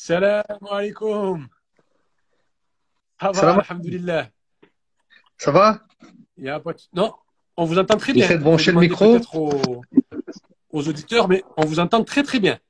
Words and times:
Salam 0.00 0.44
alaikum. 0.70 1.48
Ça 3.20 3.26
va, 3.32 3.34
Salam. 3.34 3.58
alhamdulillah. 3.68 4.28
Ça 5.36 5.50
va? 5.50 5.80
Il 6.36 6.44
y 6.44 6.48
a 6.48 6.60
pas 6.60 6.72
de- 6.72 6.78
Non, 6.92 7.12
on 7.56 7.64
vous 7.64 7.78
entend 7.80 7.96
très 7.96 8.12
bien. 8.12 8.22
J'essaie 8.22 8.38
de 8.38 8.44
brancher 8.44 8.70
le 8.70 8.78
micro. 8.78 9.18
Aux... 9.34 9.82
aux 10.70 10.88
auditeurs, 10.88 11.26
mais 11.28 11.42
on 11.56 11.64
vous 11.66 11.80
entend 11.80 12.04
très 12.04 12.22
très 12.22 12.38
bien. 12.38 12.60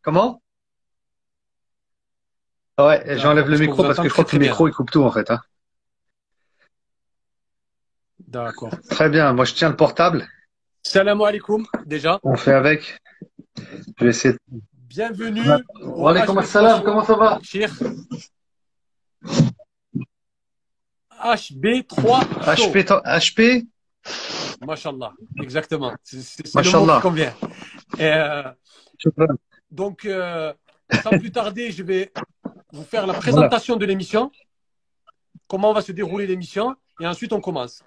Comment? 0.00 0.42
Ouais, 2.78 3.18
j'enlève 3.18 3.48
le 3.50 3.58
micro 3.58 3.82
parce 3.82 3.98
que 3.98 4.04
je 4.08 4.12
crois 4.14 4.24
que 4.24 4.36
le 4.36 4.42
micro 4.46 4.66
il 4.66 4.72
coupe 4.72 4.90
tout 4.90 5.02
en 5.02 5.10
fait. 5.12 5.30
hein. 5.30 5.42
D'accord. 8.20 8.72
Très 8.88 9.10
bien, 9.10 9.30
moi 9.34 9.44
je 9.44 9.52
tiens 9.52 9.68
le 9.68 9.76
portable. 9.76 10.26
Salam 10.82 11.20
alaikum, 11.20 11.66
déjà. 11.84 12.18
On 12.22 12.34
fait 12.36 12.54
avec. 12.54 12.98
Je 13.98 14.04
vais 14.04 14.10
essayer. 14.10 14.34
Bienvenue. 14.96 15.42
Wa 15.82 16.10
alaykoum 16.10 16.38
HB3 16.38 16.40
assalam, 16.40 16.82
comment 16.82 17.04
ça 17.04 17.16
va 17.16 17.38
Cheikh. 17.42 17.70
HB3 21.22 22.56
Show. 22.56 22.70
HP, 22.72 22.86
HP 23.04 23.66
Mashallah, 24.66 25.12
exactement. 25.42 25.92
C'est 26.02 26.42
le 26.46 26.86
mot 26.86 27.00
convient. 27.02 27.34
Euh, 28.00 28.42
donc, 29.70 30.06
euh, 30.06 30.54
sans 31.02 31.10
plus 31.10 31.30
tarder, 31.30 31.72
je 31.72 31.82
vais 31.82 32.10
vous 32.72 32.84
faire 32.84 33.06
la 33.06 33.12
présentation 33.12 33.76
de 33.76 33.84
l'émission, 33.84 34.32
comment 35.46 35.74
va 35.74 35.82
se 35.82 35.92
dérouler 35.92 36.26
l'émission, 36.26 36.74
et 37.00 37.06
ensuite 37.06 37.34
on 37.34 37.42
commence. 37.42 37.84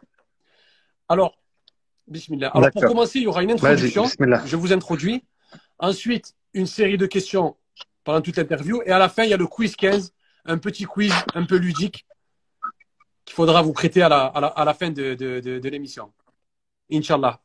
Alors, 1.07 1.33
bismillah. 2.07 2.49
Alors, 2.49 2.69
pour 2.69 2.83
commencer, 2.83 3.17
il 3.17 3.23
y 3.23 3.27
aura 3.27 3.41
une 3.41 3.53
introduction. 3.53 4.05
Je 4.45 4.55
vous 4.55 4.71
introduis. 4.73 5.23
Ensuite, 5.79 6.35
une 6.53 6.65
série 6.67 6.97
de 6.97 7.05
questions 7.05 7.55
pendant 8.03 8.21
toute 8.21 8.37
l'interview. 8.37 8.81
Et 8.85 8.91
à 8.91 8.97
la 8.99 9.09
fin, 9.09 9.23
il 9.23 9.29
y 9.29 9.33
a 9.33 9.37
le 9.37 9.47
quiz 9.47 9.75
15, 9.75 10.13
un 10.45 10.57
petit 10.57 10.85
quiz 10.85 11.13
un 11.35 11.45
peu 11.45 11.57
ludique 11.57 12.05
qu'il 13.25 13.35
faudra 13.35 13.61
vous 13.61 13.73
prêter 13.73 14.01
à 14.01 14.09
la, 14.09 14.25
à 14.25 14.41
la, 14.41 14.47
à 14.47 14.65
la 14.65 14.73
fin 14.73 14.89
de, 14.89 15.13
de, 15.13 15.39
de, 15.39 15.59
de 15.59 15.69
l'émission. 15.69 16.11
Inch'Allah. 16.91 17.39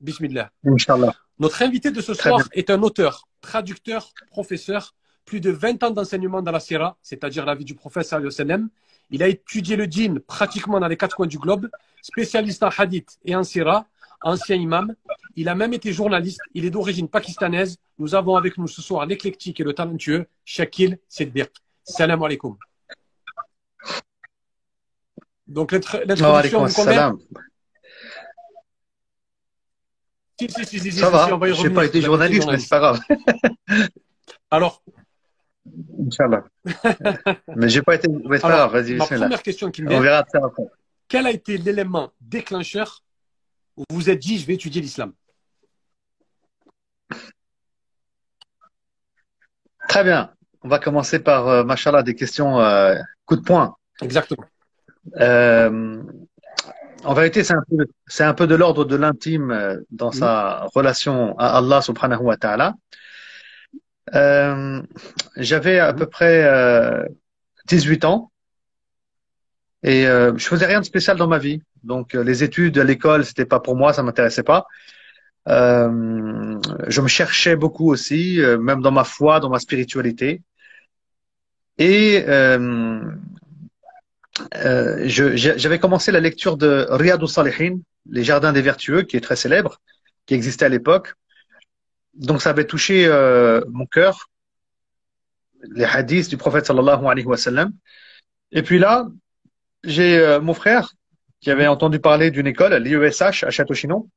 Bismillah. 0.00 0.50
Inch'Allah. 0.64 1.14
Notre 1.38 1.62
invité 1.62 1.90
de 1.90 2.00
ce 2.00 2.12
Très 2.12 2.30
soir 2.30 2.38
bien. 2.40 2.48
est 2.52 2.70
un 2.70 2.82
auteur, 2.82 3.28
traducteur, 3.40 4.12
professeur, 4.30 4.94
plus 5.24 5.40
de 5.40 5.50
20 5.50 5.82
ans 5.84 5.90
d'enseignement 5.90 6.42
dans 6.42 6.50
la 6.52 6.60
Sierra, 6.60 6.96
c'est-à-dire 7.02 7.46
la 7.46 7.54
vie 7.54 7.64
du 7.64 7.74
prophète 7.74 8.06
sallam. 8.06 8.68
Il 9.10 9.22
a 9.22 9.28
étudié 9.28 9.76
le 9.76 9.84
djinn 9.84 10.18
pratiquement 10.20 10.80
dans 10.80 10.88
les 10.88 10.96
quatre 10.96 11.14
coins 11.16 11.26
du 11.26 11.38
globe, 11.38 11.68
spécialiste 12.02 12.62
en 12.62 12.68
hadith 12.76 13.18
et 13.24 13.36
en 13.36 13.44
sierra, 13.44 13.86
ancien 14.24 14.56
imam. 14.56 14.94
Il 15.36 15.48
a 15.48 15.54
même 15.54 15.72
été 15.72 15.92
journaliste. 15.92 16.40
Il 16.54 16.64
est 16.64 16.70
d'origine 16.70 17.08
pakistanaise. 17.08 17.76
Nous 17.98 18.14
avons 18.14 18.36
avec 18.36 18.58
nous 18.58 18.66
ce 18.66 18.82
soir 18.82 19.06
l'éclectique 19.06 19.60
et 19.60 19.64
le 19.64 19.72
talentueux 19.72 20.26
Shakil 20.44 20.98
Seddiq. 21.08 21.50
Salam 21.84 22.22
alaikum. 22.22 22.56
Donc 25.46 25.72
l'introduction 25.72 26.64
assalam. 26.64 27.18
Si, 30.40 30.48
si, 30.48 30.64
si, 30.64 30.80
si, 30.80 30.90
si, 30.90 30.92
si, 30.92 31.04
on 31.04 31.10
va, 31.10 31.26
j'ai 31.28 31.52
revenir. 31.52 31.74
pas 31.74 31.84
été 31.84 32.00
journaliste, 32.00 32.48
mais 32.50 32.58
c'est 32.58 32.68
pas 32.68 32.80
grave. 32.80 33.00
Alors, 34.50 34.82
Inch'Allah. 36.06 36.44
mais 37.56 37.68
j'ai 37.68 37.82
pas 37.82 37.94
été. 37.94 38.08
Mais 38.08 38.36
c'est 38.36 38.42
pas 38.42 38.48
grave, 38.48 38.72
vas-y, 38.72 38.94
ma 38.94 39.06
première 39.06 39.42
question 39.42 39.70
qui 39.70 39.82
me 39.82 39.88
On 39.88 39.90
vient, 39.90 40.00
verra 40.00 40.24
ça 40.30 40.40
après. 40.44 40.64
quel 41.06 41.26
a 41.26 41.30
été 41.30 41.56
l'élément 41.56 42.12
déclencheur 42.20 43.02
vous 43.76 43.84
vous 43.90 44.10
êtes 44.10 44.20
dit 44.20 44.38
je 44.38 44.46
vais 44.46 44.54
étudier 44.54 44.80
l'islam 44.80 45.12
Très 49.88 50.02
bien. 50.02 50.30
On 50.62 50.68
va 50.68 50.78
commencer 50.78 51.18
par, 51.18 51.46
euh, 51.48 51.62
machallah, 51.62 52.02
des 52.02 52.14
questions 52.14 52.58
euh, 52.60 52.96
coup 53.26 53.36
de 53.36 53.42
poing. 53.42 53.76
Exactement. 54.02 54.44
Euh, 55.20 56.02
en 57.04 57.14
vérité, 57.14 57.44
c'est 57.44 57.52
un 57.54 58.28
un 58.28 58.34
peu 58.34 58.46
de 58.46 58.54
l'ordre 58.54 58.84
de 58.84 58.96
l'intime 58.96 59.50
euh, 59.50 59.76
dans 59.90 60.10
sa 60.10 60.66
relation 60.74 61.38
à 61.38 61.58
Allah 61.58 61.82
subhanahu 61.82 62.22
wa 62.22 62.36
ta'ala. 62.36 62.74
Euh, 64.14 64.82
j'avais 65.36 65.78
à 65.78 65.92
peu 65.92 66.06
près 66.06 66.44
euh, 66.44 67.04
18 67.66 68.04
ans 68.04 68.32
et 69.84 70.06
euh, 70.06 70.32
je 70.36 70.46
faisais 70.46 70.66
rien 70.66 70.80
de 70.80 70.86
spécial 70.86 71.16
dans 71.18 71.28
ma 71.28 71.38
vie. 71.38 71.62
Donc 71.84 72.14
euh, 72.14 72.24
les 72.24 72.42
études 72.42 72.76
à 72.78 72.84
l'école, 72.84 73.24
c'était 73.24 73.44
pas 73.44 73.60
pour 73.60 73.76
moi, 73.76 73.92
ça 73.92 74.02
m'intéressait 74.02 74.42
pas. 74.42 74.66
Euh, 75.46 76.58
je 76.88 77.00
me 77.02 77.08
cherchais 77.08 77.54
beaucoup 77.54 77.90
aussi, 77.92 78.40
euh, 78.40 78.56
même 78.58 78.80
dans 78.80 78.90
ma 78.90 79.04
foi, 79.04 79.40
dans 79.40 79.50
ma 79.50 79.58
spiritualité. 79.58 80.40
Et 81.76 82.24
euh, 82.26 83.02
euh, 84.54 85.02
j'avais 85.06 85.78
commencé 85.78 86.10
la 86.12 86.20
lecture 86.20 86.56
de 86.56 86.86
Riyadou 86.88 87.26
Salihin, 87.26 87.80
Les 88.08 88.24
Jardins 88.24 88.54
des 88.54 88.62
Vertueux, 88.62 89.02
qui 89.02 89.18
est 89.18 89.20
très 89.20 89.36
célèbre, 89.36 89.80
qui 90.24 90.32
existait 90.34 90.64
à 90.64 90.70
l'époque. 90.70 91.12
Donc 92.14 92.40
ça 92.40 92.50
avait 92.50 92.64
touché 92.66 93.06
euh, 93.06 93.60
mon 93.68 93.84
cœur, 93.84 94.30
les 95.78 95.84
hadiths 95.84 96.30
du 96.30 96.38
prophète 96.38 96.64
sallallahu 96.64 97.04
alayhi 97.06 97.26
wa 97.26 97.36
sallam. 97.36 97.70
Et 98.50 98.62
puis 98.62 98.78
là, 98.78 99.08
j'ai 99.84 100.18
euh, 100.18 100.40
mon 100.40 100.54
frère 100.54 100.92
qui 101.40 101.50
avait 101.50 101.66
entendu 101.66 102.00
parler 102.00 102.30
d'une 102.30 102.46
école, 102.46 102.74
l'IESH 102.74 103.44
à 103.44 103.50
Château-Chinon, 103.50 104.08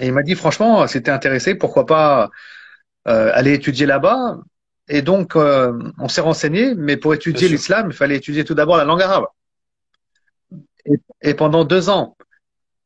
et 0.00 0.06
il 0.06 0.12
m'a 0.12 0.22
dit 0.22 0.34
franchement, 0.34 0.86
c'était 0.86 1.10
intéressé, 1.10 1.54
pourquoi 1.54 1.86
pas 1.86 2.30
euh, 3.08 3.30
aller 3.34 3.54
étudier 3.54 3.86
là-bas? 3.86 4.38
Et 4.88 5.02
donc, 5.02 5.36
euh, 5.36 5.78
on 5.98 6.08
s'est 6.08 6.20
renseigné, 6.20 6.74
mais 6.74 6.96
pour 6.96 7.14
étudier 7.14 7.48
l'islam, 7.48 7.88
il 7.90 7.96
fallait 7.96 8.16
étudier 8.16 8.44
tout 8.44 8.54
d'abord 8.54 8.76
la 8.76 8.84
langue 8.84 9.02
arabe. 9.02 9.26
Et, 10.84 11.00
et 11.22 11.34
pendant 11.34 11.64
deux 11.64 11.88
ans. 11.88 12.16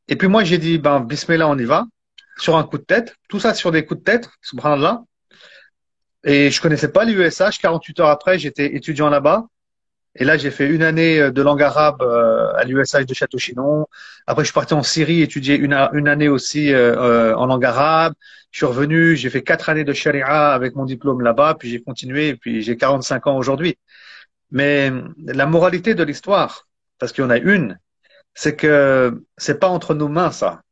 Et 0.07 0.17
puis 0.17 0.29
moi, 0.29 0.45
j'ai 0.45 0.59
dit, 0.59 0.79
ben, 0.79 1.01
bismillah, 1.01 1.49
on 1.49 1.59
y 1.59 1.65
va, 1.65 1.87
sur 2.39 2.57
un 2.57 2.65
coup 2.65 2.79
de 2.79 2.85
tête. 2.85 3.17
Tout 3.29 3.41
ça 3.41 3.55
sur 3.55 3.73
des 3.73 3.85
coups 3.85 4.01
de 4.01 4.05
tête, 4.05 4.29
subhanallah. 4.43 5.03
Et 6.25 6.51
je 6.51 6.61
connaissais 6.61 6.93
pas 6.93 7.05
l'USH. 7.05 7.59
48 7.61 8.01
heures 8.01 8.09
après, 8.09 8.39
j'étais 8.39 8.75
étudiant 8.77 9.09
là-bas. 9.09 9.47
Et 10.21 10.25
là, 10.25 10.37
j'ai 10.37 10.51
fait 10.51 10.67
une 10.67 10.83
année 10.83 11.21
euh, 11.21 11.31
de 11.31 11.43
langue 11.43 11.63
arabe 11.63 12.03
euh, 12.03 12.53
à 12.55 12.65
l'USH 12.65 13.07
de 13.07 13.15
Château-Chinon. 13.15 13.87
Après, 14.27 14.43
je 14.43 14.49
suis 14.49 14.55
parti 14.55 14.75
en 14.75 14.83
Syrie 14.83 15.23
étudier 15.23 15.57
une, 15.57 15.73
année 15.73 16.29
aussi 16.29 16.73
euh, 16.73 17.35
en 17.37 17.47
langue 17.47 17.65
arabe. 17.65 18.15
Je 18.51 18.59
suis 18.59 18.67
revenu, 18.67 19.15
j'ai 19.17 19.31
fait 19.31 19.43
quatre 19.43 19.69
années 19.69 19.85
de 19.85 19.93
sharia 19.93 20.53
avec 20.53 20.75
mon 20.75 20.85
diplôme 20.87 21.21
là-bas, 21.21 21.57
puis 21.59 21.71
j'ai 21.71 21.81
continué, 21.81 22.35
puis 22.35 22.63
j'ai 22.63 22.77
45 22.77 23.27
ans 23.29 23.37
aujourd'hui. 23.37 23.79
Mais 24.51 24.91
la 25.27 25.47
moralité 25.47 25.95
de 25.95 26.03
l'histoire, 26.03 26.67
parce 26.99 27.13
qu'il 27.13 27.23
y 27.23 27.27
en 27.27 27.31
a 27.31 27.37
une, 27.39 27.79
c'est 28.35 28.57
que 28.57 29.23
c'est 29.37 29.61
pas 29.61 29.69
entre 29.69 29.95
nos 29.95 30.09
mains 30.09 30.33
ça. 30.33 30.63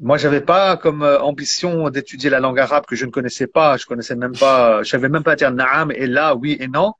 Moi, 0.00 0.18
j'avais 0.18 0.40
pas 0.40 0.76
comme 0.76 1.02
ambition 1.02 1.90
d'étudier 1.90 2.30
la 2.30 2.40
langue 2.40 2.58
arabe 2.58 2.86
que 2.86 2.96
je 2.96 3.06
ne 3.06 3.10
connaissais 3.10 3.46
pas. 3.46 3.76
Je 3.76 3.86
connaissais 3.86 4.16
même 4.16 4.36
pas, 4.36 4.82
je 4.82 4.90
savais 4.90 5.08
même 5.08 5.22
pas 5.22 5.36
dire 5.36 5.52
naam 5.52 5.92
et 5.92 6.06
là, 6.06 6.34
oui 6.34 6.56
et 6.58 6.68
non. 6.68 6.94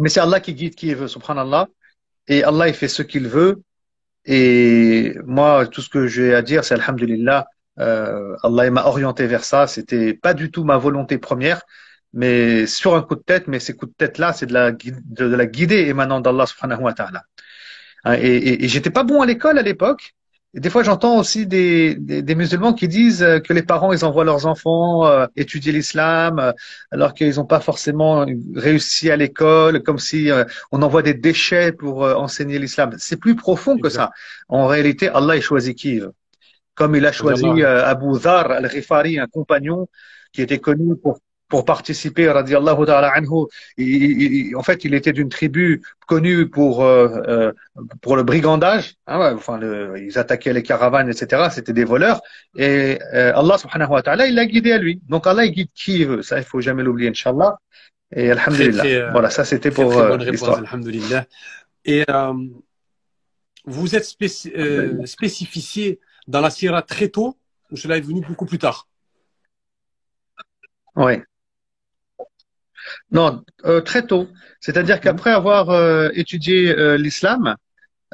Mais 0.00 0.08
c'est 0.08 0.20
Allah 0.20 0.40
qui 0.40 0.54
guide 0.54 0.74
qui 0.74 0.88
il 0.88 0.96
veut, 0.96 1.08
subhanallah. 1.08 1.68
Et 2.26 2.42
Allah, 2.42 2.68
il 2.68 2.74
fait 2.74 2.88
ce 2.88 3.02
qu'il 3.02 3.28
veut. 3.28 3.62
Et 4.24 5.14
moi, 5.24 5.66
tout 5.66 5.82
ce 5.82 5.88
que 5.88 6.06
j'ai 6.06 6.34
à 6.34 6.42
dire, 6.42 6.64
c'est 6.64 6.74
alhamdulillah. 6.74 7.46
Euh, 7.78 8.36
Allah 8.42 8.70
m'a 8.70 8.84
orienté 8.84 9.26
vers 9.26 9.44
ça. 9.44 9.66
C'était 9.66 10.14
pas 10.14 10.34
du 10.34 10.50
tout 10.50 10.64
ma 10.64 10.76
volonté 10.76 11.18
première, 11.18 11.62
mais 12.12 12.66
sur 12.66 12.94
un 12.94 13.02
coup 13.02 13.14
de 13.14 13.22
tête. 13.22 13.46
Mais 13.46 13.60
ces 13.60 13.74
coups 13.76 13.92
de 13.92 13.96
tête-là, 13.96 14.32
c'est 14.32 14.46
de 14.46 14.52
la, 14.52 14.72
gui- 14.72 14.92
de, 15.04 15.28
de 15.28 15.36
la 15.36 15.46
guidée 15.46 15.86
émanant 15.88 16.20
d'Allah 16.20 16.46
subhanahu 16.46 16.82
wa 16.82 16.92
ta'ala. 16.92 17.22
Hein, 18.04 18.16
et, 18.20 18.64
et 18.64 18.68
j'étais 18.68 18.90
pas 18.90 19.04
bon 19.04 19.22
à 19.22 19.26
l'école 19.26 19.58
à 19.58 19.62
l'époque. 19.62 20.14
Et 20.54 20.58
des 20.60 20.68
fois, 20.68 20.82
j'entends 20.82 21.16
aussi 21.18 21.46
des, 21.46 21.94
des, 21.94 22.22
des 22.22 22.34
musulmans 22.34 22.72
qui 22.72 22.88
disent 22.88 23.22
euh, 23.22 23.38
que 23.38 23.52
les 23.52 23.62
parents, 23.62 23.92
ils 23.92 24.04
envoient 24.04 24.24
leurs 24.24 24.46
enfants 24.46 25.06
euh, 25.06 25.26
étudier 25.36 25.70
l'islam, 25.72 26.40
euh, 26.40 26.52
alors 26.90 27.14
qu'ils 27.14 27.36
n'ont 27.36 27.44
pas 27.46 27.60
forcément 27.60 28.26
réussi 28.56 29.10
à 29.12 29.16
l'école, 29.16 29.82
comme 29.84 29.98
si 30.00 30.28
euh, 30.30 30.44
on 30.72 30.82
envoie 30.82 31.02
des 31.02 31.14
déchets 31.14 31.70
pour 31.70 32.04
euh, 32.04 32.14
enseigner 32.14 32.58
l'islam. 32.58 32.90
C'est 32.98 33.16
plus 33.16 33.36
profond 33.36 33.78
que 33.78 33.88
ça. 33.88 34.10
En 34.48 34.66
réalité, 34.66 35.08
Allah, 35.08 35.36
il 35.36 35.42
choisit 35.42 35.76
qui 35.78 36.00
veut. 36.00 36.12
Comme 36.74 36.96
il 36.96 37.06
a 37.06 37.12
choisi 37.12 37.46
euh, 37.46 37.86
Abu 37.86 38.18
Dhar 38.18 38.50
al-Ghifari, 38.50 39.20
un 39.20 39.28
compagnon 39.28 39.86
qui 40.32 40.42
était 40.42 40.58
connu 40.58 40.96
pour 40.96 41.20
pour 41.50 41.64
participer, 41.64 42.30
radiallahu 42.30 42.86
ta'ala 42.86 43.10
anhu. 43.18 43.46
Il- 43.76 44.22
il- 44.22 44.56
en 44.56 44.62
fait, 44.62 44.84
il 44.86 44.94
était 44.94 45.12
d'une 45.12 45.28
tribu 45.28 45.82
connue 46.06 46.48
pour 46.48 46.82
euh, 46.82 47.08
euh, 47.28 47.52
pour 48.00 48.16
le 48.16 48.22
brigandage. 48.22 48.94
Hein, 49.06 49.34
enfin, 49.34 49.58
le- 49.58 49.98
ils 50.06 50.16
attaquaient 50.18 50.54
les 50.54 50.62
caravanes, 50.62 51.08
etc. 51.10 51.48
C'était 51.50 51.74
des 51.80 51.84
voleurs. 51.84 52.20
Et 52.56 52.98
euh, 53.12 53.32
Allah 53.40 53.58
subhanahu 53.58 53.90
wa 53.90 54.02
ta'ala, 54.02 54.26
il 54.28 54.34
l'a 54.34 54.46
guidé 54.46 54.72
à 54.72 54.78
lui. 54.78 55.00
Donc 55.08 55.26
Allah, 55.26 55.44
il 55.44 55.52
guide 55.52 55.72
qui 55.74 55.92
il 56.00 56.06
veut. 56.06 56.22
Ça, 56.22 56.38
il 56.38 56.44
faut 56.44 56.60
jamais 56.62 56.82
l'oublier, 56.82 57.10
Inch'Allah. 57.10 57.58
Et 58.12 58.30
alhamdulillah. 58.30 58.82
très, 58.82 58.94
euh, 58.94 59.10
voilà, 59.12 59.30
ça 59.30 59.44
c'était 59.44 59.70
Très, 59.70 59.82
pour 59.82 59.92
très 59.92 60.02
euh, 60.02 60.08
bonne 60.08 60.22
réponse, 60.22 60.56
alhamdulillah. 60.58 61.26
Et 61.84 62.04
euh, 62.10 62.34
vous 63.64 63.94
êtes 63.94 64.04
spéci- 64.04 64.52
euh, 64.56 65.04
spécifié 65.06 66.00
dans 66.26 66.40
la 66.40 66.50
Sierra 66.50 66.82
très 66.82 67.08
tôt, 67.08 67.36
ou 67.70 67.76
cela 67.76 67.96
est 67.96 68.00
venu 68.00 68.20
beaucoup 68.20 68.46
plus 68.46 68.58
tard? 68.58 68.88
Ouais. 70.96 71.22
Non, 73.10 73.42
euh, 73.64 73.80
très 73.80 74.02
tôt. 74.06 74.28
C'est-à-dire 74.60 74.96
Mhm. 74.96 75.00
qu'après 75.02 75.30
avoir 75.32 75.70
euh, 75.70 76.08
étudié 76.14 76.76
euh, 76.76 76.96
l'islam 76.96 77.54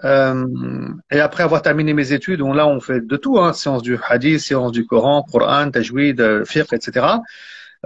euh, 0.05 0.45
et 1.11 1.21
après 1.21 1.43
avoir 1.43 1.63
terminé 1.63 1.95
mes 1.95 2.13
études, 2.13 2.43
on, 2.43 2.53
là 2.53 2.67
on 2.67 2.81
fait 2.81 3.01
de 3.07 3.17
tout, 3.17 3.39
hein, 3.39 3.53
sciences 3.53 3.83
du 3.83 3.99
hadith, 4.09 4.41
sciences 4.41 4.73
du 4.73 4.85
Coran, 4.87 5.23
Coran, 5.31 5.71
tajwid, 5.71 6.21
euh, 6.21 6.45
fiqh, 6.45 6.73
etc. 6.73 7.07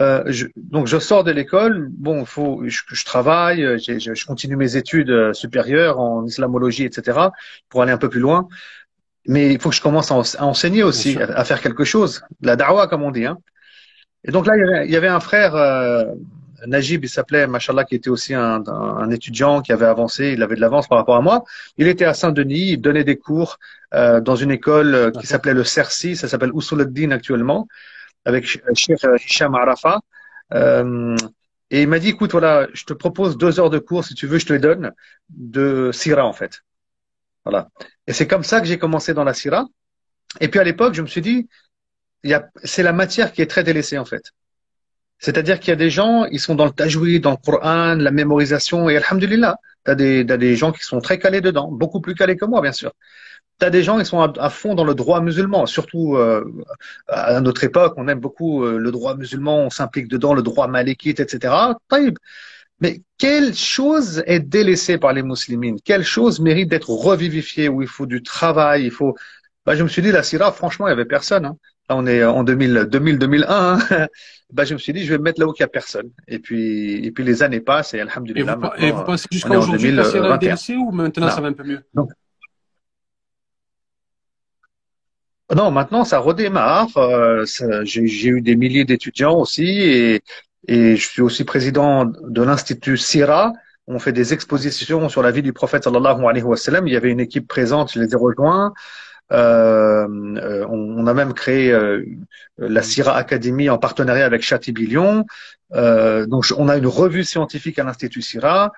Euh, 0.01 0.23
je, 0.27 0.47
donc 0.57 0.87
je 0.87 0.99
sors 0.99 1.25
de 1.25 1.31
l'école, 1.31 1.89
bon, 1.91 2.25
faut, 2.25 2.63
je, 2.67 2.81
je 2.91 3.05
travaille, 3.05 3.61
je, 3.79 3.99
je 4.15 4.25
continue 4.27 4.57
mes 4.57 4.77
études 4.77 5.35
supérieures 5.35 6.01
en 6.01 6.25
islamologie, 6.27 6.85
etc. 6.85 7.19
pour 7.69 7.83
aller 7.83 7.93
un 7.93 7.99
peu 7.99 8.09
plus 8.09 8.21
loin. 8.21 8.49
Mais 9.27 9.53
il 9.53 9.61
faut 9.61 9.69
que 9.71 9.77
je 9.77 9.83
commence 9.83 10.11
à, 10.11 10.15
ense- 10.15 10.37
à 10.41 10.47
enseigner 10.47 10.83
aussi, 10.83 11.19
à, 11.21 11.27
à 11.39 11.45
faire 11.45 11.61
quelque 11.61 11.85
chose, 11.85 12.23
la 12.41 12.57
da'wah 12.57 12.87
comme 12.89 13.03
on 13.03 13.11
dit. 13.11 13.27
Hein. 13.27 13.39
Et 14.25 14.31
donc 14.33 14.47
là, 14.47 14.55
il 14.57 14.61
y 14.61 14.69
avait, 14.69 14.87
il 14.87 14.93
y 14.93 14.97
avait 14.97 15.09
un 15.09 15.21
frère, 15.21 15.55
euh, 15.55 16.05
Najib, 16.67 17.05
il 17.05 17.09
s'appelait, 17.09 17.47
machallah, 17.47 17.85
qui 17.85 17.95
était 17.95 18.11
aussi 18.11 18.35
un, 18.35 19.11
étudiant 19.11 19.63
qui 19.63 19.73
avait 19.73 19.87
avancé, 19.87 20.33
il 20.33 20.43
avait 20.43 20.57
de 20.57 20.61
l'avance 20.61 20.89
par 20.89 20.99
rapport 20.99 21.17
à 21.17 21.21
moi. 21.21 21.45
Il 21.77 21.87
était 21.87 22.05
à 22.05 22.15
Saint-Denis, 22.15 22.73
il 22.73 22.81
donnait 22.81 23.05
des 23.05 23.17
cours 23.17 23.59
euh, 23.95 24.21
dans 24.21 24.37
une 24.37 24.51
école 24.51 24.95
euh, 24.95 25.11
qui 25.11 25.27
s'appelait 25.27 25.55
le 25.55 25.65
CERCI, 25.65 26.17
ça 26.17 26.29
s'appelle 26.29 26.53
Usul 26.55 26.81
actuellement, 27.13 27.67
avec 28.25 28.47
Ch- 28.47 28.63
Cheikh 28.75 29.05
euh, 29.05 29.17
Hicham 29.17 29.55
Arafa. 29.55 30.01
Euh, 30.55 31.17
et 31.71 31.83
il 31.83 31.89
m'a 31.89 31.99
dit, 31.99 32.11
écoute, 32.11 32.33
voilà, 32.33 32.67
je 32.73 32.85
te 32.85 32.93
propose 32.93 33.37
deux 33.37 33.61
heures 33.61 33.71
de 33.71 33.79
cours, 33.79 34.05
si 34.05 34.15
tu 34.15 34.27
veux, 34.27 34.39
je 34.39 34.47
te 34.47 34.53
les 34.53 34.59
donne, 34.59 34.93
de 35.29 35.91
Sira, 35.93 36.25
en 36.25 36.33
fait. 36.33 36.63
Voilà. 37.45 37.69
Et 38.07 38.13
c'est 38.13 38.27
comme 38.27 38.45
ça 38.45 38.61
que 38.61 38.67
j'ai 38.67 38.79
commencé 38.79 39.15
dans 39.15 39.25
la 39.25 39.35
Sira. 39.35 39.67
Et 40.41 40.49
puis 40.49 40.61
à 40.61 40.65
l'époque, 40.65 40.95
je 40.95 41.03
me 41.03 41.07
suis 41.07 41.23
dit, 41.23 41.49
c'est 42.65 42.83
la 42.83 42.93
matière 42.93 43.33
qui 43.33 43.43
est 43.43 43.47
très 43.47 43.65
délaissée, 43.65 43.99
en 43.99 44.05
fait. 44.05 44.33
C'est-à-dire 45.21 45.61
qu'il 45.61 45.69
y 45.69 45.73
a 45.73 45.77
des 45.77 45.91
gens, 45.91 46.25
ils 46.25 46.41
sont 46.41 46.55
dans 46.55 46.65
le 46.65 46.71
tajwid, 46.71 47.23
dans 47.23 47.33
le 47.33 47.37
Coran, 47.37 47.95
la 47.97 48.11
mémorisation, 48.11 48.89
et 48.89 48.97
alhamdulillah, 48.97 49.57
t'as 49.85 49.95
des, 49.95 50.25
t'as 50.27 50.39
des 50.39 50.57
gens 50.57 50.73
qui 50.73 50.83
sont 50.83 51.01
très 51.01 51.19
calés 51.19 51.43
dedans, 51.43 51.71
beaucoup 51.71 52.01
plus 52.01 52.15
calés 52.15 52.37
que 52.37 52.47
moi, 52.47 52.63
bien 52.63 52.73
sûr. 52.73 52.93
T'as 53.59 53.69
des 53.69 53.83
gens, 53.83 53.99
ils 53.99 54.07
sont 54.07 54.21
à, 54.23 54.51
fond 54.51 54.75
dans 54.75 54.85
le 54.85 54.95
droit 54.95 55.21
musulman, 55.21 55.67
surtout 55.67 56.17
euh, 56.17 56.43
à 57.09 57.39
notre 57.43 57.63
époque, 57.65 57.95
on 57.99 58.09
aime 58.09 58.19
beaucoup 58.19 58.65
euh, 58.65 58.79
le 58.79 58.91
droit 58.91 59.15
musulman, 59.15 59.67
on 59.67 59.71
s'implique 59.71 60.09
dedans, 60.09 60.33
le 60.33 60.43
droit 60.43 60.67
malékite, 60.69 61.21
etc. 61.21 61.55
Mais 62.81 63.03
quelle 63.19 63.55
chose 63.55 64.23
est 64.27 64.41
délaissée 64.41 64.97
par 64.97 65.13
les 65.13 65.23
musulmans 65.23 65.77
Quelle 65.85 66.03
chose 66.03 66.41
mérite 66.41 66.71
d'être 66.71 66.89
revivifiée, 66.89 67.69
où 67.69 67.83
il 67.83 67.89
faut 67.89 68.07
du 68.07 68.23
travail, 68.23 68.85
il 68.87 68.91
faut... 68.91 69.15
Bah, 69.67 69.77
je 69.77 69.83
me 69.83 69.89
suis 69.89 70.01
dit, 70.01 70.11
la 70.11 70.23
Syrah, 70.23 70.53
franchement, 70.53 70.87
il 70.89 70.91
y 70.91 70.93
avait 70.95 71.05
personne. 71.05 71.45
Hein. 71.45 71.57
Là, 71.91 71.97
on 71.97 72.07
est 72.07 72.25
en 72.25 72.45
2000, 72.45 72.87
2000 72.89 73.19
2001. 73.19 73.47
Hein. 73.49 74.07
bah, 74.53 74.65
je 74.65 74.75
me 74.75 74.79
suis 74.79 74.93
dit, 74.93 75.05
je 75.05 75.11
vais 75.11 75.19
me 75.19 75.25
mettre 75.25 75.41
là 75.41 75.47
où 75.49 75.51
il 75.51 75.61
n'y 75.61 75.65
a 75.65 75.69
personne. 75.69 76.11
Et 76.29 76.39
puis, 76.39 77.05
et 77.05 77.11
puis 77.11 77.25
les 77.25 77.43
années 77.43 77.59
passent 77.61 77.95
et 77.95 77.99
Et 77.99 78.03
vous, 78.03 78.09
alhamdulillah, 78.11 78.59
et 78.79 78.93
vous 78.93 79.03
pensez 79.03 79.27
est 79.29 79.35
jusqu'à 79.35 79.59
aujourd'hui 79.59 79.91
la 79.91 80.05
Sierra 80.05 80.37
est 80.37 80.39
2021. 80.39 80.39
délaissée 80.39 80.77
ou 80.77 80.93
maintenant 80.93 81.27
Non. 81.27 81.33
ça 81.33 81.41
va 81.41 81.49
un 81.49 81.53
peu 81.53 81.65
mieux? 81.65 81.83
Non, 85.57 85.73
maintenant, 85.73 86.05
ça 86.05 86.21
redémarre. 86.21 86.97
Euh, 86.97 87.45
j'ai 87.83 88.29
eu 88.29 88.41
des 88.41 88.55
milliers 88.55 88.85
d'étudiants 88.85 89.37
aussi 89.37 89.65
et, 89.65 90.23
et 90.69 90.95
je 90.95 91.05
suis 91.05 91.23
aussi 91.23 91.43
président 91.43 92.05
de 92.05 92.43
l'Institut 92.43 92.99
Sira. 92.99 93.53
On 93.89 93.99
fait 93.99 94.13
des 94.13 94.33
expositions 94.33 95.09
sur 95.09 95.23
la 95.23 95.33
vie 95.33 95.43
du 95.43 95.53
prophète 95.53 95.83
sallallahu 95.83 96.25
alayhi 96.25 96.45
wa 96.45 96.57
sallam. 96.57 96.87
Il 96.87 96.93
y 96.93 96.97
avait 96.97 97.11
une 97.11 97.19
équipe 97.19 97.49
présente, 97.49 97.93
je 97.93 97.99
les 97.99 98.13
ai 98.13 98.17
rejoints. 98.17 98.73
Euh, 99.33 100.07
euh, 100.37 100.67
on, 100.69 100.99
on 100.99 101.07
a 101.07 101.15
même 101.15 101.35
créé 101.35 101.73
euh, 101.73 102.05
la 102.59 102.83
Sira 102.83 103.17
Academy 103.17 103.71
en 103.71 103.79
partenariat 103.79 104.27
avec 104.27 104.43
Châtillon. 104.43 105.25
Euh, 105.75 106.27
donc, 106.27 106.47
on 106.57 106.69
a 106.69 106.77
une 106.77 106.87
revue 106.87 107.25
scientifique 107.25 107.79
à 107.79 107.85
l'Institut 107.85 108.23
Sira. 108.23 108.73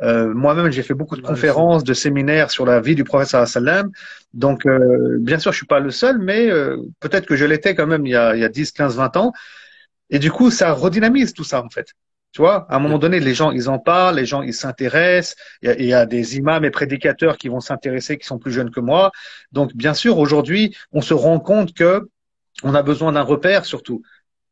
Euh, 0.00 0.32
Moi-même, 0.32 0.70
j'ai 0.70 0.82
fait 0.82 0.94
beaucoup 0.94 1.16
de 1.16 1.22
conférences, 1.22 1.84
de 1.84 1.92
séminaires 1.92 2.50
sur 2.50 2.64
la 2.64 2.80
vie 2.80 2.94
du 2.94 3.04
wa 3.12 3.24
sallam. 3.24 3.90
Donc, 4.32 4.66
euh, 4.66 5.18
bien 5.20 5.38
sûr, 5.38 5.52
je 5.52 5.58
suis 5.58 5.66
pas 5.66 5.80
le 5.80 5.90
seul, 5.90 6.18
mais 6.18 6.48
euh, 6.50 6.76
peut-être 7.00 7.26
que 7.26 7.36
je 7.36 7.44
l'étais 7.44 7.74
quand 7.74 7.86
même 7.86 8.06
il 8.06 8.10
y 8.12 8.16
a, 8.16 8.34
il 8.36 8.40
y 8.40 8.44
a 8.44 8.48
10, 8.48 8.72
15, 8.72 8.96
20 8.96 9.16
ans. 9.16 9.32
Et 10.10 10.18
du 10.18 10.30
coup, 10.30 10.50
ça 10.50 10.72
redynamise 10.72 11.34
tout 11.34 11.44
ça, 11.44 11.62
en 11.62 11.70
fait. 11.70 11.88
Tu 12.38 12.42
vois, 12.42 12.66
à 12.70 12.76
un 12.76 12.78
moment 12.78 12.98
donné, 12.98 13.18
les 13.18 13.34
gens, 13.34 13.50
ils 13.50 13.68
en 13.68 13.80
parlent, 13.80 14.14
les 14.14 14.24
gens, 14.24 14.42
ils 14.42 14.54
s'intéressent. 14.54 15.34
Il 15.60 15.70
y, 15.70 15.72
a, 15.72 15.76
il 15.76 15.86
y 15.86 15.92
a 15.92 16.06
des 16.06 16.36
imams 16.36 16.64
et 16.64 16.70
prédicateurs 16.70 17.36
qui 17.36 17.48
vont 17.48 17.58
s'intéresser, 17.58 18.16
qui 18.16 18.28
sont 18.28 18.38
plus 18.38 18.52
jeunes 18.52 18.70
que 18.70 18.78
moi. 18.78 19.10
Donc, 19.50 19.74
bien 19.74 19.92
sûr, 19.92 20.18
aujourd'hui, 20.18 20.72
on 20.92 21.00
se 21.00 21.14
rend 21.14 21.40
compte 21.40 21.74
que 21.74 22.08
on 22.62 22.76
a 22.76 22.82
besoin 22.84 23.10
d'un 23.10 23.22
repère, 23.22 23.64
surtout 23.64 24.02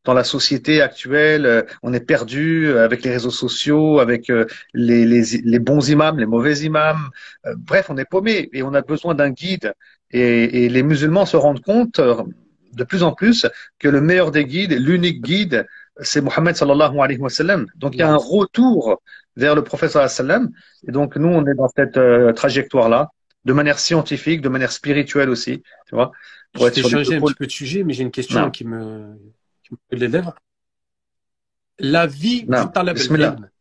dans 0.03 0.13
la 0.13 0.25
société 0.25 0.81
actuelle. 0.81 1.45
euh, 1.45 1.61
On 1.81 1.93
est 1.93 2.05
perdu 2.05 2.67
euh, 2.67 2.83
avec 2.83 3.05
les 3.05 3.11
réseaux 3.11 3.31
sociaux, 3.31 3.99
avec 3.99 4.29
euh, 4.29 4.45
les, 4.73 5.05
les, 5.05 5.23
les 5.45 5.59
bons 5.59 5.89
imams, 5.89 6.19
les 6.19 6.25
mauvais 6.25 6.57
imams. 6.57 7.09
Bref, 7.55 7.85
on 7.89 7.95
est 7.95 8.03
paumé 8.03 8.49
et 8.51 8.63
on 8.63 8.73
a 8.73 8.81
besoin 8.81 9.15
d'un 9.15 9.29
guide. 9.29 9.71
Et, 10.11 10.65
et 10.65 10.67
les 10.67 10.83
musulmans 10.83 11.25
se 11.25 11.37
rendent 11.37 11.63
compte 11.63 12.01
de 12.01 12.83
plus 12.83 13.03
en 13.03 13.13
plus 13.13 13.47
que 13.79 13.87
le 13.87 14.01
meilleur 14.01 14.31
des 14.31 14.43
guides, 14.43 14.73
l'unique 14.73 15.21
guide, 15.21 15.65
c'est 16.01 16.21
Mohammed 16.21 16.55
sallallahu 16.55 16.99
alayhi 16.99 17.19
wa 17.19 17.29
sallam. 17.29 17.67
Donc 17.75 17.95
il 17.95 17.99
y 17.99 18.01
a 18.03 18.09
un 18.09 18.17
retour 18.17 19.01
vers 19.35 19.55
le 19.55 19.63
prophète 19.63 19.91
sallallahu 19.91 20.11
alayhi 20.13 20.29
wa 20.29 20.35
sallam. 20.35 20.51
Et 20.87 20.91
donc 20.91 21.15
nous, 21.15 21.27
on 21.29 21.45
est 21.45 21.55
dans 21.55 21.67
cette 21.69 21.97
euh, 21.97 22.33
trajectoire-là, 22.33 23.09
de 23.45 23.53
manière 23.53 23.79
scientifique, 23.79 24.41
de 24.41 24.49
manière 24.49 24.71
spirituelle 24.71 25.29
aussi, 25.29 25.63
tu 25.87 25.95
vois, 25.95 26.11
pour 26.53 26.63
Je 26.63 26.69
être 26.69 26.75
sur 26.75 26.89
changé 26.89 27.15
un 27.15 27.21
petit 27.21 27.33
peu 27.35 27.45
de 27.45 27.51
sujet, 27.51 27.83
mais 27.83 27.93
j'ai 27.93 28.03
une 28.03 28.11
question 28.11 28.41
Non. 28.41 28.51
qui 28.51 28.65
me, 28.65 29.15
qui 29.63 29.73
me 29.73 29.97
les 29.97 30.07
lèvres. 30.07 30.35
La 31.79 32.07
vie 32.07 32.45
Non. 32.47 32.65
du 32.65 32.71
talab 32.71 32.97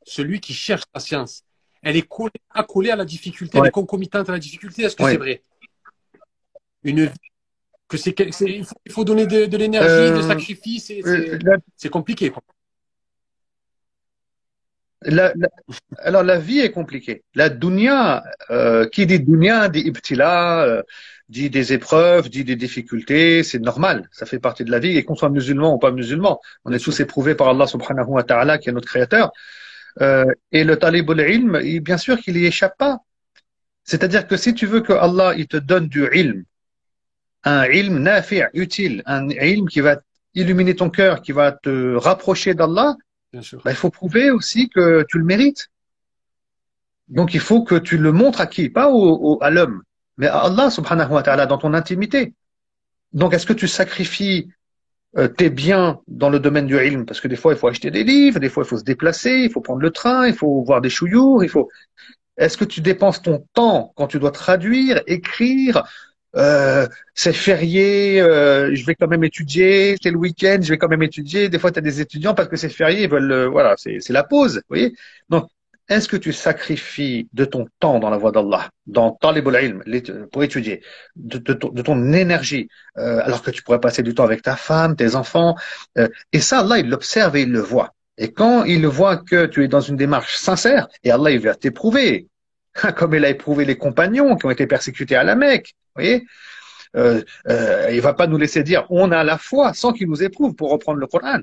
celui 0.04 0.40
qui 0.40 0.54
cherche 0.54 0.84
la 0.94 1.00
science, 1.00 1.42
elle 1.82 1.96
est 1.96 2.08
collée, 2.08 2.30
accolée 2.50 2.90
à 2.90 2.96
la 2.96 3.04
difficulté, 3.04 3.58
elle 3.58 3.62
Ouais. 3.62 3.68
est 3.68 3.72
concomitante 3.72 4.28
à 4.28 4.32
la 4.32 4.38
difficulté. 4.38 4.82
Est-ce 4.82 4.96
que 4.96 5.02
Ouais. 5.02 5.12
c'est 5.12 5.18
vrai? 5.18 5.42
Une 6.84 7.04
vie, 7.04 7.10
que 7.88 7.96
c'est, 7.96 8.14
il 8.18 8.92
faut, 8.92 9.04
donner 9.04 9.26
de, 9.26 9.46
de 9.46 9.56
l'énergie, 9.56 10.10
Euh, 10.10 10.16
de 10.16 10.22
sacrifice, 10.22 10.86
c'est, 10.86 11.00
Euh, 11.06 11.38
c'est, 11.76 11.88
compliqué. 11.88 12.32
La, 15.02 15.32
la- 15.36 15.48
alors 15.98 16.24
la 16.24 16.38
vie 16.38 16.58
est 16.60 16.72
compliquée. 16.72 17.22
La 17.34 17.48
dunya, 17.48 18.24
euh, 18.50 18.88
qui 18.88 19.06
dit 19.06 19.20
dunya 19.20 19.68
dit 19.68 19.80
ibtila, 19.80 20.64
euh, 20.64 20.82
dit 21.28 21.50
des 21.50 21.72
épreuves, 21.72 22.28
dit 22.28 22.44
des 22.44 22.56
difficultés, 22.56 23.42
c'est 23.42 23.58
normal, 23.60 24.08
ça 24.10 24.26
fait 24.26 24.38
partie 24.40 24.64
de 24.64 24.70
la 24.70 24.78
vie. 24.80 24.96
Et 24.96 25.04
qu'on 25.04 25.14
soit 25.14 25.28
musulman 25.30 25.74
ou 25.74 25.78
pas 25.78 25.92
musulman, 25.92 26.40
on 26.64 26.72
est 26.72 26.78
tous 26.78 26.98
éprouvés 27.00 27.34
par 27.34 27.48
Allah 27.48 27.66
subhanahu 27.66 28.08
wa 28.08 28.24
ta'ala 28.24 28.58
qui 28.58 28.68
est 28.68 28.72
notre 28.72 28.88
créateur. 28.88 29.32
Euh, 30.00 30.24
et 30.50 30.64
le 30.64 30.76
talib 30.76 31.08
al-ilm, 31.10 31.60
il- 31.62 31.80
bien 31.80 31.98
sûr 31.98 32.18
qu'il 32.18 32.36
y 32.36 32.46
échappe 32.46 32.76
pas. 32.78 32.98
C'est-à-dire 33.84 34.26
que 34.26 34.36
si 34.36 34.54
tu 34.54 34.66
veux 34.66 34.80
que 34.80 34.92
Allah 34.92 35.34
il 35.36 35.46
te 35.46 35.56
donne 35.56 35.88
du 35.88 36.08
ilm, 36.12 36.44
un 37.44 37.64
ilm 37.64 37.98
nafi' 37.98 38.42
utile, 38.54 39.02
un 39.06 39.28
ilm 39.28 39.68
qui 39.68 39.80
va 39.80 40.00
illuminer 40.34 40.74
ton 40.74 40.90
cœur, 40.90 41.22
qui 41.22 41.32
va 41.32 41.52
te 41.52 41.94
rapprocher 41.96 42.54
d'Allah, 42.54 42.96
bah, 43.32 43.70
il 43.70 43.76
faut 43.76 43.90
prouver 43.90 44.30
aussi 44.30 44.68
que 44.68 45.04
tu 45.08 45.18
le 45.18 45.24
mérites. 45.24 45.68
Donc 47.08 47.34
il 47.34 47.40
faut 47.40 47.62
que 47.62 47.76
tu 47.76 47.98
le 47.98 48.12
montres 48.12 48.40
à 48.40 48.46
qui? 48.46 48.68
Pas 48.68 48.88
au, 48.88 49.34
au- 49.34 49.42
à 49.42 49.50
l'homme, 49.50 49.82
mais 50.16 50.26
à 50.26 50.38
Allah 50.40 50.70
subhanahu 50.70 51.12
wa 51.12 51.22
ta'ala 51.22 51.46
dans 51.46 51.58
ton 51.58 51.72
intimité. 51.74 52.34
Donc 53.12 53.32
est-ce 53.32 53.46
que 53.46 53.52
tu 53.52 53.68
sacrifies 53.68 54.48
euh, 55.16 55.28
tes 55.28 55.48
biens 55.48 56.00
dans 56.08 56.30
le 56.30 56.40
domaine 56.40 56.66
du 56.66 56.76
ilm? 56.76 57.06
Parce 57.06 57.20
que 57.20 57.28
des 57.28 57.36
fois 57.36 57.52
il 57.52 57.58
faut 57.58 57.68
acheter 57.68 57.90
des 57.90 58.04
livres, 58.04 58.40
des 58.40 58.48
fois 58.48 58.64
il 58.64 58.66
faut 58.66 58.78
se 58.78 58.84
déplacer, 58.84 59.42
il 59.44 59.50
faut 59.50 59.60
prendre 59.60 59.80
le 59.80 59.90
train, 59.90 60.26
il 60.26 60.34
faut 60.34 60.64
voir 60.64 60.80
des 60.80 60.90
chouyours, 60.90 61.44
il 61.44 61.48
faut... 61.48 61.68
Est-ce 62.36 62.56
que 62.58 62.64
tu 62.64 62.80
dépenses 62.80 63.22
ton 63.22 63.46
temps 63.54 63.92
quand 63.96 64.08
tu 64.08 64.18
dois 64.18 64.32
traduire, 64.32 65.02
écrire 65.06 65.84
euh, 66.36 66.86
c'est 67.14 67.32
férié, 67.32 68.20
euh, 68.20 68.74
je 68.74 68.84
vais 68.84 68.94
quand 68.94 69.08
même 69.08 69.24
étudier, 69.24 69.96
c'est 70.02 70.10
le 70.10 70.18
week-end, 70.18 70.58
je 70.62 70.68
vais 70.68 70.78
quand 70.78 70.88
même 70.88 71.02
étudier. 71.02 71.48
Des 71.48 71.58
fois, 71.58 71.70
tu 71.70 71.78
as 71.78 71.82
des 71.82 72.00
étudiants 72.00 72.34
parce 72.34 72.48
que 72.48 72.56
c'est 72.56 72.68
férié, 72.68 73.04
ils 73.04 73.10
veulent, 73.10 73.32
euh, 73.32 73.48
voilà, 73.48 73.74
c'est 73.78 74.10
la 74.10 74.24
pause, 74.24 74.56
vous 74.56 74.62
voyez. 74.68 74.94
Donc, 75.28 75.48
est-ce 75.88 76.08
que 76.08 76.16
tu 76.16 76.32
sacrifies 76.32 77.28
de 77.32 77.44
ton 77.44 77.66
temps 77.78 78.00
dans 78.00 78.10
la 78.10 78.16
voie 78.18 78.32
d'Allah, 78.32 78.70
dans 78.86 79.12
talib 79.12 79.46
al-ilm, 79.48 79.82
l'ét- 79.86 80.12
pour 80.32 80.42
étudier, 80.42 80.82
de, 81.14 81.38
ton, 81.38 82.12
énergie, 82.12 82.68
euh, 82.98 83.20
alors 83.22 83.40
que 83.40 83.50
tu 83.52 83.62
pourrais 83.62 83.80
passer 83.80 84.02
du 84.02 84.12
temps 84.12 84.24
avec 84.24 84.42
ta 84.42 84.56
femme, 84.56 84.96
tes 84.96 85.14
enfants, 85.14 85.54
et 86.32 86.40
ça, 86.40 86.60
Allah, 86.60 86.78
il 86.78 86.88
l'observe 86.88 87.36
et 87.36 87.42
il 87.42 87.52
le 87.52 87.60
voit. 87.60 87.94
Et 88.18 88.32
quand 88.32 88.64
il 88.64 88.86
voit 88.86 89.18
que 89.18 89.46
tu 89.46 89.62
es 89.62 89.68
dans 89.68 89.80
une 89.80 89.96
démarche 89.96 90.36
sincère, 90.36 90.88
et 91.04 91.10
Allah, 91.10 91.30
il 91.30 91.38
va 91.40 91.54
t'éprouver, 91.54 92.26
comme 92.96 93.14
il 93.14 93.24
a 93.24 93.28
éprouvé 93.28 93.64
les 93.64 93.76
compagnons 93.76 94.36
qui 94.36 94.46
ont 94.46 94.50
été 94.50 94.66
persécutés 94.66 95.16
à 95.16 95.24
la 95.24 95.34
Mecque, 95.34 95.74
vous 95.94 96.02
voyez 96.02 96.26
euh, 96.96 97.22
euh, 97.48 97.90
il 97.92 98.00
va 98.00 98.14
pas 98.14 98.26
nous 98.26 98.38
laisser 98.38 98.62
dire 98.62 98.86
on 98.88 99.10
a 99.12 99.22
la 99.22 99.38
foi 99.38 99.74
sans 99.74 99.92
qu'il 99.92 100.08
nous 100.08 100.22
éprouve 100.22 100.54
pour 100.54 100.70
reprendre 100.70 100.98
le 100.98 101.06
Coran. 101.06 101.40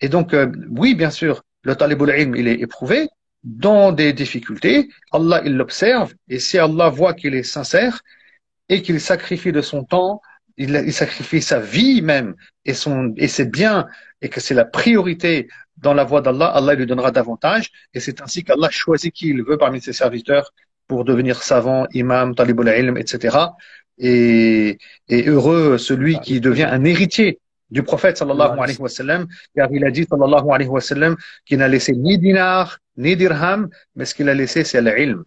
Et 0.00 0.08
donc, 0.08 0.34
euh, 0.34 0.50
oui, 0.70 0.94
bien 0.94 1.10
sûr, 1.10 1.42
le 1.62 1.76
talibul 1.76 2.12
ilm, 2.16 2.34
il 2.34 2.48
est 2.48 2.60
éprouvé 2.60 3.08
dans 3.44 3.92
des 3.92 4.12
difficultés. 4.12 4.88
Allah, 5.12 5.42
il 5.44 5.56
l'observe. 5.56 6.12
Et 6.28 6.38
si 6.38 6.58
Allah 6.58 6.90
voit 6.90 7.14
qu'il 7.14 7.34
est 7.34 7.42
sincère 7.42 8.02
et 8.68 8.82
qu'il 8.82 9.00
sacrifie 9.00 9.52
de 9.52 9.62
son 9.62 9.84
temps 9.84 10.20
il, 10.56 10.70
il 10.86 10.92
sacrifie 10.92 11.42
sa 11.42 11.60
vie 11.60 12.02
même 12.02 12.34
et 12.64 12.74
son 12.74 13.14
et 13.16 13.28
c'est 13.28 13.50
bien 13.50 13.86
et 14.20 14.28
que 14.28 14.40
c'est 14.40 14.54
la 14.54 14.64
priorité 14.64 15.48
dans 15.76 15.94
la 15.94 16.04
voie 16.04 16.20
d'Allah, 16.20 16.46
Allah 16.46 16.74
lui 16.74 16.86
donnera 16.86 17.10
davantage 17.10 17.70
et 17.94 18.00
c'est 18.00 18.20
ainsi 18.20 18.44
qu'Allah 18.44 18.70
choisit 18.70 19.12
qui 19.12 19.28
il 19.28 19.42
veut 19.42 19.58
parmi 19.58 19.80
ses 19.80 19.92
serviteurs 19.92 20.52
pour 20.86 21.04
devenir 21.04 21.42
savant, 21.42 21.86
imam, 21.92 22.34
talibul 22.34 22.68
ilm, 22.68 22.96
etc. 22.96 23.38
Et, 23.98 24.78
et 25.08 25.22
heureux 25.28 25.78
celui 25.78 26.18
qui 26.20 26.40
devient 26.40 26.64
un 26.64 26.84
héritier 26.84 27.40
du 27.70 27.82
prophète 27.82 28.18
sallallahu 28.18 28.58
alayhi 28.58 28.78
wa 28.78 28.88
sallam, 28.88 29.26
car 29.56 29.68
il 29.72 29.84
a 29.84 29.90
dit 29.90 30.04
sallallahu 30.04 30.50
alayhi 30.50 30.68
wa 30.68 30.80
sallam 30.80 31.16
qu'il 31.46 31.58
n'a 31.58 31.68
laissé 31.68 31.92
ni 31.92 32.18
dinar, 32.18 32.78
ni 32.96 33.16
dirham, 33.16 33.70
mais 33.96 34.04
ce 34.04 34.14
qu'il 34.14 34.28
a 34.28 34.34
laissé 34.34 34.64
c'est 34.64 34.82
l'ilm. 34.82 35.24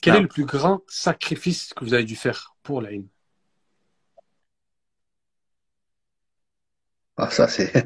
Quel 0.00 0.16
est 0.16 0.20
le 0.22 0.28
plus 0.28 0.44
grand 0.44 0.80
sacrifice 0.86 1.74
que 1.74 1.84
vous 1.84 1.92
avez 1.92 2.04
dû 2.04 2.16
faire 2.16 2.54
pour 2.62 2.80
l'ilm? 2.82 3.06
Ah, 7.20 7.30
ça, 7.30 7.48
c'est. 7.48 7.84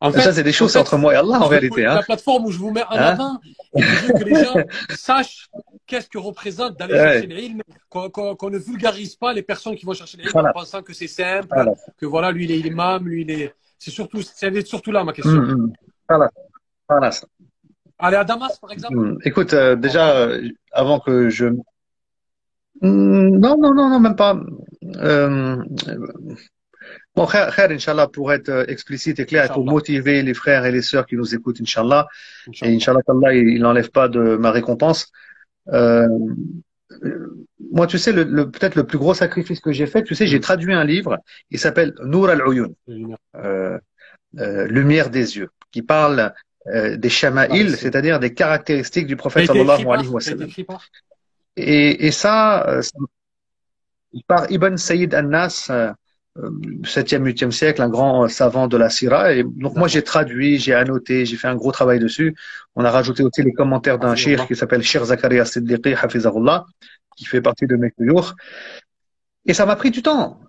En 0.00 0.10
fait, 0.10 0.22
ça, 0.22 0.32
c'est 0.32 0.42
des 0.42 0.52
choses 0.52 0.76
entre 0.76 0.96
moi 0.96 1.14
et 1.14 1.16
Allah, 1.16 1.40
en 1.40 1.48
vérité. 1.48 1.86
Hein. 1.86 1.94
La 1.94 2.02
plateforme 2.02 2.46
où 2.46 2.50
je 2.50 2.58
vous 2.58 2.72
mets 2.72 2.82
en 2.82 2.90
hein 2.90 2.96
avant, 2.96 3.40
et 3.76 3.82
je 3.82 4.06
veux 4.06 4.12
que 4.12 4.24
les 4.24 4.44
gens 4.44 4.54
sachent 4.96 5.48
qu'est-ce 5.86 6.08
que 6.08 6.18
représente 6.18 6.76
d'aller 6.76 6.94
chercher 6.94 7.26
l'ilm, 7.28 7.62
qu'on 7.88 8.50
ne 8.50 8.58
vulgarise 8.58 9.14
pas 9.14 9.32
les 9.32 9.42
personnes 9.42 9.76
qui 9.76 9.86
vont 9.86 9.92
chercher 9.92 10.18
l'ilm 10.18 10.32
en 10.34 10.52
pensant 10.52 10.82
que 10.82 10.92
c'est 10.92 11.06
simple, 11.06 11.48
que 11.96 12.06
voilà, 12.06 12.32
lui, 12.32 12.44
il 12.44 12.50
est 12.50 12.58
imam, 12.58 13.06
lui, 13.06 13.22
il 13.22 13.30
est. 13.30 13.54
C'est 13.78 13.92
surtout, 13.92 14.20
c'est 14.22 14.66
surtout 14.66 14.90
là 14.90 15.04
ma 15.04 15.12
question. 15.12 15.40
Mm, 15.40 15.52
mm. 15.52 15.72
Voilà. 16.08 16.30
voilà. 16.88 17.10
Aller 18.00 18.16
à 18.16 18.24
Damas, 18.24 18.58
par 18.58 18.72
exemple 18.72 18.96
mm. 18.96 19.18
Écoute, 19.24 19.54
euh, 19.54 19.76
déjà, 19.76 20.16
euh, 20.16 20.48
avant 20.72 20.98
que 20.98 21.28
je. 21.28 21.46
Non, 22.82 23.56
non, 23.56 23.74
non, 23.74 23.88
non, 23.88 24.00
même 24.00 24.16
pas. 24.16 24.36
Euh, 24.96 25.62
Bon, 27.18 27.26
khair, 27.26 27.70
Inch'Allah, 27.70 28.06
pour 28.06 28.32
être 28.32 28.48
euh, 28.48 28.64
explicite 28.68 29.18
et 29.18 29.26
clair, 29.26 29.46
et 29.46 29.48
pour 29.48 29.64
motiver 29.64 30.22
les 30.22 30.34
frères 30.34 30.64
et 30.64 30.70
les 30.70 30.82
sœurs 30.82 31.04
qui 31.04 31.16
nous 31.16 31.34
écoutent, 31.34 31.60
Inch'Allah. 31.60 32.06
Et 32.62 32.68
Inch'Allah, 32.76 33.00
Allah, 33.08 33.34
il 33.34 33.60
n'enlève 33.60 33.90
pas 33.90 34.06
de 34.08 34.36
ma 34.36 34.52
récompense. 34.52 35.10
Euh, 35.72 36.06
moi, 37.72 37.86
tu 37.88 37.98
sais, 37.98 38.12
le, 38.12 38.50
peut-être 38.50 38.76
le 38.76 38.84
plus 38.84 38.98
gros 38.98 39.14
sacrifice 39.14 39.58
que 39.58 39.72
j'ai 39.72 39.86
fait, 39.86 40.04
tu 40.04 40.14
sais, 40.14 40.28
j'ai 40.28 40.38
traduit 40.38 40.72
un 40.72 40.84
livre, 40.84 41.18
il 41.50 41.58
s'appelle 41.58 41.92
Nour 42.04 42.30
al-Uyun, 42.30 42.70
euh, 42.88 43.78
euh, 44.38 44.66
Lumière 44.68 45.10
des 45.10 45.36
yeux, 45.38 45.50
qui 45.72 45.82
parle 45.82 46.32
euh, 46.68 46.96
des 46.96 47.08
shama'il, 47.08 47.70
ah, 47.72 47.76
c'est-à-dire 47.76 48.20
des 48.20 48.32
caractéristiques 48.32 49.08
du 49.08 49.16
prophète 49.16 49.46
sallallahu 49.46 49.86
alayhi 49.88 50.08
wa 50.08 50.20
sallam. 50.20 50.48
Et, 51.56 52.06
et 52.06 52.12
ça, 52.12 52.80
par 54.28 54.50
Ibn 54.50 54.76
Sayyid 54.76 55.14
al-Nas, 55.14 55.70
7e, 56.38 57.24
8e 57.24 57.50
siècle, 57.50 57.82
un 57.82 57.88
grand 57.88 58.28
savant 58.28 58.68
de 58.68 58.76
la 58.76 58.90
Syrah. 58.90 59.32
Et 59.32 59.42
donc 59.42 59.76
moi 59.76 59.88
j'ai 59.88 60.02
traduit, 60.02 60.58
j'ai 60.58 60.74
annoté, 60.74 61.26
j'ai 61.26 61.36
fait 61.36 61.48
un 61.48 61.56
gros 61.56 61.72
travail 61.72 61.98
dessus. 61.98 62.36
On 62.76 62.84
a 62.84 62.90
rajouté 62.90 63.22
aussi 63.22 63.42
les 63.42 63.52
commentaires 63.52 63.98
d'un 63.98 64.14
shir 64.14 64.46
qui 64.46 64.54
s'appelle 64.54 64.82
Shir 64.82 65.04
Zakaria 65.04 65.44
Siddiqi 65.44 65.94
Hafizahullah, 65.94 66.66
qui 67.16 67.24
fait 67.24 67.40
partie 67.40 67.66
de 67.66 67.76
mes 67.76 67.90
toujours. 67.90 68.34
Et 69.46 69.54
ça 69.54 69.66
m'a 69.66 69.76
pris 69.76 69.90
du 69.90 70.02
temps. 70.02 70.40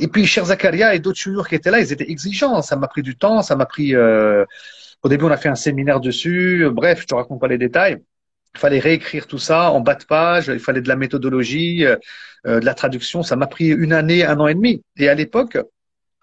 Et 0.00 0.08
puis 0.08 0.26
Shir 0.26 0.46
Zakaria 0.46 0.94
et 0.94 0.98
d'autres 0.98 1.18
shuyurs 1.18 1.48
qui 1.48 1.54
étaient 1.54 1.70
là, 1.70 1.80
ils 1.80 1.92
étaient 1.92 2.10
exigeants. 2.10 2.60
Ça 2.62 2.76
m'a 2.76 2.88
pris 2.88 3.02
du 3.02 3.16
temps, 3.16 3.42
ça 3.42 3.56
m'a 3.56 3.66
pris... 3.66 3.94
Euh... 3.94 4.44
Au 5.02 5.08
début 5.10 5.26
on 5.26 5.30
a 5.30 5.36
fait 5.36 5.50
un 5.50 5.54
séminaire 5.54 6.00
dessus. 6.00 6.66
Bref, 6.72 7.02
je 7.02 7.06
te 7.06 7.14
raconte 7.14 7.38
pas 7.38 7.48
les 7.48 7.58
détails. 7.58 8.02
Il 8.54 8.60
fallait 8.60 8.78
réécrire 8.78 9.26
tout 9.26 9.38
ça 9.38 9.70
en 9.70 9.80
bas 9.80 9.94
de 9.94 10.04
page, 10.04 10.48
il 10.48 10.60
fallait 10.60 10.80
de 10.80 10.88
la 10.88 10.96
méthodologie, 10.96 11.84
euh, 11.84 11.96
euh, 12.46 12.60
de 12.60 12.64
la 12.64 12.74
traduction. 12.74 13.22
Ça 13.22 13.36
m'a 13.36 13.46
pris 13.46 13.68
une 13.68 13.92
année, 13.92 14.24
un 14.24 14.38
an 14.38 14.46
et 14.46 14.54
demi. 14.54 14.82
Et 14.96 15.08
à 15.08 15.14
l'époque, 15.14 15.58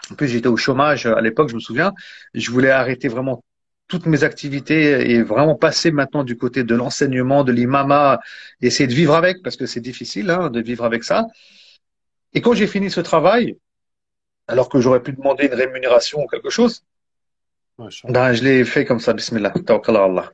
en 0.09 0.15
plus 0.15 0.27
j'étais 0.29 0.47
au 0.47 0.57
chômage 0.57 1.05
à 1.05 1.21
l'époque, 1.21 1.49
je 1.49 1.55
me 1.55 1.59
souviens, 1.59 1.93
je 2.33 2.49
voulais 2.51 2.71
arrêter 2.71 3.07
vraiment 3.07 3.43
toutes 3.91 4.05
mes 4.05 4.23
activités 4.23 5.11
et 5.11 5.21
vraiment 5.21 5.55
passer 5.55 5.91
maintenant 5.91 6.23
du 6.23 6.37
côté 6.37 6.63
de 6.63 6.75
l'enseignement, 6.75 7.43
de 7.43 7.51
l'imama, 7.51 8.21
essayer 8.61 8.87
de 8.87 8.93
vivre 8.93 9.13
avec, 9.13 9.43
parce 9.43 9.57
que 9.57 9.65
c'est 9.65 9.81
difficile 9.81 10.29
hein, 10.29 10.49
de 10.49 10.61
vivre 10.61 10.85
avec 10.85 11.03
ça. 11.03 11.27
Et 12.33 12.39
quand 12.39 12.53
j'ai 12.53 12.67
fini 12.67 12.89
ce 12.89 13.01
travail, 13.01 13.57
alors 14.47 14.69
que 14.69 14.79
j'aurais 14.79 15.03
pu 15.03 15.11
demander 15.11 15.47
une 15.47 15.53
rémunération 15.53 16.23
ou 16.23 16.27
quelque 16.27 16.49
chose, 16.49 16.85
ben, 17.77 18.33
je 18.33 18.43
l'ai 18.43 18.63
fait 18.63 18.85
comme 18.85 18.99
ça, 19.01 19.11
bismillah, 19.11 19.53
Allah. 19.87 20.31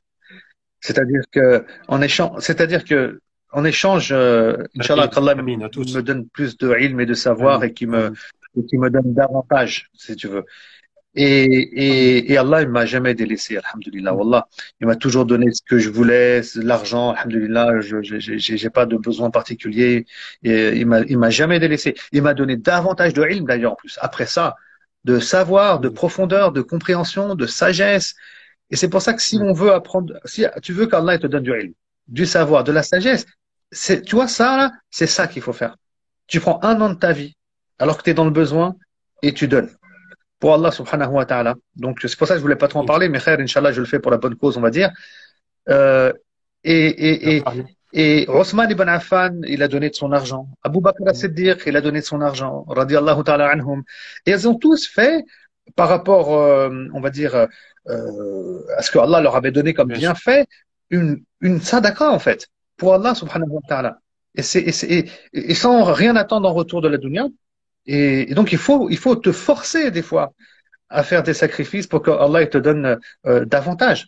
C'est-à-dire 0.81 1.21
que 1.31 1.65
en 1.87 2.01
échange, 2.01 2.39
c'est-à-dire 2.39 2.83
que 2.83 3.19
en 3.51 3.63
échange, 3.63 4.09
euh, 4.11 4.57
Inch'Allah, 4.79 5.07
qu'Allah 5.07 5.35
me 5.35 6.01
donne 6.01 6.27
plus 6.27 6.57
de 6.57 6.75
ilm 6.79 6.99
et 6.99 7.05
de 7.05 7.13
savoir 7.13 7.63
et 7.63 7.73
qui 7.73 7.87
me, 7.87 8.13
qui 8.69 8.77
me 8.77 8.89
donne 8.89 9.13
davantage, 9.13 9.89
si 9.93 10.15
tu 10.15 10.27
veux. 10.27 10.45
Et, 11.15 11.45
et, 11.45 12.31
et 12.31 12.37
Allah, 12.37 12.61
il 12.61 12.69
m'a 12.69 12.85
jamais 12.85 13.15
délaissé, 13.15 13.57
alhamdulillah, 13.57 14.13
wallah. 14.13 14.47
Il 14.79 14.85
m'a 14.85 14.95
toujours 14.95 15.25
donné 15.25 15.51
ce 15.51 15.61
que 15.67 15.79
je 15.79 15.89
voulais, 15.89 16.41
l'argent, 16.55 17.11
alhamdulillah, 17.13 17.81
je, 17.81 17.97
j'ai 18.03 18.69
pas 18.69 18.85
de 18.85 18.97
besoin 18.97 19.31
particulier. 19.31 20.05
Et 20.43 20.77
il 20.77 20.85
m'a, 20.85 20.99
il 21.01 21.17
m'a 21.17 21.31
jamais 21.31 21.59
délaissé. 21.59 21.95
Il 22.11 22.21
m'a 22.21 22.35
donné 22.35 22.55
davantage 22.57 23.13
de 23.13 23.23
ilm, 23.27 23.45
d'ailleurs, 23.45 23.73
en 23.73 23.75
plus. 23.75 23.97
Après 24.01 24.27
ça, 24.27 24.57
de 25.05 25.19
savoir, 25.19 25.79
de 25.79 25.89
profondeur, 25.89 26.51
de 26.51 26.61
compréhension, 26.61 27.33
de 27.33 27.47
sagesse, 27.47 28.13
et 28.69 28.75
c'est 28.75 28.89
pour 28.89 29.01
ça 29.01 29.13
que 29.13 29.21
si 29.21 29.37
on 29.41 29.53
veut 29.53 29.71
apprendre, 29.71 30.13
si 30.25 30.45
tu 30.61 30.73
veux 30.73 30.87
qu'Allah 30.87 31.17
te 31.17 31.27
donne 31.27 31.43
du 31.43 31.51
ilm, 31.51 31.73
du 32.07 32.25
savoir, 32.25 32.63
de 32.63 32.71
la 32.71 32.83
sagesse, 32.83 33.25
c'est, 33.71 34.01
tu 34.01 34.15
vois, 34.15 34.27
ça, 34.27 34.71
c'est 34.89 35.07
ça 35.07 35.27
qu'il 35.27 35.41
faut 35.41 35.53
faire. 35.53 35.75
Tu 36.27 36.39
prends 36.39 36.59
un 36.63 36.79
an 36.81 36.89
de 36.89 36.95
ta 36.95 37.11
vie, 37.11 37.35
alors 37.79 37.97
que 37.97 38.03
tu 38.03 38.09
es 38.09 38.13
dans 38.13 38.25
le 38.25 38.31
besoin, 38.31 38.75
et 39.21 39.33
tu 39.33 39.47
donnes. 39.47 39.69
Pour 40.39 40.53
Allah 40.53 40.71
subhanahu 40.71 41.13
wa 41.13 41.25
ta'ala. 41.25 41.55
Donc, 41.75 41.99
c'est 42.01 42.15
pour 42.15 42.27
ça 42.27 42.35
que 42.35 42.39
je 42.39 42.43
voulais 42.43 42.55
pas 42.55 42.67
trop 42.67 42.79
en 42.79 42.85
parler, 42.85 43.09
mais 43.09 43.19
frère, 43.19 43.39
Inch'Allah, 43.39 43.71
je 43.71 43.79
le 43.79 43.87
fais 43.87 43.99
pour 43.99 44.11
la 44.11 44.17
bonne 44.17 44.35
cause, 44.35 44.57
on 44.57 44.61
va 44.61 44.69
dire. 44.69 44.91
Euh, 45.69 46.13
et, 46.63 46.87
et, 46.87 47.37
et, 47.37 47.43
et 47.93 48.25
Osman 48.29 48.69
ibn 48.69 48.87
Affan, 48.87 49.41
il 49.47 49.63
a 49.63 49.67
donné 49.67 49.89
de 49.89 49.95
son 49.95 50.11
argent. 50.11 50.47
Abu 50.63 50.79
Bakr 50.79 51.07
as-Siddiq, 51.07 51.63
il 51.65 51.75
a 51.75 51.81
donné 51.81 52.01
de 52.01 52.05
son 52.05 52.21
argent. 52.21 52.65
Radiallahu 52.67 53.23
ta'ala 53.23 53.49
anhum. 53.49 53.83
Et 54.25 54.31
ils 54.31 54.47
ont 54.47 54.55
tous 54.55 54.87
fait, 54.87 55.25
par 55.75 55.89
rapport, 55.89 56.35
euh, 56.35 56.69
on 56.93 57.01
va 57.01 57.09
dire, 57.09 57.47
euh, 57.89 58.61
à 58.77 58.81
ce 58.81 58.91
que 58.91 58.99
Allah 58.99 59.21
leur 59.21 59.35
avait 59.35 59.51
donné 59.51 59.73
comme 59.73 59.89
bienfait, 59.89 60.45
une, 60.89 61.23
une 61.41 61.61
sadaqa 61.61 62.11
en 62.11 62.19
fait, 62.19 62.47
pour 62.77 62.93
Allah 62.93 63.15
subhanahu 63.15 63.49
wa 63.49 63.61
ta'ala. 63.67 63.99
Et, 64.35 64.43
c'est, 64.43 64.59
et, 64.61 65.09
et, 65.33 65.55
sans 65.55 65.83
rien 65.83 66.15
attendre 66.15 66.47
en 66.47 66.53
retour 66.53 66.81
de 66.81 66.87
la 66.87 66.97
dunya. 66.97 67.27
Et, 67.87 68.33
donc 68.35 68.51
il 68.51 68.57
faut, 68.57 68.89
il 68.89 68.97
faut 68.97 69.15
te 69.15 69.31
forcer 69.31 69.89
des 69.91 70.03
fois 70.03 70.33
à 70.89 71.03
faire 71.03 71.23
des 71.23 71.33
sacrifices 71.33 71.87
pour 71.87 72.01
que 72.01 72.11
Allah 72.11 72.45
te 72.45 72.57
donne 72.57 72.99
euh, 73.25 73.45
davantage. 73.45 74.07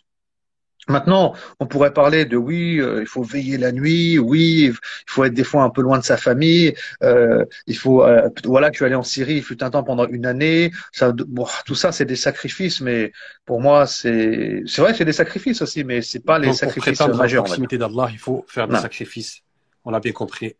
Maintenant, 0.90 1.34
on 1.60 1.66
pourrait 1.66 1.92
parler 1.92 2.24
de 2.24 2.36
oui, 2.36 2.80
euh, 2.80 3.00
il 3.00 3.06
faut 3.06 3.22
veiller 3.22 3.56
la 3.58 3.70
nuit, 3.70 4.18
oui, 4.18 4.72
il 4.72 4.74
faut 5.06 5.24
être 5.24 5.34
des 5.34 5.44
fois 5.44 5.62
un 5.62 5.70
peu 5.70 5.82
loin 5.82 5.98
de 5.98 6.04
sa 6.04 6.16
famille, 6.16 6.74
euh, 7.02 7.44
il 7.66 7.76
faut, 7.76 8.04
euh, 8.04 8.28
voilà, 8.44 8.70
tu 8.70 8.84
allais 8.84 8.96
en 8.96 9.04
Syrie, 9.04 9.36
il 9.36 9.42
fut 9.42 9.62
un 9.62 9.70
temps 9.70 9.84
pendant 9.84 10.06
une 10.08 10.26
année, 10.26 10.72
ça, 10.92 11.12
bon, 11.12 11.46
tout 11.64 11.76
ça 11.76 11.92
c'est 11.92 12.04
des 12.04 12.16
sacrifices, 12.16 12.80
mais 12.80 13.12
pour 13.46 13.60
moi 13.60 13.86
c'est, 13.86 14.62
c'est 14.66 14.82
vrai, 14.82 14.92
c'est 14.92 15.04
des 15.04 15.12
sacrifices 15.12 15.62
aussi, 15.62 15.84
mais 15.84 16.02
c'est 16.02 16.24
pas 16.24 16.38
les 16.38 16.52
sacrifices 16.52 16.98
pour 16.98 17.14
majeurs. 17.14 17.42
En 17.42 17.44
proximité 17.44 17.78
d'Allah, 17.78 18.08
il 18.10 18.18
faut 18.18 18.44
faire 18.48 18.66
des 18.66 18.76
sacrifices. 18.76 19.40
On 19.84 19.90
l'a 19.90 20.00
bien 20.00 20.12
compris. 20.12 20.54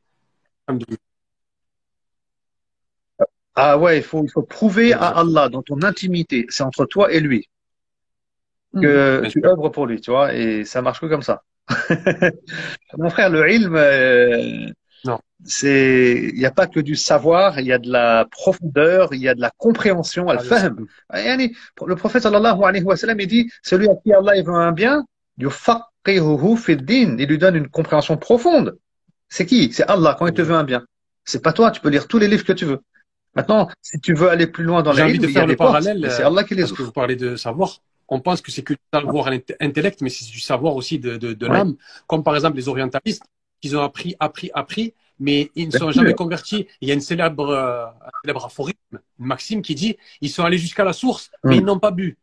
Ah 3.57 3.77
ouais, 3.77 3.99
il 3.99 4.03
faut, 4.03 4.23
il 4.25 4.31
faut 4.31 4.43
prouver 4.43 4.93
à 4.93 5.09
Allah 5.09 5.49
dans 5.49 5.63
ton 5.63 5.83
intimité, 5.83 6.47
c'est 6.49 6.63
entre 6.63 6.87
toi 6.87 7.13
et 7.13 7.19
lui 7.19 7.50
que 8.75 9.27
tu 9.29 9.45
œuvres 9.45 9.69
pour 9.69 9.87
lui, 9.87 10.01
tu 10.01 10.11
vois, 10.11 10.35
et 10.35 10.65
ça 10.65 10.83
marche 10.83 11.01
que 11.01 11.07
comme 11.07 11.23
ça. 11.23 11.43
Mon 12.99 13.11
frère, 13.11 13.31
le 13.31 13.51
ilm, 13.51 13.77
euh, 13.77 14.71
c'est, 15.45 16.31
il 16.35 16.39
n'y 16.39 16.45
a 16.45 16.51
pas 16.51 16.67
que 16.67 16.81
du 16.81 16.97
savoir, 16.97 17.59
il 17.59 17.67
y 17.67 17.73
a 17.73 17.79
de 17.79 17.91
la 17.91 18.27
profondeur, 18.31 19.15
il 19.15 19.21
y 19.21 19.29
a 19.29 19.35
de 19.35 19.41
la 19.41 19.51
compréhension, 19.57 20.29
al 20.29 20.41
fahm. 20.41 20.87
Le 21.13 21.95
prophète 21.95 22.23
sallallahu 22.23 22.63
alayhi 22.63 22.85
wa 22.85 22.97
sallam, 22.97 23.21
il 23.21 23.27
dit, 23.27 23.51
celui 23.63 23.89
à 23.89 23.95
qui 23.95 24.13
Allah 24.13 24.43
veut 24.43 24.55
un 24.55 24.73
bien, 24.73 25.05
il 25.39 27.27
lui 27.27 27.39
donne 27.39 27.57
une 27.57 27.69
compréhension 27.69 28.17
profonde. 28.17 28.79
C'est 29.29 29.47
qui? 29.47 29.73
C'est 29.73 29.85
Allah 29.85 30.17
quand 30.19 30.27
il 30.27 30.35
te 30.35 30.43
veut 30.43 30.55
un 30.55 30.65
bien. 30.65 30.85
C'est 31.25 31.43
pas 31.43 31.53
toi, 31.53 31.71
tu 31.71 31.81
peux 31.81 31.89
lire 31.89 32.09
tous 32.09 32.19
les 32.19 32.29
livres 32.29 32.45
que 32.45 32.53
tu 32.53 32.65
veux. 32.65 32.81
Maintenant, 33.35 33.69
si 33.81 34.01
tu 34.01 34.13
veux 34.13 34.29
aller 34.29 34.49
plus 34.49 34.65
loin 34.65 34.83
dans 34.83 34.93
la 34.93 35.05
envie 35.05 35.19
de 35.19 35.29
faire 35.29 35.47
le 35.47 35.57
parallèle. 35.57 36.11
C'est 36.11 36.25
Allah 36.25 36.45
qui 36.45 36.55
les 36.55 36.65
ouvre. 36.65 36.77
que 36.77 36.83
vous 36.83 36.93
parlez 36.93 37.17
de 37.17 37.37
savoir 37.37 37.79
on 38.11 38.21
pense 38.21 38.43
que 38.43 38.51
c'est 38.51 38.63
que 38.63 38.75
du 38.75 38.81
savoir 38.93 39.31
intellect, 39.61 40.03
mais 40.03 40.11
c'est 40.11 40.29
du 40.31 40.41
savoir 40.41 40.75
aussi 40.75 40.99
de, 40.99 41.17
de, 41.17 41.47
l'âme. 41.47 41.77
Comme 42.09 42.25
par 42.25 42.35
exemple 42.35 42.57
les 42.57 42.69
orientalistes, 42.69 43.23
qui 43.61 43.75
ont 43.77 43.83
appris, 43.83 44.17
appris, 44.19 44.51
appris, 44.55 44.95
mais 45.19 45.51
ils 45.55 45.69
ne 45.69 45.73
sont 45.73 45.91
jamais 45.93 46.15
convertis. 46.15 46.67
Il 46.81 46.89
y 46.89 46.91
a 46.91 46.95
une 46.95 47.01
célèbre, 47.01 47.51
euh, 47.51 47.87
un 47.87 48.11
célèbre 48.23 48.45
aphorisme, 48.45 48.79
une 48.93 49.27
maxime 49.27 49.63
qui 49.63 49.75
dit 49.75 49.97
ils 50.21 50.31
sont 50.31 50.45
allés 50.45 50.59
jusqu'à 50.59 50.85
la 50.85 50.93
source, 50.93 51.31
mais 51.45 51.59
ils 51.59 51.65
n'ont 51.65 51.79
pas 51.79 51.91
bu. 51.93 52.19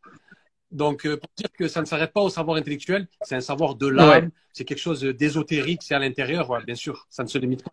Donc, 0.70 1.06
euh, 1.06 1.16
pour 1.16 1.30
dire 1.36 1.48
que 1.56 1.66
ça 1.66 1.80
ne 1.80 1.86
s'arrête 1.86 2.12
pas 2.12 2.20
au 2.20 2.28
savoir 2.28 2.58
intellectuel, 2.58 3.08
c'est 3.22 3.36
un 3.36 3.40
savoir 3.40 3.74
de 3.74 3.86
l'âme, 3.86 4.30
c'est 4.52 4.64
quelque 4.64 4.80
chose 4.80 5.00
d'ésotérique, 5.00 5.82
c'est 5.82 5.94
à 5.94 5.98
l'intérieur, 5.98 6.62
bien 6.66 6.74
sûr, 6.74 7.06
ça 7.08 7.22
ne 7.22 7.28
se 7.28 7.38
limite 7.38 7.62
pas. 7.62 7.70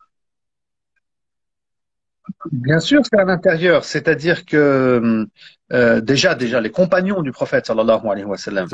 Bien 2.51 2.79
sûr, 2.79 3.01
c'est 3.03 3.20
à 3.20 3.24
l'intérieur. 3.24 3.84
C'est-à-dire 3.86 4.46
que 4.46 5.27
euh, 5.72 6.01
déjà, 6.01 6.36
déjà, 6.36 6.62
les 6.62 6.72
compagnons 6.72 7.22
du 7.22 7.32
prophète 7.32 7.65
sallallahu 7.65 8.08
alayhi 8.08 8.25
wa 8.25 8.38
sallam, 8.38 8.67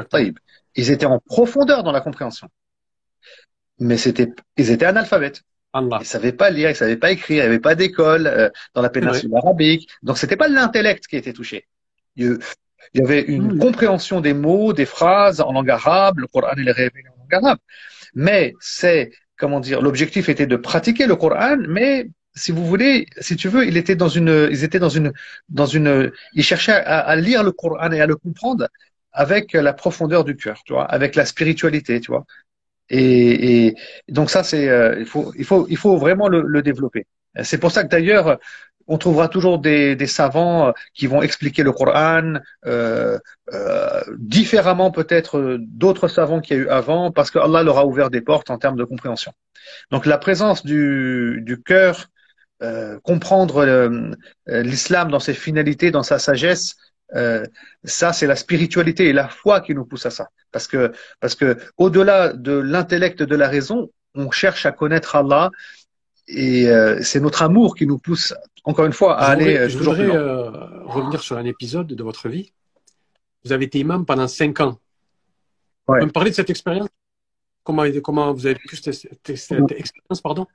ils 0.75 0.91
étaient 0.91 1.05
en 1.05 1.20
profondeur 1.20 1.84
dans 1.84 1.91
la 1.91 2.01
compréhension. 2.01 2.48
Mais 3.79 3.98
c'était, 3.98 4.29
ils 4.58 4.72
étaient 4.72 4.86
analphabètes. 4.86 5.43
Allah. 5.74 6.00
Ils 6.01 6.05
savaient 6.05 6.34
pas 6.34 6.50
lire, 6.50 6.70
ils 6.70 6.75
savaient 6.75 6.98
pas 6.98 7.12
écrire, 7.12 7.38
il 7.38 7.48
n'y 7.48 7.53
avait 7.53 7.60
pas 7.60 7.75
d'école 7.75 8.27
euh, 8.27 8.50
dans 8.74 8.81
la 8.81 8.89
péninsule 8.89 9.34
arabique. 9.36 9.89
Donc 10.03 10.17
c'était 10.17 10.36
pas 10.36 10.50
l'intellect 10.50 11.08
qui 11.08 11.15
était 11.15 11.34
touché. 11.34 11.65
Il, 12.17 12.38
y 12.93 13.01
avait 13.01 13.22
une 13.22 13.53
hmm. 13.53 13.60
compréhension 13.60 14.20
des 14.20 14.34
mots, 14.34 14.74
des 14.74 14.86
phrases 14.86 15.39
en 15.39 15.53
langue 15.53 15.70
arabe. 15.70 16.20
Le 16.20 16.27
Coran 16.27 16.51
est 16.58 16.72
révélé 16.72 17.08
en 17.10 17.22
langue 17.22 17.46
arabe. 17.46 17.60
Mais 18.13 18.53
c'est, 18.60 19.12
comment 19.38 19.62
dire, 19.62 19.81
l'objectif 19.81 20.27
était 20.27 20.46
de 20.46 20.58
pratiquer 20.58 21.08
le 21.08 21.15
Coran, 21.15 21.58
mais 21.70 22.10
si 22.35 22.51
vous 22.51 22.65
voulez, 22.65 23.05
si 23.19 23.35
tu 23.35 23.50
veux, 23.50 23.65
il 23.67 23.77
était 23.77 23.95
dans 23.95 24.09
une, 24.09 24.47
ils 24.51 24.63
étaient 24.63 24.79
dans 24.79 24.89
une, 24.89 25.11
dans 25.50 25.65
une, 25.65 26.11
ils 26.33 26.43
cherchaient 26.43 26.73
à, 26.73 27.00
à 27.00 27.15
lire 27.15 27.43
le 27.43 27.51
Coran 27.51 27.91
et 27.91 28.01
à 28.01 28.07
le 28.07 28.15
comprendre 28.15 28.67
avec 29.11 29.53
la 29.53 29.73
profondeur 29.73 30.23
du 30.23 30.35
cœur, 30.38 30.61
tu 30.65 30.73
vois, 30.73 30.85
avec 30.85 31.15
la 31.15 31.25
spiritualité, 31.25 32.00
tu 32.00 32.11
vois. 32.11 32.25
Et, 32.89 33.67
et 33.67 33.75
donc 34.09 34.29
ça, 34.29 34.43
c'est, 34.43 34.69
euh, 34.69 34.97
il 35.00 35.05
faut, 35.05 35.33
il 35.38 35.45
faut, 35.45 35.65
il 35.69 35.77
faut 35.77 35.97
vraiment 35.97 36.27
le, 36.27 36.41
le 36.41 36.61
développer. 36.61 37.07
C'est 37.43 37.57
pour 37.57 37.71
ça 37.71 37.83
que 37.83 37.89
d'ailleurs, 37.89 38.39
on 38.88 38.97
trouvera 38.97 39.29
toujours 39.29 39.59
des, 39.59 39.95
des, 39.95 40.07
savants 40.07 40.73
qui 40.93 41.07
vont 41.07 41.21
expliquer 41.21 41.63
le 41.63 41.71
Coran 41.71 42.33
euh, 42.65 43.17
euh, 43.53 44.01
différemment 44.19 44.91
peut-être 44.91 45.57
d'autres 45.59 46.07
savants 46.09 46.41
qu'il 46.41 46.57
y 46.57 46.59
a 46.59 46.63
eu 46.63 46.67
avant, 46.69 47.11
parce 47.11 47.31
que 47.31 47.39
Allah 47.39 47.63
leur 47.63 47.77
a 47.77 47.85
ouvert 47.85 48.09
des 48.09 48.21
portes 48.21 48.50
en 48.50 48.57
termes 48.57 48.75
de 48.75 48.83
compréhension. 48.83 49.31
Donc 49.91 50.05
la 50.05 50.17
présence 50.17 50.65
du, 50.65 51.41
du 51.45 51.61
cœur 51.61 52.07
euh, 52.62 53.00
comprendre 53.00 53.58
euh, 53.58 54.13
l'islam 54.48 55.10
dans 55.10 55.20
ses 55.20 55.34
finalités, 55.34 55.89
dans 55.89 56.03
sa 56.03 56.20
sagesse, 56.20 56.75
euh, 57.15 57.44
ça 57.84 58.13
c'est 58.13 58.27
la 58.27 58.36
spiritualité 58.36 59.08
et 59.08 59.13
la 59.13 59.27
foi 59.27 59.62
qui 59.62 59.74
nous 59.74 59.84
pousse 59.84 60.06
à 60.06 60.12
ça. 60.12 60.27
Parce 60.51 60.68
que 60.68 60.91
parce 61.20 61.34
que 61.34 61.58
au-delà 61.77 62.34
de 62.34 62.51
l'intellect, 62.51 63.24
de 63.24 63.36
la 63.36 63.48
raison, 63.48 63.89
on 64.13 64.30
cherche 64.30 64.68
à 64.68 64.72
connaître 64.72 65.15
Allah 65.15 65.50
et 66.27 66.68
c'est 67.01 67.20
notre 67.20 67.41
amour 67.41 67.75
qui 67.75 67.88
nous 67.88 67.98
pousse 67.98 68.34
encore 68.63 68.86
une 68.86 68.94
fois 68.94 69.18
à 69.18 69.32
aller 69.32 69.68
je 69.68 69.77
toujours 69.77 69.96
voudrais, 69.96 70.18
revenir 70.86 71.22
sur 71.22 71.38
un 71.38 71.46
épisode 71.46 71.88
de 71.88 72.03
votre 72.03 72.30
vie. 72.30 72.53
Vous 73.44 73.53
avez 73.53 73.65
été 73.65 73.80
imam 73.80 74.06
pendant 74.06 74.27
cinq 74.27 74.60
ans. 74.60 74.77
Vous 75.88 75.96
me 75.96 76.12
parler 76.12 76.30
de 76.30 76.36
cette 76.36 76.51
expérience? 76.51 76.89
Comment 77.63 77.84
comment 78.03 78.34
vous 78.34 78.46
avez 78.46 78.56
pu 78.56 78.75
cette, 78.75 78.94
cette 78.94 79.72
expérience 79.72 80.22
pardon? 80.22 80.46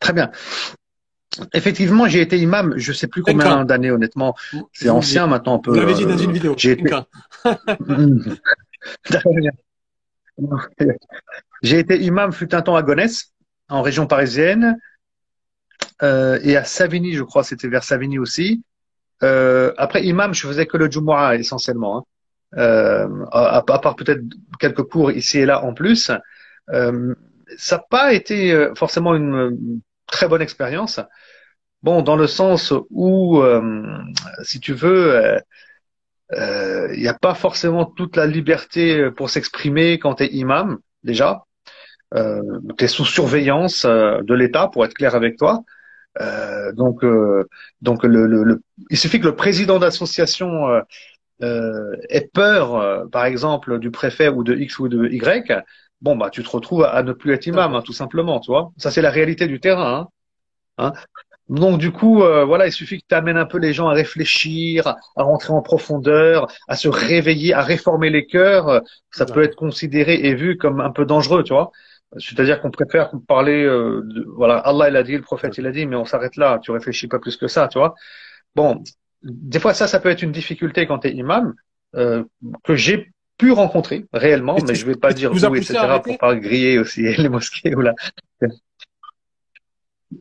Très 0.00 0.12
bien. 0.12 0.30
Effectivement, 1.52 2.08
j'ai 2.08 2.20
été 2.20 2.38
imam, 2.38 2.74
je 2.76 2.92
sais 2.92 3.06
plus 3.06 3.22
combien 3.22 3.64
d'années, 3.64 3.90
honnêtement. 3.90 4.34
C'est 4.72 4.88
ancien 4.88 5.26
maintenant, 5.26 5.56
un 5.56 5.58
peu. 5.58 5.70
Vous 5.70 5.76
l'avez 5.76 5.94
dit 5.94 6.06
dans 6.06 6.16
une 6.16 6.32
vidéo. 6.32 6.54
J'ai 6.56 6.72
été... 6.72 6.90
j'ai 11.62 11.78
été 11.78 12.00
imam 12.00 12.32
fut 12.32 12.54
un 12.54 12.62
temps 12.62 12.76
à 12.76 12.82
Gonesse, 12.82 13.32
en 13.68 13.82
région 13.82 14.06
parisienne, 14.06 14.78
euh, 16.02 16.38
et 16.42 16.56
à 16.56 16.64
Savigny, 16.64 17.14
je 17.14 17.22
crois, 17.22 17.44
c'était 17.44 17.68
vers 17.68 17.84
Savigny 17.84 18.18
aussi. 18.18 18.62
Euh, 19.22 19.72
après 19.76 20.04
imam, 20.04 20.34
je 20.34 20.46
faisais 20.46 20.66
que 20.66 20.76
le 20.76 20.90
Jumu'ah 20.90 21.36
essentiellement, 21.36 21.98
hein. 21.98 22.02
euh, 22.58 23.26
à, 23.32 23.62
part 23.62 23.96
peut-être 23.96 24.22
quelques 24.58 24.84
cours 24.84 25.12
ici 25.12 25.38
et 25.38 25.46
là 25.46 25.64
en 25.64 25.74
plus. 25.74 26.10
Ça 27.56 27.76
n'a 27.76 27.84
pas 27.88 28.12
été 28.12 28.52
euh, 28.52 28.74
forcément 28.74 29.14
une 29.14 29.34
euh, 29.34 29.56
très 30.06 30.28
bonne 30.28 30.42
expérience. 30.42 31.00
Bon, 31.82 32.02
dans 32.02 32.16
le 32.16 32.26
sens 32.26 32.74
où, 32.90 33.40
euh, 33.40 33.86
si 34.42 34.60
tu 34.60 34.74
veux, 34.74 35.38
il 36.32 37.00
n'y 37.00 37.08
a 37.08 37.14
pas 37.14 37.34
forcément 37.34 37.84
toute 37.84 38.16
la 38.16 38.26
liberté 38.26 39.10
pour 39.16 39.30
s'exprimer 39.30 39.98
quand 39.98 40.16
tu 40.16 40.24
es 40.24 40.26
imam, 40.28 40.78
déjà. 41.04 41.44
Euh, 42.14 42.42
tu 42.76 42.84
es 42.84 42.88
sous 42.88 43.04
surveillance 43.04 43.86
de 43.86 44.34
l'État, 44.34 44.66
pour 44.68 44.84
être 44.84 44.94
clair 44.94 45.14
avec 45.14 45.36
toi. 45.36 45.62
Donc, 46.74 47.04
donc 47.80 48.00
il 48.90 48.98
suffit 48.98 49.20
que 49.20 49.26
le 49.26 49.36
président 49.36 49.78
d'association 49.78 50.82
ait 51.40 52.28
peur, 52.34 53.08
par 53.10 53.24
exemple, 53.24 53.78
du 53.78 53.92
préfet 53.92 54.28
ou 54.28 54.42
de 54.42 54.56
X 54.56 54.80
ou 54.80 54.88
de 54.88 55.06
Y, 55.06 55.62
bon 56.00 56.16
bah 56.16 56.30
tu 56.30 56.42
te 56.42 56.50
retrouves 56.50 56.84
à, 56.84 57.02
ne 57.02 57.12
plus 57.12 57.32
être 57.32 57.46
imam, 57.46 57.74
hein, 57.74 57.82
tout 57.82 57.92
simplement, 57.92 58.40
tu 58.40 58.50
vois. 58.50 58.72
Ça 58.76 58.90
c'est 58.90 59.02
la 59.02 59.10
réalité 59.10 59.46
du 59.46 59.60
terrain. 59.60 60.08
Hein. 60.78 60.92
hein. 60.92 60.92
Donc 61.48 61.78
du 61.78 61.92
coup, 61.92 62.22
euh, 62.22 62.44
voilà, 62.44 62.66
il 62.66 62.72
suffit 62.72 63.00
que 63.00 63.06
tu 63.08 63.14
amènes 63.14 63.38
un 63.38 63.46
peu 63.46 63.58
les 63.58 63.72
gens 63.72 63.88
à 63.88 63.94
réfléchir, 63.94 64.86
à 65.16 65.22
rentrer 65.22 65.52
en 65.52 65.62
profondeur, 65.62 66.46
à 66.68 66.76
se 66.76 66.88
réveiller, 66.88 67.54
à 67.54 67.62
réformer 67.62 68.10
les 68.10 68.26
cœurs. 68.26 68.82
Ça 69.10 69.24
peut 69.24 69.42
être 69.42 69.56
considéré 69.56 70.14
et 70.14 70.34
vu 70.34 70.58
comme 70.58 70.80
un 70.80 70.90
peu 70.90 71.06
dangereux, 71.06 71.42
tu 71.44 71.54
vois. 71.54 71.70
C'est-à-dire 72.18 72.60
qu'on 72.60 72.70
préfère 72.70 73.10
parler, 73.26 73.64
euh, 73.64 74.02
de, 74.04 74.24
voilà, 74.34 74.58
Allah 74.58 74.88
il 74.88 74.96
a 74.96 75.02
dit, 75.02 75.16
le 75.16 75.22
prophète 75.22 75.58
il 75.58 75.66
a 75.66 75.72
dit, 75.72 75.86
mais 75.86 75.96
on 75.96 76.04
s'arrête 76.04 76.36
là. 76.36 76.58
Tu 76.62 76.70
réfléchis 76.70 77.08
pas 77.08 77.18
plus 77.18 77.36
que 77.36 77.48
ça, 77.48 77.68
tu 77.68 77.78
vois. 77.78 77.94
Bon, 78.54 78.82
des 79.22 79.60
fois 79.60 79.74
ça, 79.74 79.86
ça 79.88 80.00
peut 80.00 80.10
être 80.10 80.22
une 80.22 80.32
difficulté 80.32 80.86
quand 80.86 81.00
tu 81.00 81.08
es 81.08 81.12
imam. 81.12 81.54
Euh, 81.96 82.24
que 82.64 82.74
j'ai 82.76 83.10
pu 83.38 83.52
rencontrer 83.52 84.06
réellement, 84.12 84.56
mais 84.66 84.74
je 84.74 84.84
vais 84.84 84.96
pas 84.96 85.12
dire 85.12 85.32
où, 85.32 85.54
etc., 85.54 85.78
pour 86.04 86.18
pas 86.18 86.34
griller 86.34 86.78
aussi 86.78 87.02
les 87.16 87.28
mosquées 87.28 87.74
ou 87.74 87.80
là. 87.80 87.94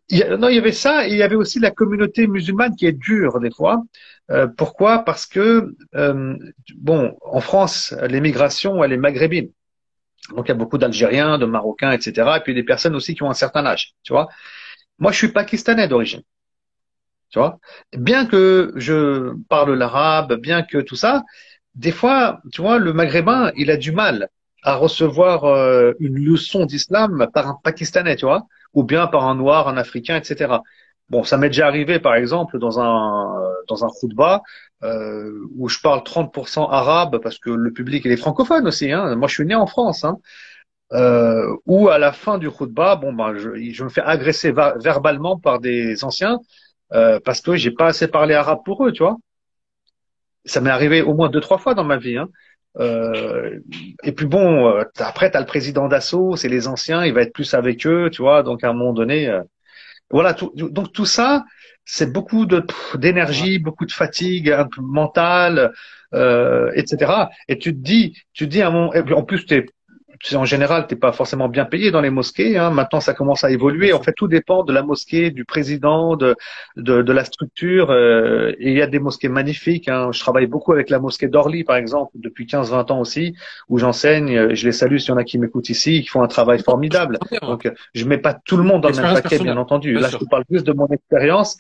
Il 0.10 0.18
y 0.18 0.24
a, 0.24 0.38
non, 0.38 0.50
il 0.50 0.56
y 0.56 0.60
avait 0.60 0.74
ça, 0.74 1.08
et 1.08 1.12
il 1.12 1.18
y 1.18 1.24
avait 1.24 1.36
aussi 1.36 1.60
la 1.60 1.72
communauté 1.72 2.28
musulmane 2.28 2.76
qui 2.76 2.86
est 2.86 2.92
dure 2.92 3.40
des 3.40 3.52
fois. 3.52 3.84
Euh, 4.30 4.48
pourquoi? 4.48 5.00
Parce 5.00 5.26
que 5.26 5.74
euh, 5.96 6.36
bon, 6.76 7.18
en 7.22 7.40
France, 7.42 7.96
l'émigration 8.10 8.84
elle 8.84 8.94
est 8.94 8.98
maghrébine, 8.98 9.50
donc 10.36 10.48
il 10.48 10.50
y 10.50 10.52
a 10.52 10.56
beaucoup 10.56 10.78
d'Algériens, 10.78 11.38
de 11.38 11.46
Marocains, 11.46 11.92
etc. 11.92 12.30
Et 12.38 12.40
puis 12.42 12.54
des 12.54 12.64
personnes 12.64 12.96
aussi 12.96 13.16
qui 13.16 13.24
ont 13.24 13.30
un 13.30 13.34
certain 13.34 13.66
âge, 13.66 13.94
tu 14.04 14.14
vois. 14.14 14.28
Moi, 15.00 15.12
je 15.12 15.18
suis 15.18 15.30
pakistanais 15.30 15.88
d'origine, 15.88 16.22
tu 17.30 17.40
vois. 17.40 17.60
Bien 17.94 18.26
que 18.26 18.74
je 18.76 19.34
parle 19.48 19.74
l'arabe, 19.74 20.36
bien 20.36 20.64
que 20.64 20.80
tout 20.80 20.96
ça, 20.96 21.24
des 21.78 21.92
fois, 21.92 22.42
tu 22.52 22.62
vois, 22.62 22.80
le 22.80 22.94
maghrébin, 22.94 23.52
il 23.56 23.72
a 23.72 23.78
du 23.78 23.92
mal 23.92 24.30
à 24.64 24.76
recevoir 24.76 25.46
euh, 25.46 25.94
une 26.00 26.18
leçon 26.18 26.66
d'islam 26.66 27.28
par 27.34 27.48
un 27.48 27.58
Pakistanais, 27.64 28.16
tu 28.16 28.26
vois, 28.26 28.48
ou 28.74 28.84
bien 28.84 29.08
par 29.08 29.26
un 29.28 29.36
noir, 29.36 29.68
un 29.68 29.78
africain, 29.78 30.18
etc. 30.18 30.56
Bon, 31.10 31.24
ça 31.24 31.38
m'est 31.38 31.50
déjà 31.50 31.68
arrivé, 31.68 32.00
par 32.00 32.16
exemple, 32.16 32.60
dans 32.60 32.80
un 32.80 33.48
dans 33.68 33.86
un 33.86 33.90
khutbah 33.90 34.42
euh, 34.84 35.32
où 35.56 35.70
je 35.70 35.80
parle 35.82 36.02
30% 36.04 36.70
arabe 36.70 37.20
parce 37.22 37.40
que 37.40 37.50
le 37.50 37.72
public 37.72 38.06
est 38.06 38.18
francophone 38.18 38.68
aussi. 38.68 38.92
Hein. 38.92 39.16
Moi, 39.16 39.28
je 39.28 39.36
suis 39.36 39.46
né 39.46 39.56
en 39.56 39.68
France. 39.68 40.04
Hein. 40.04 40.18
Euh, 40.94 41.56
où 41.66 41.90
à 41.90 41.98
la 41.98 42.14
fin 42.14 42.38
du 42.38 42.50
khutbah, 42.50 42.96
bon 42.96 43.12
ben, 43.14 43.36
je, 43.36 43.50
je 43.72 43.84
me 43.84 43.90
fais 43.90 44.02
agresser 44.02 44.54
verbalement 44.54 45.38
par 45.38 45.60
des 45.60 46.04
anciens 46.06 46.40
euh, 46.94 47.20
parce 47.24 47.42
que 47.42 47.58
j'ai 47.58 47.72
pas 47.72 47.88
assez 47.88 48.08
parlé 48.08 48.34
arabe 48.36 48.60
pour 48.64 48.86
eux, 48.86 48.94
tu 48.94 49.04
vois 49.04 49.18
ça 50.48 50.62
m'est 50.62 50.70
arrivé 50.70 51.02
au 51.02 51.14
moins 51.14 51.30
deux 51.30 51.42
trois 51.42 51.58
fois 51.58 51.74
dans 51.76 51.84
ma 51.84 51.98
vie. 51.98 52.18
Hein. 52.18 52.30
Euh, 52.80 53.60
et 54.04 54.12
puis 54.12 54.26
bon, 54.26 54.68
euh, 54.68 54.84
après 55.00 55.32
tu 55.32 55.38
as 55.38 55.40
le 55.40 55.46
président 55.46 55.88
d'assaut, 55.88 56.36
c'est 56.36 56.50
les 56.50 56.68
anciens, 56.68 57.06
il 57.06 57.14
va 57.14 57.22
être 57.22 57.34
plus 57.34 57.54
avec 57.54 57.86
eux, 57.88 58.10
tu 58.12 58.22
vois. 58.22 58.44
Donc 58.44 58.64
à 58.64 58.70
un 58.70 58.74
moment 58.74 58.94
donné, 58.94 59.28
euh, 59.28 59.42
voilà. 60.12 60.34
Tout, 60.34 60.52
donc 60.56 60.94
tout 60.94 61.06
ça, 61.06 61.46
c'est 61.86 62.12
beaucoup 62.12 62.46
de 62.46 62.64
d'énergie, 62.96 63.60
beaucoup 63.60 63.86
de 63.86 63.92
fatigue 63.92 64.52
un 64.52 64.66
peu 64.68 64.82
mentale, 64.82 65.74
euh, 66.14 66.72
etc. 66.76 67.12
Et 67.48 67.58
tu 67.58 67.74
te 67.74 67.80
dis, 67.80 68.14
tu 68.34 68.46
te 68.46 68.50
dis 68.52 68.62
à 68.62 68.70
mon, 68.70 68.92
en 68.92 69.24
plus 69.24 69.46
tu 70.20 70.36
en 70.36 70.46
général, 70.46 70.88
t'es 70.88 70.96
pas 70.96 71.12
forcément 71.12 71.50
bien 71.50 71.66
payé 71.66 71.92
dans 71.92 72.02
les 72.02 72.10
mosquées. 72.10 72.58
Hein. 72.58 72.70
Maintenant, 72.72 73.00
ça 73.00 73.14
commence 73.14 73.44
à 73.44 73.52
évoluer. 73.52 73.94
En 73.94 74.02
fait, 74.02 74.14
tout 74.14 74.28
dépend 74.28 74.64
de 74.64 74.74
la 74.74 74.84
mosquée, 74.84 75.32
du 75.32 75.46
président, 75.46 76.16
de, 76.16 76.36
de, 76.76 77.02
de 77.02 77.14
la 77.14 77.24
structure. 77.24 77.90
Euh, 77.92 78.52
et 78.60 78.72
il 78.72 78.78
y 78.78 78.82
a 78.82 78.88
des 78.88 79.00
mosquées 79.00 79.30
magnifiques. 79.30 79.90
Hein. 79.90 80.12
Je 80.12 80.20
travaille 80.20 80.48
beaucoup 80.48 80.74
avec 80.74 80.90
la 80.90 81.00
mosquée 81.00 81.28
d'Orly, 81.28 81.64
par 81.64 81.76
exemple, 81.76 82.12
depuis 82.16 82.46
15-20 82.46 82.92
ans 82.92 83.00
aussi, 83.00 83.36
où 83.70 83.78
j'enseigne. 83.78 84.54
Je 84.54 84.66
les 84.66 84.72
salue 84.72 84.98
s'il 84.98 85.10
y 85.10 85.12
en 85.12 85.18
a 85.18 85.24
qui 85.24 85.38
m'écoutent 85.38 85.70
ici, 85.70 86.02
qui 86.02 86.08
font 86.08 86.22
un 86.22 86.28
travail 86.28 86.62
formidable. 86.62 87.20
Donc, 87.42 87.70
je 87.94 88.06
mets 88.06 88.18
pas 88.18 88.34
tout 88.34 88.58
le 88.58 88.64
monde 88.64 88.82
dans 88.82 88.90
le 88.90 88.96
même 88.96 89.14
paquet, 89.14 89.40
bien 89.40 89.58
entendu. 89.58 89.94
Là, 89.94 90.10
je 90.10 90.18
te 90.18 90.26
parle 90.26 90.46
plus 90.46 90.64
de 90.64 90.74
mon 90.74 90.88
expérience. 90.88 91.58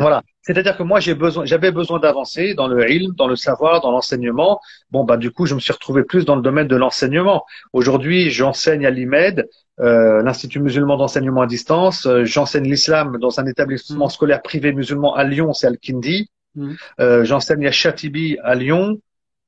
Voilà. 0.00 0.22
C'est-à-dire 0.42 0.76
que 0.76 0.82
moi, 0.82 0.98
j'ai 1.00 1.14
besoin, 1.14 1.44
j'avais 1.44 1.70
besoin 1.70 1.98
d'avancer 1.98 2.54
dans 2.54 2.66
le 2.66 2.90
ilm, 2.90 3.12
dans 3.14 3.28
le 3.28 3.36
savoir, 3.36 3.82
dans 3.82 3.90
l'enseignement. 3.90 4.60
Bon, 4.90 5.04
bah, 5.04 5.16
du 5.16 5.30
coup, 5.30 5.46
je 5.46 5.54
me 5.54 5.60
suis 5.60 5.72
retrouvé 5.72 6.02
plus 6.04 6.24
dans 6.24 6.36
le 6.36 6.42
domaine 6.42 6.66
de 6.66 6.76
l'enseignement. 6.76 7.44
Aujourd'hui, 7.72 8.30
j'enseigne 8.30 8.86
à 8.86 8.90
l'IMED, 8.90 9.46
euh, 9.80 10.22
l'Institut 10.22 10.60
musulman 10.60 10.96
d'enseignement 10.96 11.42
à 11.42 11.46
distance. 11.46 12.06
Euh, 12.06 12.24
j'enseigne 12.24 12.64
l'islam 12.64 13.18
dans 13.18 13.40
un 13.40 13.46
établissement 13.46 14.06
mm. 14.06 14.10
scolaire 14.10 14.42
privé 14.42 14.72
musulman 14.72 15.14
à 15.14 15.24
Lyon, 15.24 15.52
c'est 15.52 15.66
Al-Kindi. 15.66 16.30
Mm. 16.54 16.72
Euh, 17.00 17.24
j'enseigne 17.24 17.66
à 17.66 17.70
Chatibi 17.70 18.38
à 18.42 18.54
Lyon. 18.54 19.00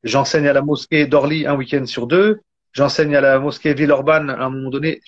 J'enseigne 0.04 0.48
à 0.48 0.52
la 0.52 0.62
mosquée 0.62 1.06
d'Orly 1.06 1.46
un 1.46 1.54
week-end 1.54 1.86
sur 1.86 2.06
deux. 2.06 2.40
J'enseigne 2.72 3.14
à 3.14 3.20
la 3.20 3.38
mosquée 3.38 3.74
Villeurbanne 3.74 4.30
à 4.30 4.44
un 4.44 4.50
moment 4.50 4.70
donné. 4.70 5.00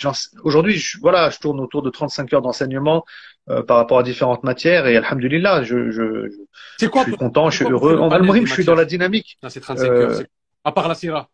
Aujourd'hui, 0.43 0.77
je, 0.77 0.99
voilà, 1.01 1.31
je 1.31 1.39
tourne 1.39 1.61
autour 1.61 1.83
de 1.83 1.91
35 1.91 2.33
heures 2.35 2.43
d'enseignement 2.43 3.05
euh, 3.49 3.63
par 3.63 3.79
rapport 3.79 3.99
à 3.99 4.03
différentes 4.03 4.45
matières 4.45 4.87
et 4.87 4.97
alhamdulillah, 4.97 5.63
je, 5.63 5.91
je, 5.91 6.31
je, 6.81 6.87
quoi, 6.87 7.05
suis 7.05 7.17
content, 7.17 7.51
je 7.51 7.57
suis 7.57 7.71
heureux. 7.71 7.99
En 7.99 8.11
Al-Murim, 8.11 8.47
je 8.47 8.53
suis 8.53 8.65
dans 8.65 8.75
la 8.75 8.85
dynamique. 8.85 9.39
Non, 9.43 9.49
c'est 9.49 9.61
35 9.61 9.85
heures. 9.91 10.23
À 10.65 10.73
part 10.73 10.89
la 10.89 10.95
Syrah. 10.95 11.29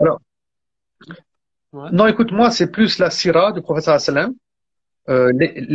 Alors, 0.00 0.20
ouais. 1.72 1.88
non, 1.92 2.06
écoute, 2.06 2.32
moi, 2.32 2.50
c'est 2.50 2.70
plus 2.70 2.98
la 2.98 3.10
Syrah 3.10 3.52
du 3.52 3.62
professeur 3.62 4.00
sallam. 4.00 4.34
Euh, 5.08 5.32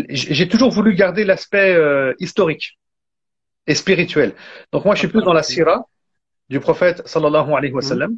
J'ai 0.09 0.47
toujours 0.47 0.71
voulu 0.71 0.93
garder 0.95 1.23
l'aspect 1.23 1.73
euh, 1.73 2.13
historique 2.19 2.77
et 3.67 3.75
spirituel. 3.75 4.33
Donc 4.71 4.85
moi, 4.85 4.95
je 4.95 4.99
suis 4.99 5.07
plus 5.07 5.21
dans 5.21 5.33
la 5.33 5.43
Syrah 5.43 5.85
du 6.49 6.59
prophète 6.59 7.07
sallallahu 7.07 7.53
alayhi 7.53 7.73
wa 7.73 7.81
sallam. 7.81 8.17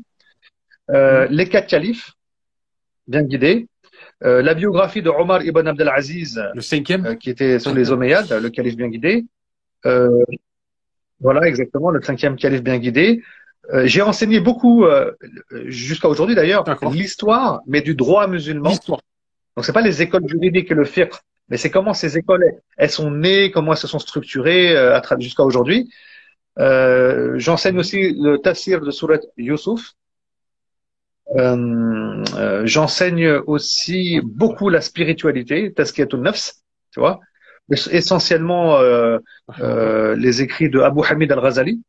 Euh, 0.92 1.28
les 1.30 1.48
quatre 1.48 1.68
califes, 1.68 2.14
bien 3.08 3.24
guidés. 3.24 3.68
Euh, 4.24 4.42
la 4.42 4.54
biographie 4.54 5.02
de 5.02 5.10
Omar 5.10 5.44
ibn 5.44 5.68
Abdelaziz, 5.68 6.42
le 6.54 6.62
cinquième, 6.62 7.06
euh, 7.06 7.16
qui 7.16 7.30
était 7.30 7.60
sous 7.60 7.74
les 7.74 7.92
Omeyyades, 7.92 8.32
le 8.32 8.50
calife 8.50 8.78
bien 8.78 8.88
guidé. 8.88 9.26
Euh, 9.86 10.24
voilà, 11.20 11.48
exactement, 11.48 11.90
le 11.90 12.02
cinquième 12.02 12.36
calife 12.36 12.64
bien 12.64 12.78
guidé. 12.78 13.22
Euh, 13.74 13.86
j'ai 13.86 14.02
enseigné 14.02 14.40
beaucoup, 14.40 14.86
jusqu'à 15.66 16.08
aujourd'hui 16.10 16.36
d'ailleurs, 16.36 16.64
l'histoire, 16.92 17.62
mais 17.68 17.82
du 17.82 17.96
droit 17.96 18.28
musulman. 18.28 18.74
Donc 18.88 19.66
c'est 19.66 19.74
pas 19.74 19.82
les 19.82 20.02
écoles 20.02 20.28
juridiques 20.28 20.72
et 20.72 20.74
le 20.74 20.86
fiqh, 20.86 21.14
mais 21.50 21.58
c'est 21.58 21.70
comment 21.70 21.94
ces 21.94 22.18
écoles 22.18 22.44
elles 22.78 22.90
sont 22.90 23.12
nées, 23.12 23.52
comment 23.52 23.74
elles 23.74 23.78
se 23.78 23.88
sont 23.88 24.00
structurées 24.00 24.76
jusqu'à 25.20 25.44
aujourd'hui. 25.44 25.90
J'enseigne 26.58 27.78
aussi 27.78 28.14
le 28.14 28.38
tafsir 28.38 28.82
de 28.82 28.92
Surat 28.92 29.20
Yusuf, 29.38 29.94
euh, 31.36 32.24
euh, 32.36 32.66
J'enseigne 32.66 33.30
aussi 33.48 34.22
beaucoup 34.24 34.70
la 34.70 34.82
spiritualité, 34.82 35.74
Tazkiyatul 35.74 36.22
Nafs, 36.22 36.56
tu 36.92 37.00
vois, 37.00 37.20
essentiellement 37.70 38.78
euh, 38.78 39.20
euh, 39.60 40.16
les 40.16 40.42
écrits 40.42 40.70
de 40.70 40.80
Abu 40.80 41.02
Hamid 41.08 41.32
al-Ghazali. 41.32 41.82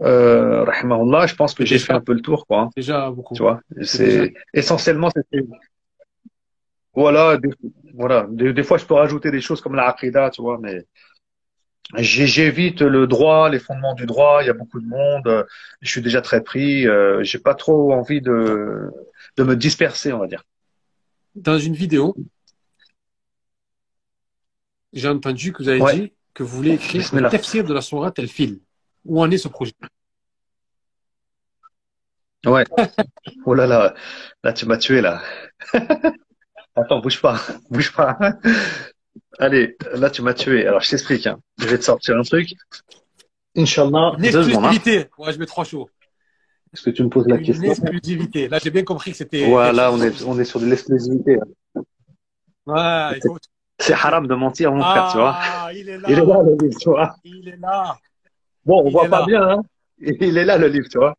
Euh, 0.00 0.64
je 0.66 1.34
pense 1.34 1.54
que 1.54 1.64
j'ai 1.64 1.78
fait 1.78 1.92
un 1.92 2.00
peu 2.00 2.14
le 2.14 2.20
tour, 2.20 2.46
quoi. 2.46 2.62
Hein. 2.62 2.70
Déjà 2.76 3.10
beaucoup. 3.10 3.34
Tu 3.34 3.42
vois, 3.42 3.60
c'est 3.82 4.34
essentiellement 4.52 5.10
voilà, 6.94 7.36
des, 7.38 7.50
voilà. 7.94 8.26
Des, 8.30 8.52
des, 8.52 8.62
fois, 8.62 8.78
je 8.78 8.84
peux 8.84 8.94
rajouter 8.94 9.30
des 9.30 9.40
choses 9.40 9.60
comme 9.60 9.74
la 9.74 9.94
tu 9.98 10.42
vois, 10.42 10.58
mais 10.60 10.84
J'évite 11.96 12.80
le 12.80 13.06
droit, 13.06 13.50
les 13.50 13.58
fondements 13.58 13.94
du 13.94 14.06
droit. 14.06 14.42
Il 14.42 14.46
y 14.46 14.50
a 14.50 14.54
beaucoup 14.54 14.80
de 14.80 14.86
monde. 14.86 15.46
Je 15.80 15.90
suis 15.90 16.00
déjà 16.00 16.22
très 16.22 16.42
pris. 16.42 16.86
Euh, 16.86 17.22
j'ai 17.22 17.38
pas 17.38 17.54
trop 17.54 17.92
envie 17.92 18.20
de, 18.20 18.90
de 19.36 19.42
me 19.44 19.54
disperser, 19.54 20.12
on 20.12 20.18
va 20.18 20.26
dire. 20.26 20.44
Dans 21.34 21.58
une 21.58 21.74
vidéo, 21.74 22.16
j'ai 24.92 25.08
entendu 25.08 25.52
que 25.52 25.62
vous 25.62 25.68
avez 25.68 25.92
dit 25.94 26.12
que 26.32 26.42
vous 26.42 26.56
voulez 26.56 26.72
écrire 26.72 27.14
le 27.14 27.28
tafsir 27.28 27.64
de 27.64 27.74
la 27.74 27.80
sourate 27.80 28.18
El 28.18 28.28
Fil. 28.28 28.60
Où 29.04 29.20
en 29.20 29.30
est 29.30 29.38
ce 29.38 29.48
projet? 29.48 29.72
Ouais. 32.46 32.64
oh 33.46 33.54
là 33.54 33.66
là, 33.66 33.94
là 34.42 34.52
tu 34.52 34.66
m'as 34.66 34.76
tué 34.76 35.00
là. 35.00 35.22
Attends, 36.76 37.00
bouge 37.00 37.20
pas, 37.20 37.40
bouge 37.70 37.92
pas. 37.92 38.18
Allez, 39.38 39.76
là 39.94 40.10
tu 40.10 40.22
m'as 40.22 40.34
tué. 40.34 40.66
Alors 40.66 40.80
je 40.80 40.90
t'explique. 40.90 41.26
Hein. 41.26 41.38
Je 41.58 41.66
vais 41.66 41.78
te 41.78 41.84
sortir 41.84 42.16
un 42.16 42.22
truc. 42.22 42.54
Inch'Allah. 43.56 44.14
Une 44.18 44.24
hein. 44.24 44.28
exclusivité. 44.28 45.06
Ouais, 45.18 45.32
je 45.32 45.38
mets 45.38 45.46
trop 45.46 45.64
chaud. 45.64 45.88
Est-ce 46.72 46.82
que 46.82 46.90
tu 46.90 47.04
me 47.04 47.08
poses 47.08 47.26
la 47.28 47.38
question 47.38 47.62
Une 47.62 47.70
exclusivité. 47.70 48.48
Là, 48.48 48.58
j'ai 48.62 48.70
bien 48.70 48.82
compris 48.82 49.12
que 49.12 49.16
c'était. 49.16 49.46
Voilà, 49.46 49.92
on 49.92 50.00
est, 50.02 50.24
on 50.24 50.38
est 50.38 50.44
sur 50.44 50.58
de 50.58 50.66
l'exclusivité. 50.66 51.38
Ouais, 52.66 53.20
C'est 53.78 53.92
haram 53.92 54.26
de 54.26 54.34
mentir, 54.34 54.72
mon 54.72 54.82
frère, 54.82 55.08
tu 55.12 55.18
vois. 55.18 55.36
Ah, 55.36 55.70
il 55.72 55.88
est 55.88 55.98
là. 55.98 56.08
Il 56.08 56.18
est 56.18 56.24
là, 56.24 56.42
le 56.42 56.56
livre, 56.56 56.78
tu 56.80 56.88
vois. 56.88 57.14
Il 57.24 57.48
est 57.48 57.56
là. 57.58 57.96
Bon, 58.64 58.82
on 58.84 58.90
voit 58.90 59.08
pas 59.08 59.24
bien, 59.24 59.42
hein. 59.42 59.62
Il 59.98 60.36
est 60.36 60.44
là, 60.44 60.58
le 60.58 60.66
livre, 60.66 60.88
tu 60.90 60.98
vois. 60.98 61.14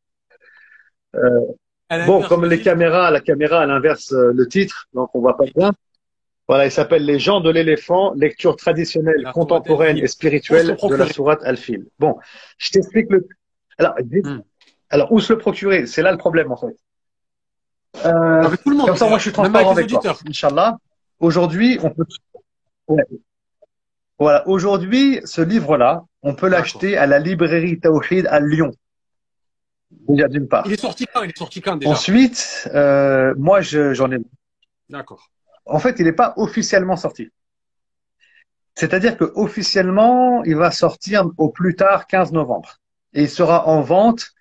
Euh, 1.15 2.05
bon, 2.05 2.23
comme 2.23 2.45
les 2.45 2.61
caméras, 2.61 3.11
la 3.11 3.21
caméra, 3.21 3.63
elle 3.63 3.71
inverse 3.71 4.11
euh, 4.11 4.33
le 4.33 4.47
titre, 4.47 4.87
donc 4.93 5.09
on 5.13 5.21
voit 5.21 5.37
pas 5.37 5.45
bien. 5.55 5.71
Voilà, 6.47 6.65
il 6.65 6.71
s'appelle 6.71 7.05
Les 7.05 7.17
gens 7.17 7.39
de 7.41 7.49
l'éléphant, 7.49 8.13
lecture 8.13 8.55
traditionnelle, 8.55 9.29
contemporaine 9.33 9.97
et 9.97 10.07
spirituelle 10.07 10.77
de 10.81 10.95
la 10.95 11.07
sourate 11.07 11.41
Al-Fil. 11.43 11.87
Bon, 11.97 12.17
je 12.57 12.71
t'explique 12.71 13.09
le. 13.09 13.27
Alors, 13.77 13.95
hmm. 13.99 14.41
alors, 14.89 15.11
où 15.11 15.19
se 15.19 15.33
le 15.33 15.39
procurer? 15.39 15.87
C'est 15.87 16.03
là 16.03 16.11
le 16.11 16.17
problème, 16.17 16.51
en 16.51 16.57
fait. 16.57 16.75
Euh, 18.05 18.43
avec 18.43 18.61
tout 18.61 18.69
le 18.69 18.75
monde. 18.75 18.87
Comme 18.87 18.95
ça, 18.95 19.09
moi, 19.09 19.17
je 19.17 19.23
suis 19.23 19.31
transparent 19.31 19.71
avec, 19.71 19.91
avec 19.91 20.01
toi. 20.01 20.15
Inch'Allah. 20.27 20.77
Aujourd'hui, 21.19 21.79
on 21.81 21.89
peut. 21.89 22.05
Ouais. 22.87 23.03
Voilà. 24.19 24.47
Aujourd'hui, 24.47 25.21
ce 25.23 25.41
livre-là, 25.41 26.03
on 26.21 26.35
peut 26.35 26.47
l'acheter 26.47 26.95
à 26.95 27.07
la 27.07 27.17
librairie 27.19 27.79
Tawhid 27.79 28.27
à 28.27 28.39
Lyon. 28.39 28.71
Déjà 30.07 30.27
d'une 30.27 30.47
part. 30.47 30.63
Il 30.67 30.73
est 30.73 30.79
sorti 30.79 31.07
quand? 31.11 31.23
Il 31.23 31.29
est 31.29 31.37
sorti 31.37 31.61
quand 31.61 31.77
déjà? 31.77 31.91
Ensuite, 31.91 32.69
euh, 32.73 33.33
moi, 33.37 33.61
j'en 33.61 34.11
ai. 34.11 34.17
D'accord 34.89 35.31
en 35.65 35.79
fait, 35.79 35.99
il 35.99 36.05
n'est 36.05 36.13
pas 36.13 36.33
officiellement 36.37 36.95
sorti. 36.95 37.31
C'est-à-dire 38.75 39.17
que 39.17 39.31
officiellement, 39.35 40.43
il 40.43 40.55
va 40.55 40.71
sortir 40.71 41.25
au 41.37 41.49
plus 41.49 41.75
tard 41.75 42.07
15 42.07 42.33
novembre. 42.33 42.79
Et 43.13 43.23
il 43.23 43.29
sera 43.29 43.67
en 43.67 43.81
vente 43.81 44.33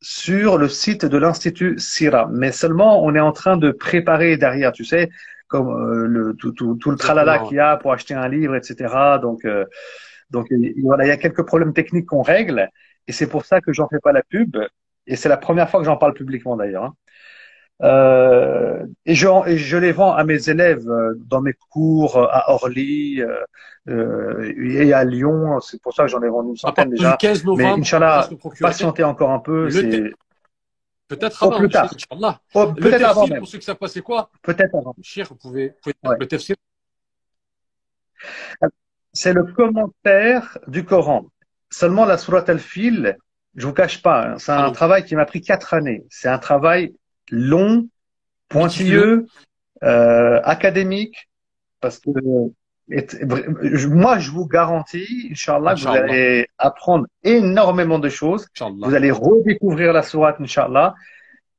sur 0.00 0.56
le 0.58 0.68
site 0.68 1.04
de 1.04 1.16
l'Institut 1.18 1.78
Sira. 1.78 2.28
Mais 2.32 2.52
seulement, 2.52 3.04
on 3.04 3.14
est 3.14 3.20
en 3.20 3.32
train 3.32 3.56
de 3.56 3.70
préparer 3.70 4.36
derrière, 4.36 4.72
tu 4.72 4.84
sais, 4.84 5.10
comme 5.48 5.68
euh, 5.68 6.06
le, 6.06 6.34
tout, 6.34 6.52
tout, 6.52 6.76
tout, 6.76 6.90
le 6.90 6.96
tralala 6.96 7.40
qu'il 7.40 7.56
y 7.56 7.60
a 7.60 7.76
pour 7.76 7.92
acheter 7.92 8.14
un 8.14 8.28
livre, 8.28 8.54
etc. 8.56 9.18
Donc, 9.20 9.44
euh, 9.44 9.64
donc 10.30 10.46
voilà, 10.82 11.04
il 11.04 11.08
y 11.08 11.12
a 11.12 11.16
quelques 11.16 11.44
problèmes 11.44 11.72
techniques 11.72 12.06
qu'on 12.06 12.22
règle. 12.22 12.68
Et 13.06 13.12
c'est 13.12 13.26
pour 13.26 13.44
ça 13.44 13.60
que 13.60 13.72
j'en 13.72 13.88
fais 13.88 13.98
pas 14.00 14.12
la 14.12 14.22
pub. 14.22 14.56
Et 15.06 15.16
c'est 15.16 15.28
la 15.28 15.36
première 15.36 15.68
fois 15.68 15.80
que 15.80 15.86
j'en 15.86 15.96
parle 15.96 16.14
publiquement 16.14 16.56
d'ailleurs. 16.56 16.84
Hein. 16.84 16.94
Euh, 17.82 18.86
et, 19.06 19.14
je, 19.14 19.26
et 19.48 19.58
je 19.58 19.76
les 19.76 19.92
vends 19.92 20.12
à 20.12 20.22
mes 20.24 20.48
élèves 20.48 20.88
euh, 20.88 21.14
dans 21.26 21.40
mes 21.40 21.54
cours 21.70 22.16
euh, 22.16 22.26
à 22.30 22.52
Orly 22.52 23.20
euh, 23.88 24.52
et 24.56 24.92
à 24.92 25.04
Lyon. 25.04 25.58
C'est 25.60 25.82
pour 25.82 25.92
ça 25.92 26.04
que 26.04 26.08
j'en 26.10 26.22
ai 26.22 26.28
vendu 26.28 26.50
une 26.50 26.56
centaine 26.56 26.90
déjà. 26.90 27.16
15 27.16 27.44
novembre, 27.44 27.76
Mais 27.76 27.80
Inch'Allah, 27.80 28.28
patientez 28.60 29.02
encore 29.02 29.30
un 29.30 29.40
peu. 29.40 29.68
Peut-être 31.08 31.42
avant. 31.42 31.58
Plus 31.58 31.68
tard. 31.68 31.92
Oh, 32.54 32.72
peut-être 32.72 33.04
avant 33.04 33.26
même. 33.26 33.40
Pour 33.40 33.48
ceux 33.48 33.58
qui 33.58 33.64
savent 33.64 33.76
pas 33.76 33.88
c'est 33.88 34.00
quoi. 34.00 34.30
Peut-être 34.42 34.74
avant. 34.76 34.94
Cher, 35.02 35.26
vous 35.28 35.34
pouvez, 35.34 35.68
vous 35.68 35.74
pouvez 35.82 35.94
ouais. 36.04 36.16
le 36.20 36.26
tafsir. 36.26 36.56
C'est 39.12 39.32
le 39.32 39.44
commentaire 39.44 40.56
du 40.68 40.84
Coran. 40.84 41.26
Seulement 41.68 42.06
la 42.06 42.16
sourate 42.16 42.48
al-Fil, 42.48 43.16
je 43.56 43.66
vous 43.66 43.72
cache 43.72 44.00
pas, 44.00 44.26
hein, 44.26 44.38
c'est 44.38 44.52
un 44.52 44.70
travail 44.70 45.04
qui 45.04 45.16
m'a 45.16 45.26
pris 45.26 45.40
quatre 45.40 45.74
années. 45.74 46.04
C'est 46.08 46.28
un 46.28 46.38
travail 46.38 46.94
long, 47.30 47.88
pointilleux, 48.48 49.26
euh, 49.82 50.40
académique, 50.44 51.28
parce 51.80 51.98
que 51.98 52.10
moi, 53.88 54.18
je 54.18 54.30
vous 54.30 54.46
garantis, 54.46 55.28
Inch'Allah, 55.30 55.74
vous 55.74 55.88
allez 55.88 56.46
apprendre 56.58 57.06
énormément 57.22 57.98
de 57.98 58.08
choses. 58.08 58.48
Vous 58.84 58.94
allez 58.94 59.10
redécouvrir 59.10 59.92
la 59.92 60.02
sourate, 60.02 60.40
Inch'Allah. 60.40 60.94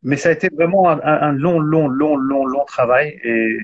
Mais 0.04 0.18
ça 0.18 0.30
a 0.30 0.32
été 0.34 0.50
vraiment 0.54 0.90
un, 0.90 1.00
un, 1.02 1.32
long, 1.32 1.60
long, 1.60 1.88
long, 1.88 2.18
long, 2.18 2.46
long 2.46 2.66
travail. 2.66 3.20
Et 3.24 3.58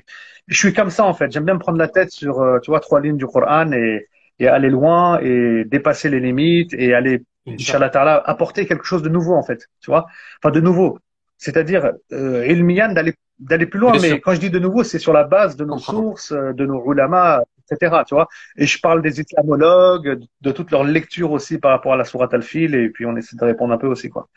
je 0.46 0.56
suis 0.56 0.72
comme 0.72 0.90
ça, 0.90 1.04
en 1.04 1.12
fait. 1.12 1.30
J'aime 1.30 1.44
bien 1.44 1.54
me 1.54 1.58
prendre 1.60 1.78
la 1.78 1.88
tête 1.88 2.10
sur, 2.10 2.40
euh, 2.40 2.58
tu 2.60 2.70
vois, 2.70 2.80
trois 2.80 3.00
lignes 3.00 3.18
du 3.18 3.26
Coran 3.26 3.70
et, 3.72 4.08
et 4.38 4.48
aller 4.48 4.70
loin 4.70 5.20
et 5.20 5.64
dépasser 5.66 6.08
les 6.08 6.18
limites 6.18 6.72
et 6.72 6.94
aller, 6.94 7.22
Inch'Allah, 7.46 8.22
apporter 8.24 8.66
quelque 8.66 8.84
chose 8.84 9.02
de 9.02 9.10
nouveau, 9.10 9.34
en 9.34 9.42
fait. 9.42 9.66
Tu 9.80 9.90
vois? 9.90 10.06
Enfin, 10.42 10.50
de 10.50 10.60
nouveau 10.60 10.98
c'est-à-dire 11.40 11.92
euh, 12.12 12.46
ilmiyan 12.46 12.92
d'aller 12.92 13.14
d'aller 13.38 13.64
plus 13.64 13.80
loin. 13.80 13.92
mais 14.00 14.20
quand 14.20 14.34
je 14.34 14.40
dis 14.40 14.50
de 14.50 14.58
nouveau, 14.58 14.84
c'est 14.84 14.98
sur 14.98 15.14
la 15.14 15.24
base 15.24 15.56
de 15.56 15.64
nos 15.64 15.78
sources, 15.78 16.32
euh, 16.32 16.52
de 16.52 16.66
nos 16.66 16.92
ulama, 16.92 17.42
etc. 17.70 18.02
Tu 18.06 18.14
vois. 18.14 18.28
Et 18.58 18.66
je 18.66 18.78
parle 18.78 19.00
des 19.00 19.18
islamologues, 19.20 20.20
de 20.42 20.52
toute 20.52 20.70
leur 20.70 20.84
lecture 20.84 21.32
aussi 21.32 21.58
par 21.58 21.70
rapport 21.70 21.94
à 21.94 21.96
la 21.96 22.04
sourate 22.04 22.34
al-Fil, 22.34 22.74
et 22.74 22.90
puis 22.90 23.06
on 23.06 23.16
essaie 23.16 23.36
de 23.36 23.44
répondre 23.44 23.72
un 23.72 23.78
peu 23.78 23.86
aussi, 23.86 24.10
quoi. 24.10 24.28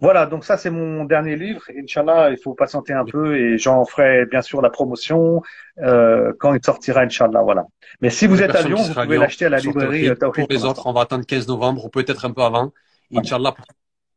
Voilà, 0.00 0.26
donc 0.26 0.44
ça 0.44 0.56
c'est 0.56 0.70
mon 0.70 1.04
dernier 1.04 1.34
livre. 1.34 1.62
Inch'Allah, 1.76 2.30
il 2.30 2.38
faut 2.38 2.54
patienter 2.54 2.92
un 2.92 3.04
peu 3.04 3.36
et 3.36 3.58
j'en 3.58 3.84
ferai 3.84 4.26
bien 4.26 4.42
sûr 4.42 4.62
la 4.62 4.70
promotion 4.70 5.42
euh, 5.82 6.32
quand 6.38 6.54
il 6.54 6.64
sortira, 6.64 7.00
Inch'Allah. 7.00 7.42
Voilà. 7.42 7.64
Mais 8.00 8.10
si 8.10 8.28
vous 8.28 8.40
êtes 8.40 8.54
à 8.54 8.62
Lyon, 8.62 8.76
vous 8.76 8.94
pouvez 8.94 9.18
l'acheter 9.18 9.46
à 9.46 9.48
la 9.48 9.58
librairie 9.58 10.16
Tawhid. 10.16 10.34
Pour 10.34 10.46
les 10.50 10.64
autres, 10.64 10.86
on 10.86 10.92
va 10.92 11.00
attendre 11.00 11.26
15 11.26 11.48
novembre 11.48 11.84
ou 11.84 11.88
peut-être 11.88 12.24
un 12.24 12.30
peu 12.30 12.42
avant. 12.42 12.72
Inch'Allah, 13.12 13.50
pour 13.50 13.64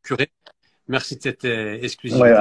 curer. 0.04 0.30
Merci 0.92 1.16
de 1.16 1.22
cette 1.22 1.46
euh, 1.46 1.80
exclusivité. 1.82 2.36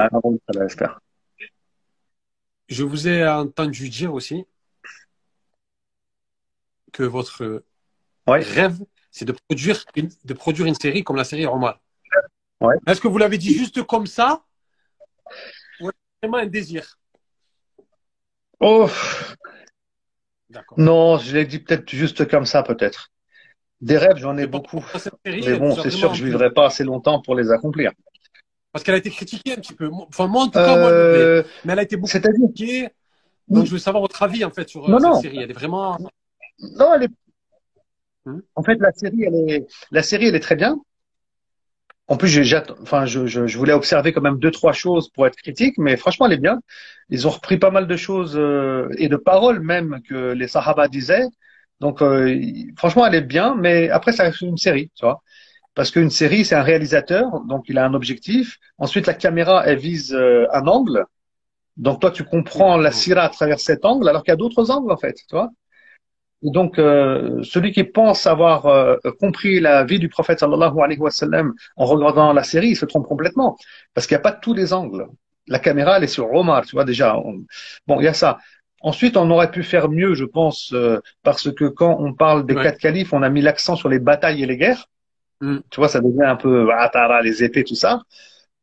Je 2.67 2.83
vous 2.83 3.07
ai 3.07 3.25
entendu 3.25 3.87
dire 3.87 4.13
aussi 4.13 4.45
que 6.91 7.03
votre 7.03 7.63
rêve, 8.27 8.77
c'est 9.09 9.23
de 9.23 9.31
produire, 9.31 9.81
une, 9.95 10.09
de 10.25 10.33
produire 10.33 10.65
une 10.65 10.75
série 10.75 11.05
comme 11.05 11.15
la 11.15 11.23
série. 11.23 11.47
Ouais. 11.47 12.75
Est-ce 12.87 12.99
que 12.99 13.07
vous 13.07 13.17
l'avez 13.17 13.37
dit 13.37 13.53
juste 13.57 13.83
comme 13.83 14.05
ça 14.05 14.43
ou 15.79 15.89
vraiment 16.21 16.39
un 16.39 16.45
désir? 16.45 16.99
Oh, 18.59 18.89
non, 20.75 21.19
je 21.19 21.37
l'ai 21.37 21.45
dit 21.45 21.59
peut-être 21.59 21.89
juste 21.89 22.27
comme 22.27 22.45
ça, 22.45 22.63
peut-être. 22.63 23.11
Des 23.79 23.97
rêves, 23.97 24.17
j'en 24.17 24.37
ai 24.37 24.45
beaucoup. 24.45 24.85
série, 24.97 25.41
Mais 25.45 25.57
bon, 25.57 25.73
c'est 25.81 25.89
sûr 25.89 26.09
que 26.09 26.15
je 26.15 26.21
plu. 26.23 26.31
vivrai 26.31 26.53
pas 26.53 26.65
assez 26.65 26.83
longtemps 26.83 27.21
pour 27.21 27.35
les 27.35 27.49
accomplir. 27.49 27.93
Parce 28.71 28.83
qu'elle 28.85 28.95
a 28.95 28.99
été 28.99 29.09
critiquée 29.09 29.53
un 29.53 29.57
petit 29.57 29.73
peu. 29.73 29.89
Enfin, 29.91 30.27
moi, 30.27 30.43
en 30.43 30.47
tout 30.47 30.53
cas, 30.53 30.77
moi. 30.77 30.89
Euh, 30.89 31.43
mais 31.65 31.73
elle 31.73 31.79
a 31.79 31.83
été 31.83 31.97
beaucoup 31.97 32.19
critiquée. 32.19 32.89
Donc, 33.49 33.65
je 33.65 33.71
veux 33.71 33.79
savoir 33.79 34.01
votre 34.01 34.21
avis, 34.23 34.45
en 34.45 34.51
fait, 34.51 34.69
sur 34.69 34.85
euh, 34.85 34.91
Non, 34.91 34.99
cette 34.99 35.07
non. 35.07 35.21
série. 35.21 35.39
Elle 35.39 35.51
est 35.51 35.53
vraiment. 35.53 35.97
non, 36.59 36.93
elle 36.95 37.03
est, 37.03 37.09
Hmm? 38.25 38.39
en 38.55 38.63
fait, 38.63 38.75
la 38.75 38.91
série, 38.91 39.23
elle 39.23 39.35
est, 39.49 39.67
la 39.91 40.03
série, 40.03 40.27
elle 40.27 40.35
est 40.35 40.39
très 40.39 40.55
bien. 40.55 40.77
En 42.07 42.17
plus, 42.17 42.37
enfin, 42.81 43.05
je, 43.05 43.25
je, 43.25 43.47
je 43.47 43.57
voulais 43.57 43.71
observer 43.73 44.11
quand 44.11 44.21
même 44.21 44.37
deux, 44.37 44.51
trois 44.51 44.73
choses 44.73 45.09
pour 45.09 45.25
être 45.27 45.35
critique, 45.37 45.75
mais 45.77 45.95
franchement, 45.95 46.25
elle 46.25 46.33
est 46.33 46.37
bien. 46.37 46.59
Ils 47.09 47.25
ont 47.25 47.29
repris 47.29 47.57
pas 47.57 47.71
mal 47.71 47.87
de 47.87 47.95
choses 47.95 48.33
euh, 48.37 48.89
et 48.97 49.07
de 49.07 49.15
paroles 49.15 49.61
même 49.61 50.01
que 50.07 50.33
les 50.33 50.47
Sahaba 50.49 50.89
disaient. 50.89 51.25
Donc, 51.79 52.01
euh, 52.01 52.37
franchement, 52.77 53.05
elle 53.07 53.15
est 53.15 53.21
bien, 53.21 53.55
mais 53.55 53.89
après, 53.89 54.11
ça 54.11 54.23
reste 54.23 54.41
une 54.41 54.57
série, 54.57 54.91
tu 54.95 55.05
vois. 55.05 55.23
Parce 55.73 55.91
qu'une 55.91 56.09
série, 56.09 56.43
c'est 56.45 56.55
un 56.55 56.63
réalisateur, 56.63 57.41
donc 57.45 57.65
il 57.69 57.77
a 57.77 57.85
un 57.85 57.93
objectif. 57.93 58.57
Ensuite, 58.77 59.07
la 59.07 59.13
caméra, 59.13 59.63
elle 59.65 59.79
vise 59.79 60.13
euh, 60.13 60.45
un 60.53 60.67
angle. 60.67 61.05
Donc, 61.77 62.01
toi, 62.01 62.11
tu 62.11 62.23
comprends 62.25 62.77
la 62.77 62.91
sira 62.91 63.23
à 63.23 63.29
travers 63.29 63.59
cet 63.59 63.85
angle, 63.85 64.09
alors 64.09 64.23
qu'il 64.23 64.31
y 64.31 64.33
a 64.33 64.37
d'autres 64.37 64.71
angles, 64.71 64.91
en 64.91 64.97
fait, 64.97 65.13
tu 65.15 65.35
vois. 65.35 65.49
Et 66.43 66.49
donc, 66.51 66.79
euh, 66.79 67.41
celui 67.43 67.71
qui 67.71 67.83
pense 67.83 68.25
avoir 68.27 68.65
euh, 68.65 68.95
compris 69.19 69.59
la 69.59 69.83
vie 69.83 69.99
du 69.99 70.09
prophète 70.09 70.39
sallallahu 70.39 70.79
alayhi 70.81 70.99
wa 70.99 71.11
sallam 71.11 71.53
en 71.77 71.85
regardant 71.85 72.33
la 72.33 72.43
série, 72.43 72.69
il 72.69 72.75
se 72.75 72.85
trompe 72.85 73.07
complètement. 73.07 73.57
Parce 73.93 74.07
qu'il 74.07 74.15
n'y 74.15 74.19
a 74.21 74.23
pas 74.23 74.31
tous 74.31 74.53
les 74.55 74.73
angles. 74.73 75.07
La 75.47 75.59
caméra, 75.59 75.97
elle 75.97 76.03
est 76.03 76.07
sur 76.07 76.31
Omar, 76.33 76.65
tu 76.65 76.75
vois, 76.75 76.85
déjà. 76.85 77.15
On- 77.17 77.43
Bon, 77.87 77.99
il 77.99 78.05
y 78.05 78.07
a 78.07 78.13
ça. 78.13 78.39
Ensuite, 78.81 79.17
on 79.17 79.29
aurait 79.29 79.51
pu 79.51 79.61
faire 79.63 79.89
mieux, 79.89 80.15
je 80.15 80.25
pense, 80.25 80.73
euh, 80.73 80.99
parce 81.23 81.51
que 81.51 81.65
quand 81.65 81.97
on 81.99 82.13
parle 82.13 82.45
des 82.45 82.55
Ouais. 82.55 82.63
quatre 82.63 82.79
califes, 82.79 83.13
on 83.13 83.21
a 83.21 83.29
mis 83.29 83.41
l'accent 83.41 83.75
sur 83.75 83.89
les 83.89 83.99
batailles 83.99 84.41
et 84.41 84.47
les 84.47 84.57
guerres. 84.57 84.87
Mm. 85.41 85.57
Tu 85.69 85.79
vois, 85.79 85.89
ça 85.89 85.99
devient 85.99 86.23
un 86.23 86.35
peu 86.35 86.67
les 87.23 87.43
épées, 87.43 87.63
tout 87.63 87.75
ça. 87.75 88.01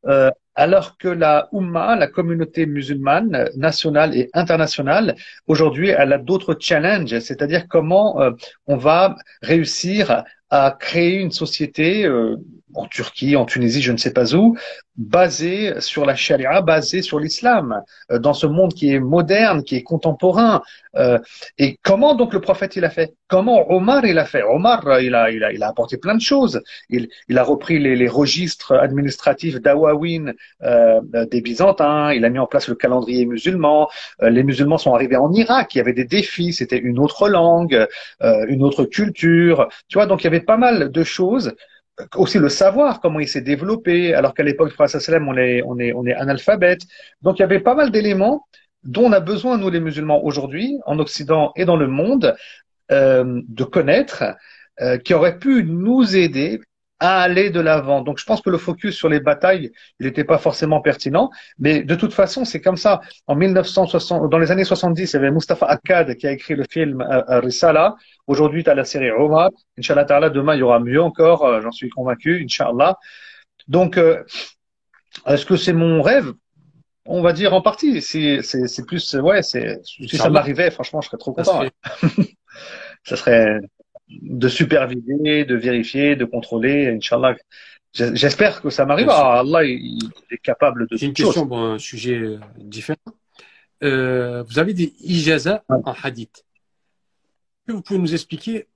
Euh, 0.07 0.31
alors 0.55 0.97
que 0.97 1.09
la 1.09 1.49
Ummah, 1.53 1.97
la 1.97 2.07
communauté 2.07 2.67
musulmane 2.67 3.49
nationale 3.57 4.17
et 4.17 4.31
internationale, 4.33 5.17
aujourd'hui, 5.47 5.89
elle 5.91 6.13
a 6.13 6.19
d'autres 6.19 6.57
challenges, 6.59 7.19
c'est-à-dire 7.21 7.69
comment 7.69 8.21
euh, 8.21 8.31
on 8.67 8.77
va 8.77 9.17
réussir 9.43 10.25
à 10.51 10.77
créer 10.79 11.21
une 11.21 11.31
société 11.31 12.07
euh, 12.07 12.37
en 12.75 12.87
Turquie, 12.87 13.37
en 13.37 13.45
Tunisie, 13.45 13.83
je 13.83 13.93
ne 13.93 13.97
sais 13.97 14.13
pas 14.13 14.35
où, 14.35 14.57
basée 14.97 15.81
sur 15.81 16.05
la 16.05 16.17
charia, 16.17 16.61
basée 16.61 17.03
sur 17.03 17.21
l'islam, 17.21 17.83
euh, 18.11 18.19
dans 18.19 18.35
ce 18.35 18.47
monde 18.47 18.75
qui 18.75 18.93
est 18.93 19.01
moderne, 19.01 19.63
qui 19.63 19.77
est 19.77 19.83
contemporain. 19.83 20.63
Euh, 20.97 21.19
et 21.59 21.79
comment 21.83 22.15
donc 22.15 22.33
le 22.33 22.41
prophète 22.41 22.77
il 22.77 22.85
a 22.85 22.91
fait? 22.91 23.15
Comment 23.29 23.71
Omar 23.71 24.05
il 24.05 24.19
a 24.19 24.25
fait? 24.25 24.43
Omar 24.43 24.87
euh, 24.87 25.03
il 25.03 25.15
a, 25.15 25.31
il 25.31 25.45
a, 25.45 25.53
il 25.53 25.63
a 25.63 25.69
apporté 25.69 25.99
plein 25.99 26.15
de 26.15 26.21
choses. 26.21 26.63
Il, 26.91 27.09
il 27.29 27.39
a 27.39 27.45
repris 27.45 27.79
les, 27.79 27.95
les 27.95 28.09
registres 28.09 28.73
administratifs 28.73 29.61
d'Awawin 29.61 30.35
euh, 30.63 31.01
des 31.31 31.41
Byzantins. 31.41 32.13
Il 32.13 32.25
a 32.25 32.31
mis 32.31 32.39
en 32.39 32.47
place 32.47 32.69
le 32.69 32.75
calendrier 32.75 33.25
musulman. 33.25 33.89
Les 34.21 34.43
musulmans 34.43 34.79
sont 34.79 34.95
arrivés 34.95 35.17
en 35.17 35.33
Irak. 35.33 35.75
Il 35.75 35.79
y 35.79 35.81
avait 35.81 35.93
des 35.93 36.05
défis. 36.05 36.53
C'était 36.53 36.79
une 36.79 36.99
autre 36.99 37.29
langue, 37.29 37.87
une 38.21 38.63
autre 38.63 38.85
culture. 38.85 39.69
Tu 39.89 39.99
vois, 39.99 40.07
donc 40.07 40.23
il 40.23 40.25
y 40.25 40.27
avait 40.27 40.41
pas 40.41 40.57
mal 40.57 40.91
de 40.91 41.05
choses. 41.05 41.55
Aussi 42.15 42.39
le 42.39 42.49
savoir, 42.49 43.01
comment 43.01 43.21
il 43.21 43.29
s'est 43.29 43.41
développé, 43.41 44.15
alors 44.15 44.35
qu'à 44.35 44.45
l'époque 44.45 44.73
sallam, 44.87 45.29
on 45.29 45.37
est, 45.37 45.63
on 45.63 45.79
est, 45.79 45.93
on 45.93 46.07
est 46.07 46.15
analphabète. 46.15 46.83
Donc 47.23 47.39
il 47.39 47.43
y 47.43 47.45
avait 47.45 47.61
pas 47.61 47.75
mal 47.75 47.91
d'éléments 47.91 48.47
dont 48.85 49.07
on 49.07 49.13
a 49.13 49.21
besoin, 49.21 49.59
nous 49.59 49.71
les 49.71 49.81
musulmans, 49.81 50.25
aujourd'hui, 50.25 50.79
en 50.87 50.99
Occident 50.99 51.53
et 51.57 51.65
dans 51.65 51.77
le 51.77 51.89
monde, 51.89 52.37
euh, 52.93 53.43
de 53.49 53.65
connaître, 53.65 54.25
euh, 54.81 54.97
qui 54.99 55.13
auraient 55.13 55.39
pu 55.39 55.65
nous 55.65 56.17
aider 56.17 56.61
à 57.01 57.21
aller 57.23 57.51
de 57.51 57.61
l'avant. 57.61 58.03
Donc 58.03 58.19
je 58.19 58.25
pense 58.25 58.41
que 58.41 58.51
le 58.51 58.59
focus 58.59 58.97
sur 58.97 59.09
les 59.09 59.21
batailles, 59.21 59.71
il 60.01 60.07
n'était 60.07 60.25
pas 60.25 60.39
forcément 60.39 60.81
pertinent, 60.81 61.31
mais 61.59 61.83
de 61.83 61.95
toute 61.95 62.13
façon, 62.13 62.45
c'est 62.45 62.61
comme 62.61 62.77
ça. 62.77 63.01
En 63.27 63.37
1960, 63.37 64.29
dans 64.31 64.39
les 64.39 64.51
années 64.51 64.65
70, 64.65 65.13
il 65.13 65.15
y 65.15 65.17
avait 65.19 65.31
Mustafa 65.31 65.67
Akkad 65.67 66.15
qui 66.17 66.27
a 66.27 66.33
écrit 66.33 66.55
le 66.57 66.65
film 66.69 67.01
euh, 67.01 67.23
euh, 67.29 67.41
Risala. 67.41 67.95
Aujourd'hui, 68.27 68.65
tu 68.65 68.71
as 68.71 68.75
la 68.75 68.85
série 68.85 69.11
Omar. 69.11 69.51
Inch'Allah 69.79 70.05
ta'ala, 70.05 70.31
demain, 70.31 70.55
il 70.55 70.59
y 70.59 70.63
aura 70.63 70.81
mieux 70.81 71.01
encore, 71.03 71.45
euh, 71.47 71.61
j'en 71.61 71.71
suis 71.71 71.89
convaincu, 71.89 72.43
Inch'Allah. 72.45 72.97
Donc, 73.69 73.97
euh, 73.97 74.25
est-ce 75.27 75.47
que 75.47 75.57
c'est 75.57 75.73
mon 75.73 76.03
rêve? 76.03 76.33
On 77.07 77.23
va 77.23 77.33
dire 77.33 77.55
en 77.55 77.63
partie. 77.63 78.03
C'est 78.03 78.43
c'est- 78.43 78.67
c'est 78.67 78.85
plus, 78.85 79.15
ouais, 79.15 79.43
c'est 79.43 79.81
si 79.85 80.09
ça 80.17 80.29
m'arrivait, 80.31 80.71
franchement, 80.71 81.01
je 81.01 81.07
serais 81.09 81.17
trop 81.19 81.35
Ça 81.39 81.43
content. 81.45 81.59
serait- 81.59 82.17
ouais. 82.19 82.25
Ça 83.05 83.17
serait 83.17 83.61
de 84.11 84.49
superviser, 84.49 85.45
de 85.45 85.55
vérifier, 85.55 86.17
de 86.17 86.25
contrôler, 86.25 86.89
Inch'Allah. 86.89 87.37
J'espère 87.93 88.61
que 88.61 88.71
ça 88.71 88.85
m'arrive. 88.85 89.07
Bien 89.07 89.15
sûr. 89.15 89.25
Ah, 89.25 89.41
Allah, 89.41 89.65
il 89.65 90.11
est 90.31 90.39
capable 90.39 90.87
de 90.89 90.97
J'ai 90.97 91.07
une 91.07 91.13
question, 91.13 91.47
bon, 91.47 91.75
un 91.75 91.79
sujet 91.79 92.17
euh, 92.17 92.39
différent. 92.57 92.99
Euh, 93.83 94.43
vous 94.43 94.59
avez 94.59 94.75
des 94.75 94.95
ijaza 95.01 95.65
en 95.69 95.93
hadith. 96.03 96.39
Est-ce 96.39 97.67
que 97.69 97.73
vous 97.73 97.83
pouvez 97.83 97.99
nous 97.99 98.13
expliquer 98.13 98.67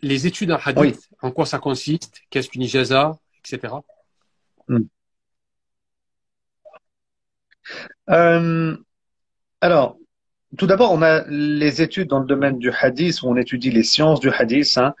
les 0.00 0.26
études 0.26 0.52
en 0.52 0.58
hadith, 0.64 0.76
Oui. 0.76 1.16
en 1.22 1.30
quoi 1.30 1.46
ça 1.46 1.58
consiste, 1.58 2.22
qu'est-ce 2.30 2.48
qu'une 2.48 2.62
ijaza, 2.62 3.18
etc. 3.44 3.74
Euh, 8.10 8.76
alors, 9.60 9.96
tout 10.58 10.66
d'abord, 10.66 10.92
on 10.92 11.02
a 11.02 11.24
les 11.28 11.82
études 11.82 12.08
dans 12.08 12.20
le 12.20 12.26
domaine 12.26 12.58
du 12.58 12.70
hadith 12.70 13.22
où 13.22 13.28
on 13.28 13.36
étudie 13.36 13.70
les 13.70 13.82
sciences 13.82 14.20
du 14.20 14.30
hadith. 14.30 14.76
hein. 14.76 14.94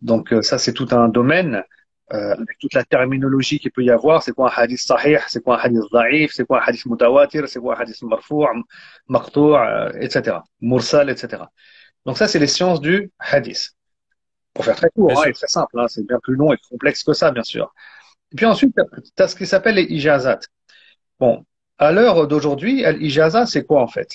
Donc 0.00 0.32
euh, 0.32 0.42
ça, 0.42 0.58
c'est 0.58 0.72
tout 0.72 0.88
un 0.92 1.08
domaine 1.08 1.62
euh, 2.12 2.34
avec 2.34 2.58
toute 2.58 2.74
la 2.74 2.84
terminologie 2.84 3.58
qu'il 3.58 3.72
peut 3.72 3.82
y 3.82 3.90
avoir. 3.90 4.22
C'est 4.22 4.32
quoi 4.32 4.50
un 4.52 4.62
hadith 4.62 4.78
sahih? 4.78 5.18
C'est 5.28 5.42
quoi 5.42 5.56
un 5.58 5.64
hadith 5.64 5.82
da'if? 5.92 6.32
C'est 6.32 6.44
quoi 6.44 6.60
un 6.60 6.64
hadith 6.66 6.86
mutawatir? 6.86 7.48
C'est 7.48 7.60
quoi 7.60 7.76
un 7.76 7.80
hadith 7.80 8.00
marfou' 8.02 8.46
maqtou' 9.08 9.56
euh, 9.56 9.92
etc. 10.00 10.38
Mursal, 10.60 11.10
etc. 11.10 11.42
Donc 12.06 12.18
ça, 12.18 12.28
c'est 12.28 12.38
les 12.38 12.46
sciences 12.46 12.80
du 12.80 13.10
hadith. 13.18 13.70
Pour 14.52 14.64
faire 14.64 14.76
très 14.76 14.90
court 14.90 15.10
hein, 15.10 15.24
et 15.28 15.32
très 15.32 15.48
simple, 15.48 15.80
hein, 15.80 15.88
c'est 15.88 16.06
bien 16.06 16.20
plus 16.22 16.36
long 16.36 16.52
et 16.52 16.58
complexe 16.70 17.02
que 17.02 17.12
ça, 17.12 17.32
bien 17.32 17.42
sûr. 17.42 17.74
Et 18.32 18.36
puis 18.36 18.46
ensuite, 18.46 18.72
tu 19.16 19.22
as 19.22 19.28
ce 19.28 19.34
qui 19.34 19.46
s'appelle 19.46 19.74
les 19.74 19.84
ijazat. 19.84 20.38
Bon, 21.18 21.44
à 21.78 21.90
l'heure 21.90 22.28
d'aujourd'hui, 22.28 22.84
l'ijaza, 22.98 23.46
c'est 23.46 23.64
quoi 23.64 23.82
en 23.82 23.88
fait? 23.88 24.10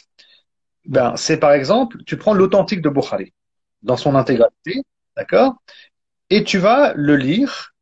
Ben, 0.90 1.16
c'est 1.16 1.38
par 1.38 1.54
exemple, 1.54 2.04
tu 2.04 2.18
prends 2.18 2.34
l'authentique 2.34 2.82
de 2.82 2.90
Bukhari 2.90 3.32
dans 3.84 3.96
son 3.96 4.16
intégralité, 4.16 4.82
d'accord 5.16 5.62
Et 6.32 6.44
tu 6.44 6.58
vas 6.58 6.94
le 6.96 7.16
lire 7.16 7.76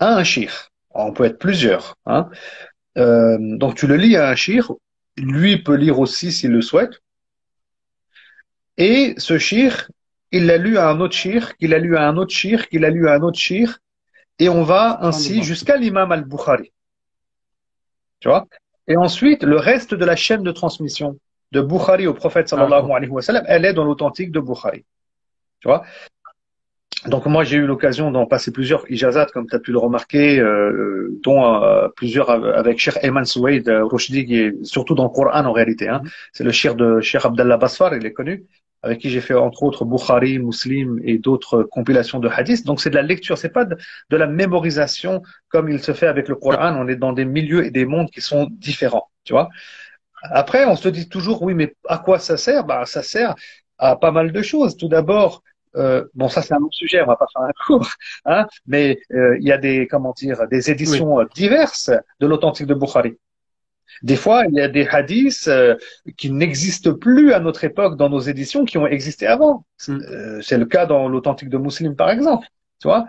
à 0.00 0.16
un 0.16 0.24
shir. 0.24 0.70
On 0.90 1.12
peut 1.12 1.24
être 1.24 1.38
plusieurs. 1.38 1.96
Hein 2.04 2.28
Euh, 2.96 3.38
donc 3.40 3.76
tu 3.76 3.86
le 3.86 3.94
lis 3.94 4.16
à 4.16 4.28
un 4.28 4.34
shir, 4.34 4.72
lui 5.16 5.62
peut 5.62 5.76
lire 5.76 6.00
aussi 6.00 6.32
s'il 6.32 6.50
le 6.50 6.62
souhaite. 6.62 6.94
Et 8.76 9.14
ce 9.18 9.38
shir, 9.38 9.88
il 10.32 10.46
l'a 10.46 10.56
lu 10.56 10.78
à 10.78 10.88
un 10.88 10.98
autre 10.98 11.14
shir, 11.14 11.56
qu'il 11.58 11.74
a 11.74 11.78
lu 11.78 11.96
à 11.96 12.08
un 12.08 12.16
autre 12.16 12.34
shir, 12.34 12.68
qu'il 12.68 12.84
a 12.84 12.90
lu 12.90 13.08
à 13.08 13.14
un 13.14 13.22
autre 13.22 13.38
shir, 13.38 13.78
et 14.40 14.48
on 14.48 14.64
va 14.64 14.98
ainsi 15.02 15.44
jusqu'à 15.44 15.76
l'imam 15.76 16.10
al-Bukhari. 16.10 16.72
Tu 18.18 18.28
vois? 18.28 18.48
Et 18.88 18.96
ensuite, 18.96 19.44
le 19.44 19.58
reste 19.58 19.94
de 19.94 20.04
la 20.04 20.16
chaîne 20.16 20.42
de 20.42 20.50
transmission 20.50 21.20
de 21.52 21.60
Bukhari 21.60 22.06
au 22.06 22.14
prophète 22.14 22.48
sallallahu 22.48 22.90
alayhi 22.92 23.10
wa 23.10 23.22
sallam, 23.22 23.44
elle 23.48 23.64
est 23.64 23.72
dans 23.72 23.84
l'authentique 23.84 24.32
de 24.32 24.40
Bukhari. 24.40 24.84
Tu 25.60 25.68
vois? 25.68 25.84
Donc 27.06 27.26
moi, 27.26 27.44
j'ai 27.44 27.58
eu 27.58 27.66
l'occasion 27.66 28.10
d'en 28.10 28.26
passer 28.26 28.50
plusieurs 28.50 28.90
ijazat, 28.90 29.26
comme 29.26 29.46
tu 29.46 29.54
as 29.54 29.60
pu 29.60 29.70
le 29.70 29.78
remarquer, 29.78 30.40
euh, 30.40 31.16
dont 31.22 31.62
euh, 31.62 31.88
plusieurs 31.94 32.28
avec 32.30 32.78
Cheikh 32.78 32.98
Ayman 33.02 33.24
Souaid 33.24 33.68
euh, 33.68 33.84
Roshdi, 33.84 34.26
qui 34.26 34.36
est 34.36 34.64
surtout 34.64 34.94
dans 34.94 35.04
le 35.04 35.08
Coran 35.10 35.44
en 35.44 35.52
réalité. 35.52 35.88
Hein. 35.88 36.02
C'est 36.32 36.44
le 36.44 36.50
cheikh 36.50 36.76
de 36.76 37.00
Cheikh 37.00 37.24
Abdallah 37.24 37.56
Basfar, 37.56 37.94
il 37.94 38.04
est 38.04 38.12
connu, 38.12 38.46
avec 38.82 38.98
qui 38.98 39.10
j'ai 39.10 39.20
fait 39.20 39.34
entre 39.34 39.62
autres 39.62 39.84
Bukhari, 39.84 40.40
Muslim 40.40 41.00
et 41.04 41.18
d'autres 41.18 41.62
compilations 41.62 42.18
de 42.18 42.28
hadiths. 42.28 42.66
Donc 42.66 42.80
c'est 42.80 42.90
de 42.90 42.96
la 42.96 43.02
lecture, 43.02 43.38
c'est 43.38 43.52
pas 43.52 43.64
de, 43.64 43.76
de 44.10 44.16
la 44.16 44.26
mémorisation 44.26 45.22
comme 45.50 45.68
il 45.68 45.80
se 45.80 45.92
fait 45.92 46.08
avec 46.08 46.26
le 46.28 46.34
Coran. 46.34 46.74
On 46.76 46.88
est 46.88 46.96
dans 46.96 47.12
des 47.12 47.24
milieux 47.24 47.64
et 47.64 47.70
des 47.70 47.86
mondes 47.86 48.10
qui 48.10 48.20
sont 48.20 48.48
différents, 48.50 49.08
tu 49.22 49.34
vois. 49.34 49.50
Après, 50.22 50.64
on 50.66 50.76
se 50.76 50.88
dit 50.88 51.08
toujours, 51.08 51.42
oui, 51.42 51.54
mais 51.54 51.74
à 51.88 51.98
quoi 51.98 52.18
ça 52.18 52.36
sert? 52.36 52.64
Bah, 52.64 52.84
ça 52.86 53.02
sert 53.02 53.34
à 53.78 53.96
pas 53.96 54.10
mal 54.10 54.32
de 54.32 54.42
choses. 54.42 54.76
Tout 54.76 54.88
d'abord, 54.88 55.42
euh, 55.76 56.04
bon, 56.14 56.28
ça 56.28 56.42
c'est 56.42 56.54
un 56.54 56.58
autre 56.58 56.74
sujet, 56.74 57.02
on 57.02 57.06
va 57.06 57.16
pas 57.16 57.26
faire 57.32 57.42
un 57.42 57.52
cours, 57.66 57.88
hein, 58.24 58.46
mais 58.66 58.98
euh, 59.12 59.36
il 59.40 59.46
y 59.46 59.52
a 59.52 59.58
des, 59.58 59.86
comment 59.86 60.12
dire, 60.12 60.48
des 60.48 60.70
éditions 60.70 61.20
euh, 61.20 61.24
diverses 61.34 61.90
de 62.20 62.26
l'authentique 62.26 62.66
de 62.66 62.74
Bukhari. 62.74 63.18
Des 64.02 64.16
fois, 64.16 64.44
il 64.46 64.54
y 64.54 64.60
a 64.60 64.68
des 64.68 64.86
hadiths 64.86 65.48
euh, 65.48 65.76
qui 66.16 66.30
n'existent 66.30 66.94
plus 66.94 67.32
à 67.32 67.40
notre 67.40 67.64
époque 67.64 67.96
dans 67.96 68.08
nos 68.08 68.20
éditions, 68.20 68.64
qui 68.64 68.78
ont 68.78 68.86
existé 68.86 69.26
avant. 69.26 69.64
Mm. 69.88 69.98
Euh, 70.10 70.40
c'est 70.42 70.58
le 70.58 70.66
cas 70.66 70.86
dans 70.86 71.08
l'authentique 71.08 71.48
de 71.48 71.58
Muslim, 71.58 71.96
par 71.96 72.10
exemple. 72.10 72.46
Tu 72.80 72.88
vois, 72.88 73.06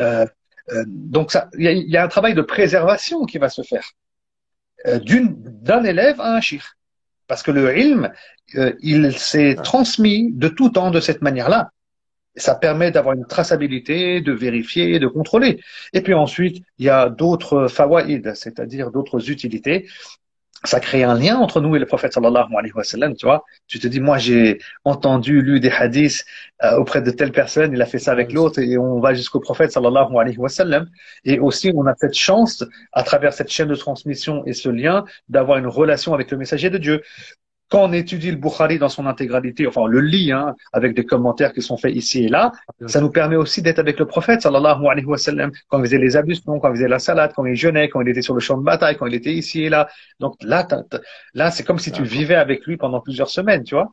Euh, 0.00 0.26
Euh, 0.70 0.84
donc 0.86 1.36
il 1.58 1.66
y, 1.66 1.92
y 1.92 1.96
a, 1.96 2.04
un 2.04 2.08
travail 2.08 2.34
de 2.34 2.42
préservation 2.42 3.24
qui 3.24 3.38
va 3.38 3.48
se 3.48 3.62
faire 3.62 3.86
d'un 4.84 5.84
élève 5.84 6.20
à 6.20 6.34
un 6.34 6.40
shir. 6.40 6.74
Parce 7.26 7.42
que 7.42 7.50
le 7.50 7.76
ilm, 7.76 8.10
euh, 8.56 8.72
il 8.80 9.12
s'est 9.12 9.56
transmis 9.56 10.32
de 10.32 10.48
tout 10.48 10.70
temps 10.70 10.90
de 10.90 11.00
cette 11.00 11.22
manière-là. 11.22 11.70
Ça 12.36 12.54
permet 12.54 12.90
d'avoir 12.90 13.14
une 13.14 13.26
traçabilité, 13.26 14.20
de 14.20 14.32
vérifier, 14.32 14.98
de 14.98 15.08
contrôler. 15.08 15.60
Et 15.92 16.00
puis 16.00 16.14
ensuite, 16.14 16.64
il 16.78 16.86
y 16.86 16.88
a 16.88 17.10
d'autres 17.10 17.68
fawaïd, 17.68 18.34
c'est-à-dire 18.34 18.90
d'autres 18.90 19.30
utilités 19.30 19.88
ça 20.64 20.80
crée 20.80 21.04
un 21.04 21.14
lien 21.14 21.36
entre 21.36 21.60
nous 21.60 21.76
et 21.76 21.78
le 21.78 21.86
prophète 21.86 22.12
sallallahu 22.12 22.48
alayhi 22.56 22.72
wa 22.74 22.82
sallam, 22.82 23.14
tu 23.14 23.26
vois. 23.26 23.44
Tu 23.68 23.78
te 23.78 23.86
dis, 23.86 24.00
moi, 24.00 24.18
j'ai 24.18 24.58
entendu, 24.84 25.40
lu 25.42 25.60
des 25.60 25.70
hadiths 25.70 26.24
euh, 26.64 26.76
auprès 26.78 27.00
de 27.00 27.10
telle 27.10 27.32
personne, 27.32 27.72
il 27.72 27.80
a 27.80 27.86
fait 27.86 27.98
ça 27.98 28.10
avec 28.12 28.32
l'autre, 28.32 28.58
et 28.58 28.76
on 28.76 28.98
va 29.00 29.14
jusqu'au 29.14 29.40
prophète 29.40 29.70
sallallahu 29.72 30.16
alayhi 30.18 30.38
wa 30.38 30.48
sallam. 30.48 30.88
Et 31.24 31.38
aussi, 31.38 31.70
on 31.74 31.86
a 31.86 31.94
cette 31.96 32.14
chance, 32.14 32.64
à 32.92 33.02
travers 33.04 33.32
cette 33.32 33.50
chaîne 33.50 33.68
de 33.68 33.76
transmission 33.76 34.44
et 34.46 34.52
ce 34.52 34.68
lien, 34.68 35.04
d'avoir 35.28 35.58
une 35.58 35.68
relation 35.68 36.12
avec 36.14 36.30
le 36.30 36.38
messager 36.38 36.70
de 36.70 36.78
Dieu 36.78 37.02
quand 37.68 37.84
on 37.84 37.92
étudie 37.92 38.30
le 38.30 38.36
Bukhari 38.36 38.78
dans 38.78 38.88
son 38.88 39.06
intégralité, 39.06 39.66
enfin 39.66 39.82
on 39.82 39.86
le 39.86 40.00
lit 40.00 40.32
hein, 40.32 40.54
avec 40.72 40.94
des 40.94 41.04
commentaires 41.04 41.52
qui 41.52 41.62
sont 41.62 41.76
faits 41.76 41.94
ici 41.94 42.24
et 42.24 42.28
là, 42.28 42.52
ça 42.86 43.00
nous 43.00 43.10
permet 43.10 43.36
aussi 43.36 43.62
d'être 43.62 43.78
avec 43.78 43.98
le 43.98 44.06
prophète 44.06 44.42
sallallahu 44.42 44.86
alayhi 44.86 45.06
wa 45.06 45.18
sallam 45.18 45.50
quand 45.68 45.78
il 45.78 45.84
faisait 45.84 45.98
les 45.98 46.16
ablutions, 46.16 46.58
quand 46.60 46.70
il 46.70 46.76
faisait 46.76 46.88
la 46.88 46.98
salade, 46.98 47.32
quand 47.34 47.44
il 47.44 47.56
jeûnait, 47.56 47.88
quand 47.88 48.00
il 48.00 48.08
était 48.08 48.22
sur 48.22 48.34
le 48.34 48.40
champ 48.40 48.56
de 48.56 48.64
bataille, 48.64 48.96
quand 48.96 49.06
il 49.06 49.14
était 49.14 49.32
ici 49.32 49.64
et 49.64 49.68
là. 49.68 49.88
Donc 50.20 50.36
là, 50.42 50.66
là 51.34 51.50
c'est 51.50 51.64
comme 51.64 51.78
si 51.78 51.92
tu 51.92 52.02
vivais 52.02 52.34
avec 52.34 52.64
lui 52.66 52.76
pendant 52.76 53.00
plusieurs 53.00 53.28
semaines, 53.28 53.64
tu 53.64 53.74
vois. 53.74 53.92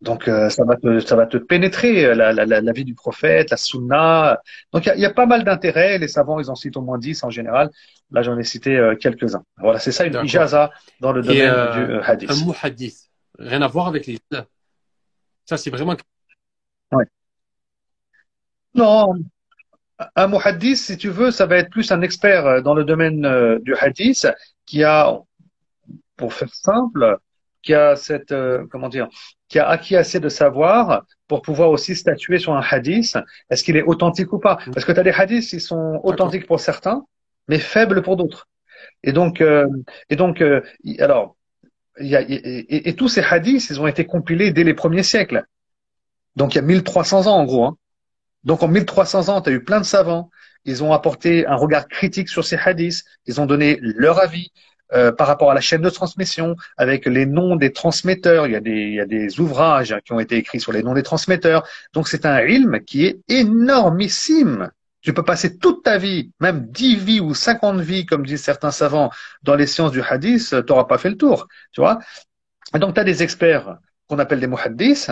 Donc 0.00 0.28
euh, 0.28 0.48
ça 0.48 0.64
va 0.64 0.76
te 0.76 1.00
ça 1.00 1.16
va 1.16 1.26
te 1.26 1.36
pénétrer 1.36 2.04
euh, 2.04 2.14
la, 2.14 2.32
la, 2.32 2.46
la, 2.46 2.72
vie 2.72 2.84
du 2.84 2.94
prophète, 2.94 3.50
la 3.50 3.56
sunna. 3.56 4.40
Donc 4.72 4.86
il 4.86 4.90
y 4.90 4.92
a, 4.92 4.96
y 4.96 5.04
a, 5.04 5.10
pas 5.10 5.26
mal 5.26 5.42
d'intérêts. 5.42 5.98
Les 5.98 6.06
savants 6.06 6.38
ils 6.38 6.50
en 6.50 6.54
citent 6.54 6.76
au 6.76 6.82
moins 6.82 6.98
dix 6.98 7.24
en 7.24 7.30
général. 7.30 7.70
Là 8.12 8.22
j'en 8.22 8.38
ai 8.38 8.44
cité 8.44 8.76
euh, 8.76 8.94
quelques-uns. 8.94 9.42
Voilà 9.56 9.80
c'est 9.80 9.90
ça 9.90 10.06
une 10.06 10.14
ijaza 10.24 10.70
dans 11.00 11.10
le 11.12 11.22
domaine 11.22 11.88
du 11.88 12.00
hadith. 12.04 12.30
Un 12.30 12.44
muhaddith, 12.44 12.96
rien 13.38 13.60
à 13.60 13.66
voir 13.66 13.88
avec 13.88 14.06
les. 14.06 14.18
Ça 15.46 15.56
c'est 15.56 15.70
vraiment. 15.70 15.96
Ouais. 16.92 17.04
Non, 18.74 19.14
un 20.14 20.28
muhaddith 20.28 20.76
si 20.76 20.96
tu 20.96 21.08
veux 21.08 21.32
ça 21.32 21.46
va 21.46 21.56
être 21.56 21.70
plus 21.70 21.90
un 21.90 22.02
expert 22.02 22.62
dans 22.62 22.74
le 22.74 22.84
domaine 22.84 23.58
du 23.62 23.74
hadith 23.74 24.28
qui 24.64 24.84
a, 24.84 25.18
pour 26.16 26.32
faire 26.32 26.54
simple, 26.54 27.18
qui 27.62 27.74
a 27.74 27.96
cette 27.96 28.34
comment 28.70 28.88
dire 28.88 29.08
qui 29.48 29.58
a 29.58 29.68
acquis 29.68 29.96
assez 29.96 30.20
de 30.20 30.28
savoir 30.28 31.04
pour 31.26 31.42
pouvoir 31.42 31.70
aussi 31.70 31.96
statuer 31.96 32.38
sur 32.38 32.54
un 32.54 32.62
hadith. 32.62 33.16
Est-ce 33.50 33.64
qu'il 33.64 33.76
est 33.76 33.82
authentique 33.82 34.32
ou 34.32 34.38
pas? 34.38 34.58
Parce 34.72 34.84
que 34.84 34.92
tu 34.92 35.00
as 35.00 35.02
des 35.02 35.10
hadiths 35.10 35.48
qui 35.48 35.60
sont 35.60 36.00
authentiques 36.04 36.46
pour 36.46 36.60
certains, 36.60 37.04
mais 37.48 37.58
faibles 37.58 38.02
pour 38.02 38.16
d'autres. 38.16 38.48
Et 39.02 39.12
donc, 39.12 39.40
euh, 39.40 39.66
et 40.10 40.16
donc, 40.16 40.40
euh, 40.40 40.60
alors, 40.98 41.36
y 41.98 42.14
a, 42.14 42.22
et, 42.22 42.88
et, 42.88 42.94
tous 42.94 43.08
ces 43.08 43.22
hadiths, 43.22 43.70
ils 43.70 43.80
ont 43.80 43.86
été 43.86 44.04
compilés 44.04 44.52
dès 44.52 44.64
les 44.64 44.74
premiers 44.74 45.02
siècles. 45.02 45.44
Donc, 46.36 46.54
il 46.54 46.56
y 46.56 46.60
a 46.60 46.62
1300 46.62 47.26
ans 47.26 47.36
en 47.36 47.44
gros. 47.44 47.64
Hein. 47.64 47.76
Donc, 48.44 48.62
en 48.62 48.68
1300 48.68 49.28
ans, 49.28 49.40
tu 49.40 49.50
as 49.50 49.52
eu 49.52 49.64
plein 49.64 49.80
de 49.80 49.84
savants. 49.84 50.30
Ils 50.64 50.84
ont 50.84 50.92
apporté 50.92 51.46
un 51.46 51.56
regard 51.56 51.88
critique 51.88 52.28
sur 52.28 52.44
ces 52.44 52.56
hadiths. 52.56 53.04
Ils 53.26 53.40
ont 53.40 53.46
donné 53.46 53.78
leur 53.80 54.20
avis. 54.20 54.52
Euh, 54.94 55.12
par 55.12 55.26
rapport 55.26 55.50
à 55.50 55.54
la 55.54 55.60
chaîne 55.60 55.82
de 55.82 55.90
transmission, 55.90 56.56
avec 56.78 57.04
les 57.04 57.26
noms 57.26 57.56
des 57.56 57.72
transmetteurs. 57.72 58.46
Il 58.46 58.52
y, 58.52 58.56
a 58.56 59.06
des, 59.06 59.40
ouvrages 59.40 59.94
qui 60.04 60.12
ont 60.12 60.20
été 60.20 60.36
écrits 60.36 60.60
sur 60.60 60.72
les 60.72 60.82
noms 60.82 60.94
des 60.94 61.02
transmetteurs. 61.02 61.66
Donc 61.92 62.08
c'est 62.08 62.24
un 62.24 62.40
ilm 62.40 62.80
qui 62.80 63.04
est 63.04 63.20
énormissime. 63.28 64.70
Tu 65.02 65.12
peux 65.12 65.22
passer 65.22 65.58
toute 65.58 65.84
ta 65.84 65.98
vie, 65.98 66.32
même 66.40 66.66
10 66.70 66.96
vies 66.96 67.20
ou 67.20 67.34
50 67.34 67.80
vies, 67.80 68.06
comme 68.06 68.24
disent 68.24 68.42
certains 68.42 68.70
savants, 68.70 69.10
dans 69.42 69.54
les 69.54 69.66
sciences 69.66 69.92
du 69.92 70.02
hadith, 70.02 70.48
tu 70.48 70.72
n'auras 70.72 70.84
pas 70.84 70.96
fait 70.96 71.10
le 71.10 71.16
tour. 71.16 71.48
Tu 71.72 71.82
vois 71.82 71.98
donc 72.74 72.94
tu 72.94 73.00
as 73.00 73.04
des 73.04 73.22
experts 73.22 73.78
qu'on 74.08 74.18
appelle 74.18 74.40
des 74.40 74.46
muhaddis, 74.46 75.06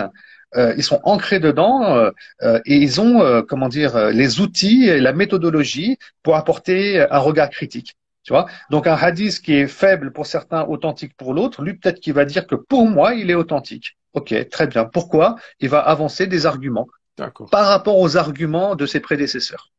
euh, 0.55 0.73
ils 0.77 0.83
sont 0.83 0.99
ancrés 1.03 1.39
dedans 1.39 1.95
euh, 1.95 2.11
euh 2.41 2.59
et 2.65 2.77
ils 2.77 3.01
ont, 3.01 3.21
euh, 3.21 3.41
comment 3.41 3.67
dire, 3.67 4.09
les 4.09 4.39
outils 4.39 4.85
et 4.87 4.99
la 4.99 5.13
méthodologie 5.13 5.97
pour 6.23 6.35
apporter 6.35 7.05
un 7.09 7.17
regard 7.17 7.49
critique. 7.49 7.95
Tu 8.27 8.33
vois? 8.33 8.45
Donc 8.69 8.87
un 8.87 8.95
hadith 8.95 9.39
qui 9.39 9.53
est 9.53 9.67
faible 9.67 10.11
pour 10.11 10.25
certains, 10.25 10.65
authentique 10.65 11.15
pour 11.15 11.33
l'autre, 11.33 11.61
lui 11.63 11.75
peut-être 11.75 12.01
qu'il 12.01 12.11
va 12.11 12.25
dire 12.25 12.45
que 12.45 12.55
pour 12.55 12.85
moi, 12.89 13.13
il 13.13 13.31
est 13.31 13.35
authentique. 13.35 13.97
Ok, 14.11 14.35
très 14.49 14.67
bien. 14.67 14.83
Pourquoi? 14.83 15.37
Il 15.61 15.69
va 15.69 15.79
avancer 15.79 16.27
des 16.27 16.45
arguments 16.45 16.87
par 17.49 17.67
rapport 17.67 17.97
aux 17.97 18.17
arguments 18.17 18.75
de 18.75 18.85
ses 18.85 18.99
prédécesseurs. 18.99 19.71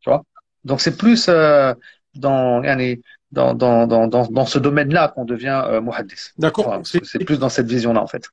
Tu 0.00 0.08
vois? 0.08 0.22
Donc 0.64 0.80
c'est 0.80 0.96
plus 0.96 1.26
euh, 1.28 1.74
dans, 2.14 2.62
dans, 3.30 3.54
dans, 3.54 3.86
dans, 3.86 4.08
dans, 4.08 4.46
ce 4.46 4.58
domaine-là 4.58 5.08
qu'on 5.08 5.26
devient 5.26 5.62
euh, 5.66 5.82
muhaddis. 5.82 6.30
D'accord. 6.38 6.80
c'est 6.82 7.24
plus 7.26 7.38
dans 7.38 7.50
cette 7.50 7.66
vision-là 7.66 8.00
en 8.00 8.06
fait. 8.06 8.30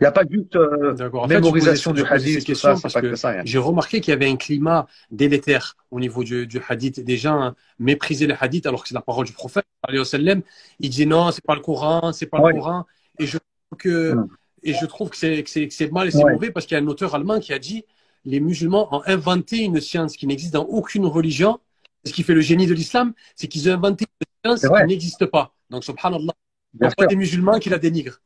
Il 0.00 0.04
n'y 0.04 0.06
a 0.06 0.12
pas 0.12 0.22
juste 0.28 0.56
euh, 0.56 0.94
mémorisation 1.28 1.92
du 1.92 2.04
hadith, 2.04 2.44
tout 2.44 2.54
ça, 2.54 2.74
pas 2.74 3.00
que, 3.00 3.14
ça. 3.14 3.30
Hein. 3.30 3.42
J'ai 3.44 3.58
remarqué 3.58 4.00
qu'il 4.00 4.12
y 4.12 4.14
avait 4.14 4.28
un 4.28 4.36
climat 4.36 4.86
délétère 5.10 5.76
au 5.90 6.00
niveau 6.00 6.24
du, 6.24 6.46
du 6.46 6.60
hadith. 6.68 7.00
Des 7.00 7.16
gens 7.16 7.40
hein, 7.40 7.54
méprisaient 7.78 8.26
le 8.26 8.34
hadith 8.38 8.66
alors 8.66 8.82
que 8.82 8.88
c'est 8.88 8.94
la 8.94 9.02
parole 9.02 9.26
du 9.26 9.32
prophète. 9.32 9.64
Il 9.88 10.90
disait 10.90 11.06
non, 11.06 11.30
c'est 11.30 11.44
pas 11.44 11.54
le 11.54 11.60
Coran, 11.60 12.12
c'est 12.12 12.26
pas 12.26 12.38
le 12.38 12.54
Coran. 12.54 12.86
Et 13.18 13.26
je 13.26 13.38
trouve 13.38 13.78
que, 13.78 14.14
mm. 14.14 14.28
et 14.62 14.74
je 14.74 14.86
trouve 14.86 15.10
que 15.10 15.16
c'est 15.16 15.92
mal 15.92 16.08
et 16.08 16.10
c'est 16.10 16.24
mauvais 16.24 16.50
parce 16.50 16.66
qu'il 16.66 16.76
y 16.76 16.80
a 16.80 16.82
un 16.82 16.86
auteur 16.86 17.14
allemand 17.14 17.40
qui 17.40 17.52
a 17.52 17.58
dit 17.58 17.84
les 18.24 18.40
musulmans 18.40 18.94
ont 18.94 19.02
inventé 19.06 19.58
une 19.58 19.80
science 19.80 20.16
qui 20.16 20.26
n'existe 20.26 20.54
dans 20.54 20.64
aucune 20.64 21.06
religion. 21.06 21.58
Ce 22.04 22.12
qui 22.12 22.24
fait 22.24 22.34
le 22.34 22.40
génie 22.40 22.66
de 22.66 22.74
l'islam, 22.74 23.12
c'est 23.36 23.46
qu'ils 23.46 23.68
ont 23.70 23.74
inventé 23.74 24.06
une 24.44 24.56
science 24.56 24.68
qui 24.68 24.86
n'existe 24.86 25.26
pas. 25.26 25.54
Donc, 25.70 25.84
subhanallah, 25.84 26.34
il 26.74 26.80
n'y 26.80 26.86
a 26.86 26.90
pas 26.90 27.06
des 27.06 27.16
musulmans 27.16 27.58
qui 27.58 27.68
la 27.68 27.78
dénigrent? 27.78 28.20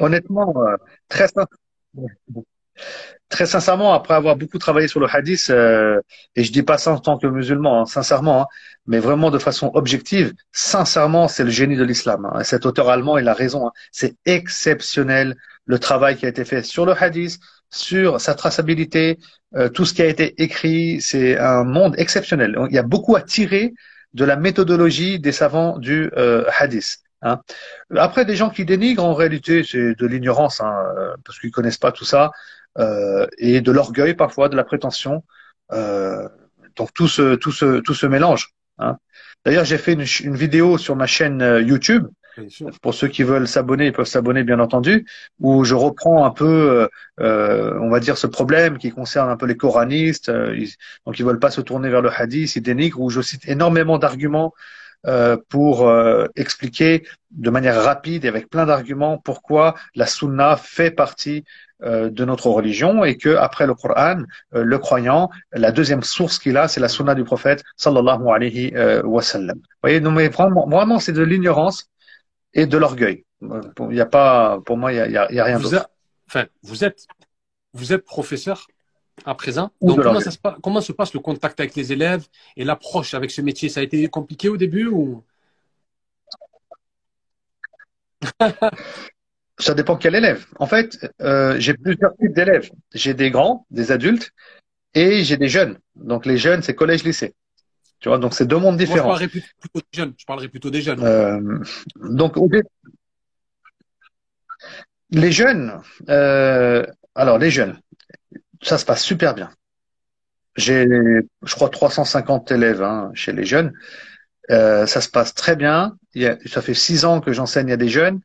Honnêtement, 0.00 0.54
euh, 0.56 0.76
très, 1.08 1.26
très 3.28 3.46
sincèrement, 3.46 3.94
après 3.94 4.14
avoir 4.14 4.36
beaucoup 4.36 4.58
travaillé 4.58 4.88
sur 4.88 5.00
le 5.00 5.06
hadith, 5.10 5.48
euh, 5.50 6.00
et 6.36 6.44
je 6.44 6.52
dis 6.52 6.62
pas 6.62 6.78
ça 6.78 6.92
en 6.92 6.98
tant 6.98 7.18
que 7.18 7.26
musulman, 7.26 7.82
hein, 7.82 7.86
sincèrement, 7.86 8.42
hein, 8.42 8.46
mais 8.86 8.98
vraiment 8.98 9.30
de 9.30 9.38
façon 9.38 9.70
objective, 9.74 10.32
sincèrement, 10.52 11.28
c'est 11.28 11.44
le 11.44 11.50
génie 11.50 11.76
de 11.76 11.84
l'islam. 11.84 12.26
Hein. 12.32 12.42
Cet 12.44 12.66
auteur 12.66 12.88
allemand, 12.90 13.18
il 13.18 13.28
a 13.28 13.34
raison. 13.34 13.70
C'est 13.92 14.16
exceptionnel 14.26 15.36
le 15.66 15.78
travail 15.78 16.16
qui 16.16 16.26
a 16.26 16.28
été 16.28 16.44
fait 16.44 16.62
sur 16.62 16.86
le 16.86 16.92
hadith, 17.00 17.38
sur 17.70 18.20
sa 18.20 18.34
traçabilité, 18.34 19.18
euh, 19.54 19.68
tout 19.68 19.84
ce 19.84 19.94
qui 19.94 20.02
a 20.02 20.06
été 20.06 20.42
écrit. 20.42 21.00
C'est 21.00 21.38
un 21.38 21.64
monde 21.64 21.94
exceptionnel. 21.98 22.56
Il 22.68 22.74
y 22.74 22.78
a 22.78 22.82
beaucoup 22.82 23.16
à 23.16 23.22
tirer 23.22 23.74
de 24.12 24.24
la 24.24 24.36
méthodologie 24.36 25.18
des 25.18 25.32
savants 25.32 25.78
du 25.78 26.10
hadith. 26.58 26.98
Hein. 27.24 27.40
Après, 27.96 28.24
des 28.24 28.36
gens 28.36 28.50
qui 28.50 28.64
dénigrent, 28.64 29.04
en 29.04 29.14
réalité, 29.14 29.64
c'est 29.64 29.94
de 29.94 30.06
l'ignorance, 30.06 30.60
hein, 30.60 30.74
euh, 30.96 31.14
parce 31.24 31.40
qu'ils 31.40 31.50
connaissent 31.50 31.78
pas 31.78 31.90
tout 31.90 32.04
ça, 32.04 32.30
euh, 32.78 33.26
et 33.38 33.60
de 33.60 33.72
l'orgueil 33.72 34.14
parfois, 34.14 34.48
de 34.48 34.56
la 34.56 34.64
prétention. 34.64 35.24
Euh, 35.72 36.28
donc 36.76 36.92
tout 36.92 37.08
se, 37.08 37.34
tout 37.36 37.52
se, 37.52 37.80
tout 37.80 37.94
se 37.94 38.06
mélange. 38.06 38.50
Hein. 38.78 38.98
D'ailleurs, 39.44 39.64
j'ai 39.64 39.78
fait 39.78 39.94
une, 39.94 40.04
une, 40.22 40.36
vidéo 40.36 40.76
sur 40.76 40.96
ma 40.96 41.06
chaîne 41.06 41.40
euh, 41.40 41.62
YouTube. 41.62 42.06
Pour 42.82 42.94
ceux 42.94 43.06
qui 43.06 43.22
veulent 43.22 43.46
s'abonner, 43.46 43.86
ils 43.86 43.92
peuvent 43.92 44.06
s'abonner, 44.06 44.42
bien 44.42 44.58
entendu, 44.58 45.06
où 45.38 45.62
je 45.62 45.76
reprends 45.76 46.24
un 46.24 46.32
peu, 46.32 46.88
euh, 47.20 47.78
on 47.80 47.88
va 47.90 48.00
dire, 48.00 48.18
ce 48.18 48.26
problème 48.26 48.76
qui 48.76 48.90
concerne 48.90 49.30
un 49.30 49.36
peu 49.36 49.46
les 49.46 49.56
coranistes. 49.56 50.32
Ils, 50.52 50.72
donc, 51.06 51.16
ils 51.20 51.24
veulent 51.24 51.38
pas 51.38 51.52
se 51.52 51.60
tourner 51.60 51.90
vers 51.90 52.02
le 52.02 52.10
hadith, 52.10 52.56
ils 52.56 52.60
dénigrent, 52.60 53.00
où 53.00 53.08
je 53.08 53.20
cite 53.20 53.46
énormément 53.46 53.98
d'arguments 53.98 54.52
euh, 55.06 55.36
pour 55.48 55.86
euh, 55.86 56.26
expliquer 56.34 57.06
de 57.30 57.50
manière 57.50 57.82
rapide 57.82 58.24
et 58.24 58.28
avec 58.28 58.48
plein 58.48 58.64
d'arguments 58.64 59.18
pourquoi 59.18 59.74
la 59.94 60.06
sunna 60.06 60.56
fait 60.56 60.90
partie 60.90 61.44
euh, 61.82 62.08
de 62.08 62.24
notre 62.24 62.48
religion 62.48 63.04
et 63.04 63.18
que 63.18 63.36
après 63.36 63.66
le 63.66 63.74
Coran, 63.74 64.22
le 64.52 64.78
croyant, 64.78 65.30
la 65.52 65.72
deuxième 65.72 66.02
source 66.02 66.38
qu'il 66.38 66.56
a, 66.56 66.68
c'est 66.68 66.80
la 66.80 66.88
sunna 66.88 67.14
du 67.14 67.24
prophète 67.24 67.62
sallallahu 67.76 68.28
alayhi 68.28 68.72
wa 69.04 69.22
sallam. 69.22 69.56
Vous 69.56 69.82
voyez, 69.82 70.00
non 70.00 70.10
mais 70.10 70.28
vraiment, 70.28 70.66
vraiment 70.66 70.98
c'est 70.98 71.12
de 71.12 71.22
l'ignorance 71.22 71.90
et 72.54 72.66
de 72.66 72.78
l'orgueil. 72.78 73.24
Il 73.42 73.88
n'y 73.88 74.00
a 74.00 74.06
pas, 74.06 74.60
pour 74.64 74.78
moi, 74.78 74.92
il 74.92 75.12
y 75.12 75.16
a, 75.18 75.22
a, 75.22 75.44
rien 75.44 75.58
d'autre. 75.58 75.90
Enfin, 76.28 76.46
vous 76.62 76.82
êtes, 76.82 77.06
vous 77.74 77.92
êtes 77.92 78.04
professeur 78.04 78.66
à 79.24 79.34
présent. 79.34 79.70
Donc, 79.80 80.02
comment, 80.02 80.20
ça 80.20 80.30
se 80.30 80.38
passe, 80.38 80.54
comment 80.62 80.80
se 80.80 80.92
passe 80.92 81.14
le 81.14 81.20
contact 81.20 81.60
avec 81.60 81.74
les 81.74 81.92
élèves 81.92 82.26
et 82.56 82.64
l'approche 82.64 83.14
avec 83.14 83.30
ce 83.30 83.40
métier? 83.40 83.68
Ça 83.68 83.80
a 83.80 83.82
été 83.82 84.08
compliqué 84.08 84.48
au 84.48 84.56
début 84.56 84.86
ou? 84.86 85.22
Ça 89.60 89.74
dépend 89.74 89.96
quel 89.96 90.16
élève. 90.16 90.46
En 90.58 90.66
fait, 90.66 90.98
euh, 91.20 91.54
j'ai 91.60 91.74
plusieurs 91.74 92.16
types 92.16 92.32
d'élèves. 92.32 92.70
J'ai 92.92 93.14
des 93.14 93.30
grands, 93.30 93.66
des 93.70 93.92
adultes, 93.92 94.32
et 94.94 95.22
j'ai 95.22 95.36
des 95.36 95.48
jeunes. 95.48 95.78
Donc 95.94 96.26
les 96.26 96.38
jeunes, 96.38 96.62
c'est 96.62 96.74
collège-lycée. 96.74 97.34
Tu 98.00 98.08
vois, 98.08 98.18
donc 98.18 98.34
c'est 98.34 98.46
deux 98.46 98.58
mondes 98.58 98.76
différents. 98.76 99.08
Moi, 99.08 99.18
je 99.18 99.26
parlerai 99.26 99.42
plutôt 99.60 99.80
des 99.80 99.98
jeunes. 99.98 100.14
Je 100.18 100.24
parlerai 100.24 100.48
plutôt 100.48 100.70
des 100.70 100.82
jeunes. 100.82 101.04
Euh, 101.04 101.58
donc 101.96 102.34
les 105.10 105.32
jeunes, 105.32 105.80
euh, 106.08 106.84
alors 107.14 107.38
les 107.38 107.50
jeunes, 107.50 107.78
ça 108.64 108.78
se 108.78 108.84
passe 108.84 109.02
super 109.02 109.34
bien. 109.34 109.50
J'ai, 110.56 110.86
je 111.42 111.54
crois, 111.54 111.68
350 111.68 112.52
élèves 112.52 112.82
hein, 112.82 113.10
chez 113.14 113.32
les 113.32 113.44
jeunes. 113.44 113.72
Euh, 114.50 114.86
ça 114.86 115.00
se 115.00 115.08
passe 115.08 115.34
très 115.34 115.56
bien. 115.56 115.96
Il 116.14 116.22
y 116.22 116.26
a, 116.26 116.38
ça 116.46 116.62
fait 116.62 116.74
six 116.74 117.04
ans 117.04 117.20
que 117.20 117.32
j'enseigne 117.32 117.72
à 117.72 117.76
des 117.76 117.88
jeunes. 117.88 118.20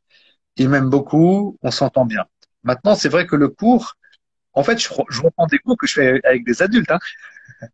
Ils 0.57 0.69
m'aiment 0.69 0.89
beaucoup. 0.89 1.57
On 1.63 1.71
s'entend 1.71 2.05
bien. 2.05 2.25
Maintenant, 2.63 2.95
c'est 2.95 3.09
vrai 3.09 3.27
que 3.27 3.35
le 3.35 3.49
cours, 3.49 3.95
en 4.53 4.63
fait, 4.63 4.79
je, 4.79 4.89
je 5.09 5.21
reprends 5.21 5.47
des 5.47 5.59
cours 5.59 5.77
que 5.77 5.87
je 5.87 5.93
fais 5.93 6.21
avec 6.25 6.45
des 6.45 6.61
adultes, 6.61 6.91
hein, 6.91 6.99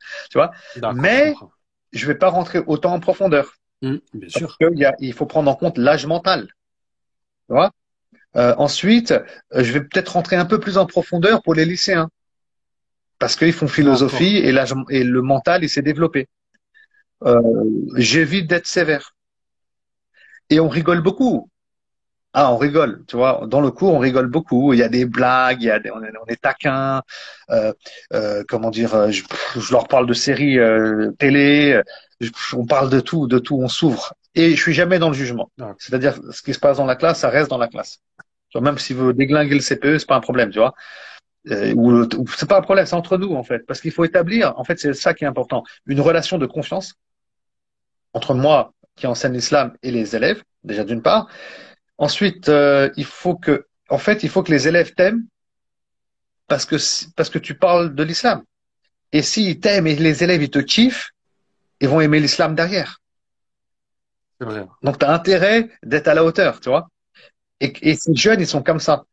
tu 0.30 0.38
vois? 0.38 0.52
Mais 0.96 1.34
je 1.94 2.06
vais 2.08 2.16
pas 2.16 2.30
rentrer 2.30 2.60
autant 2.68 2.94
en 2.94 3.00
profondeur. 3.00 3.56
Mmh, 3.82 3.98
bien 4.14 4.30
sûr. 4.30 4.56
Parce 4.60 4.74
y 4.76 4.86
a, 4.86 4.96
il 5.00 5.14
faut 5.14 5.26
prendre 5.26 5.50
en 5.52 5.56
compte 5.56 5.78
l'âge 5.78 6.06
mental. 6.06 6.48
Tu 7.48 7.54
vois? 7.54 7.72
Euh, 8.38 8.56
ensuite, 8.58 9.12
euh, 9.12 9.64
je 9.64 9.72
vais 9.74 9.82
peut-être 9.82 10.10
rentrer 10.10 10.36
un 10.36 10.46
peu 10.46 10.60
plus 10.60 10.78
en 10.78 10.86
profondeur 10.86 11.42
pour 11.44 11.54
les 11.54 11.66
lycéens. 11.66 12.10
Parce 13.20 13.36
qu'ils 13.36 13.54
font 13.54 13.68
philosophie 13.68 14.38
et, 14.38 14.52
le 14.52 15.22
mental, 15.22 15.64
il 15.64 15.70
s'est 15.70 15.82
développé. 15.82 16.28
Euh, 17.24 17.42
j'évite 17.96 18.48
d'être 18.48 18.68
sévère. 18.68 19.16
Et 20.50 20.60
on 20.60 20.68
rigole 20.68 21.02
beaucoup. 21.02 21.50
Ah, 22.34 22.52
on 22.52 22.58
rigole, 22.58 23.04
tu 23.08 23.16
vois. 23.16 23.46
Dans 23.48 23.62
le 23.62 23.72
cours, 23.72 23.94
on 23.94 24.00
rigole 24.00 24.28
beaucoup. 24.28 24.74
Il 24.74 24.80
y 24.80 24.84
a 24.84 24.90
des 24.90 25.06
blagues, 25.06 25.62
il 25.62 25.68
y 25.68 25.72
a 25.72 25.80
des, 25.80 25.90
on, 25.92 26.04
est, 26.04 26.12
on 26.22 26.26
est 26.28 26.42
taquin. 26.42 27.02
Euh, 27.50 27.72
euh, 28.14 28.44
comment 28.50 28.70
dire 28.70 29.10
je, 29.10 29.24
je, 29.56 29.72
leur 29.72 29.88
parle 29.88 30.06
de 30.06 30.14
séries 30.14 30.58
télé. 31.18 31.82
Je, 32.20 32.30
on 32.58 32.66
parle 32.66 32.90
de 32.90 33.00
tout, 33.00 33.28
de 33.28 33.40
tout. 33.40 33.58
On 33.58 33.70
s'ouvre. 33.70 34.14
Et 34.36 34.52
je 34.52 34.62
suis 34.62 34.74
jamais 34.74 35.00
dans 35.00 35.08
le 35.08 35.16
jugement. 35.16 35.50
C'est-à-dire, 35.80 36.20
ce 36.32 36.42
qui 36.42 36.54
se 36.54 36.60
passe 36.60 36.78
dans 36.78 36.86
la 36.86 36.98
classe, 36.98 37.20
ça 37.20 37.30
reste 37.30 37.50
dans 37.50 37.58
la 37.58 37.70
classe. 37.70 38.00
Tu 38.50 38.60
vois, 38.60 38.62
même 38.62 38.78
si 38.78 38.94
vous 38.94 39.14
déglinguez 39.14 39.56
le 39.56 39.62
CPE, 39.62 39.98
c'est 39.98 40.08
pas 40.08 40.18
un 40.18 40.22
problème, 40.22 40.50
tu 40.50 40.60
vois. 40.60 40.74
Euh, 41.52 41.74
ou, 41.76 41.92
ou 41.92 42.28
c'est 42.36 42.50
pas 42.50 42.58
un 42.58 42.62
problème, 42.62 42.86
c'est 42.86 42.96
entre 42.96 43.18
nous 43.18 43.36
en 43.36 43.44
fait, 43.44 43.60
parce 43.68 43.80
qu'il 43.82 43.92
faut 43.92 44.04
établir. 44.04 44.58
En 44.58 44.64
fait, 44.64 44.80
c'est 44.80 44.94
ça 44.94 45.14
qui 45.14 45.24
est 45.24 45.28
important, 45.28 45.64
une 45.86 46.02
relation 46.02 46.38
de 46.38 46.46
confiance 46.46 46.96
entre 48.14 48.34
moi 48.34 48.74
qui 48.96 49.08
enseigne 49.08 49.34
l'islam 49.34 49.76
et 49.84 49.92
les 49.92 50.16
élèves, 50.16 50.42
déjà 50.64 50.84
d'une 50.84 51.02
part. 51.02 51.28
Ensuite, 51.98 52.50
euh, 52.50 52.90
il 52.98 53.06
faut 53.06 53.36
que, 53.36 53.68
en 53.90 53.98
fait, 53.98 54.24
il 54.24 54.30
faut 54.30 54.42
que 54.42 54.52
les 54.52 54.68
élèves 54.68 54.94
t'aiment 54.96 55.26
parce 56.48 56.66
que 56.66 56.78
parce 57.16 57.30
que 57.30 57.40
tu 57.40 57.56
parles 57.56 57.94
de 57.94 58.04
l'islam. 58.04 58.44
Et 59.12 59.22
s'ils 59.22 59.60
t'aiment 59.60 59.88
et 59.88 59.96
les 59.96 60.24
élèves 60.24 60.44
ils 60.44 60.50
te 60.50 60.60
kiffent, 60.60 61.12
ils 61.80 61.88
vont 61.88 62.02
aimer 62.02 62.20
l'islam 62.20 62.56
derrière. 62.56 63.00
Vrai. 64.40 64.66
Donc, 64.82 65.00
tu 65.00 65.06
as 65.06 65.14
intérêt 65.14 65.70
d'être 65.84 66.08
à 66.08 66.14
la 66.14 66.24
hauteur, 66.24 66.60
tu 66.60 66.70
vois. 66.70 66.90
Et, 67.60 67.72
et 67.82 67.96
ces 67.96 68.16
jeunes, 68.16 68.42
ils 68.42 68.48
sont 68.48 68.64
comme 68.64 68.80
ça, 68.80 69.06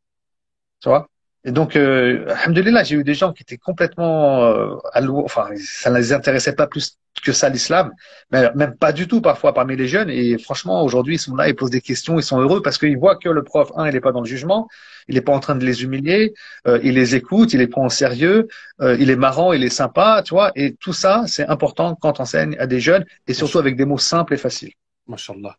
tu 0.80 0.88
vois. 0.88 1.08
Et 1.44 1.50
donc, 1.50 1.74
euh, 1.74 2.24
alhamdoulilah, 2.28 2.84
j'ai 2.84 2.96
eu 2.96 3.04
des 3.04 3.14
gens 3.14 3.32
qui 3.32 3.42
étaient 3.42 3.58
complètement 3.58 4.44
euh, 4.44 4.76
alloués, 4.92 5.22
enfin, 5.24 5.48
ça 5.56 5.90
ne 5.90 5.98
les 5.98 6.12
intéressait 6.12 6.54
pas 6.54 6.68
plus 6.68 6.98
que 7.22 7.32
ça 7.32 7.48
l'islam, 7.48 7.92
mais 8.30 8.50
même 8.54 8.74
pas 8.76 8.92
du 8.92 9.06
tout 9.06 9.20
parfois 9.20 9.52
parmi 9.52 9.76
les 9.76 9.86
jeunes. 9.86 10.08
Et 10.08 10.38
franchement, 10.38 10.82
aujourd'hui, 10.82 11.16
ils 11.16 11.18
sont 11.18 11.34
là, 11.36 11.48
ils 11.48 11.54
posent 11.54 11.70
des 11.70 11.80
questions, 11.80 12.18
ils 12.18 12.22
sont 12.22 12.40
heureux 12.40 12.62
parce 12.62 12.78
qu'ils 12.78 12.96
voient 12.96 13.16
que 13.16 13.28
le 13.28 13.42
prof, 13.42 13.70
un, 13.76 13.86
il 13.86 13.92
n'est 13.92 14.00
pas 14.00 14.12
dans 14.12 14.20
le 14.20 14.26
jugement, 14.26 14.68
il 15.08 15.16
n'est 15.16 15.20
pas 15.20 15.32
en 15.32 15.40
train 15.40 15.54
de 15.54 15.64
les 15.64 15.82
humilier, 15.82 16.32
euh, 16.66 16.80
il 16.82 16.94
les 16.94 17.14
écoute, 17.14 17.52
il 17.52 17.58
les 17.58 17.66
prend 17.66 17.86
au 17.86 17.90
sérieux, 17.90 18.48
euh, 18.80 18.96
il 18.98 19.10
est 19.10 19.16
marrant, 19.16 19.52
il 19.52 19.62
est 19.62 19.68
sympa, 19.68 20.22
tu 20.24 20.34
vois. 20.34 20.52
Et 20.54 20.74
tout 20.74 20.92
ça, 20.92 21.24
c'est 21.26 21.46
important 21.46 21.96
quand 22.00 22.18
on 22.18 22.22
enseigne 22.22 22.56
à 22.58 22.66
des 22.66 22.80
jeunes 22.80 23.04
et 23.26 23.34
surtout 23.34 23.58
avec 23.58 23.76
des 23.76 23.84
mots 23.84 23.98
simples 23.98 24.34
et 24.34 24.38
faciles. 24.38 24.72
Mashallah. 25.06 25.56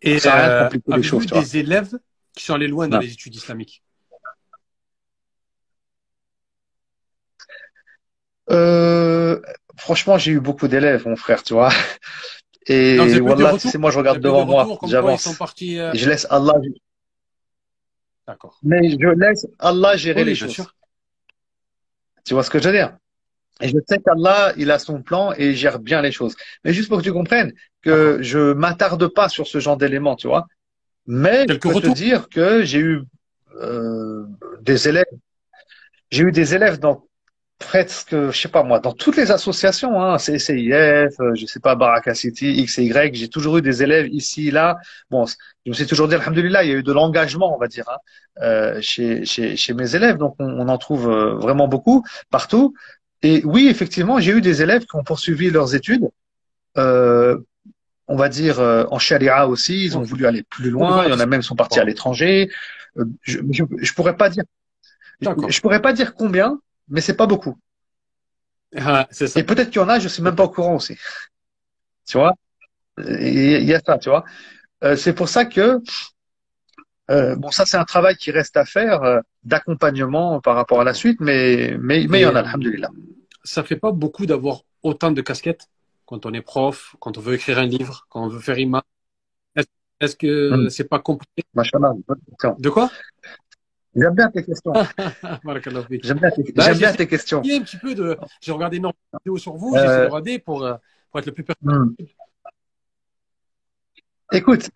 Et 0.00 0.18
ça 0.18 0.36
euh, 0.36 0.68
avez-vous 0.68 1.02
choses, 1.02 1.26
des 1.26 1.58
élèves 1.58 1.98
qui 2.36 2.44
sont 2.44 2.54
allés 2.54 2.68
loin 2.68 2.88
dans 2.88 2.98
les 2.98 3.12
études 3.12 3.34
islamiques? 3.34 3.82
Euh, 8.50 9.40
franchement, 9.76 10.18
j'ai 10.18 10.32
eu 10.32 10.40
beaucoup 10.40 10.68
d'élèves, 10.68 11.06
mon 11.06 11.16
frère, 11.16 11.42
tu 11.42 11.54
vois. 11.54 11.70
Et 12.66 12.96
voilà, 13.20 13.58
c'est 13.58 13.76
moi, 13.76 13.90
je 13.90 13.98
regarde 13.98 14.20
devant 14.20 14.46
moi, 14.46 14.78
j'avance. 14.86 15.28
Euh... 15.62 15.90
Je 15.94 16.08
laisse 16.08 16.26
Allah. 16.30 16.54
D'accord. 18.26 18.58
Mais 18.62 18.88
je 18.88 19.08
laisse 19.08 19.46
Allah 19.58 19.96
gérer 19.96 20.22
oui, 20.22 20.28
les 20.28 20.34
choses. 20.34 20.52
Sûr. 20.52 20.74
Tu 22.24 22.32
vois 22.32 22.42
ce 22.42 22.48
que 22.48 22.58
je 22.58 22.68
veux 22.68 22.74
dire? 22.74 22.96
Et 23.60 23.68
je 23.68 23.76
sais 23.86 23.98
qu'Allah, 23.98 24.52
il 24.56 24.70
a 24.70 24.78
son 24.78 25.02
plan 25.02 25.32
et 25.36 25.50
il 25.50 25.56
gère 25.56 25.78
bien 25.78 26.00
les 26.00 26.10
choses. 26.10 26.34
Mais 26.64 26.72
juste 26.72 26.88
pour 26.88 26.98
que 26.98 27.02
tu 27.02 27.12
comprennes 27.12 27.52
que 27.82 28.18
je 28.20 28.52
m'attarde 28.54 29.06
pas 29.08 29.28
sur 29.28 29.46
ce 29.46 29.60
genre 29.60 29.76
d'éléments, 29.76 30.16
tu 30.16 30.26
vois. 30.26 30.46
Mais 31.06 31.44
Quelques 31.46 31.68
je 31.68 31.74
peux 31.74 31.80
te 31.80 31.94
dire 31.94 32.28
que 32.30 32.64
j'ai 32.64 32.78
eu 32.78 33.02
euh, 33.60 34.24
des 34.62 34.88
élèves. 34.88 35.04
J'ai 36.10 36.22
eu 36.24 36.32
des 36.32 36.54
élèves 36.54 36.78
dans 36.78 37.06
presque, 37.58 38.14
je 38.30 38.36
sais 38.38 38.48
pas 38.48 38.62
moi, 38.62 38.80
dans 38.80 38.92
toutes 38.92 39.16
les 39.16 39.30
associations, 39.30 40.02
hein, 40.02 40.18
CCIF, 40.18 41.18
euh, 41.20 41.34
je 41.34 41.46
sais 41.46 41.60
pas, 41.60 41.74
Baraka 41.76 42.14
City, 42.14 42.52
X 42.52 42.78
et 42.78 42.84
Y, 42.84 43.14
j'ai 43.14 43.28
toujours 43.28 43.58
eu 43.58 43.62
des 43.62 43.82
élèves 43.82 44.08
ici, 44.08 44.50
là. 44.50 44.76
Bon, 45.10 45.24
je 45.26 45.70
me 45.70 45.74
suis 45.74 45.86
toujours 45.86 46.08
dit, 46.08 46.14
alhamdoulilah, 46.14 46.64
il 46.64 46.70
y 46.70 46.72
a 46.72 46.76
eu 46.76 46.82
de 46.82 46.92
l'engagement, 46.92 47.54
on 47.54 47.58
va 47.58 47.68
dire, 47.68 47.88
hein, 47.88 47.98
euh, 48.42 48.78
chez, 48.80 49.24
chez, 49.24 49.56
chez 49.56 49.72
mes 49.74 49.96
élèves. 49.96 50.16
Donc, 50.18 50.34
on, 50.38 50.46
on 50.46 50.68
en 50.68 50.78
trouve 50.78 51.08
euh, 51.08 51.34
vraiment 51.36 51.68
beaucoup, 51.68 52.04
partout. 52.30 52.74
Et 53.22 53.40
oui, 53.44 53.68
effectivement, 53.68 54.18
j'ai 54.20 54.32
eu 54.32 54.40
des 54.40 54.60
élèves 54.60 54.84
qui 54.84 54.96
ont 54.96 55.04
poursuivi 55.04 55.50
leurs 55.50 55.74
études. 55.74 56.08
Euh, 56.76 57.38
on 58.06 58.16
va 58.16 58.28
dire 58.28 58.60
euh, 58.60 58.84
en 58.90 58.98
charia 58.98 59.48
aussi, 59.48 59.84
ils 59.84 59.96
ont 59.96 60.02
voulu 60.02 60.26
aller 60.26 60.42
plus 60.42 60.70
loin. 60.70 61.06
Il 61.06 61.10
y 61.10 61.14
en 61.14 61.20
a 61.20 61.26
même 61.26 61.40
qui 61.40 61.46
sont 61.46 61.56
partis 61.56 61.80
à 61.80 61.84
l'étranger. 61.84 62.50
Euh, 62.98 63.04
je, 63.22 63.38
je, 63.50 63.64
je 63.78 63.92
pourrais 63.94 64.16
pas 64.16 64.28
dire, 64.28 64.44
je, 65.20 65.30
je 65.48 65.60
pourrais 65.62 65.80
pas 65.80 65.92
dire 65.94 66.14
combien, 66.14 66.58
mais 66.88 67.00
c'est 67.00 67.16
pas 67.16 67.26
beaucoup. 67.26 67.58
Ah, 68.76 69.06
ça. 69.10 69.26
Et 69.38 69.44
peut-être 69.44 69.70
qu'il 69.70 69.80
y 69.80 69.84
en 69.84 69.88
a, 69.88 69.98
je 69.98 70.08
suis 70.08 70.22
même 70.22 70.34
pas 70.34 70.44
au 70.44 70.48
courant 70.48 70.76
aussi. 70.76 70.96
Tu 72.06 72.18
vois? 72.18 72.34
Il 72.98 73.64
y 73.64 73.74
a 73.74 73.80
ça, 73.80 73.98
tu 73.98 74.08
vois? 74.08 74.24
Euh, 74.82 74.96
c'est 74.96 75.14
pour 75.14 75.28
ça 75.28 75.44
que 75.44 75.80
euh, 77.10 77.36
bon, 77.36 77.50
ça 77.50 77.66
c'est 77.66 77.76
un 77.76 77.84
travail 77.84 78.16
qui 78.16 78.30
reste 78.30 78.56
à 78.56 78.64
faire 78.64 79.02
euh, 79.02 79.20
d'accompagnement 79.44 80.40
par 80.40 80.56
rapport 80.56 80.80
à 80.80 80.84
la 80.84 80.94
suite, 80.94 81.20
mais 81.20 81.76
mais 81.78 82.06
mais 82.08 82.20
il 82.20 82.22
y 82.22 82.26
en 82.26 82.34
a, 82.34 82.40
alhamdulillah. 82.40 82.90
Ça 83.42 83.62
fait 83.62 83.76
pas 83.76 83.92
beaucoup 83.92 84.26
d'avoir 84.26 84.62
autant 84.82 85.10
de 85.10 85.20
casquettes 85.20 85.68
quand 86.06 86.24
on 86.26 86.32
est 86.32 86.42
prof, 86.42 86.96
quand 87.00 87.18
on 87.18 87.20
veut 87.20 87.34
écrire 87.34 87.58
un 87.58 87.66
livre, 87.66 88.06
quand 88.08 88.24
on 88.24 88.28
veut 88.28 88.40
faire 88.40 88.58
imam. 88.58 88.82
Est-ce 90.00 90.14
est 90.14 90.16
que 90.18 90.66
mm. 90.66 90.70
c'est 90.70 90.88
pas 90.88 90.98
compliqué? 90.98 91.44
Machallah, 91.54 91.92
De 92.58 92.70
quoi? 92.70 92.90
J'aime 93.96 94.14
bien 94.14 94.30
tes 94.30 94.44
questions. 94.44 94.72
J'aime 96.02 96.18
bien, 96.18 96.30
tes, 96.30 96.52
bah, 96.52 96.74
bien 96.74 96.92
tes 96.92 97.06
questions. 97.06 97.38
Un 97.40 97.60
petit 97.62 97.76
peu 97.76 97.94
de, 97.94 98.18
j'ai 98.40 98.52
regardé 98.52 98.78
énormément 98.78 98.98
de 99.12 99.18
vidéos 99.18 99.38
sur 99.38 99.56
vous, 99.56 99.74
euh... 99.74 99.78
j'ai 99.78 99.84
essayé 99.84 100.00
de 100.00 100.06
regarder 100.06 100.38
pour, 100.38 100.64
euh, 100.64 100.74
pour 101.10 101.20
être 101.20 101.26
le 101.26 101.32
plus 101.32 101.44
pertinent 101.44 101.78
hmm. 101.78 101.94
Écoute, 104.32 104.70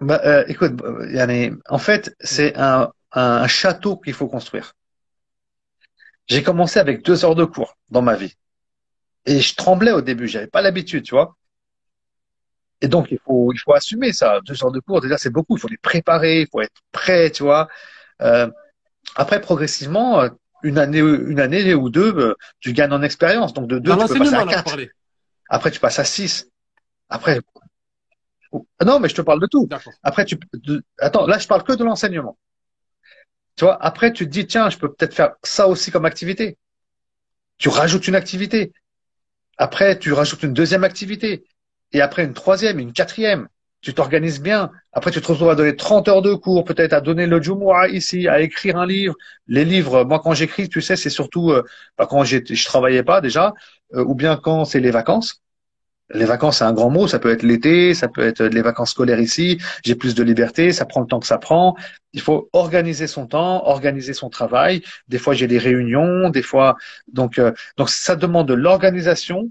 bah, 0.00 0.20
euh, 0.24 0.44
écoute, 0.48 0.82
Yanné, 1.10 1.52
en 1.68 1.78
fait, 1.78 2.14
c'est 2.20 2.56
un, 2.58 2.92
un 3.12 3.46
château 3.46 3.96
qu'il 3.96 4.14
faut 4.14 4.28
construire. 4.28 4.74
J'ai 6.26 6.42
commencé 6.42 6.78
avec 6.78 7.04
deux 7.04 7.24
heures 7.24 7.34
de 7.34 7.44
cours 7.44 7.76
dans 7.90 8.02
ma 8.02 8.14
vie. 8.14 8.34
Et 9.24 9.40
je 9.40 9.54
tremblais 9.54 9.92
au 9.92 10.00
début, 10.00 10.28
j'avais 10.28 10.46
pas 10.46 10.62
l'habitude, 10.62 11.04
tu 11.04 11.14
vois. 11.14 11.36
Et 12.80 12.88
donc, 12.88 13.12
il 13.12 13.18
faut, 13.24 13.52
il 13.52 13.58
faut 13.58 13.72
assumer 13.72 14.12
ça. 14.12 14.40
Deux 14.44 14.62
heures 14.64 14.72
de 14.72 14.80
cours, 14.80 15.00
déjà, 15.00 15.16
c'est 15.16 15.30
beaucoup. 15.30 15.56
Il 15.56 15.60
faut 15.60 15.68
les 15.68 15.76
préparer, 15.76 16.42
il 16.42 16.48
faut 16.50 16.60
être 16.60 16.80
prêt, 16.90 17.30
tu 17.30 17.44
vois. 17.44 17.68
Euh, 18.22 18.48
après, 19.16 19.40
progressivement, 19.40 20.20
euh, 20.20 20.28
une 20.62 20.78
année, 20.78 21.00
une 21.00 21.40
année 21.40 21.74
ou 21.74 21.90
deux, 21.90 22.14
euh, 22.16 22.34
tu 22.60 22.72
gagnes 22.72 22.92
en 22.92 23.02
expérience. 23.02 23.52
Donc 23.52 23.68
de 23.68 23.78
deux, 23.78 23.92
tu 23.92 24.06
peux 24.06 24.18
passer 24.18 24.34
à 24.34 24.46
quatre. 24.46 24.76
Après, 25.48 25.70
tu 25.70 25.80
passes 25.80 25.98
à 25.98 26.04
six. 26.04 26.48
Après, 27.08 27.40
non, 28.84 29.00
mais 29.00 29.08
je 29.08 29.14
te 29.14 29.22
parle 29.22 29.40
de 29.40 29.46
tout. 29.46 29.68
Après, 30.02 30.24
tu, 30.24 30.38
attends, 30.98 31.26
là, 31.26 31.38
je 31.38 31.46
parle 31.46 31.64
que 31.64 31.72
de 31.72 31.84
l'enseignement. 31.84 32.38
Tu 33.56 33.64
vois, 33.64 33.82
après, 33.82 34.12
tu 34.12 34.24
te 34.24 34.30
dis, 34.30 34.46
tiens, 34.46 34.70
je 34.70 34.78
peux 34.78 34.92
peut-être 34.92 35.14
faire 35.14 35.34
ça 35.42 35.68
aussi 35.68 35.90
comme 35.90 36.04
activité. 36.04 36.58
Tu 37.58 37.68
rajoutes 37.68 38.08
une 38.08 38.14
activité. 38.14 38.72
Après, 39.58 39.98
tu 39.98 40.12
rajoutes 40.12 40.42
une 40.42 40.54
deuxième 40.54 40.84
activité. 40.84 41.44
Et 41.92 42.00
après, 42.00 42.24
une 42.24 42.34
troisième, 42.34 42.78
une 42.78 42.92
quatrième 42.92 43.48
tu 43.82 43.92
t'organises 43.94 44.40
bien. 44.40 44.70
Après, 44.92 45.10
tu 45.10 45.20
te 45.20 45.26
retrouves 45.26 45.50
à 45.50 45.54
donner 45.54 45.76
30 45.76 46.08
heures 46.08 46.22
de 46.22 46.34
cours, 46.34 46.64
peut-être 46.64 46.92
à 46.92 47.00
donner 47.00 47.26
le 47.26 47.42
Jumu'ah 47.42 47.88
ici, 47.88 48.28
à 48.28 48.40
écrire 48.40 48.76
un 48.76 48.86
livre. 48.86 49.14
Les 49.48 49.64
livres, 49.64 50.04
moi, 50.04 50.20
quand 50.20 50.32
j'écris, 50.34 50.68
tu 50.68 50.80
sais, 50.80 50.96
c'est 50.96 51.10
surtout 51.10 51.50
euh, 51.50 51.64
bah, 51.98 52.06
quand 52.08 52.24
je 52.24 52.64
travaillais 52.64 53.02
pas 53.02 53.20
déjà, 53.20 53.52
euh, 53.94 54.04
ou 54.04 54.14
bien 54.14 54.36
quand 54.36 54.64
c'est 54.64 54.80
les 54.80 54.92
vacances. 54.92 55.42
Les 56.14 56.26
vacances, 56.26 56.58
c'est 56.58 56.64
un 56.64 56.72
grand 56.74 56.90
mot. 56.90 57.08
Ça 57.08 57.18
peut 57.18 57.30
être 57.30 57.42
l'été, 57.42 57.94
ça 57.94 58.08
peut 58.08 58.22
être 58.22 58.42
les 58.44 58.62
vacances 58.62 58.90
scolaires 58.90 59.20
ici. 59.20 59.58
J'ai 59.84 59.94
plus 59.94 60.14
de 60.14 60.22
liberté. 60.22 60.72
Ça 60.72 60.84
prend 60.84 61.00
le 61.00 61.06
temps 61.06 61.20
que 61.20 61.26
ça 61.26 61.38
prend. 61.38 61.74
Il 62.12 62.20
faut 62.20 62.50
organiser 62.52 63.06
son 63.06 63.26
temps, 63.26 63.66
organiser 63.66 64.12
son 64.12 64.28
travail. 64.28 64.82
Des 65.08 65.18
fois, 65.18 65.34
j'ai 65.34 65.46
des 65.46 65.58
réunions. 65.58 66.28
Des 66.30 66.42
fois, 66.42 66.76
donc, 67.08 67.38
euh, 67.38 67.52
donc 67.78 67.88
ça 67.88 68.14
demande 68.16 68.48
de 68.48 68.54
l'organisation, 68.54 69.50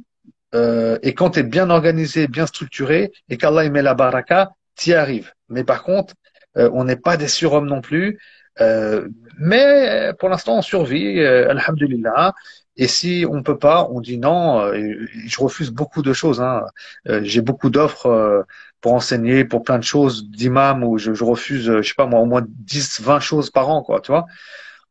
euh, 0.56 0.98
et 1.02 1.14
quand 1.14 1.32
tu 1.32 1.40
es 1.40 1.44
bien 1.44 1.70
organisé, 1.70 2.28
bien 2.28 2.46
structuré, 2.46 3.12
et 3.30 3.38
qu'Allah 3.38 3.70
met 3.70 3.82
la 3.82 3.94
baraka, 3.94 4.52
tu 4.76 4.90
y 4.92 4.94
arrives. 4.94 5.32
Mais 5.50 5.64
par 5.64 5.84
contre, 5.84 6.14
euh, 6.58 6.70
on 6.74 6.84
n'est 6.84 6.96
pas 6.98 7.18
des 7.18 7.28
surhommes 7.28 7.68
non 7.68 7.82
plus. 7.82 8.20
Euh, 8.60 9.08
mais 9.40 10.12
pour 10.20 10.30
l'instant, 10.30 10.58
on 10.58 10.62
survit, 10.62 11.20
euh, 11.20 11.50
alhamdulillah. 11.50 12.34
Et 12.78 12.88
si 12.88 13.26
on 13.30 13.44
peut 13.44 13.58
pas, 13.58 13.88
on 13.92 14.00
dit 14.02 14.18
non. 14.18 14.62
euh, 14.62 15.08
je 15.26 15.40
refuse 15.42 15.72
beaucoup 15.72 16.02
de 16.02 16.14
choses. 16.14 16.42
Hein. 16.42 16.64
Euh, 17.08 17.22
J'ai 17.24 17.42
beaucoup 17.42 17.70
d'offres 17.70 18.46
pour 18.82 18.94
enseigner, 18.94 19.46
pour 19.46 19.64
plein 19.64 19.78
de 19.78 19.84
choses, 19.84 20.30
d'imam, 20.30 20.84
où 20.84 20.98
je, 20.98 21.14
je 21.14 21.24
refuse, 21.24 21.66
je 21.66 21.82
sais 21.82 21.94
pas 21.96 22.08
moi, 22.08 22.20
au 22.20 22.26
moins 22.26 22.44
10, 22.48 23.02
20 23.02 23.20
choses 23.20 23.50
par 23.52 23.70
an, 23.70 23.84
quoi, 23.84 24.02
tu 24.02 24.12
vois. 24.12 24.26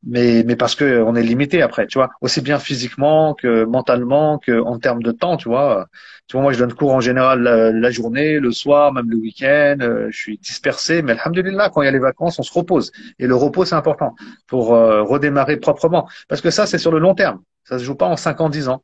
Mais, 0.03 0.45
mais 0.47 0.57
parce 0.57 0.75
que 0.75 1.03
on 1.03 1.15
est 1.15 1.23
limité 1.23 1.61
après, 1.61 1.87
tu 1.87 1.99
vois, 1.99 2.09
aussi 2.23 2.41
bien 2.41 2.59
physiquement 2.59 3.35
que 3.35 3.65
mentalement 3.65 4.39
que 4.39 4.59
en 4.63 4.79
termes 4.79 5.03
de 5.03 5.13
temps, 5.13 5.37
tu 5.37 5.49
vois. 5.49 5.89
Tu 6.27 6.37
vois, 6.37 6.43
moi, 6.43 6.53
je 6.55 6.59
donne 6.59 6.73
cours 6.73 6.93
en 6.95 7.01
général 7.01 7.43
la, 7.43 7.71
la 7.71 7.91
journée, 7.91 8.39
le 8.41 8.51
soir, 8.51 8.95
même 8.95 9.11
le 9.11 9.17
week-end. 9.19 9.77
euh, 9.83 10.07
je 10.11 10.17
suis 10.19 10.39
dispersé, 10.39 11.03
mais 11.03 11.13
alhamdulillah, 11.13 11.69
quand 11.69 11.83
il 11.83 11.85
y 11.85 11.89
a 11.89 11.91
les 11.91 11.99
vacances, 11.99 12.39
on 12.39 12.43
se 12.43 12.53
repose. 12.53 12.93
Et 13.19 13.27
le 13.27 13.35
repos, 13.35 13.67
c'est 13.67 13.75
important 13.75 14.15
pour 14.47 14.75
euh, 14.75 15.03
redémarrer 15.03 15.59
proprement. 15.59 16.09
Parce 16.29 16.41
que 16.41 16.51
ça, 16.51 16.67
c'est 16.67 16.79
sur 16.79 16.93
le 16.93 16.99
long 16.99 17.15
terme. 17.15 17.43
Ça 17.65 17.79
se 17.79 17.85
joue 17.85 17.95
pas 17.95 18.07
en 18.07 18.17
5 18.17 18.41
ans, 18.41 18.49
10 18.49 18.69
ans. 18.69 18.83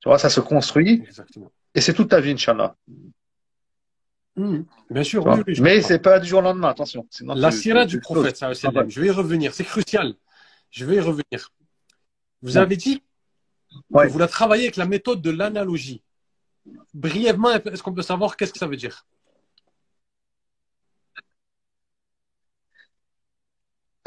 Tu 0.00 0.08
vois, 0.08 0.18
ça 0.18 0.30
se 0.30 0.40
construit 0.40 1.02
Exactement. 1.06 1.50
et 1.74 1.80
c'est 1.82 1.92
toute 1.92 2.08
ta 2.08 2.20
vie, 2.20 2.30
Inch'Allah. 2.32 2.74
Mhm. 4.36 4.64
Bien 4.90 5.04
sûr, 5.04 5.24
oui, 5.26 5.42
oui, 5.46 5.54
mais 5.60 5.80
c'est 5.80 6.00
pas 6.00 6.18
du 6.18 6.28
jour 6.28 6.40
au 6.40 6.42
lendemain, 6.42 6.68
attention. 6.68 7.06
Sinon, 7.10 7.34
La 7.34 7.50
tu- 7.50 7.56
sira 7.56 7.82
tu- 7.86 7.96
du 7.96 8.00
prophète, 8.00 8.42
alayhi 8.42 8.56
wa 8.64 8.72
sallam. 8.72 8.90
je 8.90 9.00
vais 9.00 9.06
y 9.06 9.10
revenir, 9.10 9.54
c'est 9.54 9.64
crucial. 9.64 10.14
Je 10.74 10.84
vais 10.84 10.96
y 10.96 11.00
revenir. 11.00 11.52
Vous 12.42 12.56
avez 12.56 12.76
dit 12.76 13.02
Ouais. 13.90 14.06
que 14.06 14.12
vous 14.12 14.18
la 14.18 14.28
travaillez 14.28 14.64
avec 14.64 14.76
la 14.76 14.86
méthode 14.86 15.22
de 15.22 15.30
l'analogie. 15.30 16.02
Brièvement, 16.92 17.50
est-ce 17.50 17.82
qu'on 17.82 17.94
peut 17.94 18.02
savoir 18.02 18.36
qu'est-ce 18.36 18.52
que 18.52 18.58
ça 18.58 18.66
veut 18.66 18.76
dire? 18.76 19.06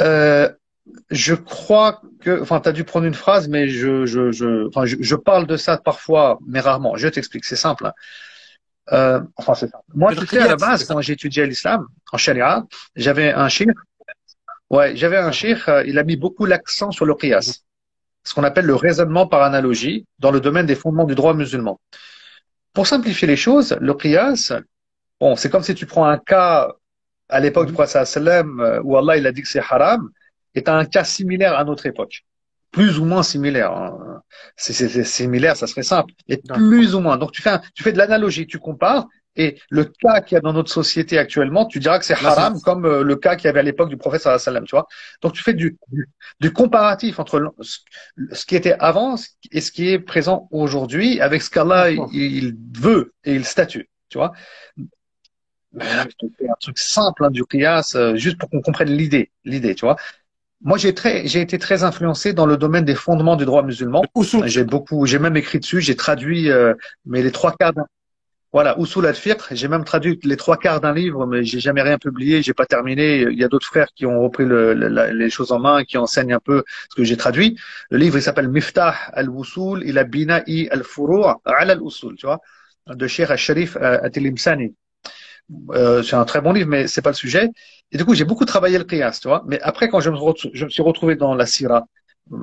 Euh, 0.02 0.50
je 1.10 1.34
crois 1.34 2.02
que, 2.22 2.42
enfin, 2.42 2.60
tu 2.60 2.70
as 2.70 2.72
dû 2.72 2.84
prendre 2.84 3.06
une 3.06 3.14
phrase, 3.14 3.48
mais 3.48 3.68
je, 3.70 4.06
je, 4.06 4.32
je, 4.32 4.68
enfin, 4.68 4.86
je, 4.86 5.16
parle 5.16 5.48
de 5.48 5.58
ça 5.58 5.78
parfois, 5.78 6.38
mais 6.46 6.60
rarement. 6.60 6.96
Je 6.98 7.08
t'explique, 7.08 7.46
c'est 7.46 7.56
simple. 7.56 7.92
Euh, 8.92 9.22
enfin, 9.36 9.54
c'est 9.54 9.70
simple. 9.70 9.84
Moi, 9.94 10.16
tu 10.16 10.26
sais, 10.28 10.40
à 10.40 10.48
la 10.48 10.56
base, 10.56 10.86
quand 10.86 11.00
j'ai 11.02 11.14
étudié 11.14 11.46
l'islam, 11.46 11.88
en 12.12 12.18
sharia, 12.18 12.66
j'avais 12.96 13.32
un 13.32 13.50
shir. 13.50 13.68
Ouais, 14.70 14.96
j'avais 14.96 15.18
un 15.18 15.32
shir, 15.32 15.64
euh, 15.70 15.84
il 15.86 15.98
a 15.98 16.04
mis 16.04 16.18
beaucoup 16.18 16.46
l'accent 16.46 16.92
sur 16.92 17.06
le 17.06 17.16
qiyas. 17.16 17.62
Ce 18.24 18.34
qu'on 18.34 18.44
appelle 18.44 18.66
le 18.66 18.76
raisonnement 18.76 19.26
par 19.28 19.42
analogie 19.44 20.06
dans 20.20 20.32
le 20.32 20.42
domaine 20.42 20.66
des 20.66 20.76
fondements 20.76 21.06
du 21.06 21.16
droit 21.16 21.34
musulman. 21.34 21.80
Pour 22.74 22.86
simplifier 22.86 23.28
les 23.28 23.38
choses, 23.38 23.78
le 23.80 23.94
qiyas, 23.94 24.54
bon, 25.20 25.36
c'est 25.36 25.50
comme 25.50 25.64
si 25.64 25.74
tu 25.74 25.86
prends 25.86 26.06
un 26.06 26.18
cas 26.18 26.74
à 27.30 27.40
l'époque 27.40 27.68
du 27.68 27.74
prophète 27.74 28.06
sallam 28.06 28.60
euh, 28.60 28.82
où 28.84 28.98
Allah 28.98 29.18
il 29.18 29.26
a 29.26 29.32
dit 29.32 29.42
que 29.42 29.48
c'est 29.48 29.60
haram, 29.60 30.10
et 30.56 30.64
tu 30.64 30.70
as 30.70 30.76
un 30.76 30.86
cas 30.86 31.04
similaire 31.04 31.58
à 31.58 31.64
notre 31.64 31.86
époque. 31.86 32.24
Plus 32.72 33.00
ou 33.00 33.06
moins 33.06 33.24
similaire. 33.24 33.72
hein. 33.72 34.22
Si 34.58 34.74
c'était 34.74 35.06
similaire, 35.06 35.56
ça 35.56 35.68
serait 35.68 35.84
simple. 35.84 36.14
Et 36.28 36.38
plus 36.38 36.94
ou 36.96 37.00
moins. 37.00 37.18
Donc 37.18 37.32
tu 37.32 37.42
fais, 37.42 37.50
un- 37.52 37.62
tu 37.74 37.84
fais 37.84 37.94
de 37.94 37.98
l'analogie, 37.98 38.46
tu 38.46 38.60
compares, 38.60 39.08
et 39.38 39.62
le 39.70 39.86
cas 39.86 40.22
qu'il 40.22 40.36
y 40.36 40.38
a 40.38 40.42
dans 40.42 40.54
notre 40.54 40.72
société 40.72 41.18
actuellement, 41.18 41.66
tu 41.66 41.80
diras 41.80 42.00
que 42.00 42.06
c'est 42.06 42.16
haram 42.16 42.60
comme 42.62 42.86
euh, 42.86 43.04
le 43.04 43.16
cas 43.16 43.36
qu'il 43.36 43.46
y 43.46 43.50
avait 43.50 43.62
à 43.62 43.64
l'époque 43.64 43.90
du 43.90 43.98
prophète 43.98 44.22
sallallahu 44.22 44.42
alayhi 44.42 44.50
wa 44.50 44.54
sallam, 44.54 44.66
tu 44.66 44.76
vois. 44.76 44.88
Donc 45.22 45.34
tu 45.34 45.44
fais 45.44 45.54
du, 45.54 45.78
du, 45.92 46.10
du 46.40 46.52
comparatif 46.52 47.20
entre 47.20 47.54
ce 47.62 48.46
qui 48.46 48.56
était 48.56 48.76
avant 48.80 49.16
et 49.52 49.62
ce 49.62 49.72
qui 49.72 49.90
est 49.90 50.00
présent 50.00 50.48
aujourd'hui 50.52 51.22
avec 51.22 51.42
ce 51.42 51.50
qu'Allah 51.50 51.92
il, 51.92 52.02
il 52.14 52.56
veut 52.78 53.14
et 53.24 53.36
il 53.36 53.46
statue, 53.46 53.90
tu 54.10 54.18
vois. 54.18 54.34
Mais 55.74 55.86
là, 55.86 56.06
je 56.10 56.28
te 56.28 56.34
fais 56.38 56.50
un 56.50 56.56
truc 56.60 56.78
simple 56.78 57.26
hein, 57.26 57.30
du 57.30 57.46
qiyas, 57.46 57.94
euh, 57.96 58.16
juste 58.16 58.38
pour 58.38 58.50
qu'on 58.50 58.62
comprenne 58.62 58.90
l'idée, 58.90 59.32
l'idée, 59.46 59.76
tu 59.76 59.86
vois. 59.86 59.98
Moi, 60.62 60.78
j'ai 60.80 60.96
très, 60.96 61.28
j'ai 61.28 61.42
été 61.42 61.60
très 61.60 61.84
influencé 61.84 62.34
dans 62.34 62.48
le 62.48 62.58
domaine 62.58 62.84
des 62.84 62.96
fondements 62.96 63.36
du 63.36 63.46
droit 63.46 63.62
musulman. 63.62 64.04
Usul. 64.16 64.48
J'ai 64.48 64.64
beaucoup, 64.64 65.06
j'ai 65.06 65.20
même 65.20 65.38
écrit 65.38 65.60
dessus, 65.60 65.82
j'ai 65.82 65.96
traduit, 65.96 66.50
euh, 66.50 66.74
mais 67.06 67.22
les 67.22 67.32
trois 67.32 67.52
quarts 67.52 67.74
d'un, 67.74 67.86
voilà, 68.54 68.76
Usul 68.80 69.06
al-Fiqh. 69.06 69.42
J'ai 69.52 69.68
même 69.68 69.84
traduit 69.84 70.20
les 70.24 70.38
trois 70.38 70.58
quarts 70.58 70.82
d'un 70.82 70.94
livre, 70.94 71.26
mais 71.28 71.44
j'ai 71.44 71.60
jamais 71.60 71.82
rien 71.82 71.98
publié, 71.98 72.42
j'ai 72.42 72.54
pas 72.54 72.66
terminé. 72.66 73.22
Il 73.22 73.38
y 73.38 73.44
a 73.44 73.48
d'autres 73.48 73.68
frères 73.68 73.90
qui 73.96 74.06
ont 74.06 74.22
repris 74.22 74.46
les 74.48 75.30
choses 75.30 75.52
en 75.52 75.60
main, 75.60 75.84
qui 75.84 75.98
enseignent 75.98 76.34
un 76.34 76.40
peu 76.40 76.64
ce 76.90 76.96
que 76.96 77.04
j'ai 77.04 77.18
traduit. 77.18 77.58
Le 77.90 77.98
livre, 77.98 78.18
il 78.18 78.22
s'appelle 78.22 78.48
Miftah 78.50 78.96
al-Wusul 79.14 79.84
ila 79.86 80.04
bina'i 80.06 80.68
al-Furu' 80.70 81.36
al-Usul, 81.46 82.16
tu 82.16 82.26
vois, 82.26 82.40
de 82.88 83.08
Cheikh 83.08 83.30
al-Sharif 83.30 83.76
euh, 83.78 84.00
Atilimsani. 84.04 84.76
Euh, 85.72 86.04
c'est 86.04 86.16
un 86.16 86.26
très 86.26 86.42
bon 86.42 86.52
livre, 86.54 86.70
mais 86.70 86.88
c'est 86.88 87.02
pas 87.02 87.10
le 87.12 87.16
sujet. 87.16 87.50
Et 87.92 87.98
du 87.98 88.06
coup, 88.06 88.14
j'ai 88.16 88.26
beaucoup 88.26 88.46
travaillé 88.46 88.78
le 88.78 88.84
qiyas, 88.84 89.20
tu 89.22 89.28
vois. 89.28 89.44
Mais 89.48 89.60
après, 89.62 89.90
quand 89.90 90.00
je 90.02 90.10
me, 90.10 90.18
retrouve- 90.18 90.52
je 90.54 90.66
me 90.66 90.70
suis 90.70 90.82
retrouvé 90.84 91.16
dans 91.16 91.34
la 91.36 91.46
sira, 91.46 91.86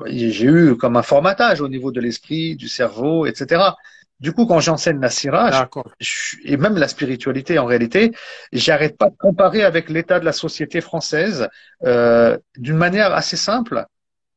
j'ai 0.07 0.45
eu 0.45 0.75
comme 0.77 0.97
un 0.97 1.03
formatage 1.03 1.61
au 1.61 1.67
niveau 1.67 1.91
de 1.91 2.01
l'esprit, 2.01 2.55
du 2.55 2.67
cerveau, 2.67 3.25
etc. 3.27 3.77
Du 4.19 4.31
coup, 4.33 4.45
quand 4.45 4.59
j'enseigne 4.59 4.99
la 5.01 5.09
sira, 5.09 5.51
je- 5.51 5.61
D'accord. 5.61 5.93
je- 5.99 6.37
et 6.43 6.57
même 6.57 6.77
la 6.77 6.87
spiritualité 6.87 7.59
en 7.59 7.65
réalité, 7.65 8.11
j'arrête 8.51 8.97
pas 8.97 9.09
de 9.09 9.15
comparer 9.17 9.63
avec 9.63 9.89
l'état 9.89 10.19
de 10.19 10.25
la 10.25 10.31
société 10.33 10.81
française 10.81 11.47
euh, 11.83 12.37
d'une 12.57 12.77
manière 12.77 13.13
assez 13.13 13.37
simple, 13.37 13.85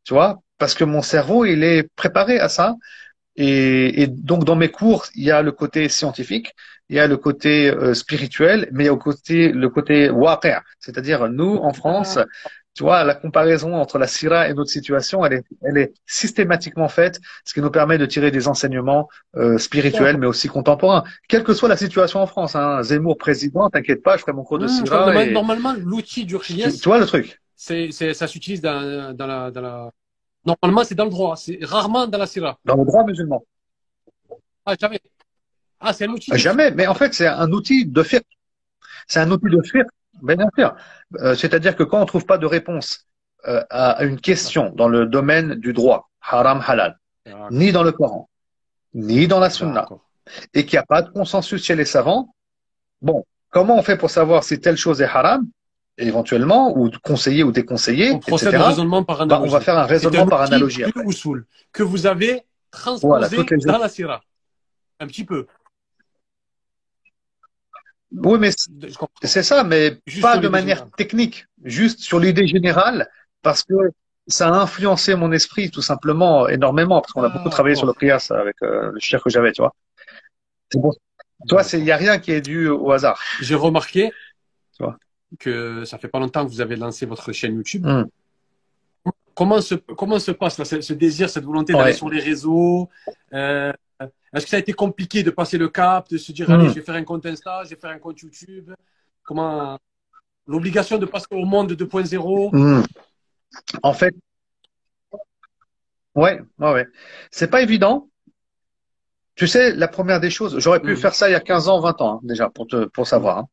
tu 0.04 0.14
vois, 0.14 0.40
parce 0.58 0.74
que 0.74 0.84
mon 0.84 1.02
cerveau 1.02 1.44
il 1.46 1.64
est 1.64 1.84
préparé 1.96 2.40
à 2.40 2.48
ça. 2.48 2.76
Et, 3.36 4.02
et 4.02 4.06
donc 4.08 4.44
dans 4.44 4.56
mes 4.56 4.70
cours, 4.70 5.06
il 5.14 5.24
y 5.24 5.30
a 5.30 5.42
le 5.42 5.52
côté 5.52 5.88
scientifique, 5.88 6.54
il 6.88 6.96
y 6.96 7.00
a 7.00 7.06
le 7.06 7.16
côté 7.16 7.70
euh, 7.70 7.94
spirituel, 7.94 8.68
mais 8.72 8.84
il 8.84 8.86
y 8.86 8.90
a 8.90 8.92
le 8.92 8.98
côté 8.98 9.52
le 9.52 9.68
côté 9.68 10.10
waqi', 10.10 10.58
c'est-à-dire 10.80 11.28
nous 11.28 11.56
en 11.56 11.72
France, 11.72 12.18
tu 12.78 12.84
vois, 12.84 13.02
la 13.02 13.16
comparaison 13.16 13.74
entre 13.74 13.98
la 13.98 14.06
sira 14.06 14.48
et 14.48 14.54
notre 14.54 14.70
situation, 14.70 15.24
elle 15.26 15.32
est, 15.32 15.42
elle 15.62 15.78
est 15.78 15.92
systématiquement 16.06 16.86
faite, 16.86 17.18
ce 17.44 17.52
qui 17.52 17.60
nous 17.60 17.72
permet 17.72 17.98
de 17.98 18.06
tirer 18.06 18.30
des 18.30 18.46
enseignements 18.46 19.08
euh, 19.34 19.58
spirituels, 19.58 20.16
mais 20.16 20.28
aussi 20.28 20.46
contemporains, 20.46 21.02
quelle 21.28 21.42
que 21.42 21.54
soit 21.54 21.68
la 21.68 21.76
situation 21.76 22.20
en 22.20 22.28
France. 22.28 22.54
Hein. 22.54 22.84
Zemmour 22.84 23.18
président, 23.18 23.68
t'inquiète 23.68 24.00
pas, 24.04 24.16
je 24.16 24.20
ferai 24.22 24.32
mon 24.32 24.44
cours 24.44 24.60
de 24.60 24.66
Mmh, 24.68 24.84
sira. 24.84 24.96
normalement, 24.96 25.24
et- 25.24 25.32
normalement, 25.32 25.74
l'outil 25.84 26.24
du 26.24 26.38
tu, 26.38 26.54
tu 26.54 26.88
vois 26.88 27.00
le 27.00 27.06
truc? 27.06 27.40
C'est, 27.56 27.88
c'est, 27.90 28.14
ça 28.14 28.28
s'utilise 28.28 28.60
dans, 28.60 29.12
dans, 29.12 29.26
la, 29.26 29.50
dans 29.50 29.60
la. 29.60 29.90
Normalement, 30.46 30.84
c'est 30.84 30.94
dans 30.94 31.04
le 31.06 31.10
droit. 31.10 31.34
C'est 31.34 31.58
rarement 31.62 32.06
dans 32.06 32.18
la 32.18 32.26
sira. 32.28 32.60
dans 32.64 32.76
le 32.76 32.84
droit 32.84 33.02
musulman. 33.04 33.42
Ah, 34.64 34.76
jamais. 34.80 35.00
Ah, 35.80 35.92
c'est 35.92 36.04
un 36.06 36.10
outil. 36.12 36.30
de- 36.30 36.36
Jamais, 36.38 36.70
mais 36.70 36.86
en 36.86 36.94
fait, 36.94 37.14
c'est 37.14 37.26
un 37.26 37.50
outil 37.52 37.86
de 37.86 38.02
fiqh. 38.02 38.22
C'est 39.08 39.20
un 39.20 39.30
outil 39.30 39.46
de 39.50 39.62
fiqh, 39.62 39.86
ben, 40.22 40.36
bien 40.36 40.48
sûr. 40.56 40.74
Euh, 41.20 41.34
C'est-à-dire 41.34 41.76
que 41.76 41.82
quand 41.82 42.00
on 42.00 42.06
trouve 42.06 42.26
pas 42.26 42.38
de 42.38 42.46
réponse 42.46 43.06
euh, 43.46 43.62
à 43.70 44.04
une 44.04 44.20
question 44.20 44.72
dans 44.76 44.88
le 44.88 45.06
domaine 45.06 45.54
du 45.54 45.72
droit, 45.72 46.10
haram, 46.22 46.62
halal, 46.66 46.98
D'accord. 47.24 47.48
ni 47.50 47.72
dans 47.72 47.82
le 47.82 47.92
Coran, 47.92 48.28
ni 48.94 49.28
dans 49.28 49.38
la 49.40 49.50
Sunna, 49.50 49.86
et 50.54 50.66
qu'il 50.66 50.76
n'y 50.76 50.82
a 50.82 50.86
pas 50.86 51.02
de 51.02 51.10
consensus 51.10 51.62
chez 51.64 51.76
les 51.76 51.84
savants, 51.84 52.34
bon, 53.00 53.24
comment 53.50 53.76
on 53.78 53.82
fait 53.82 53.96
pour 53.96 54.10
savoir 54.10 54.44
si 54.44 54.60
telle 54.60 54.76
chose 54.76 55.00
est 55.00 55.04
haram, 55.06 55.46
éventuellement, 55.98 56.76
ou 56.76 56.90
conseiller 57.02 57.42
ou 57.42 57.52
déconseiller, 57.52 58.12
On 58.12 58.18
procède 58.20 58.48
etc. 58.48 58.62
au 58.62 58.66
raisonnement 58.68 59.04
par 59.04 59.18
Bah, 59.18 59.22
analogie. 59.36 59.48
on 59.50 59.52
va 59.52 59.60
faire 59.60 59.78
un 59.78 59.84
raisonnement 59.86 60.22
un 60.22 60.26
par 60.26 60.42
analogie 60.42 60.84
après. 60.84 61.02
que 61.72 61.82
vous 61.82 62.06
avez 62.06 62.42
transposé 62.70 63.06
Voilà, 63.08 63.28
toutes 63.28 63.50
les 63.50 63.56
dans 63.58 63.78
la 63.78 63.88
sira. 63.88 64.20
Un 65.00 65.06
petit 65.06 65.24
peu. 65.24 65.46
Oui, 68.12 68.38
mais 68.38 68.50
c'est 69.22 69.42
ça, 69.42 69.64
mais 69.64 69.98
Juste 70.06 70.22
pas 70.22 70.38
de 70.38 70.48
manière 70.48 70.76
générale. 70.78 70.96
technique, 70.96 71.46
juste 71.64 72.00
sur 72.00 72.18
l'idée 72.18 72.46
générale, 72.46 73.08
parce 73.42 73.62
que 73.62 73.74
ça 74.26 74.48
a 74.48 74.52
influencé 74.60 75.14
mon 75.14 75.30
esprit 75.32 75.70
tout 75.70 75.82
simplement 75.82 76.48
énormément, 76.48 77.00
parce 77.00 77.12
qu'on 77.12 77.22
a 77.22 77.26
Ah, 77.26 77.36
beaucoup 77.36 77.50
travaillé 77.50 77.74
bon. 77.74 77.80
sur 77.80 77.86
le 77.86 77.92
qiyas 77.94 78.28
avec 78.30 78.56
euh, 78.62 78.90
le 78.92 79.00
cher 79.00 79.22
que 79.22 79.30
j'avais, 79.30 79.52
tu 79.52 79.60
vois. 79.62 79.74
C'est 80.70 80.80
bon. 80.80 80.92
Vois, 81.48 81.62
il 81.74 81.84
n'y 81.84 81.90
a 81.92 81.96
rien 81.96 82.18
qui 82.18 82.32
est 82.32 82.40
dû 82.40 82.68
au 82.68 82.90
hasard. 82.92 83.20
J'ai 83.40 83.54
remarqué 83.54 84.10
Tu 84.76 84.82
vois. 84.82 84.96
que 85.38 85.84
ça 85.84 85.98
fait 85.98 86.08
pas 86.08 86.18
longtemps 86.18 86.44
que 86.44 86.50
vous 86.50 86.60
avez 86.60 86.76
lancé 86.76 87.06
votre 87.06 87.30
chaîne 87.32 87.54
YouTube. 87.56 87.86
Hmm. 87.86 88.04
Comment 89.34 89.60
se, 89.60 89.76
comment 89.76 90.18
se 90.18 90.32
passe 90.32 90.58
là, 90.58 90.64
ce, 90.64 90.80
ce 90.80 90.92
désir, 90.94 91.30
cette 91.30 91.44
volonté 91.44 91.72
d'aller 91.72 91.92
sur 91.92 92.08
les 92.10 92.20
réseaux 92.20 92.88
euh, 93.32 93.72
Est-ce 94.34 94.44
que 94.44 94.50
ça 94.50 94.56
a 94.56 94.60
été 94.60 94.72
compliqué 94.72 95.22
de 95.22 95.30
passer 95.30 95.56
le 95.58 95.68
cap, 95.68 96.08
de 96.10 96.18
se 96.18 96.32
dire, 96.32 96.48
Hmm. 96.48 96.52
allez, 96.52 96.68
je 96.68 96.74
vais 96.74 96.82
faire 96.82 96.94
un 96.96 97.04
compte 97.04 97.24
Insta, 97.26 97.62
je 97.64 97.70
vais 97.70 97.76
faire 97.80 97.90
un 97.90 97.98
compte 97.98 98.20
YouTube? 98.20 98.70
Comment 99.22 99.78
L'obligation 100.46 100.96
de 100.98 101.04
passer 101.06 101.26
au 101.30 101.44
monde 101.44 101.72
2.0 101.72 102.50
Hmm. 102.52 102.82
En 103.82 103.92
fait, 103.92 104.14
ouais, 106.14 106.40
ouais, 106.58 106.72
ouais. 106.72 106.86
C'est 107.30 107.48
pas 107.50 107.62
évident. 107.62 108.08
Tu 109.34 109.46
sais, 109.46 109.72
la 109.74 109.88
première 109.88 110.20
des 110.20 110.30
choses, 110.30 110.58
j'aurais 110.58 110.80
pu 110.80 110.90
Mhm. 110.92 110.96
faire 110.96 111.14
ça 111.14 111.28
il 111.28 111.32
y 111.32 111.36
a 111.36 111.40
15 111.40 111.68
ans, 111.68 111.80
20 111.80 112.00
ans, 112.00 112.16
hein, 112.16 112.20
déjà, 112.24 112.48
pour 112.50 112.66
te, 112.66 112.86
pour 112.86 113.06
savoir, 113.06 113.38
hein. 113.38 113.48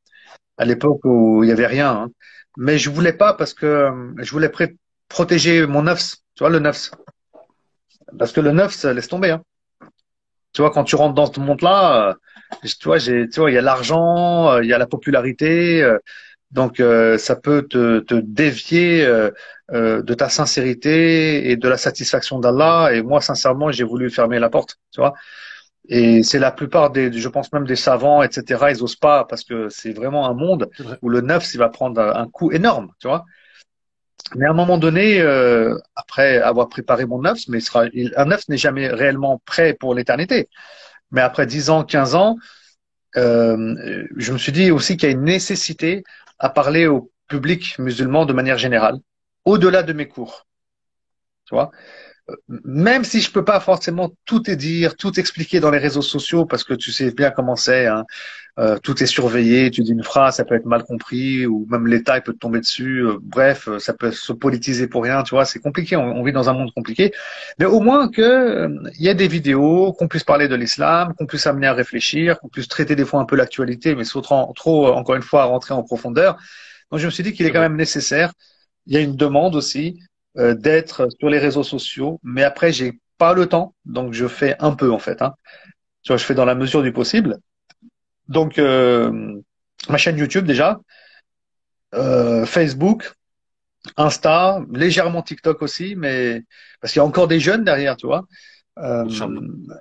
à 0.58 0.66
l'époque 0.66 1.02
où 1.04 1.44
il 1.44 1.50
y 1.50 1.52
avait 1.52 1.68
rien, 1.68 1.92
hein. 1.92 2.10
Mais 2.58 2.78
je 2.78 2.90
voulais 2.90 3.12
pas 3.14 3.34
parce 3.34 3.54
que 3.54 3.66
euh, 3.66 4.14
je 4.18 4.32
voulais 4.32 4.50
protéger 5.10 5.68
mon 5.68 5.84
nefs, 5.84 6.16
tu 6.36 6.40
vois, 6.44 6.50
le 6.50 6.60
nefs. 6.60 6.92
Parce 8.18 8.32
que 8.32 8.40
le 8.40 8.52
nefs, 8.52 8.84
laisse 8.86 9.10
tomber, 9.10 9.32
hein. 9.32 9.44
Tu 10.56 10.62
vois, 10.64 10.72
quand 10.72 10.86
tu 10.86 10.96
rentres 10.96 11.16
dans 11.16 11.32
ce 11.32 11.40
monde-là, 11.42 12.10
euh, 12.12 12.14
tu 12.66 12.86
vois, 12.88 12.98
j'ai, 13.00 13.28
tu 13.30 13.42
vois, 13.42 13.52
il 13.52 13.56
y 13.56 13.58
a 13.58 13.62
l'argent, 13.62 14.52
euh, 14.54 14.64
il 14.64 14.70
y 14.70 14.74
a 14.74 14.78
la 14.78 14.88
popularité, 14.88 15.84
euh, 15.84 16.00
Donc, 16.52 16.80
euh, 16.82 17.18
ça 17.20 17.36
peut 17.38 17.68
te, 17.70 18.00
te 18.02 18.16
dévier 18.16 19.08
de 19.72 20.14
ta 20.14 20.30
sincérité 20.30 21.50
et 21.52 21.58
de 21.58 21.68
la 21.70 21.78
satisfaction 21.78 22.40
d'Allah. 22.40 22.92
Et 22.94 23.02
moi, 23.04 23.22
sincèrement, 23.22 23.72
j'ai 23.72 23.84
voulu 23.84 24.10
fermer 24.12 24.40
la 24.40 24.50
porte, 24.50 24.78
tu 24.94 25.02
vois. 25.02 25.14
Et 25.90 26.24
c'est 26.24 26.40
la 26.40 26.52
plupart 26.52 26.90
des, 26.92 27.12
je 27.14 27.30
pense 27.30 27.52
même 27.54 27.66
des 27.66 27.76
savants, 27.76 28.24
etc. 28.24 28.72
Ils 28.72 28.84
osent 28.84 28.96
pas 28.96 29.26
parce 29.26 29.44
que 29.44 29.70
c'est 29.70 29.94
vraiment 29.94 30.28
un 30.28 30.34
monde 30.34 30.70
où 31.02 31.10
le 31.10 31.22
neuf, 31.22 31.54
il 31.54 31.58
va 31.60 31.70
prendre 31.70 32.02
un 32.02 32.28
coup 32.30 32.52
énorme, 32.52 32.92
tu 33.00 33.08
vois. 33.08 33.26
Mais 34.34 34.46
à 34.46 34.50
un 34.50 34.54
moment 34.54 34.78
donné, 34.78 35.22
euh, 35.22 35.78
après 35.96 36.40
avoir 36.40 36.68
préparé 36.68 37.06
mon 37.06 37.22
neuf, 37.22 37.42
mais 37.48 37.60
sera, 37.60 37.86
un 38.16 38.26
neuf 38.26 38.50
n'est 38.50 38.58
jamais 38.58 38.88
réellement 38.88 39.42
prêt 39.46 39.74
pour 39.74 39.94
l'éternité. 39.94 40.50
Mais 41.12 41.22
après 41.22 41.46
10 41.46 41.70
ans, 41.70 41.84
15 41.84 42.16
ans, 42.16 42.38
euh, 43.18 44.06
je 44.18 44.34
me 44.34 44.38
suis 44.38 44.52
dit 44.52 44.72
aussi 44.72 44.98
qu'il 44.98 45.10
y 45.10 45.12
a 45.12 45.16
une 45.16 45.24
nécessité 45.24 46.04
à 46.40 46.50
parler 46.50 46.88
au 46.88 47.12
public 47.28 47.78
musulman 47.80 48.26
de 48.26 48.34
manière 48.34 48.58
générale, 48.58 48.98
au-delà 49.46 49.84
de 49.84 49.94
mes 49.94 50.08
cours. 50.08 50.48
Tu 51.46 51.54
vois? 51.54 51.72
Même 52.48 53.04
si 53.04 53.22
je 53.22 53.32
peux 53.32 53.46
pas 53.46 53.60
forcément 53.60 54.12
tout 54.26 54.40
te 54.40 54.52
dire, 54.52 54.96
tout 54.96 55.20
expliquer 55.20 55.60
dans 55.60 55.70
les 55.70 55.78
réseaux 55.78 56.02
sociaux, 56.02 56.46
parce 56.46 56.64
que 56.64 56.74
tu 56.74 56.92
sais 56.92 57.12
bien 57.12 57.30
comment 57.32 57.56
c'est, 57.56 57.86
hein, 57.86 58.06
euh, 58.58 58.78
tout 58.80 59.04
est 59.04 59.06
surveillé, 59.06 59.70
tu 59.70 59.84
dis 59.84 59.92
une 59.92 60.04
phrase, 60.04 60.38
ça 60.38 60.46
peut 60.46 60.56
être 60.56 60.66
mal 60.66 60.84
compris, 60.84 61.46
ou 61.46 61.68
même 61.70 61.88
l'État 61.88 62.20
peut 62.22 62.34
te 62.34 62.40
tomber 62.40 62.60
dessus, 62.60 63.06
euh, 63.06 63.18
bref, 63.22 63.70
ça 63.80 63.94
peut 63.94 64.12
se 64.12 64.34
politiser 64.34 64.88
pour 64.88 65.04
rien, 65.04 65.24
tu 65.24 65.36
vois, 65.36 65.46
c'est 65.46 65.60
compliqué, 65.60 65.96
on, 65.96 66.24
vit 66.24 66.32
dans 66.32 66.50
un 66.50 66.54
monde 66.54 66.72
compliqué, 66.74 67.14
mais 67.60 67.66
au 67.66 67.80
moins 67.80 68.10
que 68.10 68.22
euh, 68.22 68.92
il 68.98 69.06
y 69.06 69.10
a 69.10 69.14
des 69.14 69.28
vidéos, 69.28 69.94
qu'on 69.94 70.08
puisse 70.08 70.24
parler 70.24 70.48
de 70.48 70.56
l'islam, 70.56 71.14
qu'on 71.18 71.28
puisse 71.28 71.46
amener 71.48 71.68
à 71.68 71.74
réfléchir, 71.74 72.40
qu'on 72.40 72.50
puisse 72.50 72.68
traiter 72.68 72.96
des 72.96 73.06
fois 73.06 73.20
un 73.20 73.26
peu 73.26 73.36
l'actualité, 73.36 73.94
mais 73.94 74.04
sans 74.06 74.22
trop, 74.22 74.52
trop, 74.56 74.88
encore 74.88 75.16
une 75.16 75.22
fois, 75.22 75.46
rentrer 75.46 75.74
en 75.74 75.84
profondeur. 75.84 76.38
Donc 76.92 77.00
je 77.00 77.06
me 77.06 77.12
suis 77.12 77.24
dit 77.24 77.34
qu'il 77.34 77.46
est 77.46 77.52
quand 77.52 77.60
même 77.60 77.76
nécessaire, 77.76 78.32
il 78.88 78.94
y 78.94 78.98
a 78.98 79.02
une 79.02 79.16
demande 79.16 79.56
aussi, 79.56 80.00
euh, 80.38 80.54
d'être 80.54 81.08
sur 81.20 81.30
les 81.30 81.40
réseaux 81.40 81.64
sociaux, 81.64 82.20
mais 82.24 82.44
après 82.44 82.72
j'ai 82.72 83.00
pas 83.18 83.34
le 83.34 83.48
temps, 83.48 83.74
donc 83.86 84.14
je 84.14 84.28
fais 84.28 84.56
un 84.60 84.76
peu 84.76 84.92
en 84.92 85.00
fait. 85.00 85.22
Hein. 85.22 85.34
Tu 86.04 86.12
vois, 86.12 86.18
je 86.18 86.26
fais 86.26 86.36
dans 86.36 86.46
la 86.46 86.56
mesure 86.56 86.84
du 86.84 86.92
possible. 86.92 87.38
Donc 88.28 88.60
euh, 88.60 89.42
ma 89.90 89.98
chaîne 89.98 90.18
YouTube 90.18 90.46
déjà, 90.46 90.80
euh, 91.94 92.46
Facebook, 92.46 93.14
Insta, 93.98 94.62
légèrement 94.72 95.22
TikTok 95.22 95.62
aussi, 95.62 95.96
mais 95.96 96.44
parce 96.82 96.92
qu'il 96.94 97.00
y 97.00 97.04
a 97.04 97.06
encore 97.06 97.28
des 97.28 97.40
jeunes 97.40 97.64
derrière, 97.64 97.96
tu 97.96 98.08
vois. 98.08 98.26
Euh, 98.78 99.08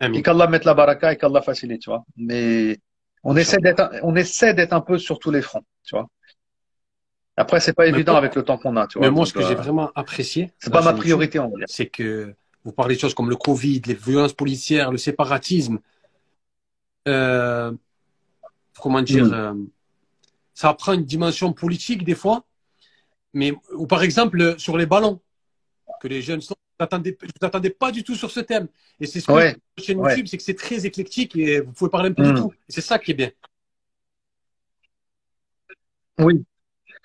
et 0.01 0.23
qu'Allah 0.23 0.47
mette 0.47 0.65
la 0.65 0.75
baraka 0.75 1.13
et 1.13 1.17
qu'Allah 1.17 1.43
facilite, 1.43 1.83
tu 1.83 1.91
vois. 1.91 2.05
Mais 2.17 2.79
on 3.25 3.37
essaie 3.37 3.59
d'être, 3.59 3.91
on 4.03 4.15
essaie 4.15 4.55
d'être 4.55 4.73
un 4.73 4.81
peu 4.81 4.99
sur 4.99 5.19
tous 5.19 5.31
les 5.31 5.43
fronts, 5.43 5.65
tu 5.85 5.97
vois. 5.97 6.07
Après, 7.37 7.59
c'est 7.61 7.73
pas 7.73 7.87
évident 7.87 8.15
avec 8.15 8.35
le 8.35 8.43
temps 8.43 8.59
qu'on 8.59 8.77
a. 8.77 8.87
Tu 8.87 8.99
vois, 8.99 9.09
mais 9.09 9.15
moi, 9.15 9.27
ce 9.27 9.33
que 9.33 9.43
j'ai 9.43 9.55
euh, 9.55 9.61
vraiment 9.61 9.91
apprécié, 9.95 10.53
c'est 10.59 10.73
pas 10.73 10.83
ma 10.83 10.93
priorité, 10.93 11.39
on 11.39 11.49
va 11.49 11.57
dire. 11.57 11.67
C'est 11.69 11.87
que 11.87 12.35
vous 12.65 12.73
parlez 12.73 12.95
de 12.95 13.01
choses 13.01 13.15
comme 13.15 13.29
le 13.29 13.37
Covid, 13.37 13.83
les 13.87 13.95
violences 13.95 14.33
policières, 14.33 14.93
le 14.93 14.99
séparatisme. 14.99 15.81
Euh, 17.09 17.73
comment 18.81 19.03
dire, 19.03 19.27
hmm. 19.27 19.35
euh, 19.35 19.55
ça 20.55 20.73
prend 20.75 20.93
une 20.93 21.05
dimension 21.05 21.53
politique 21.53 22.05
des 22.05 22.15
fois. 22.15 22.45
Mais 23.33 23.53
ou 23.73 23.89
par 23.89 24.05
exemple 24.05 24.55
sur 24.59 24.79
les 24.79 24.87
ballons 24.87 25.21
que 26.01 26.07
les 26.07 26.23
jeunes 26.23 26.41
sont, 26.41 26.55
je 26.79 26.87
t'attendais 27.41 27.71
pas 27.71 27.91
du 27.91 28.05
tout 28.05 28.15
sur 28.15 28.31
ce 28.31 28.41
thème. 28.41 28.69
Et 29.01 29.07
c'est 29.07 29.19
ce 29.19 29.27
que 29.27 29.33
ouais, 29.33 29.57
chez 29.77 29.95
YouTube, 29.95 30.27
c'est 30.29 30.37
que 30.37 30.43
c'est 30.43 30.55
très 30.55 30.87
éclectique 30.87 31.35
et 31.35 31.61
vous 31.61 31.73
pouvez 31.73 31.91
parler 31.91 32.11
un 32.11 32.13
peu 32.13 32.23
de 32.23 32.31
hmm. 32.31 32.37
tout. 32.37 32.53
C'est 32.69 32.81
ça 32.81 33.01
qui 33.01 33.11
est 33.11 33.15
bien. 33.15 33.31
Oui, 36.21 36.45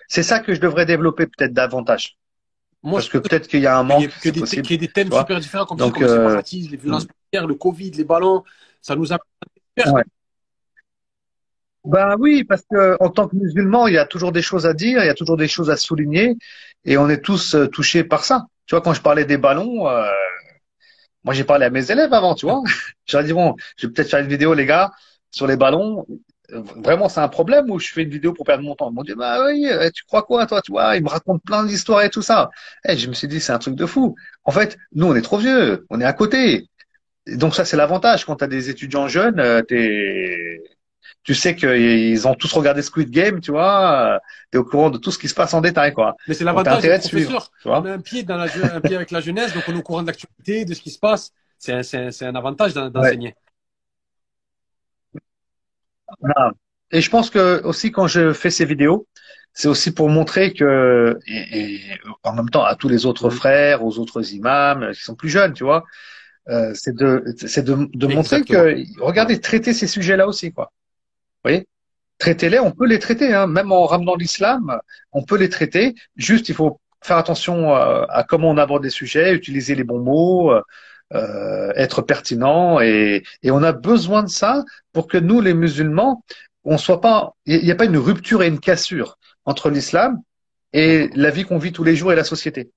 c'est 0.09 0.23
ça 0.23 0.39
que 0.39 0.53
je 0.53 0.59
devrais 0.59 0.85
développer 0.85 1.27
peut-être 1.27 1.53
davantage. 1.53 2.17
Moi, 2.81 2.99
Parce 2.99 3.09
que 3.09 3.19
peut-être 3.19 3.47
qu'il 3.47 3.61
y 3.61 3.67
a 3.67 3.77
un 3.77 3.83
manque. 3.83 4.09
Qu'il 4.21 4.35
y, 4.35 4.73
ait 4.73 4.77
des 4.77 4.87
thèmes 4.87 5.11
super 5.11 5.39
différents 5.39 5.65
comme, 5.65 5.77
Donc, 5.77 5.99
ça, 5.99 6.07
comme 6.07 6.25
euh... 6.27 6.41
les 6.51 6.77
violences 6.77 7.05
policières, 7.05 7.47
le 7.47 7.55
Covid, 7.55 7.91
les 7.91 8.03
ballons, 8.03 8.43
ça 8.81 8.95
nous 8.95 9.13
a. 9.13 9.19
Ouais. 9.77 10.03
Ben 11.85 12.15
oui, 12.19 12.43
parce 12.43 12.63
que 12.69 12.97
en 12.99 13.09
tant 13.09 13.27
que 13.27 13.35
musulman, 13.35 13.87
il 13.87 13.93
y 13.93 13.97
a 13.97 14.05
toujours 14.05 14.31
des 14.31 14.41
choses 14.41 14.65
à 14.65 14.73
dire, 14.73 15.01
il 15.03 15.05
y 15.05 15.09
a 15.09 15.13
toujours 15.13 15.37
des 15.37 15.47
choses 15.47 15.69
à 15.69 15.77
souligner, 15.77 16.37
et 16.85 16.97
on 16.97 17.07
est 17.09 17.21
tous 17.21 17.55
euh, 17.55 17.67
touchés 17.67 18.03
par 18.03 18.23
ça. 18.23 18.47
Tu 18.65 18.75
vois, 18.75 18.81
quand 18.81 18.93
je 18.93 19.01
parlais 19.01 19.25
des 19.25 19.37
ballons, 19.37 19.87
euh, 19.87 20.09
moi 21.23 21.33
j'ai 21.33 21.43
parlé 21.43 21.65
à 21.65 21.69
mes 21.69 21.91
élèves 21.91 22.13
avant, 22.13 22.35
tu 22.35 22.45
vois. 22.45 22.61
J'ai 23.05 23.23
dit 23.23 23.33
bon, 23.33 23.55
je 23.77 23.87
vais 23.87 23.93
peut-être 23.93 24.09
faire 24.09 24.19
une 24.19 24.27
vidéo, 24.27 24.53
les 24.53 24.65
gars, 24.65 24.91
sur 25.31 25.47
les 25.47 25.57
ballons 25.57 26.05
vraiment 26.51 27.09
c'est 27.09 27.19
un 27.19 27.27
problème 27.27 27.69
où 27.69 27.79
je 27.79 27.89
fais 27.89 28.03
une 28.03 28.09
vidéo 28.09 28.33
pour 28.33 28.45
perdre 28.45 28.63
mon 28.63 28.75
temps. 28.75 28.89
Ils 28.91 28.95
m'ont 28.95 29.03
dit 29.03 29.15
bah 29.15 29.45
oui, 29.45 29.67
euh, 29.67 29.89
tu 29.93 30.03
crois 30.05 30.23
quoi 30.23 30.45
toi, 30.45 30.61
tu 30.61 30.71
vois 30.71 30.95
Ils 30.95 31.03
me 31.03 31.09
racontent 31.09 31.41
plein 31.45 31.65
d'histoires 31.65 32.03
et 32.03 32.09
tout 32.09 32.21
ça. 32.21 32.49
Et 32.87 32.93
eh, 32.93 32.97
je 32.97 33.07
me 33.07 33.13
suis 33.13 33.27
dit 33.27 33.39
c'est 33.39 33.51
un 33.51 33.59
truc 33.59 33.75
de 33.75 33.85
fou. 33.85 34.15
En 34.43 34.51
fait, 34.51 34.77
nous 34.93 35.07
on 35.07 35.15
est 35.15 35.21
trop 35.21 35.37
vieux, 35.37 35.85
on 35.89 36.01
est 36.01 36.05
à 36.05 36.13
côté. 36.13 36.69
donc 37.27 37.55
ça 37.55 37.65
c'est 37.65 37.77
l'avantage 37.77 38.25
quand 38.25 38.37
tu 38.37 38.43
as 38.43 38.47
des 38.47 38.69
étudiants 38.69 39.07
jeunes, 39.07 39.39
euh, 39.39 39.61
t'es 39.61 40.61
tu 41.23 41.35
sais 41.35 41.55
qu'ils 41.55 42.27
ont 42.27 42.33
tous 42.33 42.51
regardé 42.53 42.81
Squid 42.81 43.09
Game, 43.09 43.41
tu 43.41 43.51
vois, 43.51 44.15
euh, 44.15 44.19
tu 44.51 44.57
es 44.57 44.59
au 44.59 44.63
courant 44.63 44.89
de 44.89 44.97
tout 44.97 45.11
ce 45.11 45.19
qui 45.19 45.27
se 45.27 45.35
passe 45.35 45.53
en 45.53 45.61
détail, 45.61 45.93
quoi. 45.93 46.15
Mais 46.27 46.33
c'est 46.33 46.43
l'avantage 46.43 46.81
du 46.81 46.89
professeur. 46.89 47.51
on 47.65 47.85
a 47.85 47.91
un 47.91 47.99
pied, 47.99 48.23
dans 48.23 48.37
la, 48.37 48.45
un 48.45 48.81
pied 48.81 48.95
avec 48.95 49.11
la 49.11 49.19
jeunesse, 49.19 49.53
donc 49.53 49.63
on 49.67 49.73
est 49.73 49.77
au 49.77 49.83
courant 49.83 50.01
de 50.01 50.07
l'actualité, 50.07 50.65
de 50.65 50.73
ce 50.73 50.81
qui 50.81 50.89
se 50.89 50.99
passe. 50.99 51.31
C'est 51.57 51.73
un, 51.73 52.09
un, 52.21 52.35
avantage 52.35 52.73
d'enseigner. 52.73 53.35
Et 56.91 57.01
je 57.01 57.09
pense 57.09 57.29
que 57.29 57.61
aussi 57.63 57.91
quand 57.91 58.07
je 58.07 58.33
fais 58.33 58.49
ces 58.49 58.65
vidéos, 58.65 59.07
c'est 59.53 59.67
aussi 59.67 59.91
pour 59.91 60.09
montrer 60.09 60.53
que, 60.53 61.19
et, 61.27 61.81
en 62.23 62.33
même 62.33 62.49
temps 62.49 62.63
à 62.63 62.75
tous 62.75 62.89
les 62.89 63.05
autres 63.05 63.29
frères, 63.29 63.83
aux 63.83 63.99
autres 63.99 64.33
imams 64.33 64.91
qui 64.93 65.01
sont 65.01 65.15
plus 65.15 65.29
jeunes, 65.29 65.53
tu 65.53 65.63
vois, 65.63 65.83
euh, 66.49 66.71
c'est 66.73 66.95
de, 66.95 67.23
c'est 67.37 67.63
de, 67.63 67.89
de 67.93 68.07
montrer 68.07 68.43
que, 68.43 68.75
regardez, 69.01 69.39
traiter 69.39 69.73
ces 69.73 69.87
sujets-là 69.87 70.27
aussi, 70.27 70.51
quoi. 70.51 70.71
Vous 71.43 71.49
voyez? 71.49 71.67
Traitez-les, 72.17 72.59
on 72.59 72.71
peut 72.71 72.85
les 72.85 72.99
traiter, 72.99 73.33
hein, 73.33 73.47
même 73.47 73.71
en 73.71 73.85
ramenant 73.85 74.15
l'islam, 74.15 74.79
on 75.11 75.23
peut 75.23 75.37
les 75.37 75.49
traiter. 75.49 75.95
Juste, 76.15 76.49
il 76.49 76.55
faut 76.55 76.81
faire 77.01 77.17
attention 77.17 77.73
à, 77.73 78.05
à 78.09 78.23
comment 78.23 78.49
on 78.49 78.57
aborde 78.57 78.83
des 78.83 78.89
sujets, 78.89 79.33
utiliser 79.33 79.75
les 79.75 79.85
bons 79.85 79.99
mots, 79.99 80.53
euh, 81.13 81.59
euh, 81.69 81.73
être 81.75 82.01
pertinent 82.01 82.79
et, 82.79 83.23
et, 83.43 83.51
on 83.51 83.63
a 83.63 83.71
besoin 83.71 84.23
de 84.23 84.29
ça 84.29 84.63
pour 84.93 85.07
que 85.07 85.17
nous, 85.17 85.41
les 85.41 85.53
musulmans, 85.53 86.23
on 86.63 86.77
soit 86.77 87.01
pas, 87.01 87.35
il 87.45 87.63
n'y 87.63 87.71
a 87.71 87.75
pas 87.75 87.85
une 87.85 87.97
rupture 87.97 88.43
et 88.43 88.47
une 88.47 88.59
cassure 88.59 89.17
entre 89.45 89.69
l'islam 89.69 90.21
et 90.73 91.09
la 91.15 91.31
vie 91.31 91.45
qu'on 91.45 91.57
vit 91.57 91.71
tous 91.71 91.83
les 91.83 91.95
jours 91.95 92.11
et 92.11 92.15
la 92.15 92.23
société. 92.23 92.71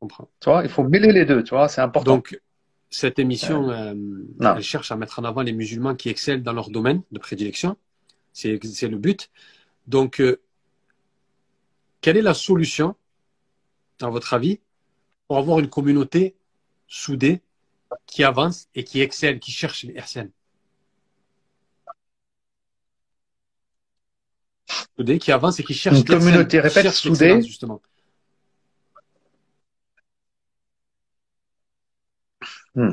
Tu 0.00 0.50
vois, 0.50 0.62
il 0.62 0.68
faut 0.68 0.84
mêler 0.84 1.12
les 1.12 1.24
deux, 1.24 1.42
tu 1.42 1.54
vois, 1.54 1.68
c'est 1.68 1.80
important. 1.80 2.16
Donc, 2.16 2.38
cette 2.90 3.18
émission, 3.18 3.70
euh, 3.70 3.94
elle 4.40 4.62
cherche 4.62 4.92
à 4.92 4.96
mettre 4.96 5.18
en 5.18 5.24
avant 5.24 5.42
les 5.42 5.52
musulmans 5.52 5.94
qui 5.94 6.08
excellent 6.08 6.42
dans 6.42 6.52
leur 6.52 6.70
domaine 6.70 7.02
de 7.10 7.18
prédilection. 7.18 7.76
C'est 8.32 8.58
le 8.58 8.98
but. 8.98 9.30
Donc, 9.86 10.20
euh, 10.20 10.40
quelle 12.00 12.16
est 12.16 12.22
la 12.22 12.34
solution, 12.34 12.94
à 14.00 14.08
votre 14.08 14.34
avis, 14.34 14.60
pour 15.26 15.38
avoir 15.38 15.58
une 15.58 15.68
communauté 15.68 16.36
soudée 16.86 17.40
qui 18.06 18.24
avance 18.24 18.68
et 18.74 18.84
qui 18.84 19.00
excelle, 19.00 19.38
qui 19.38 19.52
cherche 19.52 19.84
les 19.84 19.94
RCN. 19.94 20.30
Soudé, 24.96 25.18
qui 25.18 25.32
avance 25.32 25.60
et 25.60 25.64
qui 25.64 25.74
cherche 25.74 25.98
Une 25.98 26.04
communauté, 26.04 26.60
répète, 26.60 26.90
soudée. 26.90 27.42
Justement. 27.42 27.80
Hmm. 32.74 32.90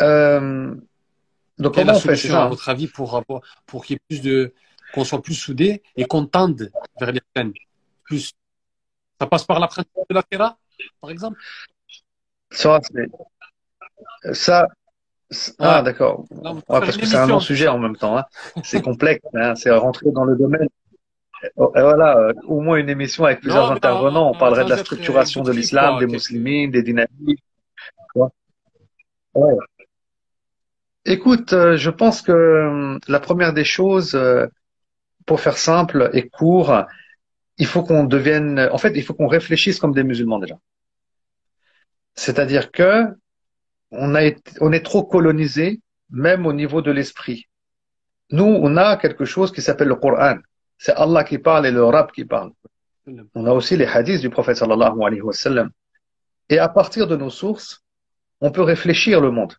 Euh, 0.00 0.74
donc 1.56 1.74
comment 1.74 1.92
on 1.94 2.00
fait 2.00 2.16
ça 2.16 2.44
à 2.44 2.48
votre 2.48 2.68
avis 2.68 2.86
pour 2.86 3.24
pour 3.64 3.84
qu'il 3.84 3.94
y 3.94 3.96
ait 3.96 4.02
plus 4.08 4.20
de 4.20 4.52
qu'on 4.92 5.04
soit 5.04 5.22
plus 5.22 5.34
soudés 5.34 5.82
et 5.96 6.04
qu'on 6.04 6.26
tende 6.26 6.70
vers 7.00 7.12
les 7.12 7.20
RCN 7.34 7.52
plus 8.04 8.34
ça 9.18 9.26
passe 9.26 9.44
par 9.44 9.58
la 9.58 9.68
principe 9.68 9.90
de 10.10 10.14
la 10.14 10.22
terra 10.22 10.58
par 11.00 11.10
exemple? 11.10 11.40
Ça, 12.50 12.80
ça, 14.32 14.68
ah, 15.58 15.82
d'accord. 15.82 16.24
parce 16.68 16.96
que 16.96 17.06
c'est 17.06 17.16
un 17.16 17.26
long 17.26 17.40
sujet 17.40 17.68
en 17.68 17.78
même 17.78 17.96
temps. 17.96 18.16
Hein. 18.16 18.24
C'est 18.62 18.82
complexe. 18.82 19.24
Hein. 19.34 19.54
C'est 19.56 19.70
rentrer 19.70 20.10
dans 20.12 20.24
le 20.24 20.36
domaine. 20.36 20.68
Voilà, 21.56 22.16
euh, 22.16 22.32
au 22.44 22.60
moins 22.60 22.76
une 22.76 22.88
émission 22.88 23.24
avec 23.24 23.40
plusieurs 23.40 23.70
intervenants. 23.70 24.30
on 24.30 24.38
parlerait 24.38 24.64
de 24.64 24.70
la 24.70 24.78
structuration 24.78 25.42
de 25.42 25.52
l'islam, 25.52 25.98
des 25.98 26.06
musulmans, 26.06 26.68
des 26.70 26.82
dynamiques. 26.82 27.42
Ouais. 29.34 29.54
Écoute, 31.04 31.52
euh, 31.52 31.76
je 31.76 31.90
pense 31.90 32.22
que 32.22 32.32
euh, 32.32 32.98
la 33.06 33.20
première 33.20 33.52
des 33.52 33.64
choses, 33.64 34.18
pour 35.26 35.40
faire 35.40 35.58
simple 35.58 36.10
et 36.14 36.28
court, 36.28 36.84
il 37.58 37.66
faut 37.66 37.82
qu'on 37.82 38.04
devienne, 38.04 38.68
en 38.72 38.78
fait, 38.78 38.92
il 38.94 39.02
faut 39.02 39.14
qu'on 39.14 39.28
réfléchisse 39.28 39.78
comme 39.78 39.92
des 39.92 40.04
musulmans 40.04 40.38
déjà. 40.38 40.56
C'est-à-dire 42.14 42.70
que 42.72 43.04
on, 43.90 44.14
on 44.60 44.72
est 44.72 44.84
trop 44.84 45.04
colonisé, 45.04 45.80
même 46.10 46.46
au 46.46 46.52
niveau 46.52 46.82
de 46.82 46.90
l'esprit. 46.90 47.46
Nous, 48.30 48.44
on 48.44 48.76
a 48.76 48.96
quelque 48.96 49.24
chose 49.24 49.52
qui 49.52 49.62
s'appelle 49.62 49.88
le 49.88 49.96
Coran. 49.96 50.38
C'est 50.78 50.92
Allah 50.92 51.24
qui 51.24 51.38
parle 51.38 51.66
et 51.66 51.70
le 51.70 51.84
Rab 51.84 52.10
qui 52.10 52.24
parle. 52.24 52.50
On 53.34 53.46
a 53.46 53.52
aussi 53.52 53.76
les 53.76 53.86
hadiths 53.86 54.20
du 54.20 54.30
prophète 54.30 54.56
sallallahu 54.56 55.00
alayhi 55.02 55.22
wa 55.22 55.32
sallam. 55.32 55.70
Et 56.48 56.58
à 56.58 56.68
partir 56.68 57.06
de 57.06 57.16
nos 57.16 57.30
sources, 57.30 57.82
on 58.40 58.50
peut 58.50 58.62
réfléchir 58.62 59.20
le 59.20 59.30
monde. 59.30 59.54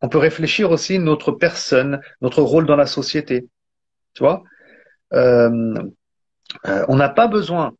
On 0.00 0.08
peut 0.08 0.18
réfléchir 0.18 0.70
aussi 0.70 0.98
notre 0.98 1.32
personne, 1.32 2.00
notre 2.20 2.42
rôle 2.42 2.66
dans 2.66 2.76
la 2.76 2.86
société. 2.86 3.48
Tu 4.14 4.22
vois? 4.22 4.42
Euh, 5.12 5.74
euh, 6.66 6.84
On 6.88 6.96
n'a 6.96 7.08
pas 7.08 7.28
besoin 7.28 7.74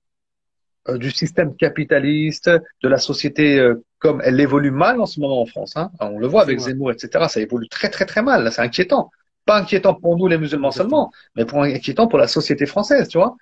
euh, 0.89 0.99
du 0.99 1.11
système 1.11 1.57
capitaliste, 1.57 2.51
de 2.83 2.89
la 2.89 2.99
société 2.99 3.59
euh, 3.59 3.85
comme 3.99 4.21
elle 4.25 4.41
évolue 4.41 4.71
mal 4.71 5.01
en 5.01 5.07
ce 5.07 5.21
moment 5.21 5.41
en 5.41 5.47
France. 5.47 5.77
Hein. 5.77 5.91
On 6.01 6.19
le 6.19 6.27
voit 6.27 6.43
avec 6.43 6.59
Zemmour, 6.59 6.93
etc. 6.93 7.27
Ça 7.29 7.41
évolue 7.41 7.69
très 7.69 7.91
très 7.91 8.07
très 8.07 8.23
mal. 8.23 8.51
C'est 8.53 8.63
inquiétant. 8.63 9.11
Pas 9.45 9.59
inquiétant 9.59 9.95
pour 9.95 10.17
nous 10.17 10.27
les 10.27 10.39
musulmans 10.39 10.71
seulement, 10.71 11.11
mais 11.35 11.45
pour 11.45 11.63
inquiétant 11.63 12.07
pour 12.07 12.19
la 12.19 12.29
société 12.29 12.67
française, 12.67 13.09
tu 13.09 13.19
vois. 13.19 13.37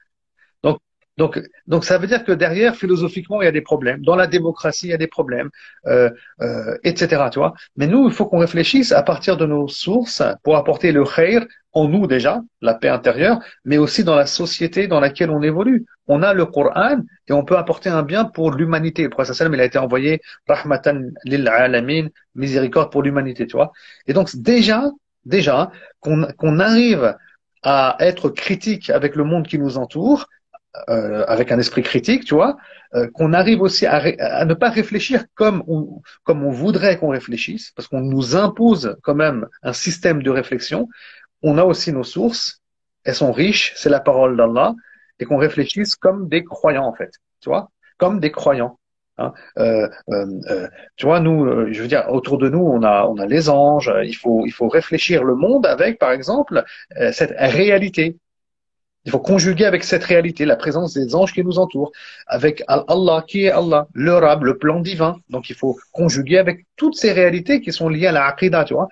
Donc 1.17 1.41
donc, 1.67 1.85
ça 1.85 1.99
veut 1.99 2.07
dire 2.07 2.25
que 2.25 2.33
derrière, 2.33 2.77
philosophiquement, 2.77 3.41
il 3.41 3.47
y 3.47 3.49
a 3.49 3.53
des 3.53 3.63
problèmes. 3.63 4.03
Dans 4.03 4.17
la 4.17 4.27
démocratie, 4.27 4.87
il 4.89 4.91
y 4.91 4.95
a 4.95 4.99
des 4.99 5.07
problèmes, 5.07 5.51
euh, 5.87 6.11
euh, 6.43 6.77
etc. 6.85 7.25
Tu 7.33 7.39
vois. 7.39 7.55
Mais 7.77 7.87
nous, 7.87 8.07
il 8.07 8.13
faut 8.13 8.27
qu'on 8.27 8.39
réfléchisse 8.39 8.93
à 8.93 9.03
partir 9.03 9.37
de 9.37 9.47
nos 9.47 9.67
sources 9.69 10.23
pour 10.43 10.57
apporter 10.57 10.93
le 10.93 11.05
khair 11.05 11.47
en 11.73 11.89
nous 11.89 12.07
déjà, 12.07 12.41
la 12.63 12.73
paix 12.73 12.89
intérieure, 12.89 13.39
mais 13.67 13.77
aussi 13.77 14.03
dans 14.03 14.15
la 14.15 14.25
société 14.25 14.89
dans 14.89 15.01
laquelle 15.01 15.31
on 15.31 15.43
évolue. 15.43 15.85
On 16.07 16.23
a 16.23 16.33
le 16.33 16.47
Coran 16.47 17.01
et 17.29 17.33
on 17.33 17.45
peut 17.45 17.59
apporter 17.59 17.91
un 17.91 18.03
bien 18.03 18.25
pour 18.25 18.51
l'humanité. 18.53 19.03
Le 19.03 19.11
prophète 19.11 19.37
il 19.41 19.61
a 19.61 19.65
été 19.65 19.79
envoyé 19.79 20.23
rahmatan 20.49 21.03
lil 21.25 21.47
alamin, 21.49 22.09
miséricorde 22.35 22.91
pour 22.91 23.03
l'humanité, 23.03 23.47
tu 23.47 23.57
vois. 23.57 23.73
Et 24.07 24.15
donc 24.15 24.35
déjà, 24.37 24.91
déjà 25.27 25.71
qu'on 26.01 26.59
arrive 26.61 27.15
à 27.63 27.97
être 28.01 28.31
critique 28.31 28.89
avec 28.89 29.17
le 29.17 29.25
monde 29.25 29.47
qui 29.47 29.59
nous 29.59 29.77
entoure, 29.77 30.29
euh, 30.89 31.25
avec 31.27 31.53
un 31.53 31.59
esprit 31.59 31.83
critique, 31.83 32.25
tu 32.25 32.35
vois, 32.35 32.57
euh, 32.95 33.09
qu'on 33.13 33.33
arrive 33.33 33.63
aussi 33.63 33.87
à, 33.87 33.97
à, 34.19 34.45
ne 34.45 34.55
pas 34.55 34.71
réfléchir 34.71 35.25
comme 35.35 35.63
on, 35.67 36.01
comme 36.25 36.45
on 36.45 36.51
voudrait 36.51 36.99
qu'on 36.99 37.09
réfléchisse, 37.09 37.73
parce 37.73 37.89
qu'on 37.89 38.01
nous 38.01 38.37
impose 38.37 38.97
quand 39.03 39.15
même 39.15 39.47
un 39.63 39.73
système 39.73 40.23
de 40.23 40.31
réflexion. 40.31 40.89
On 41.43 41.59
a 41.59 41.65
aussi 41.65 41.93
nos 41.93 42.05
sources, 42.05 42.63
elles 43.05 43.15
sont 43.15 43.33
riches, 43.33 43.73
c'est 43.77 43.91
la 43.91 44.01
parole 44.01 44.37
d'Allah, 44.37 44.75
et 45.19 45.25
qu'on 45.25 45.37
réfléchisse 45.39 45.97
comme 45.97 46.29
des 46.29 46.45
croyants 46.45 46.87
en 46.87 46.95
fait, 46.95 47.13
tu 47.41 47.49
vois, 47.49 47.71
comme 47.99 48.21
des 48.21 48.31
croyants. 48.31 48.79
Hein. 49.19 49.33
Euh, 49.59 49.89
euh, 50.11 50.27
euh 50.51 50.69
tu 50.97 51.07
vois, 51.07 51.21
nous, 51.21 51.47
euh, 51.47 51.73
je 51.73 51.83
veux 51.83 51.89
dire, 51.89 52.07
autour 52.11 52.39
de 52.39 52.49
nous, 52.49 52.61
on 52.61 52.83
a, 52.83 53.07
on 53.07 53.17
a 53.19 53.27
les 53.27 53.49
anges. 53.49 53.93
Il 54.05 54.15
faut, 54.15 54.45
il 54.47 54.53
faut 54.53 54.69
réfléchir 54.69 55.25
le 55.25 55.35
monde 55.35 55.67
avec, 55.67 55.99
par 55.99 56.13
exemple, 56.13 56.65
cette 57.13 57.35
réalité. 57.39 58.19
Il 59.07 59.13
faut 59.13 59.21
conjuguer 59.21 59.65
avec 59.65 59.85
cette 59.85 60.03
réalité 60.03 60.45
la 60.45 60.57
présence 60.57 60.93
des 60.93 61.15
anges 61.15 61.33
qui 61.33 61.45
nous 61.45 61.59
entourent, 61.59 61.93
avec 62.27 62.63
Allah 62.67 63.25
qui 63.27 63.45
est 63.45 63.51
Allah, 63.51 63.87
le 63.95 64.13
Rab, 64.13 64.43
le 64.43 64.59
plan 64.59 64.81
divin. 64.81 65.17
Donc 65.31 65.49
il 65.49 65.55
faut 65.55 65.79
conjuguer 65.93 66.39
avec 66.39 66.67
toutes 66.77 66.97
ces 66.97 67.13
réalités 67.13 67.61
qui 67.61 67.73
sont 67.73 67.89
liées 67.89 68.09
à 68.09 68.13
la 68.13 68.27
Aqidah, 68.27 68.65
tu 68.65 68.75
vois. 68.75 68.89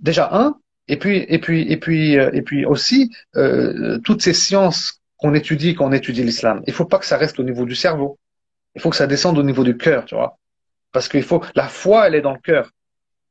Déjà 0.00 0.28
un, 0.32 0.56
et 0.88 0.98
puis 0.98 1.24
et 1.28 1.38
puis 1.38 1.70
et 1.70 1.76
puis 1.76 2.18
euh, 2.18 2.30
et 2.32 2.42
puis 2.42 2.66
aussi 2.66 3.10
euh, 3.36 3.98
toutes 4.04 4.22
ces 4.22 4.34
sciences 4.34 5.00
qu'on 5.18 5.34
étudie 5.34 5.76
quand 5.76 5.86
on 5.86 5.92
étudie 5.92 6.24
l'islam. 6.24 6.62
Il 6.66 6.72
faut 6.72 6.84
pas 6.84 6.98
que 6.98 7.06
ça 7.06 7.16
reste 7.16 7.38
au 7.38 7.44
niveau 7.44 7.64
du 7.64 7.76
cerveau. 7.76 8.18
Il 8.74 8.80
faut 8.80 8.90
que 8.90 8.96
ça 8.96 9.06
descende 9.06 9.38
au 9.38 9.44
niveau 9.44 9.62
du 9.62 9.76
cœur, 9.76 10.04
tu 10.04 10.16
vois. 10.16 10.36
Parce 10.90 11.08
qu'il 11.08 11.22
faut 11.22 11.42
la 11.54 11.68
foi, 11.68 12.08
elle 12.08 12.16
est 12.16 12.22
dans 12.22 12.32
le 12.32 12.40
cœur. 12.40 12.72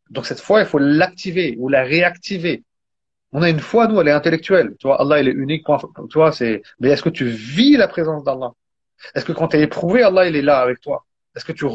Donc 0.09 0.25
cette 0.25 0.39
foi, 0.39 0.61
il 0.61 0.65
faut 0.65 0.79
l'activer 0.79 1.55
ou 1.59 1.67
la 1.67 1.83
réactiver. 1.83 2.63
On 3.33 3.41
a 3.41 3.49
une 3.49 3.59
foi, 3.59 3.87
nous, 3.87 3.99
elle 3.99 4.07
est 4.07 4.11
intellectuelle. 4.11 4.75
Tu 4.79 4.87
vois, 4.87 5.01
Allah, 5.01 5.19
il 5.19 5.27
est 5.27 5.31
unique. 5.31 5.65
Tu 6.09 6.17
vois, 6.17 6.31
c'est. 6.31 6.61
Mais 6.79 6.89
est-ce 6.89 7.03
que 7.03 7.09
tu 7.09 7.25
vis 7.25 7.77
la 7.77 7.87
présence 7.87 8.23
d'Allah? 8.23 8.51
Est-ce 9.15 9.25
que 9.25 9.33
quand 9.33 9.49
tu 9.49 9.57
es 9.57 9.61
éprouvé, 9.61 10.03
Allah, 10.03 10.27
il 10.27 10.35
est 10.35 10.41
là 10.41 10.59
avec 10.59 10.79
toi? 10.79 11.05
Est-ce 11.35 11.45
que 11.45 11.51
tu 11.51 11.65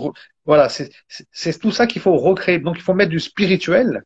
voilà, 0.47 0.69
c'est 0.71 1.59
tout 1.61 1.73
ça 1.73 1.87
qu'il 1.87 2.01
faut 2.01 2.17
recréer. 2.17 2.59
Donc, 2.59 2.77
il 2.79 2.83
faut 2.83 2.95
mettre 2.95 3.11
du 3.11 3.21
spirituel, 3.21 4.03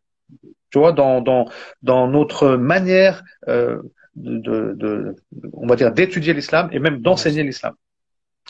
tu 0.71 0.79
vois, 0.79 0.93
dans 0.93 1.21
dans 1.21 1.49
dans 1.83 2.09
notre 2.09 2.57
manière 2.57 3.23
euh, 3.49 3.81
de, 4.17 4.75
de, 4.75 5.15
on 5.53 5.67
va 5.67 5.77
dire, 5.77 5.93
d'étudier 5.93 6.35
l'islam 6.35 6.69
et 6.73 6.79
même 6.79 7.01
d'enseigner 7.01 7.43
l'islam. 7.45 7.75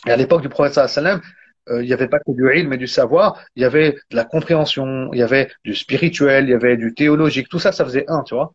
Et 0.07 0.11
à 0.11 0.17
l'époque 0.17 0.41
du 0.41 0.49
prophète 0.49 0.89
sallam, 0.89 1.21
euh, 1.69 1.83
il 1.83 1.87
n'y 1.87 1.93
avait 1.93 2.07
pas 2.07 2.19
que 2.19 2.31
du 2.31 2.43
ilm 2.57 2.69
mais 2.69 2.77
du 2.77 2.87
savoir, 2.87 3.39
il 3.55 3.61
y 3.61 3.65
avait 3.65 3.91
de 4.11 4.15
la 4.15 4.25
compréhension, 4.25 5.09
il 5.13 5.19
y 5.19 5.23
avait 5.23 5.49
du 5.63 5.75
spirituel, 5.75 6.45
il 6.45 6.51
y 6.51 6.53
avait 6.53 6.77
du 6.77 6.93
théologique, 6.93 7.47
tout 7.49 7.59
ça, 7.59 7.71
ça 7.71 7.85
faisait 7.85 8.05
un, 8.09 8.23
tu 8.23 8.35
vois. 8.35 8.53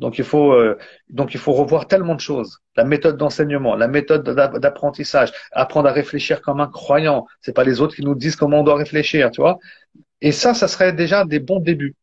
Donc 0.00 0.18
il 0.18 0.24
faut 0.24 0.52
euh, 0.52 0.78
donc 1.10 1.34
il 1.34 1.40
faut 1.40 1.52
revoir 1.52 1.86
tellement 1.86 2.14
de 2.14 2.20
choses. 2.20 2.58
La 2.76 2.84
méthode 2.84 3.16
d'enseignement, 3.18 3.76
la 3.76 3.86
méthode 3.86 4.24
d'apprentissage, 4.24 5.30
apprendre 5.52 5.88
à 5.88 5.92
réfléchir 5.92 6.40
comme 6.40 6.60
un 6.60 6.66
croyant. 6.68 7.26
C'est 7.42 7.54
pas 7.54 7.64
les 7.64 7.80
autres 7.80 7.94
qui 7.94 8.02
nous 8.02 8.14
disent 8.14 8.36
comment 8.36 8.60
on 8.60 8.64
doit 8.64 8.76
réfléchir, 8.76 9.30
tu 9.30 9.42
vois. 9.42 9.58
Et 10.22 10.32
ça, 10.32 10.54
ça 10.54 10.68
serait 10.68 10.92
déjà 10.92 11.24
des 11.24 11.38
bons 11.38 11.60
débuts 11.60 11.94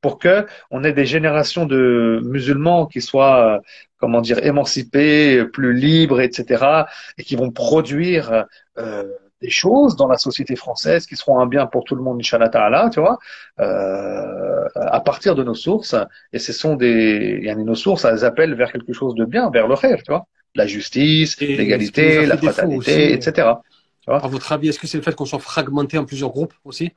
pour 0.00 0.18
que 0.18 0.46
on 0.70 0.84
ait 0.84 0.92
des 0.92 1.06
générations 1.06 1.66
de 1.66 2.20
musulmans 2.24 2.86
qui 2.86 3.00
soient 3.02 3.56
euh, 3.56 3.58
comment 3.98 4.20
dire 4.20 4.44
émancipés, 4.44 5.44
plus 5.52 5.74
libres, 5.74 6.20
etc. 6.20 6.86
et 7.18 7.24
qui 7.24 7.36
vont 7.36 7.50
produire 7.50 8.46
euh, 8.78 9.04
des 9.40 9.50
choses 9.50 9.96
dans 9.96 10.08
la 10.08 10.18
société 10.18 10.56
française 10.56 11.06
qui 11.06 11.16
seront 11.16 11.38
un 11.40 11.46
bien 11.46 11.66
pour 11.66 11.84
tout 11.84 11.94
le 11.94 12.02
monde, 12.02 12.18
Inch'Allah 12.20 12.48
Ta'ala, 12.48 12.90
tu 12.92 13.00
vois, 13.00 13.18
euh, 13.60 14.68
à 14.76 15.00
partir 15.00 15.34
de 15.34 15.42
nos 15.42 15.54
sources. 15.54 15.94
Et 16.32 16.38
ce 16.38 16.52
sont 16.52 16.76
des, 16.76 17.48
a 17.48 17.54
nos 17.54 17.74
sources, 17.74 18.04
elles 18.04 18.24
appellent 18.24 18.54
vers 18.54 18.72
quelque 18.72 18.92
chose 18.92 19.14
de 19.14 19.24
bien, 19.24 19.50
vers 19.50 19.68
le 19.68 19.74
rêve, 19.74 20.02
tu 20.02 20.10
vois. 20.12 20.26
La 20.54 20.66
justice, 20.66 21.38
l'égalité, 21.40 22.26
la 22.26 22.36
fraternité, 22.36 23.12
etc. 23.12 23.62
Tu 24.00 24.10
vois 24.10 24.22
à 24.24 24.28
votre 24.28 24.50
avis, 24.52 24.68
est-ce 24.68 24.78
que 24.78 24.86
c'est 24.86 24.98
le 24.98 25.02
fait 25.04 25.14
qu'on 25.14 25.24
soit 25.26 25.38
fragmenté 25.38 25.96
en 25.98 26.04
plusieurs 26.04 26.30
groupes 26.30 26.54
aussi? 26.64 26.90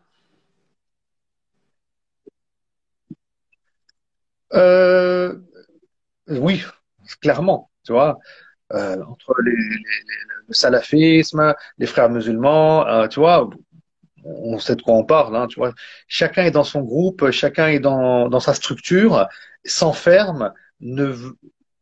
Euh, 4.53 5.35
Oui, 6.27 6.63
clairement, 7.21 7.71
tu 7.85 7.91
vois. 7.93 8.19
Euh, 8.72 8.95
entre 9.07 9.36
les, 9.43 9.51
le 9.51 10.53
salafisme, 10.53 11.53
les 11.78 11.86
frères 11.86 12.09
musulmans, 12.09 12.88
euh, 12.88 13.07
tu 13.07 13.20
vois, 13.20 13.47
on 14.24 14.57
sait 14.57 14.76
de 14.76 14.82
quoi 14.82 14.95
on 14.95 15.03
parle, 15.03 15.36
hein, 15.36 15.47
tu 15.47 15.59
vois. 15.59 15.74
Chacun 16.07 16.43
est 16.43 16.51
dans 16.51 16.64
son 16.64 16.82
groupe, 16.82 17.30
chacun 17.30 17.68
est 17.68 17.80
dans, 17.80 18.30
dans 18.30 18.39
sa 18.39 18.53
structure, 18.53 19.28
s'enferme, 19.64 20.53
ne 20.80 21.14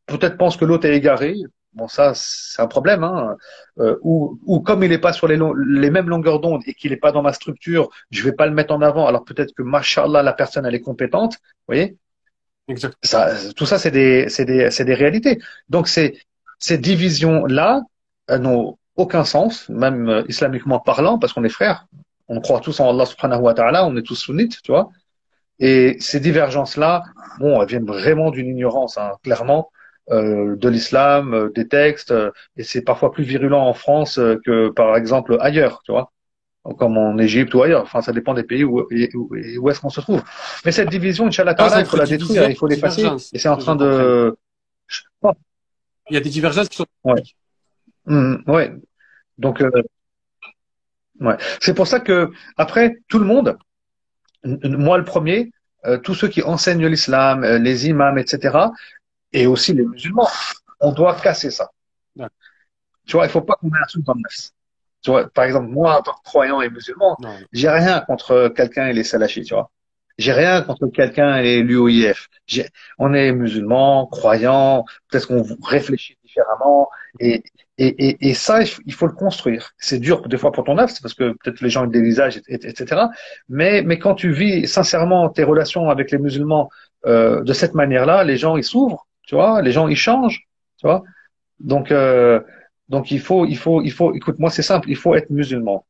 peut-être 0.06 0.38
pense 0.38 0.58
que 0.58 0.66
l'autre 0.66 0.86
est 0.86 0.96
égaré. 0.98 1.36
Bon, 1.74 1.88
ça, 1.88 2.12
c'est 2.16 2.62
un 2.62 2.68
problème. 2.68 3.06
Hein. 3.06 3.38
Euh, 3.80 3.96
ou, 4.02 4.38
ou 4.46 4.60
comme 4.60 4.84
il 4.84 4.90
n'est 4.90 4.98
pas 4.98 5.14
sur 5.14 5.28
les, 5.28 5.40
les 5.68 5.90
mêmes 5.92 6.10
longueurs 6.10 6.42
d'onde 6.42 6.64
et 6.66 6.74
qu'il 6.74 6.92
n'est 6.92 6.98
pas 6.98 7.14
dans 7.14 7.22
ma 7.22 7.32
structure, 7.32 7.90
je 8.10 8.22
vais 8.24 8.34
pas 8.34 8.48
le 8.48 8.54
mettre 8.54 8.74
en 8.74 8.82
avant. 8.82 9.08
Alors 9.08 9.24
peut-être 9.24 9.54
que, 9.54 9.64
machallah, 9.64 10.24
la 10.24 10.34
personne, 10.34 10.66
elle 10.66 10.76
est 10.76 10.82
compétente. 10.82 11.36
Vous 11.36 11.68
voyez? 11.68 11.96
Exact. 12.68 12.98
Ça, 13.02 13.32
tout 13.56 13.66
ça, 13.66 13.80
c'est 13.80 13.92
des, 13.92 14.28
c'est 14.28 14.46
des, 14.46 14.70
c'est 14.72 14.84
des 14.84 14.94
réalités. 14.94 15.40
Donc, 15.70 15.88
c'est 15.88 16.18
ces 16.62 16.78
divisions-là 16.78 17.82
n'ont 18.39 18.78
aucun 18.95 19.26
sens, 19.26 19.68
même 19.68 20.07
euh, 20.07 20.24
islamiquement 20.30 20.80
parlant, 20.80 21.18
parce 21.20 21.34
qu'on 21.34 21.43
est 21.43 21.49
frères. 21.49 21.88
On 22.28 22.39
croit 22.39 22.62
tous 22.62 22.80
en 22.80 22.89
Allah 22.89 23.05
subhanahu 23.05 23.41
wa 23.41 23.53
ta'ala, 23.53 23.86
on 23.86 23.97
est 23.97 24.03
tous 24.03 24.16
sunnites, 24.16 24.62
tu 24.62 24.72
vois. 24.72 24.89
Et 25.59 25.97
ces 25.99 26.20
divergences-là, 26.20 27.03
bon, 27.39 27.62
elles 27.62 27.68
viennent 27.68 27.86
vraiment 27.86 28.32
d'une 28.32 28.47
ignorance, 28.47 28.97
hein, 28.97 29.12
clairement, 29.24 29.70
euh, 30.12 30.55
de 30.55 30.70
l'islam, 30.70 31.34
euh, 31.34 31.49
des 31.53 31.68
textes, 31.68 32.14
et 32.57 32.64
c'est 32.64 32.84
parfois 32.84 33.12
plus 33.12 33.24
virulent 33.24 33.62
en 33.62 33.74
France 33.74 34.20
que, 34.45 34.70
par 34.70 34.95
exemple, 34.95 35.38
ailleurs, 35.41 35.82
tu 35.84 35.91
vois, 35.91 36.12
comme 36.78 36.97
en 36.97 37.18
Égypte 37.18 37.53
ou 37.53 37.64
ailleurs. 37.64 37.84
Enfin, 37.84 38.01
ça 38.01 38.12
dépend 38.12 38.34
des 38.34 38.43
pays 38.43 38.64
où, 38.64 38.82
où, 38.82 39.30
où 39.59 39.70
est-ce 39.70 39.80
qu'on 39.80 39.89
se 39.89 40.01
trouve. 40.01 40.24
Mais 40.66 40.72
cette 40.72 40.89
division, 40.89 41.28
Inch'Allah, 41.28 41.55
ah, 41.57 41.80
il 41.80 41.86
faut 41.86 41.97
la 41.97 42.05
détruire, 42.05 42.49
il 42.49 42.55
faut 42.55 42.68
l'effacer, 42.68 43.07
et 43.34 43.39
c'est 43.39 43.49
en 43.49 43.57
train 43.57 43.76
de... 43.76 44.38
Il 46.12 46.16
y 46.16 46.18
a 46.18 46.20
des 46.20 46.30
divergences 46.30 46.68
qui 46.68 46.76
sont. 46.76 46.86
Ouais. 47.05 47.24
Mmh, 48.05 48.36
ouais. 48.47 48.74
Donc, 49.38 49.62
euh, 49.62 49.72
ouais. 51.22 51.38
C'est 51.62 51.74
pour 51.74 51.88
ça 51.88 52.01
que 52.01 52.30
après 52.57 52.97
tout 53.07 53.18
le 53.18 53.26
monde, 53.26 53.57
moi 54.43 54.97
le 54.97 55.05
premier, 55.05 55.51
euh, 55.86 55.97
tous 55.97 56.14
ceux 56.14 56.28
qui 56.28 56.43
enseignent 56.43 56.86
l'islam, 56.88 57.45
euh, 57.45 57.59
les 57.59 57.88
imams, 57.88 58.18
etc., 58.18 58.57
et 59.32 59.47
aussi 59.47 59.72
les 59.72 59.86
musulmans, 59.86 60.28
on 60.82 60.91
doit 60.91 61.16
casser 61.16 61.49
ça. 61.49 61.72
Tu 63.05 63.14
vois, 63.14 63.26
il 63.26 63.30
faut 63.30 63.41
pas 63.41 63.55
qu'on 63.55 63.70
ait 63.70 63.82
un 63.82 63.86
truc 63.88 64.03
dans 64.03 64.14
le 64.14 64.20
nefs. 64.20 64.51
Tu 65.01 65.12
vois, 65.12 65.30
par 65.30 65.45
exemple, 65.45 65.70
moi, 65.70 65.97
en 65.97 66.01
tant 66.01 66.14
que 66.14 66.24
croyant 66.24 66.62
et 66.62 66.70
musulman, 66.70 67.18
j'ai 67.53 67.70
rien 67.70 68.01
contre 68.01 68.49
quelqu'un 68.53 68.88
et 68.88 68.93
les 68.93 69.05
salafis, 69.05 69.43
tu 69.43 69.53
vois. 69.53 69.72
J'ai 70.18 70.34
rien 70.34 70.62
contre 70.62 70.88
quelqu'un 70.88 71.38
et 71.38 71.62
l'UOIF. 71.62 72.28
On 72.97 73.14
est 73.14 73.32
musulmans, 73.32 74.07
croyants, 74.07 74.86
peut-être 75.09 75.28
qu'on 75.28 75.43
réfléchit 75.64 76.18
différemment. 76.24 76.89
Et, 77.20 77.43
et, 77.78 78.30
et, 78.30 78.34
ça, 78.34 78.62
il 78.86 78.93
faut 78.93 79.07
le 79.07 79.14
construire. 79.14 79.72
C'est 79.78 79.99
dur 79.99 80.28
des 80.28 80.38
fois 80.38 80.51
pour 80.51 80.64
ton 80.64 80.78
œuvre, 80.78 80.93
parce 81.01 81.14
que 81.14 81.32
peut-être 81.32 81.62
les 81.62 81.70
gens 81.70 81.86
ont 81.86 81.88
des 81.88 82.01
visages, 82.01 82.39
etc. 82.47 83.05
Mais, 83.49 83.82
mais 83.82 83.97
quand 83.97 84.14
tu 84.14 84.32
vis 84.32 84.68
sincèrement 84.68 85.30
tes 85.30 85.43
relations 85.43 85.89
avec 85.89 86.12
les 86.12 86.20
musulmans 86.20 86.70
euh, 87.07 87.43
de 87.43 87.53
cette 87.53 87.74
manière-là, 87.74 88.24
les 88.24 88.38
gens 88.38 88.55
ils 88.57 88.64
s'ouvrent, 88.64 89.07
tu 89.24 89.36
vois, 89.36 89.62
les 89.62 89.72
gens 89.72 89.88
ils 89.88 89.95
changent, 89.95 90.47
tu 90.78 90.86
vois. 90.86 91.03
Donc, 91.59 91.91
euh, 91.91 92.39
donc 92.89 93.09
il 93.09 93.20
faut, 93.20 93.45
il 93.45 93.57
faut, 93.57 93.82
il 93.82 93.91
faut. 93.91 94.14
Écoute, 94.14 94.38
moi 94.38 94.51
c'est 94.51 94.62
simple, 94.62 94.89
il 94.89 94.97
faut 94.97 95.16
être 95.16 95.30
musulman. 95.30 95.86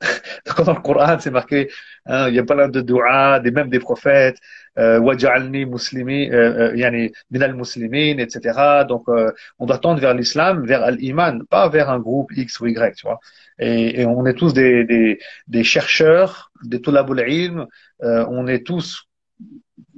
Dans 0.64 0.72
le 0.74 0.80
Coran, 0.80 1.18
c'est 1.18 1.30
marqué, 1.30 1.70
hein, 2.06 2.28
il 2.28 2.34
y 2.34 2.38
a 2.38 2.44
plein 2.44 2.68
de 2.68 2.80
doigts, 2.80 3.40
des 3.40 3.50
même 3.50 3.68
des 3.68 3.78
prophètes, 3.80 4.38
euh, 4.78 4.98
waj'alni 5.00 5.66
muslimi, 5.66 6.30
euh, 6.30 6.70
euh, 6.72 6.76
yani 6.76 7.12
minal 7.30 7.54
muslimin, 7.54 8.18
etc. 8.18 8.84
Donc, 8.84 9.04
euh, 9.08 9.32
on 9.58 9.66
doit 9.66 9.78
tendre 9.78 10.00
vers 10.00 10.14
l'islam, 10.14 10.64
vers 10.66 10.90
l'iman, 10.92 11.44
pas 11.46 11.68
vers 11.68 11.90
un 11.90 11.98
groupe 11.98 12.30
X 12.36 12.60
ou 12.60 12.66
Y, 12.66 12.94
tu 12.96 13.06
vois. 13.06 13.18
Et, 13.58 14.00
et 14.02 14.06
on 14.06 14.24
est 14.26 14.34
tous 14.34 14.52
des, 14.54 14.84
des, 14.84 15.18
des 15.48 15.64
chercheurs, 15.64 16.50
des 16.64 16.80
tulabul 16.80 17.20
ilm, 17.28 17.66
euh, 18.02 18.24
on 18.30 18.46
est 18.46 18.64
tous 18.64 19.04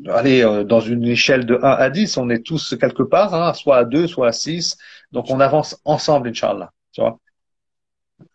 allez, 0.09 0.43
euh, 0.43 0.65
dans 0.65 0.81
une 0.81 1.05
échelle 1.07 1.47
de 1.47 1.57
1 1.57 1.61
à 1.73 1.91
10, 1.91 2.17
on 2.17 2.29
est 2.31 2.45
tous 2.45 2.75
quelque 2.81 3.03
part, 3.03 3.35
hein, 3.35 3.53
soit 3.55 3.79
à 3.79 3.85
2, 3.85 4.07
soit 4.07 4.29
à 4.29 4.33
6. 4.33 4.77
Donc 5.13 5.27
on 5.31 5.41
avance 5.41 5.81
ensemble, 5.85 6.29
Inch'Allah. 6.29 6.73
Tu 6.93 7.01
vois 7.01 7.19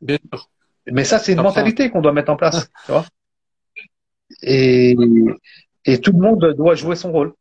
Bien 0.02 0.18
sûr. 0.32 0.50
Mais 0.92 1.04
ça, 1.04 1.20
c'est 1.20 1.34
une 1.34 1.40
Enfin. 1.40 1.50
mentalité 1.50 1.90
qu'on 1.90 2.02
doit 2.02 2.14
mettre 2.14 2.32
en 2.32 2.36
place. 2.38 2.70
tu 2.86 2.92
vois 2.92 3.06
et, 4.42 4.96
et 5.86 6.02
tout 6.02 6.12
le 6.12 6.20
monde 6.20 6.54
doit 6.58 6.76
jouer 6.76 6.96
son 6.96 7.12
rôle. 7.12 7.34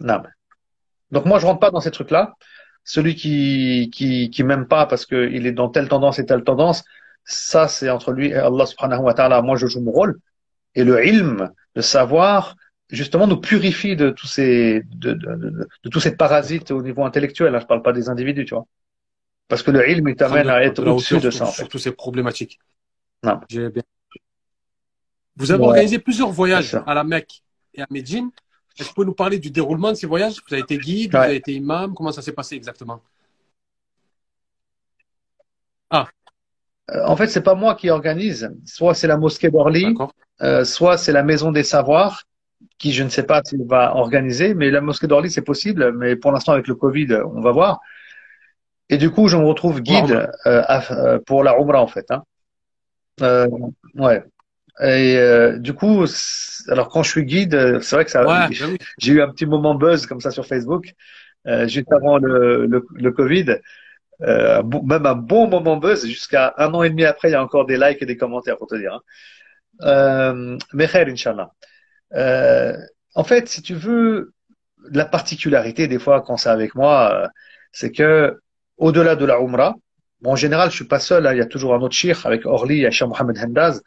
Non. 0.00 0.22
Donc 1.10 1.24
moi, 1.24 1.38
je 1.38 1.46
rentre 1.46 1.60
pas 1.60 1.70
dans 1.70 1.80
ces 1.80 1.90
trucs-là. 1.90 2.34
Celui 2.84 3.14
qui 3.16 3.90
qui 3.92 4.30
qui 4.30 4.44
m'aime 4.44 4.66
pas 4.68 4.86
parce 4.86 5.06
qu'il 5.06 5.46
est 5.46 5.52
dans 5.52 5.68
telle 5.68 5.88
tendance 5.88 6.18
et 6.18 6.26
telle 6.26 6.44
tendance, 6.44 6.84
ça 7.24 7.66
c'est 7.68 7.90
entre 7.90 8.12
lui 8.12 8.28
et 8.28 8.34
Allah 8.34 8.66
subhanahu 8.66 9.00
wa 9.02 9.14
ta'ala. 9.14 9.42
Moi, 9.42 9.56
je 9.56 9.66
joue 9.66 9.80
mon 9.80 9.90
rôle. 9.92 10.18
Et 10.74 10.84
le 10.84 11.04
ilm, 11.04 11.50
le 11.74 11.82
savoir, 11.82 12.54
justement, 12.90 13.26
nous 13.26 13.40
purifie 13.40 13.96
de 13.96 14.10
tous 14.10 14.26
ces 14.28 14.82
de, 14.94 15.14
de, 15.14 15.34
de, 15.34 15.68
de 15.84 15.88
tous 15.90 16.00
ces 16.00 16.14
parasites 16.16 16.70
au 16.70 16.82
niveau 16.82 17.04
intellectuel. 17.04 17.52
Là, 17.52 17.60
je 17.60 17.66
parle 17.66 17.82
pas 17.82 17.92
des 17.92 18.08
individus, 18.08 18.44
tu 18.44 18.54
vois. 18.54 18.66
Parce 19.48 19.62
que 19.62 19.70
le 19.70 19.88
ilm, 19.88 20.08
il 20.08 20.16
t'amène 20.16 20.48
à 20.48 20.62
être 20.62 20.84
au-dessus 20.86 21.18
de 21.20 21.30
ça. 21.30 21.44
En 21.44 21.50
sur 21.50 21.64
fait. 21.64 21.68
toutes 21.68 21.80
ces 21.80 21.92
problématiques. 21.92 22.58
Non. 23.22 23.40
Bien. 23.48 23.70
Vous 25.36 25.50
avez 25.50 25.60
Ouais. 25.60 25.68
organisé 25.68 25.98
plusieurs 25.98 26.30
voyages 26.30 26.76
à 26.86 26.94
la 26.94 27.04
Mecque 27.04 27.42
et 27.74 27.82
à 27.82 27.86
Médine. 27.90 28.30
Est-ce 28.78 28.84
que 28.84 28.88
vous 28.88 28.94
pouvez 28.94 29.06
nous 29.06 29.14
parler 29.14 29.38
du 29.38 29.50
déroulement 29.50 29.90
de 29.90 29.96
ces 29.96 30.06
voyages? 30.06 30.36
Vous 30.46 30.54
avez 30.54 30.62
été 30.62 30.78
guide, 30.78 31.14
Ouais. 31.14 31.20
vous 31.20 31.24
avez 31.26 31.36
été 31.36 31.52
imam, 31.54 31.94
comment 31.94 32.12
ça 32.12 32.22
s'est 32.22 32.32
passé 32.32 32.56
exactement? 32.56 33.00
Euh, 35.92 36.04
En 37.04 37.16
fait, 37.16 37.26
c'est 37.28 37.42
pas 37.42 37.54
moi 37.54 37.74
qui 37.74 37.90
organise. 37.90 38.50
Soit 38.64 38.94
c'est 38.94 39.06
la 39.08 39.16
mosquée 39.16 39.50
d'Orly, 39.50 39.94
euh, 40.42 40.64
soit 40.64 40.96
c'est 40.98 41.12
la 41.12 41.22
maison 41.24 41.50
des 41.52 41.64
savoirs 41.64 42.22
qui, 42.78 42.92
je 42.92 43.02
ne 43.02 43.08
sais 43.08 43.24
pas 43.24 43.40
s'il 43.44 43.64
va 43.66 43.96
organiser, 43.96 44.54
mais 44.54 44.70
la 44.70 44.80
mosquée 44.80 45.06
d'Orly, 45.06 45.30
c'est 45.30 45.42
possible. 45.42 45.92
Mais 45.92 46.14
pour 46.16 46.30
l'instant, 46.32 46.52
avec 46.52 46.68
le 46.68 46.74
Covid, 46.74 47.08
on 47.34 47.40
va 47.40 47.50
voir. 47.52 47.80
Et 48.88 48.98
du 48.98 49.10
coup, 49.10 49.28
je 49.28 49.36
me 49.36 49.44
retrouve 49.44 49.80
guide 49.80 50.12
euh, 50.46 50.62
à- 50.66 50.92
euh, 50.92 51.18
pour 51.26 51.42
la 51.42 51.58
Umrah, 51.58 51.82
en 51.82 51.86
fait. 51.88 52.06
Hein. 52.10 52.22
Euh, 53.22 53.46
ouais. 53.94 54.22
Et 54.82 55.16
euh, 55.16 55.58
du 55.58 55.72
coup, 55.72 56.04
alors 56.68 56.88
quand 56.90 57.02
je 57.02 57.10
suis 57.10 57.24
guide, 57.24 57.54
euh, 57.54 57.80
c'est 57.80 57.96
vrai 57.96 58.04
que 58.04 58.10
ça, 58.10 58.24
Ouais, 58.26 58.46
oui. 58.62 58.78
j'ai 58.98 59.12
eu 59.12 59.22
un 59.22 59.30
petit 59.30 59.46
moment 59.46 59.74
buzz 59.74 60.06
comme 60.06 60.20
ça 60.20 60.30
sur 60.30 60.46
Facebook, 60.46 60.92
euh, 61.46 61.66
juste 61.66 61.90
avant 61.92 62.18
le, 62.18 62.66
le, 62.66 62.86
le 62.94 63.12
Covid. 63.12 63.56
Euh, 64.22 64.62
même 64.84 65.06
un 65.06 65.14
bon 65.14 65.48
moment 65.48 65.76
buzz 65.76 66.06
jusqu'à 66.06 66.54
un 66.58 66.72
an 66.74 66.82
et 66.82 66.90
demi 66.90 67.04
après, 67.04 67.28
il 67.28 67.32
y 67.32 67.34
a 67.34 67.42
encore 67.42 67.66
des 67.66 67.76
likes 67.78 68.02
et 68.02 68.06
des 68.06 68.16
commentaires 68.16 68.56
pour 68.58 68.66
te 68.68 68.76
dire. 68.76 68.94
Hein. 68.94 69.00
Euh, 69.82 70.58
mais 70.72 70.88
khair, 70.88 71.06
Inch'Allah. 71.08 71.50
Euh, 72.14 72.76
en 73.14 73.24
fait, 73.24 73.48
si 73.48 73.62
tu 73.62 73.74
veux, 73.74 74.32
la 74.90 75.04
particularité 75.06 75.88
des 75.88 75.98
fois 75.98 76.22
quand 76.22 76.36
c'est 76.36 76.48
avec 76.50 76.74
moi, 76.74 77.30
c'est 77.72 77.92
que 77.92 78.38
au-delà 78.78 79.16
de 79.16 79.24
la 79.24 79.38
Umrah, 79.40 79.74
bon, 80.20 80.32
en 80.32 80.36
général, 80.36 80.70
je 80.70 80.76
suis 80.76 80.84
pas 80.86 80.98
seul, 81.00 81.26
hein, 81.26 81.32
il 81.32 81.38
y 81.38 81.42
a 81.42 81.46
toujours 81.46 81.74
un 81.74 81.80
autre 81.80 81.94
shir 81.94 82.24
avec 82.26 82.46
Orly, 82.46 82.76
il 82.76 82.82
y 82.82 82.86
a 82.86 82.90
Cheikh 82.90 83.08
Mohamed 83.08 83.38
Hendaz, 83.38 83.80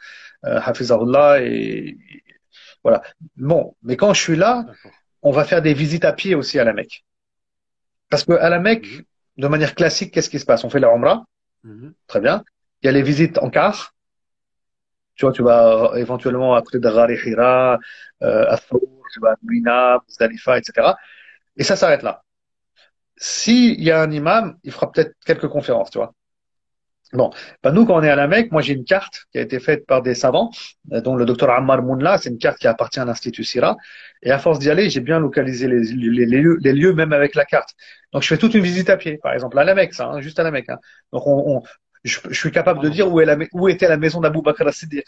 euh, 0.46 0.60
Hafizahullah, 0.64 1.42
et 1.42 1.98
voilà. 2.84 3.02
Bon, 3.36 3.76
mais 3.84 3.96
quand 3.98 4.14
je 4.14 4.22
suis 4.22 4.36
là, 4.36 4.66
on 5.22 5.32
va 5.32 5.44
faire 5.46 5.62
des 5.62 5.74
visites 5.74 6.06
à 6.06 6.14
pied 6.14 6.36
aussi 6.36 6.60
à 6.60 6.64
la 6.64 6.74
Mecque. 6.74 7.04
Parce 8.10 8.24
que 8.24 8.34
à 8.34 8.50
la 8.50 8.60
Mecque, 8.60 8.88
Mhm. 8.88 9.04
de 9.38 9.48
manière 9.48 9.76
classique, 9.76 10.14
qu'est-ce 10.14 10.30
qui 10.30 10.40
se 10.40 10.46
passe? 10.46 10.64
On 10.64 10.70
fait 10.70 10.80
la 10.80 10.90
Umrah, 10.94 11.26
Mhm. 11.64 11.94
très 12.08 12.22
bien. 12.22 12.44
Il 12.82 12.86
y 12.88 12.90
a 12.90 12.92
les 12.92 13.02
visites 13.04 13.38
en 13.40 13.50
car. 13.50 13.94
Tu 15.16 15.26
vois, 15.26 15.34
tu 15.34 15.44
vas 15.44 15.92
éventuellement 15.98 16.56
à 16.56 16.62
côté 16.62 16.80
de 16.80 16.90
Ghari 16.90 17.18
Hira, 17.26 17.78
euh, 18.24 18.46
à 18.50 18.58
Thawr, 18.58 18.80
tu 19.14 19.20
vas 19.20 19.32
à 19.32 19.36
Mina, 19.44 20.00
Muzdalifa, 20.08 20.58
etc. 20.58 20.96
Et 21.58 21.64
ça 21.66 21.76
s'arrête 21.76 22.04
là. 22.04 22.24
S'il 23.20 23.82
y 23.84 23.92
a 23.92 24.02
un 24.02 24.12
imam, 24.12 24.58
il 24.64 24.72
fera 24.72 24.92
peut-être 24.92 25.14
quelques 25.26 25.48
conférences, 25.48 25.92
tu 25.92 26.00
vois. 26.00 26.14
Bon, 27.12 27.32
ben 27.64 27.72
nous, 27.72 27.86
quand 27.88 27.96
on 27.98 28.04
est 28.04 28.10
à 28.10 28.16
la 28.16 28.28
Mecque, 28.28 28.52
moi 28.52 28.62
j'ai 28.62 28.74
une 28.74 28.86
carte 28.86 29.26
qui 29.32 29.40
a 29.40 29.42
été 29.42 29.60
faite 29.60 29.88
par 29.88 30.04
des 30.04 30.14
savants, 30.14 30.52
euh, 30.94 31.02
dont 31.02 31.16
le 31.16 31.26
docteur 31.26 31.50
Ammar 31.50 31.82
Mounla, 31.82 32.20
c'est 32.20 32.30
une 32.30 32.38
carte 32.38 32.60
qui 32.60 32.68
appartient 32.68 33.00
à 33.00 33.06
l'Institut 33.06 33.44
Sira. 33.44 33.78
Et 34.22 34.30
à 34.32 34.38
force 34.38 34.60
d'y 34.60 34.70
aller, 34.70 34.92
j'ai 34.92 35.00
bien 35.00 35.20
localisé 35.20 35.68
les, 35.68 35.80
les, 35.82 36.26
lieux, 36.28 36.58
les 36.62 36.72
lieux 36.72 36.94
même 36.94 37.12
avec 37.12 37.34
la 37.34 37.46
carte. 37.46 37.72
Donc 38.14 38.22
je 38.22 38.28
fais 38.28 38.38
toute 38.38 38.54
une 38.54 38.62
visite 38.64 38.92
à 38.92 38.98
pied, 38.98 39.18
par 39.18 39.34
exemple 39.34 39.58
à 39.58 39.64
la 39.64 39.74
Mecque, 39.74 39.96
ça, 39.96 40.08
hein, 40.08 40.22
juste 40.22 40.40
à 40.40 40.44
la 40.44 40.52
Mecque. 40.52 40.70
Hein. 40.70 40.78
Donc 41.12 41.26
on, 41.26 41.58
on- 41.58 41.64
je, 42.04 42.20
suis 42.32 42.52
capable 42.52 42.82
de 42.82 42.90
dire 42.90 43.12
où, 43.12 43.20
est 43.20 43.26
la, 43.26 43.38
où 43.54 43.68
était 43.68 43.88
la 43.88 43.98
maison 43.98 44.22
d'Abou 44.22 44.42
Bakr 44.42 44.68
as-Siddiq. 44.68 45.06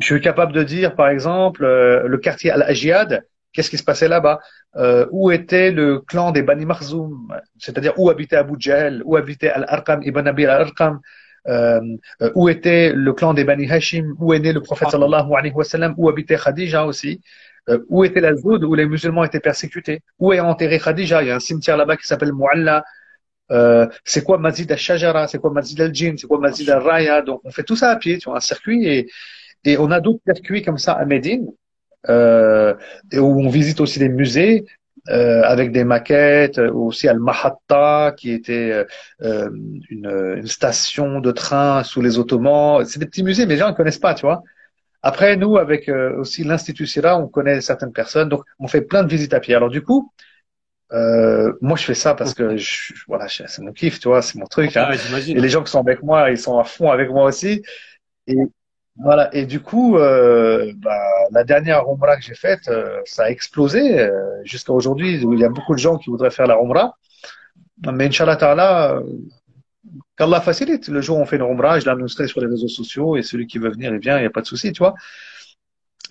Je 0.00 0.06
suis 0.06 0.20
capable 0.20 0.52
de 0.52 0.62
dire, 0.62 0.94
par 0.94 1.08
exemple, 1.08 1.64
euh, 1.64 2.06
le 2.06 2.18
quartier 2.18 2.50
Al-Ajiyad, 2.50 3.24
qu'est-ce 3.54 3.70
qui 3.70 3.78
se 3.78 3.84
passait 3.84 4.08
là-bas? 4.08 4.40
Euh, 4.76 5.06
Où 5.12 5.30
était 5.30 5.70
le 5.70 6.00
clan 6.00 6.32
des 6.32 6.42
Bani 6.42 6.66
Makhzoum? 6.66 7.34
C'est-à-dire 7.58 7.94
où 7.96 8.10
habitait 8.10 8.36
Abu 8.36 8.56
Jahl, 8.58 9.02
où 9.06 9.16
habitait 9.16 9.48
Al-Arqam, 9.48 10.02
Ibn 10.02 10.26
Abi 10.26 10.44
Al-Arqam? 10.44 11.00
Euh, 11.46 11.80
euh, 12.22 12.30
Où 12.34 12.48
était 12.48 12.92
le 12.92 13.12
clan 13.12 13.34
des 13.34 13.44
Bani 13.44 13.70
Hashim? 13.70 14.14
Où 14.18 14.32
est 14.34 14.38
né 14.40 14.52
le 14.52 14.60
prophète 14.60 14.90
sallallahu 14.90 15.32
alayhi 15.38 15.54
wa 15.54 15.64
sallam? 15.64 15.94
Où 15.96 16.08
habitait 16.08 16.36
Khadija 16.36 16.84
aussi? 16.86 17.20
Euh, 17.68 17.78
Où 17.88 18.04
était 18.04 18.20
la 18.20 18.34
Zoud 18.34 18.64
où 18.64 18.74
les 18.74 18.86
musulmans 18.86 19.24
étaient 19.24 19.40
persécutés? 19.40 20.00
Où 20.18 20.32
est 20.32 20.40
enterré 20.40 20.78
Khadija? 20.78 21.22
Il 21.22 21.28
y 21.28 21.30
a 21.30 21.36
un 21.36 21.40
cimetière 21.40 21.76
là-bas 21.76 21.96
qui 21.96 22.06
s'appelle 22.06 22.32
Mu'alla. 22.32 22.84
Euh, 23.50 23.86
c'est 24.04 24.24
quoi 24.24 24.38
Mazid 24.38 24.72
al-Shajara? 24.72 25.28
C'est 25.28 25.38
quoi 25.38 25.50
Mazid 25.50 25.80
al-Jin? 25.80 26.14
C'est 26.16 26.26
quoi 26.26 26.38
Mazid 26.38 26.68
al-Raya? 26.70 27.20
Donc 27.22 27.42
on 27.44 27.50
fait 27.50 27.62
tout 27.62 27.76
ça 27.76 27.90
à 27.90 27.96
pied, 27.96 28.16
tu 28.18 28.28
vois, 28.28 28.38
un 28.38 28.40
circuit 28.40 28.86
et 28.86 29.06
et 29.66 29.78
on 29.78 29.90
a 29.90 30.00
d'autres 30.00 30.20
circuits 30.26 30.62
comme 30.62 30.78
ça 30.78 30.92
à 30.92 31.04
Médine, 31.04 31.46
et 32.08 33.18
où 33.18 33.40
on 33.40 33.48
visite 33.48 33.80
aussi 33.80 33.98
des 33.98 34.08
musées 34.08 34.64
euh, 35.10 35.42
avec 35.44 35.72
des 35.72 35.84
maquettes, 35.84 36.58
euh, 36.58 36.72
aussi 36.72 37.08
Al-Mahatta, 37.08 38.14
qui 38.16 38.30
était 38.32 38.86
euh, 39.22 39.50
une, 39.90 40.34
une 40.38 40.46
station 40.46 41.20
de 41.20 41.30
train 41.30 41.82
sous 41.84 42.00
les 42.00 42.18
Ottomans. 42.18 42.84
C'est 42.86 42.98
des 42.98 43.06
petits 43.06 43.22
musées, 43.22 43.44
mais 43.46 43.54
les 43.54 43.60
gens 43.60 43.68
ne 43.68 43.74
connaissent 43.74 43.98
pas, 43.98 44.14
tu 44.14 44.22
vois. 44.22 44.42
Après, 45.02 45.36
nous, 45.36 45.58
avec 45.58 45.88
euh, 45.90 46.16
aussi 46.18 46.44
l'Institut 46.44 46.86
Sira, 46.86 47.18
on 47.18 47.28
connaît 47.28 47.60
certaines 47.60 47.92
personnes, 47.92 48.30
donc 48.30 48.44
on 48.58 48.68
fait 48.68 48.80
plein 48.80 49.02
de 49.04 49.08
visites 49.08 49.34
à 49.34 49.40
pied. 49.40 49.54
Alors 49.54 49.68
du 49.68 49.82
coup, 49.82 50.10
euh, 50.92 51.52
moi, 51.60 51.76
je 51.76 51.84
fais 51.84 51.94
ça 51.94 52.14
parce 52.14 52.34
que 52.34 52.56
je, 52.56 52.94
voilà, 53.08 53.26
c'est 53.28 53.58
mon 53.60 53.72
kiff, 53.72 54.00
tu 54.00 54.08
vois, 54.08 54.22
c'est 54.22 54.38
mon 54.38 54.46
truc. 54.46 54.76
Hein. 54.76 54.90
Ouais, 54.90 55.30
Et 55.30 55.34
les 55.40 55.48
gens 55.50 55.62
qui 55.62 55.70
sont 55.70 55.80
avec 55.80 56.02
moi, 56.02 56.30
ils 56.30 56.38
sont 56.38 56.58
à 56.58 56.64
fond 56.64 56.90
avec 56.90 57.10
moi 57.10 57.24
aussi. 57.24 57.62
Et 58.26 58.36
voilà. 58.96 59.34
Et 59.34 59.46
du 59.46 59.60
coup, 59.60 59.96
euh, 59.98 60.72
bah, 60.76 60.96
la 61.32 61.44
dernière 61.44 61.82
Umrah 61.88 62.16
que 62.16 62.22
j'ai 62.22 62.34
faite, 62.34 62.68
euh, 62.68 63.00
ça 63.04 63.24
a 63.24 63.30
explosé 63.30 64.00
euh, 64.00 64.12
jusqu'à 64.44 64.72
aujourd'hui. 64.72 65.20
Il 65.20 65.38
y 65.38 65.44
a 65.44 65.48
beaucoup 65.48 65.74
de 65.74 65.80
gens 65.80 65.98
qui 65.98 66.10
voudraient 66.10 66.30
faire 66.30 66.46
la 66.46 66.56
Umrah. 66.56 66.96
Mais 67.92 68.06
Inch'Allah 68.06 68.36
Ta'ala, 68.36 68.92
euh, 68.92 69.02
qu'Allah 70.16 70.40
facilite. 70.40 70.88
Le 70.88 71.00
jour 71.00 71.18
où 71.18 71.20
on 71.20 71.26
fait 71.26 71.36
une 71.36 71.42
Umrah, 71.42 71.80
je 71.80 71.86
l'annoncerai 71.86 72.28
sur 72.28 72.40
les 72.40 72.46
réseaux 72.46 72.68
sociaux 72.68 73.16
et 73.16 73.22
celui 73.22 73.46
qui 73.46 73.58
veut 73.58 73.70
venir, 73.70 73.92
il 73.92 73.98
vient, 73.98 74.16
il 74.18 74.20
n'y 74.20 74.26
a 74.26 74.30
pas 74.30 74.42
de 74.42 74.46
souci, 74.46 74.72
tu 74.72 74.78
vois. 74.78 74.94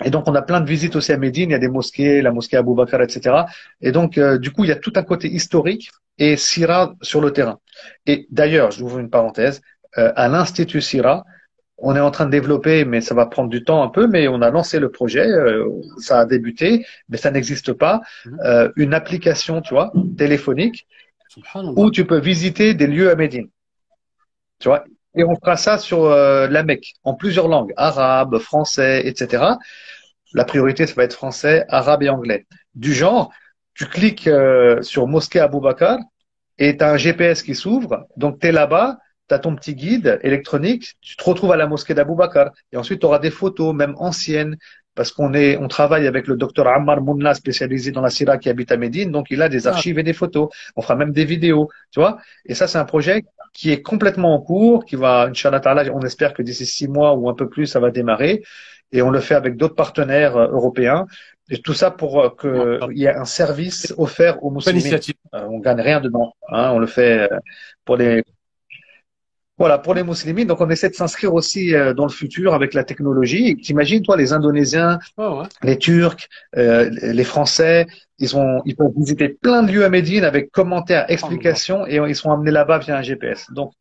Et 0.03 0.09
donc, 0.09 0.27
on 0.27 0.35
a 0.35 0.41
plein 0.41 0.59
de 0.59 0.67
visites 0.67 0.95
aussi 0.95 1.11
à 1.11 1.17
Médine. 1.17 1.49
Il 1.49 1.53
y 1.53 1.55
a 1.55 1.59
des 1.59 1.67
mosquées, 1.67 2.21
la 2.21 2.31
mosquée 2.31 2.57
Abou 2.57 2.73
Bakr, 2.73 3.01
etc. 3.01 3.43
Et 3.81 3.91
donc, 3.91 4.17
euh, 4.17 4.37
du 4.37 4.51
coup, 4.51 4.63
il 4.63 4.69
y 4.69 4.71
a 4.71 4.75
tout 4.75 4.93
un 4.95 5.03
côté 5.03 5.29
historique 5.29 5.91
et 6.17 6.35
Sira 6.35 6.95
sur 7.01 7.21
le 7.21 7.31
terrain. 7.31 7.59
Et 8.05 8.27
d'ailleurs, 8.31 8.71
j'ouvre 8.71 8.99
une 8.99 9.09
parenthèse, 9.09 9.61
euh, 9.97 10.11
à 10.15 10.27
l'Institut 10.27 10.81
Sira, 10.81 11.23
on 11.77 11.95
est 11.95 11.99
en 11.99 12.11
train 12.11 12.25
de 12.25 12.31
développer, 12.31 12.85
mais 12.85 13.01
ça 13.01 13.15
va 13.15 13.25
prendre 13.25 13.49
du 13.49 13.63
temps 13.63 13.83
un 13.83 13.89
peu, 13.89 14.07
mais 14.07 14.27
on 14.27 14.41
a 14.41 14.49
lancé 14.49 14.79
le 14.79 14.89
projet, 14.89 15.27
euh, 15.27 15.67
ça 15.97 16.19
a 16.19 16.25
débuté, 16.25 16.85
mais 17.09 17.17
ça 17.17 17.31
n'existe 17.31 17.73
pas, 17.73 18.01
euh, 18.45 18.71
une 18.75 18.93
application, 18.93 19.61
tu 19.61 19.73
vois, 19.73 19.91
téléphonique, 20.17 20.87
où 21.75 21.91
tu 21.91 22.05
peux 22.05 22.19
visiter 22.19 22.73
des 22.73 22.87
lieux 22.87 23.09
à 23.09 23.15
Médine. 23.15 23.49
Tu 24.59 24.69
vois, 24.69 24.85
et 25.15 25.23
on 25.23 25.35
fera 25.35 25.57
ça 25.57 25.77
sur 25.77 26.05
euh, 26.05 26.47
la 26.47 26.63
Mecque, 26.63 26.93
en 27.03 27.13
plusieurs 27.13 27.47
langues, 27.47 27.73
arabe, 27.77 28.39
français, 28.39 29.05
etc. 29.05 29.43
La 30.33 30.45
priorité, 30.45 30.87
ça 30.87 30.95
va 30.95 31.03
être 31.03 31.13
français, 31.13 31.65
arabe 31.69 32.03
et 32.03 32.09
anglais. 32.09 32.47
Du 32.73 32.93
genre, 32.93 33.31
tu 33.75 33.85
cliques 33.85 34.27
euh, 34.27 34.81
sur 34.81 35.07
Mosquée 35.07 35.39
Abou 35.39 35.59
Bakr 35.59 35.97
et 36.57 36.77
tu 36.77 36.83
as 36.83 36.91
un 36.91 36.97
GPS 36.97 37.43
qui 37.43 37.55
s'ouvre, 37.55 38.07
donc 38.17 38.39
tu 38.39 38.47
es 38.47 38.51
là-bas, 38.51 38.97
tu 39.29 39.35
as 39.35 39.39
ton 39.39 39.55
petit 39.55 39.75
guide 39.75 40.19
électronique, 40.23 40.93
tu 41.01 41.15
te 41.15 41.23
retrouves 41.23 41.51
à 41.51 41.57
la 41.57 41.67
mosquée 41.67 41.93
d'Abou 41.93 42.15
Bakr 42.15 42.49
et 42.71 42.77
ensuite 42.77 42.99
tu 42.99 43.05
auras 43.05 43.19
des 43.19 43.31
photos, 43.31 43.73
même 43.73 43.95
anciennes, 43.97 44.57
parce 44.95 45.11
qu'on 45.11 45.33
est, 45.33 45.57
on 45.57 45.67
travaille 45.67 46.05
avec 46.07 46.27
le 46.27 46.35
docteur 46.35 46.67
Ammar 46.67 47.01
Mounla, 47.01 47.33
spécialisé 47.33 47.91
dans 47.91 48.01
la 48.01 48.09
Syrah, 48.11 48.37
qui 48.37 48.49
habite 48.49 48.71
à 48.71 48.77
Médine, 48.77 49.11
donc 49.11 49.27
il 49.31 49.41
a 49.41 49.49
des 49.49 49.67
Ah. 49.67 49.71
archives 49.71 49.97
et 49.97 50.03
des 50.03 50.13
photos. 50.13 50.49
On 50.75 50.81
fera 50.81 50.95
même 50.95 51.11
des 51.11 51.25
vidéos, 51.25 51.69
tu 51.91 51.99
vois. 51.99 52.17
Et 52.45 52.53
ça, 52.53 52.67
c'est 52.67 52.77
un 52.77 52.85
projet 52.85 53.23
qui 53.53 53.71
est 53.71 53.81
complètement 53.81 54.35
en 54.35 54.41
cours, 54.41 54.85
qui 54.85 54.95
va, 54.95 55.27
Inch'Allah 55.29 55.61
on 55.93 56.01
espère 56.01 56.33
que 56.33 56.41
d'ici 56.43 56.65
six 56.65 56.87
mois 56.87 57.13
ou 57.15 57.29
un 57.29 57.33
peu 57.33 57.49
plus, 57.49 57.65
ça 57.65 57.79
va 57.79 57.89
démarrer. 57.91 58.43
Et 58.91 59.01
on 59.01 59.09
le 59.09 59.19
fait 59.19 59.33
avec 59.35 59.57
d'autres 59.57 59.75
partenaires 59.75 60.37
euh, 60.37 60.47
européens. 60.49 61.05
Et 61.49 61.57
tout 61.59 61.73
ça 61.73 61.89
pour 61.91 62.21
euh, 62.21 62.29
que 62.29 62.79
Ah. 62.81 62.87
il 62.91 62.99
y 62.99 63.05
ait 63.05 63.15
un 63.15 63.25
service 63.25 63.93
offert 63.97 64.43
aux 64.43 64.51
musulmans. 64.51 64.79
Euh, 65.35 65.47
on 65.49 65.59
gagne 65.59 65.81
rien 65.81 65.99
dedans. 66.01 66.33
Hein, 66.49 66.71
on 66.73 66.79
le 66.79 66.87
fait 66.87 67.31
euh, 67.31 67.39
pour 67.85 67.97
les 67.97 68.23
voilà 69.57 69.77
pour 69.77 69.93
les 69.93 70.03
musulmans. 70.03 70.45
Donc 70.45 70.61
on 70.61 70.69
essaie 70.69 70.89
de 70.89 70.95
s'inscrire 70.95 71.33
aussi 71.33 71.75
euh, 71.75 71.93
dans 71.93 72.05
le 72.05 72.11
futur 72.11 72.53
avec 72.53 72.73
la 72.73 72.83
technologie. 72.83 73.55
T'imagines 73.57 74.01
toi 74.01 74.17
les 74.17 74.33
Indonésiens, 74.33 74.99
ouais. 75.17 75.45
les 75.61 75.77
Turcs, 75.77 76.27
euh, 76.57 76.89
les 77.19 77.23
Français, 77.23 77.85
ils 78.19 78.35
ont 78.35 78.61
ils 78.65 78.75
peuvent 78.75 78.91
visiter 78.97 79.29
plein 79.29 79.63
de 79.63 79.71
lieux 79.71 79.85
à 79.85 79.89
Médine 79.89 80.23
avec 80.23 80.51
commentaires, 80.51 81.05
explications 81.09 81.85
et 81.87 81.97
ils 81.97 82.15
sont 82.15 82.31
amenés 82.31 82.51
là-bas 82.51 82.79
via 82.79 82.97
un 82.97 83.01
GPS. 83.03 83.47
Donc 83.51 83.73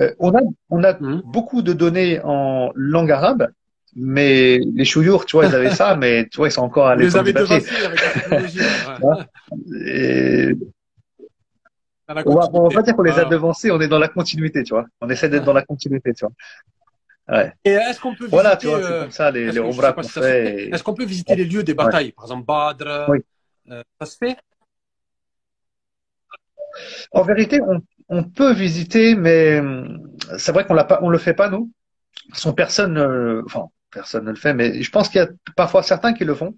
euh, 0.00 0.10
on 0.18 0.34
a 0.34 0.40
on 0.70 0.82
a 0.82 0.94
Mhm. 0.94 1.22
beaucoup 1.24 1.62
de 1.62 1.72
données 1.72 2.20
en 2.24 2.70
langue 2.74 3.12
arabe. 3.12 3.48
Mais 3.96 4.58
les 4.74 4.84
chouyours, 4.84 5.24
tu 5.24 5.36
vois, 5.36 5.46
ils 5.46 5.54
avaient 5.54 5.70
ça, 5.70 5.94
mais 6.02 6.26
tu 6.28 6.38
vois, 6.38 6.48
ils 6.48 6.50
sont 6.50 6.62
encore 6.62 6.88
à 6.88 6.96
l'époque 6.96 7.24
du 7.26 7.32
papier. 7.32 7.58
devancés 7.60 7.84
avec 7.86 8.00
la 8.02 8.10
technologie. 8.20 8.58
Ouais. 9.02 9.24
Et 9.86 10.54
Dans 12.06 12.14
la 12.14 12.22
On 12.26 12.34
va, 12.34 12.50
on 12.52 12.68
va 12.68 12.74
pas 12.74 12.82
dire 12.82 12.94
qu'on 12.96 13.02
les 13.02 13.18
a 13.18 13.24
devancés, 13.24 13.70
on 13.70 13.80
est 13.80 13.88
dans 13.88 13.98
la 13.98 14.08
continuité, 14.08 14.62
tu 14.62 14.74
vois. 14.74 14.84
On 15.00 15.08
essaie 15.08 15.28
d'être 15.28 15.44
dans 15.44 15.52
la 15.54 15.62
continuité, 15.64 16.12
tu 16.12 16.26
vois. 16.26 16.34
Ouais. 17.36 17.52
Et 17.64 17.70
est-ce 17.70 17.98
qu'on 18.00 18.10
peut 18.14 18.26
visiter, 18.26 18.30
Voilà, 18.36 18.56
tu 18.56 18.66
vois, 18.66 18.82
c'est 18.82 18.98
comme 18.98 19.10
ça 19.10 19.30
les, 19.30 19.44
est-ce 19.44 19.54
les 19.54 19.60
que- 19.62 19.70
je 19.70 19.76
umrahs 19.78 19.88
sais 19.88 19.94
pas 19.94 20.02
qu'on 20.02 20.02
si 20.02 20.12
ça 20.12 20.20
se 20.20 20.26
fait. 20.26 20.44
fait. 20.44 20.64
et- 20.66 20.74
Est-ce 20.74 20.82
qu'on 20.82 20.94
peut 20.94 21.04
visiter 21.06 21.34
les 21.36 21.44
lieux 21.46 21.62
des 21.62 21.72
batailles, 21.74 22.12
par 22.12 22.26
exemple 22.26 22.44
Badr 22.44 23.06
Oui. 23.08 23.18
euh, 23.70 23.82
Ça 24.00 24.06
se 24.06 24.16
fait? 24.18 24.36
En 27.12 27.22
vérité, 27.22 27.60
on, 27.62 27.80
on 28.08 28.24
peut 28.24 28.52
visiter, 28.52 29.14
mais 29.14 29.60
hum, 29.60 29.98
c'est 30.36 30.52
vrai 30.52 30.66
qu'on 30.66 30.74
l'a 30.74 30.84
pas, 30.84 30.98
on 31.02 31.08
le 31.08 31.18
fait 31.18 31.34
pas 31.34 31.48
nous. 31.48 31.70
Son 32.32 32.52
personne, 32.52 32.98
euh, 32.98 33.42
enfin 33.46 33.66
personne 33.90 34.24
ne 34.24 34.30
le 34.30 34.36
fait, 34.36 34.52
mais 34.54 34.82
je 34.82 34.90
pense 34.90 35.08
qu'il 35.08 35.20
y 35.20 35.24
a 35.24 35.28
parfois 35.56 35.82
certains 35.82 36.12
qui 36.14 36.24
le 36.24 36.34
font. 36.34 36.56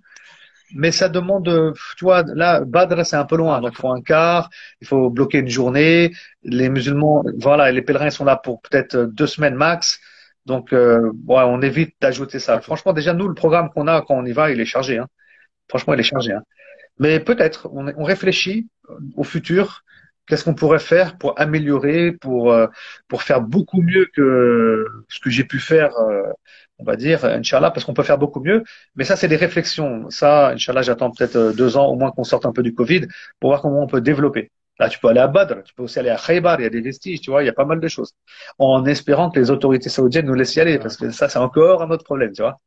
Mais 0.75 0.91
ça 0.91 1.09
demande, 1.09 1.49
euh, 1.49 1.73
tu 1.97 2.05
vois, 2.05 2.25
là, 2.35 2.61
Badr, 2.65 3.05
c'est 3.07 3.17
un 3.17 3.25
peu 3.25 3.37
loin, 3.37 3.61
donc 3.61 3.73
il 3.75 3.81
faut 3.81 3.91
un 3.91 4.03
quart, 4.03 4.51
il 4.81 4.87
faut 4.87 5.11
bloquer 5.11 5.39
une 5.39 5.49
journée. 5.49 6.13
Les 6.43 6.69
musulmans, 6.69 7.25
voilà, 7.39 7.71
et 7.71 7.73
les 7.73 7.83
pèlerins 7.83 8.11
sont 8.11 8.25
là 8.25 8.37
pour 8.37 8.61
peut-être 8.63 8.97
deux 8.97 9.27
semaines 9.29 9.55
max. 9.55 10.01
Donc, 10.45 10.73
euh, 10.73 11.11
ouais, 11.27 11.43
on 11.45 11.61
évite 11.63 11.95
d'ajouter 12.01 12.39
ça. 12.39 12.61
Franchement, 12.61 12.93
déjà, 12.93 13.15
nous, 13.15 13.29
le 13.29 13.35
programme 13.35 13.71
qu'on 13.71 13.87
a 13.89 14.03
quand 14.03 14.15
on 14.15 14.25
y 14.25 14.33
va, 14.33 14.51
il 14.51 14.61
est 14.61 14.65
chargé. 14.65 14.99
Hein. 14.99 15.07
Franchement, 15.69 15.95
il 15.95 16.01
est 16.01 16.05
chargé. 16.05 16.33
Hein. 16.33 16.43
Mais 16.99 17.21
peut-être, 17.21 17.69
on, 17.73 17.87
on 17.97 18.05
réfléchit 18.05 18.69
au 19.17 19.25
futur. 19.25 19.83
Qu'est-ce 20.27 20.45
qu'on 20.45 20.55
pourrait 20.55 20.81
faire 20.81 21.19
pour 21.19 21.39
améliorer, 21.41 22.11
pour 22.13 22.53
euh, 22.53 22.67
pour 23.07 23.23
faire 23.23 23.41
beaucoup 23.41 23.81
mieux 23.81 24.07
que 24.13 24.85
ce 25.09 25.21
que 25.21 25.31
j'ai 25.31 25.45
pu 25.45 25.61
faire, 25.61 25.91
euh, 25.99 26.23
on 26.79 26.85
va 26.85 26.97
dire, 26.97 27.25
Inch'Allah, 27.25 27.71
parce 27.71 27.85
qu'on 27.87 27.95
peut 27.95 28.03
faire 28.03 28.19
beaucoup 28.19 28.41
mieux. 28.41 28.65
Mais 28.97 29.05
ça, 29.05 29.17
c'est 29.17 29.29
des 29.29 29.37
réflexions. 29.37 30.09
Ça, 30.11 30.51
Inch'Allah, 30.51 30.83
j'attends 30.83 31.11
peut-être 31.11 31.37
euh, 31.37 31.53
deux 31.53 31.77
ans, 31.77 31.87
au 31.87 31.97
moins 31.97 32.11
qu'on 32.11 32.25
sorte 32.25 32.47
un 32.47 32.53
peu 32.53 32.63
du 32.63 32.75
Covid, 32.75 33.03
pour 33.41 33.51
voir 33.51 33.63
comment 33.63 33.83
on 33.83 33.87
peut 33.87 34.01
développer. 34.01 34.51
Là, 34.79 34.89
tu 34.91 34.99
peux 34.99 35.09
aller 35.09 35.21
à 35.21 35.27
Badr, 35.29 35.63
tu 35.65 35.73
peux 35.75 35.85
aussi 35.85 35.99
aller 35.99 36.11
à 36.11 36.17
Khaybar, 36.19 36.61
il 36.61 36.65
y 36.65 36.67
a 36.67 36.71
des 36.71 36.83
vestiges, 36.83 37.21
tu 37.23 37.31
vois, 37.31 37.43
il 37.43 37.47
y 37.47 37.49
a 37.49 37.55
pas 37.55 37.65
mal 37.65 37.81
de 37.81 37.89
choses. 37.89 38.13
En 38.59 38.85
espérant 38.85 39.31
que 39.31 39.41
les 39.41 39.51
autorités 39.51 39.89
saoudiennes 39.89 40.27
nous 40.27 40.35
laissent 40.35 40.55
y 40.57 40.61
aller, 40.61 40.79
parce 40.79 40.97
que 40.99 41.11
ça, 41.11 41.29
c'est 41.31 41.39
encore 41.39 41.83
un 41.83 41.91
autre 41.91 42.05
problème, 42.05 42.33
tu 42.33 42.43
vois. 42.43 42.61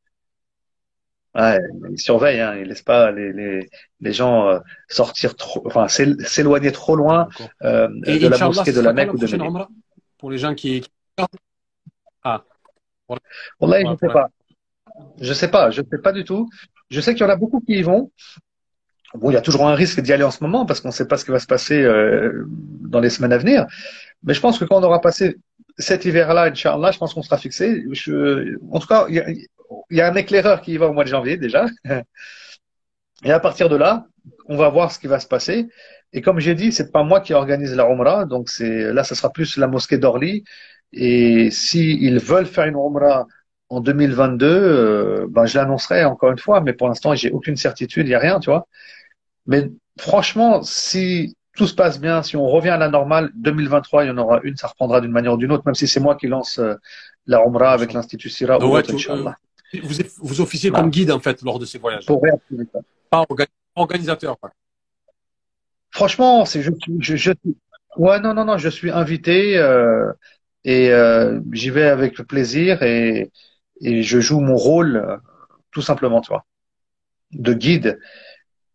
Ouais, 1.36 1.60
ils 1.91 1.99
surveillent, 1.99 2.39
hein, 2.41 2.55
ils 2.55 2.68
laissent 2.68 2.82
pas 2.82 3.12
les, 3.12 3.32
les, 3.32 3.70
les 3.99 4.14
gens 4.14 4.47
euh, 4.49 4.60
sortir 4.88 5.36
trop, 5.36 5.62
enfin, 5.68 5.86
s'él- 5.86 6.20
s'éloigner 6.26 6.72
trop 6.72 6.95
loin 6.95 7.28
euh, 7.64 7.88
Et 8.07 8.18
de 8.20 8.28
la 8.28 8.39
mosquée 8.39 8.72
de 8.72 8.82
la 8.82 8.93
Mecque 8.93 9.14
ou 9.14 9.18
de 9.20 9.28
Médine. 9.28 9.64
Pour 10.18 10.32
les 10.32 10.39
gens 10.39 10.55
qui. 10.55 10.82
qui- 10.82 10.89
Wallah, 13.60 13.78
Ouais, 13.84 13.86
je 13.86 13.95
sais 13.99 14.07
ouais. 14.07 14.14
pas. 14.14 14.30
Je 15.22 15.34
sais 15.34 15.49
pas, 15.49 15.72
je 15.72 15.82
sais 15.82 15.97
pas 16.01 16.12
du 16.14 16.24
tout. 16.24 16.49
Je 16.89 17.01
sais 17.01 17.14
qu'il 17.14 17.24
y 17.24 17.26
en 17.26 17.32
a 17.32 17.36
beaucoup 17.36 17.62
qui 17.62 17.74
y 17.74 17.82
vont. 17.84 18.12
Bon, 19.16 19.32
il 19.32 19.34
y 19.34 19.38
a 19.38 19.41
toujours 19.41 19.68
un 19.68 19.74
risque 19.74 20.01
d'y 20.01 20.14
aller 20.14 20.24
en 20.24 20.32
ce 20.32 20.43
moment 20.43 20.66
parce 20.66 20.82
qu'on 20.82 20.89
ne 20.89 20.93
sait 20.93 21.07
pas 21.07 21.18
ce 21.18 21.26
qui 21.26 21.32
va 21.32 21.39
se 21.39 21.47
passer 21.47 21.82
euh, 21.82 22.45
dans 22.47 22.99
les 22.99 23.10
semaines 23.10 23.34
à 23.34 23.38
venir. 23.39 23.66
Mais 24.24 24.34
je 24.36 24.41
pense 24.41 24.60
que 24.60 24.66
quand 24.66 24.78
on 24.80 24.84
aura 24.84 25.01
passé 25.01 25.38
cet 25.78 26.05
hiver-là, 26.05 26.45
Inch'Allah, 26.51 26.91
je 26.91 26.99
pense 26.99 27.14
qu'on 27.14 27.24
sera 27.24 27.38
fixé. 27.38 27.84
Je, 27.91 28.57
en 28.72 28.80
tout 28.80 28.88
cas, 28.88 29.07
il 29.10 29.16
y, 29.16 29.20
a, 29.20 29.30
il 29.32 29.97
y 29.97 30.01
a 30.01 30.12
un 30.12 30.16
éclaireur 30.16 30.62
qui 30.62 30.74
y 30.74 30.78
va 30.78 30.88
au 30.88 30.93
mois 30.93 31.05
de 31.05 31.10
janvier 31.10 31.38
déjà. 31.38 31.66
Et 33.24 33.32
à 33.32 33.39
partir 33.39 33.70
de 33.70 33.76
là, 33.76 34.05
on 34.47 34.55
va 34.57 34.70
voir 34.70 34.91
ce 34.91 34.99
qui 34.99 35.07
va 35.07 35.20
se 35.20 35.28
passer. 35.28 35.68
Et 36.14 36.22
comme 36.22 36.39
j'ai 36.39 36.55
dit, 36.55 36.72
c'est 36.72 36.91
pas 36.91 37.03
moi 37.03 37.22
qui 37.22 37.34
organise 37.34 37.76
la 37.76 37.86
Umrah, 37.89 38.26
donc 38.26 38.49
c'est 38.49 38.91
là, 38.93 39.03
ce 39.03 39.14
sera 39.16 39.32
plus 39.32 39.57
la 39.57 39.68
mosquée 39.68 39.97
d'Orly. 39.97 40.43
Et 40.93 41.51
si 41.51 41.95
ils 42.01 42.19
veulent 42.19 42.45
faire 42.45 42.65
une 42.65 42.75
Umrah 42.75 43.27
en 43.69 43.81
2022, 43.81 44.45
euh, 44.47 45.27
ben 45.29 45.45
je 45.45 45.57
l'annoncerai 45.57 46.03
encore 46.05 46.31
une 46.31 46.39
fois, 46.39 46.61
mais 46.61 46.73
pour 46.73 46.87
l'instant, 46.87 47.13
j'ai 47.15 47.31
aucune 47.31 47.55
certitude, 47.55 48.07
il 48.07 48.11
y 48.11 48.15
a 48.15 48.19
rien, 48.19 48.39
tu 48.39 48.49
vois. 48.49 48.67
Mais 49.45 49.69
franchement, 49.99 50.63
si 50.63 51.35
tout 51.55 51.67
se 51.67 51.75
passe 51.75 51.99
bien, 51.99 52.23
si 52.23 52.35
on 52.37 52.47
revient 52.47 52.69
à 52.69 52.77
la 52.77 52.89
normale, 52.89 53.31
2023, 53.35 54.05
il 54.05 54.07
y 54.07 54.11
en 54.11 54.17
aura 54.17 54.39
une, 54.43 54.55
ça 54.55 54.67
reprendra 54.67 55.01
d'une 55.01 55.11
manière 55.11 55.33
ou 55.33 55.37
d'une 55.37 55.51
autre, 55.51 55.63
même 55.65 55.75
si 55.75 55.87
c'est 55.87 55.99
moi 55.99 56.15
qui 56.15 56.27
lance 56.27 56.57
euh, 56.59 56.75
la 57.27 57.43
Umrah 57.45 57.73
avec 57.73 57.93
l'Institut 57.93 58.29
Sira 58.29 58.57
ou 58.57 58.61
ouais, 58.61 58.67
l'autre, 58.81 58.89
tu- 58.89 58.95
Inch'Allah. 58.95 59.35
Vous, 59.83 59.95
vous 60.17 60.41
officiez 60.41 60.71
comme 60.71 60.89
guide, 60.89 61.11
en 61.11 61.19
fait, 61.19 61.41
lors 61.43 61.59
de 61.59 61.65
ces 61.65 61.77
voyages. 61.77 62.05
Pour 62.05 62.23
ça. 62.25 62.79
Pas 63.11 63.23
orga- 63.29 63.47
organisateur. 63.75 64.39
quoi. 64.39 64.51
Franchement, 65.91 66.45
c'est 66.45 66.61
je, 66.61 66.71
je, 66.99 67.15
je 67.15 67.31
ouais 67.97 68.19
non 68.19 68.33
non 68.33 68.45
non, 68.45 68.57
je 68.57 68.69
suis 68.69 68.91
invité 68.91 69.57
euh, 69.57 70.11
et 70.64 70.91
euh, 70.91 71.39
j'y 71.51 71.70
vais 71.70 71.88
avec 71.88 72.16
plaisir 72.24 72.84
et 72.84 73.32
et 73.82 74.03
je 74.03 74.20
joue 74.20 74.41
mon 74.41 74.55
rôle 74.55 74.97
euh, 74.97 75.18
tout 75.72 75.82
simplement, 75.82 76.22
tu 76.22 76.30
vois, 76.30 76.45
de 77.32 77.53
guide. 77.53 77.99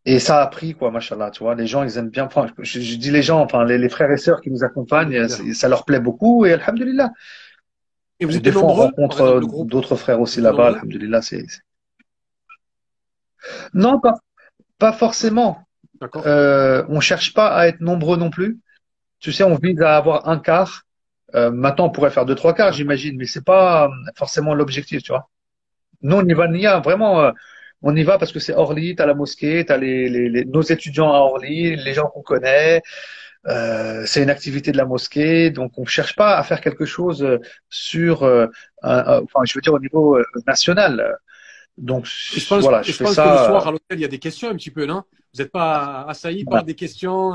Et 0.06 0.18
ça 0.18 0.42
a 0.42 0.46
pris 0.46 0.74
quoi, 0.74 0.90
machallah, 0.90 1.30
tu 1.30 1.42
vois. 1.42 1.54
Les 1.54 1.66
gens, 1.66 1.82
ils 1.82 1.96
aiment 1.96 2.10
bien. 2.10 2.24
Enfin, 2.24 2.46
je, 2.58 2.80
je 2.80 2.96
dis 2.96 3.10
les 3.10 3.22
gens, 3.22 3.40
enfin 3.40 3.64
les, 3.64 3.78
les 3.78 3.88
frères 3.88 4.10
et 4.10 4.18
sœurs 4.18 4.40
qui 4.40 4.50
nous 4.50 4.62
accompagnent, 4.62 5.28
ça 5.28 5.68
leur 5.68 5.84
plaît 5.84 6.00
beaucoup 6.00 6.44
et 6.44 6.52
alhamdulillah. 6.52 7.10
Et 8.20 8.26
vous 8.26 8.36
étiez 8.36 8.42
des 8.42 8.52
fois, 8.52 8.64
on 8.64 8.74
rencontre 8.74 9.20
euh, 9.22 9.64
d'autres 9.64 9.96
frères 9.96 10.20
aussi 10.20 10.38
êtes 10.38 10.44
là-bas, 10.44 10.68
alhamdulillah. 10.68 11.22
C'est 11.22 11.44
non 13.72 14.00
pas 14.00 14.14
pas 14.78 14.92
forcément. 14.92 15.60
Euh, 16.26 16.84
on 16.88 17.00
cherche 17.00 17.32
pas 17.32 17.48
à 17.54 17.68
être 17.68 17.80
nombreux 17.80 18.16
non 18.16 18.30
plus. 18.30 18.58
Tu 19.20 19.32
sais, 19.32 19.44
on 19.44 19.56
vise 19.56 19.80
à 19.80 19.96
avoir 19.96 20.28
un 20.28 20.38
quart. 20.38 20.82
Euh, 21.34 21.50
maintenant, 21.50 21.86
on 21.86 21.90
pourrait 21.90 22.10
faire 22.10 22.26
deux, 22.26 22.34
trois 22.34 22.54
quarts, 22.54 22.72
j'imagine, 22.72 23.16
mais 23.16 23.26
c'est 23.26 23.44
pas 23.44 23.86
euh, 23.86 23.88
forcément 24.16 24.54
l'objectif, 24.54 25.02
tu 25.02 25.12
vois. 25.12 25.28
Nous, 26.02 26.16
on 26.16 26.26
y 26.26 26.34
va, 26.34 26.46
on 26.48 26.54
y 26.54 26.66
a 26.66 26.80
vraiment, 26.80 27.20
euh, 27.22 27.32
on 27.82 27.94
y 27.96 28.02
va 28.04 28.18
parce 28.18 28.32
que 28.32 28.40
c'est 28.40 28.54
Orly, 28.54 28.94
t'as 28.96 29.06
la 29.06 29.14
mosquée, 29.14 29.64
t'as 29.64 29.76
les, 29.78 30.08
les, 30.08 30.28
les- 30.28 30.44
nos 30.44 30.62
étudiants 30.62 31.12
à 31.12 31.18
Orly, 31.18 31.76
les 31.76 31.94
gens 31.94 32.06
qu'on 32.08 32.22
connaît. 32.22 32.82
Euh, 33.46 34.04
c'est 34.06 34.22
une 34.22 34.30
activité 34.30 34.72
de 34.72 34.78
la 34.78 34.86
mosquée, 34.86 35.50
donc 35.50 35.72
on 35.78 35.84
cherche 35.84 36.16
pas 36.16 36.36
à 36.38 36.42
faire 36.44 36.60
quelque 36.62 36.86
chose 36.86 37.22
euh, 37.22 37.38
sur, 37.68 38.22
euh, 38.24 38.46
un- 38.82 38.98
un- 39.18 39.22
enfin, 39.22 39.40
je 39.44 39.54
veux 39.54 39.60
dire 39.60 39.74
au 39.74 39.78
niveau 39.80 40.18
national. 40.46 41.16
Donc 41.76 42.06
je 42.06 42.46
pense, 42.46 42.62
voilà, 42.62 42.82
je 42.82 42.92
je 42.92 42.96
fais 42.96 43.04
pense 43.04 43.14
ça. 43.14 43.24
que 43.24 43.30
le 43.30 43.36
soir 43.46 43.68
à 43.68 43.70
l'hôtel, 43.72 43.98
il 43.98 44.02
y 44.02 44.04
a 44.04 44.08
des 44.08 44.18
questions 44.20 44.48
un 44.50 44.54
petit 44.56 44.70
peu, 44.70 44.86
non? 44.86 45.02
Vous 45.34 45.42
n'êtes 45.42 45.52
pas 45.52 46.04
assailli 46.08 46.44
Voilà. 46.44 46.58
par 46.60 46.64
des 46.64 46.74
questions 46.76 47.34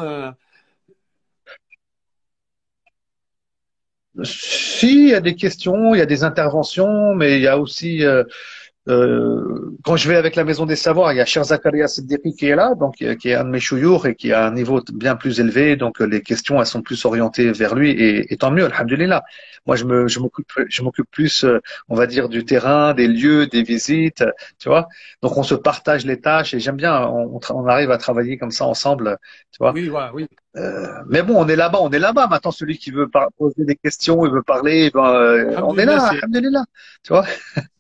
Si, 4.24 4.88
il 5.06 5.10
y 5.10 5.14
a 5.16 5.22
des 5.22 5.36
questions, 5.36 5.96
il 5.96 6.00
y 6.00 6.02
a 6.02 6.06
des 6.06 6.24
interventions, 6.24 7.16
mais 7.16 7.36
il 7.38 7.42
y 7.42 7.48
a 7.48 7.58
aussi, 7.60 8.04
euh, 8.06 8.24
euh, 8.90 9.78
quand 9.84 9.98
je 9.98 10.10
vais 10.10 10.16
avec 10.18 10.36
la 10.36 10.44
Maison 10.46 10.66
des 10.66 10.76
Savoirs, 10.76 11.14
il 11.14 11.18
y 11.18 11.22
a 11.22 11.26
Cher 11.26 11.44
Zakaria 11.46 11.88
Siddiqui 11.88 12.36
qui 12.36 12.48
est 12.48 12.56
là, 12.56 12.76
donc 12.76 13.02
euh, 13.02 13.16
qui 13.16 13.30
est 13.30 13.36
un 13.36 13.46
de 13.46 13.50
mes 13.50 13.60
chouyours 13.60 14.08
et 14.08 14.16
qui 14.16 14.34
a 14.34 14.46
un 14.48 14.54
niveau 14.54 14.82
bien 14.94 15.16
plus 15.16 15.40
élevé, 15.40 15.76
donc 15.78 16.02
euh, 16.02 16.06
les 16.06 16.22
questions 16.22 16.60
elles 16.60 16.66
sont 16.68 16.82
plus 16.82 17.06
orientées 17.06 17.52
vers 17.52 17.76
lui 17.76 17.92
et, 17.92 18.34
et 18.34 18.38
tant 18.38 18.52
mieux, 18.52 18.66
alhamdulillah. 18.66 19.24
Moi, 19.68 19.76
je 19.76 19.86
m'occupe, 20.20 20.52
je 20.70 20.82
m'occupe 20.82 21.10
plus, 21.12 21.44
euh, 21.44 21.60
on 21.90 21.96
va 21.96 22.08
dire, 22.08 22.30
du 22.30 22.46
terrain, 22.46 22.94
des 22.94 23.08
lieux, 23.08 23.48
des 23.48 23.64
visites, 23.64 24.24
tu 24.60 24.70
vois. 24.70 24.88
Donc 25.22 25.38
on 25.38 25.44
se 25.44 25.56
partage 25.56 26.06
les 26.06 26.20
tâches 26.20 26.54
et 26.54 26.60
j'aime 26.60 26.78
bien, 26.78 27.06
on, 27.08 27.40
on 27.52 27.68
arrive 27.68 27.92
à 27.92 27.98
travailler 27.98 28.38
comme 28.38 28.52
ça 28.52 28.66
ensemble, 28.66 29.18
tu 29.52 29.58
vois. 29.60 29.74
Oui, 29.74 29.90
ouais, 29.90 30.08
oui. 30.14 30.28
Euh, 30.58 30.88
mais 31.08 31.22
bon, 31.22 31.36
on 31.38 31.48
est 31.48 31.56
là-bas, 31.56 31.80
on 31.82 31.92
est 31.92 32.00
là-bas. 32.00 32.28
Maintenant, 32.28 32.52
celui 32.52 32.78
qui 32.78 32.92
veut 32.92 33.08
poser 33.38 33.66
des 33.66 33.76
questions, 33.76 34.26
il 34.26 34.32
veut 34.32 34.42
parler, 34.44 34.90
ben, 34.92 35.06
euh, 35.06 35.60
on 35.64 35.78
est 35.78 35.86
là, 35.86 36.00
Alhamdulillah, 36.00 36.00
c'est- 36.00 36.22
alhamdulillah. 36.22 36.64
Tu 37.04 37.14
vois 37.14 37.26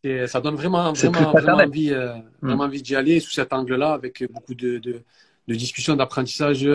Et 0.03 0.28
ça 0.28 0.39
donne 0.41 0.55
vraiment, 0.55 0.93
vraiment, 0.93 1.57
envie, 1.59 1.91
euh, 1.93 2.13
vraiment 2.47 2.63
envie 2.63 2.82
d'y 2.82 2.95
aller 2.95 3.20
sous 3.20 3.32
cet 3.32 3.51
angle-là, 3.53 3.93
avec 3.93 4.24
beaucoup 4.32 4.55
de, 4.55 4.78
de, 4.78 5.03
de 5.47 5.55
discussions, 5.55 5.95
d'apprentissage. 5.95 6.65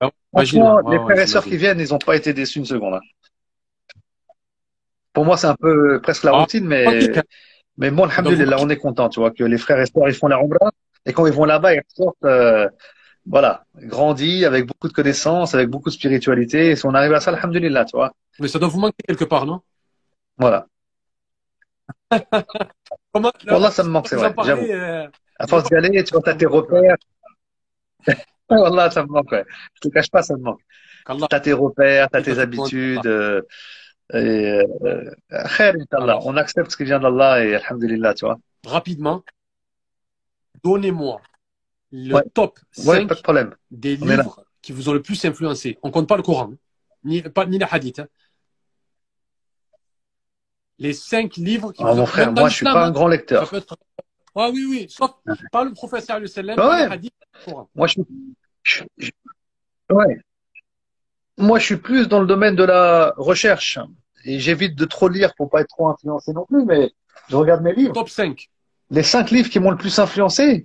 Ah, 0.00 0.10
Franchement, 0.32 0.80
ouais, 0.80 0.82
les 0.86 0.98
ouais, 0.98 1.00
frères 1.00 1.18
et 1.20 1.26
sœurs 1.26 1.44
qui 1.46 1.56
viennent, 1.56 1.80
ils 1.80 1.88
n'ont 1.90 1.98
pas 1.98 2.16
été 2.16 2.32
déçus 2.34 2.58
une 2.58 2.64
seconde. 2.66 2.94
hein. 2.94 3.00
Pour 5.12 5.24
moi, 5.24 5.36
c'est 5.36 5.46
un 5.46 5.54
peu 5.54 6.00
presque 6.02 6.24
la 6.24 6.32
Ah, 6.32 6.38
routine, 6.40 6.66
mais. 6.66 7.12
Mais 7.78 7.90
bon, 7.90 8.04
alhamdoulilah, 8.04 8.58
on 8.60 8.68
est 8.68 8.76
content, 8.78 9.08
tu 9.08 9.20
vois, 9.20 9.32
que 9.32 9.44
les 9.44 9.58
frères 9.58 9.80
et 9.80 9.86
sœurs, 9.86 10.08
ils 10.08 10.14
font 10.14 10.28
la 10.28 10.38
Umrah, 10.40 10.70
et 11.06 11.12
quand 11.12 11.26
ils 11.26 11.32
vont 11.32 11.44
là-bas, 11.44 11.74
ils 11.74 11.82
ressortent, 11.90 12.24
voilà, 13.26 13.64
grandis, 13.76 14.44
avec 14.44 14.66
beaucoup 14.66 14.88
de 14.88 14.92
connaissances, 14.92 15.54
avec 15.54 15.68
beaucoup 15.68 15.88
de 15.88 15.94
spiritualité, 15.94 16.70
et 16.70 16.76
si 16.76 16.86
on 16.86 16.94
arrive 16.94 17.12
à 17.14 17.20
ça, 17.20 17.32
alhamdoulilah, 17.32 17.84
tu 17.86 17.96
vois. 17.96 18.12
Mais 18.38 18.48
ça 18.48 18.58
doit 18.58 18.68
vous 18.68 18.80
manquer 18.80 18.96
quelque 19.06 19.24
part, 19.24 19.46
non? 19.46 19.60
Voilà. 20.38 20.66
Comment, 23.12 23.32
Wallah, 23.46 23.70
ça 23.70 23.82
me 23.84 23.88
manque, 23.90 24.08
c'est 24.08 24.16
vrai, 24.16 24.34
j'avoue. 24.42 24.66
euh, 24.66 25.08
À 25.38 25.46
force 25.46 25.64
d'y 25.68 25.74
aller, 25.74 26.04
tu 26.04 26.12
vois, 26.12 26.22
t'as 26.22 26.34
tes 26.34 26.46
repères. 26.46 26.96
Wallah, 28.50 28.90
ça 28.90 29.02
me 29.02 29.08
manque, 29.08 29.30
ouais. 29.32 29.44
Je 29.74 29.88
te 29.88 29.88
cache 29.88 30.10
pas, 30.10 30.22
ça 30.22 30.36
me 30.36 30.42
manque. 30.42 30.60
T'as 31.30 31.40
tes 31.40 31.52
repères, 31.52 32.08
t'as 32.10 32.22
tes 32.22 32.38
habitudes, 32.38 33.06
euh, 33.06 33.42
et, 34.12 34.60
euh, 34.84 35.10
khair. 35.56 35.74
On 36.24 36.36
accepte 36.36 36.70
ce 36.70 36.76
qui 36.76 36.84
vient 36.84 37.00
d'Allah 37.00 37.44
et 37.44 37.54
alhamdulillah, 37.54 38.14
tu 38.14 38.26
vois. 38.26 38.38
rapidement, 38.66 39.22
donnez-moi 40.64 41.20
le 41.96 42.14
Ouais. 42.16 42.22
top 42.34 42.58
Ouais, 42.78 42.98
5 42.98 43.08
pas 43.08 43.14
de 43.14 43.20
problème. 43.22 43.54
des 43.70 43.96
On 44.02 44.06
livres 44.06 44.44
qui 44.62 44.72
vous 44.72 44.88
ont 44.88 44.92
le 44.92 45.00
plus 45.02 45.24
influencé. 45.24 45.78
On 45.82 45.90
compte 45.92 46.08
pas 46.08 46.16
le 46.16 46.22
Coran, 46.22 46.50
hein. 46.52 46.56
ni, 47.04 47.22
pas, 47.22 47.46
ni 47.46 47.58
les 47.58 47.66
hadiths. 47.70 48.00
hein. 48.00 48.08
Les 50.78 50.92
5 50.92 51.36
livres 51.36 51.72
qui 51.72 51.82
Ah, 51.84 51.90
vous 51.90 51.96
mon 51.98 52.02
ont 52.02 52.06
frère, 52.06 52.32
moi, 52.32 52.48
je 52.48 52.56
suis 52.56 52.64
l'islam, 52.66 52.74
pas 52.74 52.84
un 52.86 52.88
hein. 52.88 52.92
grand 52.92 53.04
Ça 53.06 53.10
lecteur. 53.10 53.54
être... 53.54 53.76
Ah 54.34 54.50
oui, 54.52 54.64
oui, 54.68 54.86
sauf 54.88 55.12
pas 55.52 55.62
le 55.64 55.72
professeur 55.72 56.18
le 56.18 56.26
Ah 56.58 56.78
les 56.88 56.92
hadiths, 56.92 57.14
le 57.34 57.44
Coran. 57.52 57.70
Moi, 57.76 57.86
je 57.86 57.92
suis, 57.92 58.02
je- 58.64 58.82
je- 58.98 59.10
ouais. 59.94 60.18
Moi, 61.38 61.60
je 61.60 61.64
suis 61.64 61.76
plus 61.76 62.08
dans 62.08 62.20
le 62.20 62.26
domaine 62.26 62.56
de 62.56 62.64
la 62.64 63.12
recherche. 63.16 63.78
Et 64.24 64.40
j'évite 64.40 64.74
de 64.74 64.84
trop 64.86 65.08
lire 65.08 65.32
pour 65.36 65.48
pas 65.50 65.60
être 65.60 65.68
trop 65.68 65.88
influencé 65.88 66.32
non 66.32 66.46
plus, 66.46 66.64
mais 66.64 66.90
je 67.28 67.36
regarde 67.36 67.62
mes 67.62 67.74
livres. 67.74 67.92
Top 67.92 68.08
5. 68.08 68.48
Les 68.90 69.02
cinq 69.04 69.30
livres 69.30 69.48
qui 69.50 69.60
m'ont 69.60 69.70
le 69.70 69.76
plus 69.76 69.96
influencé. 70.00 70.64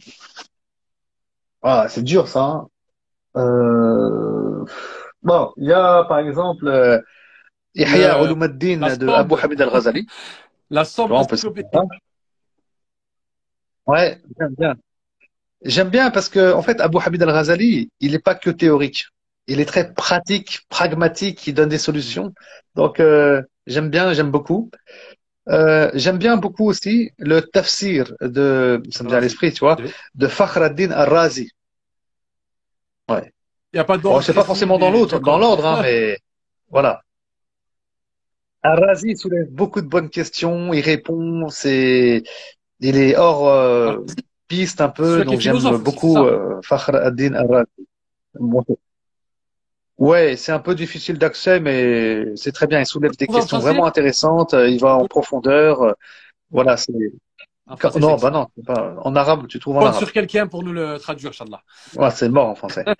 Ah, 1.61 1.87
c'est 1.89 2.03
dur, 2.03 2.27
ça. 2.27 2.41
hein. 2.43 2.67
Euh, 3.37 4.65
Bon, 5.23 5.53
il 5.57 5.67
y 5.67 5.73
a, 5.73 6.05
par 6.05 6.19
exemple, 6.19 6.67
euh, 6.67 6.99
Ihya 7.75 8.19
Le- 8.19 8.25
Ulum 8.25 8.43
ad-Din 8.43 8.79
la 8.81 8.95
de. 8.97 9.07
Abu 9.09 9.35
Hamid 9.41 9.61
al-Ghazali. 9.61 10.07
La 10.71 10.83
somme 10.85 11.11
comprendre. 11.11 11.89
Ouais, 13.85 14.21
j'aime 14.39 14.55
bien. 14.57 14.75
J'aime 15.63 15.89
bien 15.89 16.11
parce 16.11 16.29
que, 16.29 16.53
en 16.53 16.61
fait, 16.63 16.81
Abu 16.81 16.97
Hamid 17.05 17.23
al-Ghazali, 17.23 17.91
il 17.99 18.11
n'est 18.11 18.19
pas 18.19 18.35
que 18.35 18.49
théorique. 18.49 19.05
Il 19.47 19.59
est 19.59 19.65
très 19.65 19.93
pratique, 19.93 20.61
pragmatique, 20.69 21.47
il 21.47 21.53
donne 21.55 21.69
des 21.69 21.77
solutions. 21.79 22.33
Donc, 22.75 22.99
euh, 22.99 23.41
j'aime 23.67 23.89
bien, 23.89 24.13
j'aime 24.13 24.31
beaucoup. 24.31 24.71
Euh, 25.49 25.89
j'aime 25.95 26.17
bien 26.17 26.37
beaucoup 26.37 26.67
aussi 26.67 27.11
le 27.17 27.41
tafsir 27.41 28.13
de, 28.21 28.81
ça 28.91 29.03
me 29.03 29.09
vient 29.09 29.17
à 29.17 29.21
l'esprit, 29.21 29.51
tu 29.51 29.59
vois, 29.59 29.77
de 30.15 30.27
Fakhr 30.27 30.61
ad-Din 30.61 30.91
al-Razi. 30.91 31.51
Il 33.09 33.31
n'y 33.73 33.79
a 33.79 33.83
pas 33.83 33.97
d'ordre. 33.97 34.23
c'est 34.23 34.33
pas 34.33 34.43
forcément 34.43 34.77
dans 34.77 34.91
l'autre, 34.91 35.19
dans 35.19 35.37
l'ordre, 35.37 35.65
hein, 35.65 35.79
mais 35.81 36.17
voilà. 36.69 37.01
Al-Razi 38.61 39.15
soulève 39.15 39.49
beaucoup 39.49 39.81
de 39.81 39.87
bonnes 39.87 40.09
questions, 40.09 40.73
il 40.73 40.81
répond, 40.81 41.49
c'est, 41.49 42.23
il 42.79 42.97
est 42.97 43.15
hors 43.15 43.47
euh, 43.47 43.97
piste 44.47 44.81
un 44.81 44.89
peu, 44.89 45.23
donc 45.23 45.39
j'aime 45.39 45.57
beaucoup 45.77 46.17
euh, 46.17 46.59
Fakhr 46.63 46.95
ad-Din 46.95 47.33
al-Razi. 47.33 47.87
Bon, 48.39 48.63
Ouais, 49.99 50.35
c'est 50.37 50.51
un 50.53 50.59
peu 50.59 50.75
difficile 50.75 51.17
d'accès, 51.17 51.59
mais 51.59 52.35
c'est 52.35 52.51
très 52.53 52.67
bien. 52.67 52.79
Il 52.79 52.85
soulève 52.85 53.15
des 53.17 53.27
questions 53.27 53.57
français 53.59 53.67
vraiment 53.73 53.85
intéressantes. 53.85 54.53
euh, 54.53 54.67
Il 54.69 54.79
va 54.79 54.95
en 54.95 55.05
profondeur. 55.07 55.81
euh, 55.83 55.93
Voilà, 56.51 56.77
c'est. 56.77 56.93
Français, 57.77 57.99
Non, 57.99 58.15
bah 58.15 58.31
non, 58.31 58.47
c'est 58.55 58.65
pas 58.65 58.95
en 59.03 59.15
arabe. 59.15 59.45
Tu 59.47 59.59
trouves 59.59 59.75
en 59.77 59.81
arabe. 59.81 59.95
sur 59.95 60.11
quelqu'un 60.11 60.47
pour 60.47 60.63
nous 60.63 60.73
le 60.73 60.97
traduire, 60.97 61.29
Inch'Allah. 61.29 61.61
Ouais, 61.95 62.09
c'est 62.11 62.29
mort 62.29 62.47
en 62.49 62.55
français. 62.55 62.83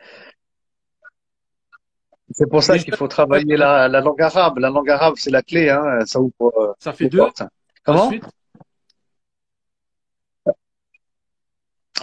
C'est 2.32 2.48
pour 2.48 2.62
ça 2.62 2.78
qu'il 2.78 2.96
faut 2.96 3.08
travailler 3.08 3.58
la, 3.58 3.88
la 3.88 4.02
langue 4.02 4.22
arabe. 4.22 4.60
La 4.60 4.70
langue 4.70 4.90
arabe, 4.92 5.16
c'est 5.18 5.32
la 5.32 5.42
clé, 5.42 5.70
hein. 5.72 5.82
Ça 6.06 6.20
ouvre 6.20 6.32
euh, 6.60 6.74
Ça 6.78 6.94
fait 6.94 7.10
deux. 7.10 7.18
portes. 7.18 7.42
Comment? 7.84 8.06
Ensuite, 8.06 8.24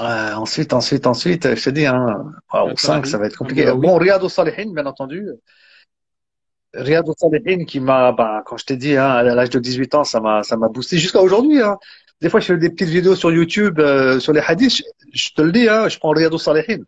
Euh, 0.01 0.34
ensuite, 0.34 0.72
ensuite, 0.72 1.07
ensuite, 1.07 1.55
je 1.55 1.64
te 1.64 1.70
dis, 1.70 1.86
hein, 1.86 2.07
Le 2.53 2.76
5, 2.76 2.76
Tabarani, 2.76 3.11
ça 3.11 3.18
va 3.18 3.26
être 3.26 3.36
compliqué. 3.36 3.62
Al-Nawawi. 3.62 3.86
Bon, 3.86 3.97
Riyad 3.97 4.22
al-Salihin, 4.22 4.72
bien 4.72 4.86
entendu. 4.86 5.26
Riyad 6.74 7.09
al-Salihin 7.09 7.64
qui 7.64 7.80
m'a, 7.80 8.12
bah, 8.12 8.42
quand 8.44 8.57
je 8.57 8.64
t'ai 8.66 8.76
dit, 8.76 8.97
hein, 8.97 9.11
à 9.11 9.22
l'âge 9.22 9.51
de 9.51 9.59
18 9.59 9.94
ans, 9.94 10.05
ça 10.05 10.20
m'a, 10.20 10.42
ça 10.42 10.57
m'a 10.57 10.68
boosté 10.68 10.99
jusqu'à 10.99 11.20
aujourd'hui, 11.20 11.62
hein. 11.62 11.76
Des 12.20 12.30
fois, 12.30 12.40
je 12.40 12.47
fais 12.47 12.57
des 12.57 12.70
petites 12.70 12.88
vidéos 12.88 13.14
sur 13.14 13.30
YouTube, 13.30 13.78
euh, 13.78 14.18
sur 14.20 14.32
les 14.32 14.40
hadiths. 14.40 14.76
Je, 14.76 14.82
je 15.12 15.30
te 15.34 15.42
le 15.42 15.53
dis, 15.53 15.68
hein, 15.68 15.88
je 15.88 15.99
prends 15.99 16.11
Riyad 16.11 16.32
al-Salihin. 16.32 16.82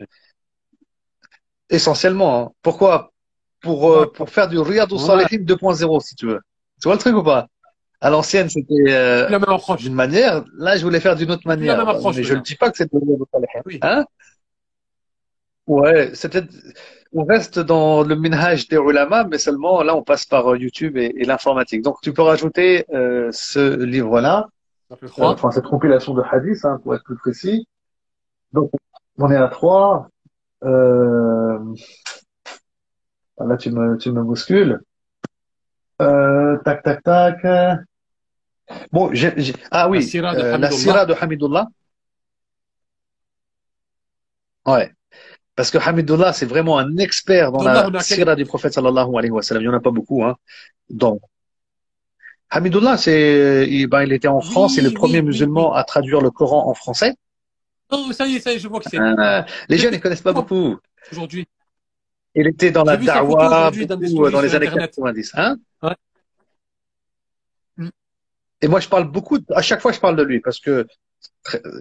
Essentiellement, 1.70 2.40
hein. 2.40 2.52
Pourquoi? 2.62 3.12
Pour, 3.60 3.90
euh, 3.90 4.10
pour 4.12 4.30
faire 4.30 4.48
du 4.48 4.58
Riyad 4.58 4.92
al-Salihin 4.92 5.44
2.0, 5.44 6.00
si 6.00 6.14
tu 6.14 6.26
veux. 6.26 6.40
Tu 6.80 6.88
vois 6.88 6.94
le 6.94 7.00
truc 7.00 7.16
ou 7.16 7.22
pas? 7.22 7.48
À 8.00 8.10
l'ancienne, 8.10 8.48
c'était, 8.48 8.74
euh, 8.88 9.28
la 9.28 9.38
même 9.38 9.48
approche. 9.48 9.80
d'une 9.80 9.94
manière. 9.94 10.44
Là, 10.56 10.76
je 10.76 10.84
voulais 10.84 11.00
faire 11.00 11.16
d'une 11.16 11.30
autre 11.32 11.46
manière. 11.46 11.76
même 11.76 11.88
approche, 11.88 12.16
mais 12.16 12.22
je 12.22 12.34
ne 12.34 12.40
dis 12.40 12.54
pas 12.54 12.70
que 12.70 12.76
c'est 12.76 12.88
al-Salihin. 12.92 13.62
Oui. 13.66 13.78
Hein? 13.82 14.04
Ouais, 15.66 16.12
peut-être, 16.12 16.48
on 17.12 17.24
reste 17.24 17.58
dans 17.58 18.02
le 18.02 18.16
minhaj 18.16 18.68
des 18.68 18.76
ulama, 18.76 19.24
mais 19.24 19.38
seulement 19.38 19.82
là, 19.82 19.96
on 19.96 20.02
passe 20.02 20.24
par 20.24 20.52
euh, 20.52 20.58
YouTube 20.58 20.96
et, 20.96 21.12
et 21.16 21.24
l'informatique. 21.24 21.82
Donc, 21.82 21.96
tu 22.02 22.12
peux 22.12 22.22
rajouter 22.22 22.86
euh, 22.94 23.28
ce 23.32 23.76
livre-là, 23.84 24.48
euh, 24.90 25.08
trois. 25.08 25.32
enfin 25.32 25.50
cette 25.50 25.66
compilation 25.66 26.14
de 26.14 26.22
hadiths, 26.22 26.64
hein, 26.64 26.80
pour 26.82 26.94
être 26.94 27.04
plus 27.04 27.16
précis. 27.16 27.66
Donc, 28.52 28.70
on 29.18 29.30
est 29.30 29.36
à 29.36 29.48
trois. 29.48 30.08
Euh... 30.64 31.58
Là, 33.38 33.56
tu 33.56 33.70
me, 33.70 33.96
tu 33.98 34.10
me 34.10 34.22
bouscules. 34.22 34.80
Euh, 36.00 36.56
tac, 36.64 36.82
tac, 36.82 37.02
tac. 37.02 37.36
Bon, 38.92 39.10
j'ai, 39.12 39.32
j'ai- 39.36 39.54
ah 39.70 39.88
oui, 39.88 39.98
La 39.98 40.02
Sira 40.02 40.34
de 40.34 40.40
euh, 40.40 40.54
Hamidullah. 40.54 41.06
De 41.06 41.14
Hamidullah. 41.14 41.68
Ouais. 44.66 44.92
Parce 45.56 45.70
que 45.70 45.78
Hamidullah, 45.78 46.32
c'est 46.32 46.46
vraiment 46.46 46.78
un 46.78 46.96
expert 46.98 47.52
dans 47.52 47.62
la 47.62 48.00
Sira 48.00 48.36
du 48.36 48.46
prophète 48.46 48.74
sallallahu 48.74 49.16
alayhi 49.18 49.32
wa 49.32 49.42
sallam. 49.42 49.62
Il 49.64 49.68
n'y 49.68 49.74
en 49.74 49.78
a 49.78 49.80
pas 49.82 49.90
beaucoup, 49.92 50.24
hein. 50.24 50.36
Donc, 50.90 51.20
Hamidullah, 52.50 52.96
c'est, 52.96 53.66
il, 53.70 53.86
ben, 53.88 54.02
il 54.02 54.12
était 54.12 54.28
en 54.28 54.40
Oui, 54.40 54.50
France, 54.50 54.74
c'est 54.74 54.82
le 54.82 54.88
oui, 54.90 54.94
premier 54.94 55.20
oui, 55.20 55.26
musulman 55.26 55.72
à 55.74 55.84
traduire 55.84 56.20
le 56.20 56.30
Coran 56.30 56.68
en 56.68 56.74
français. 56.74 57.14
Oh, 57.90 58.12
ça 58.12 58.26
y 58.26 58.36
est, 58.36 58.40
ça 58.40 58.52
y 58.52 58.56
est, 58.56 58.58
je 58.58 58.68
vois 58.68 58.80
que 58.80 58.86
c'est 58.88 58.98
Euh, 58.98 59.42
les 59.68 59.78
jeunes, 59.78 59.94
ils 59.94 60.00
connaissent 60.00 60.22
pas 60.22 60.32
beaucoup. 60.32 60.76
aujourd'hui. 61.10 61.46
Il 62.34 62.46
était 62.46 62.70
dans 62.70 62.84
la 62.84 62.96
dans 62.96 63.24
beaucoup, 63.24 64.24
euh, 64.24 64.30
dans 64.30 64.40
les 64.40 64.54
années 64.54 64.66
Internet. 64.66 64.94
90, 64.94 65.32
hein. 65.34 65.56
Et 68.62 68.68
moi, 68.68 68.80
je 68.80 68.88
parle 68.88 69.10
beaucoup, 69.10 69.38
à 69.54 69.62
chaque 69.62 69.80
fois, 69.80 69.92
je 69.92 70.00
parle 70.00 70.16
de 70.16 70.22
lui 70.22 70.40
parce 70.40 70.58
que 70.60 70.86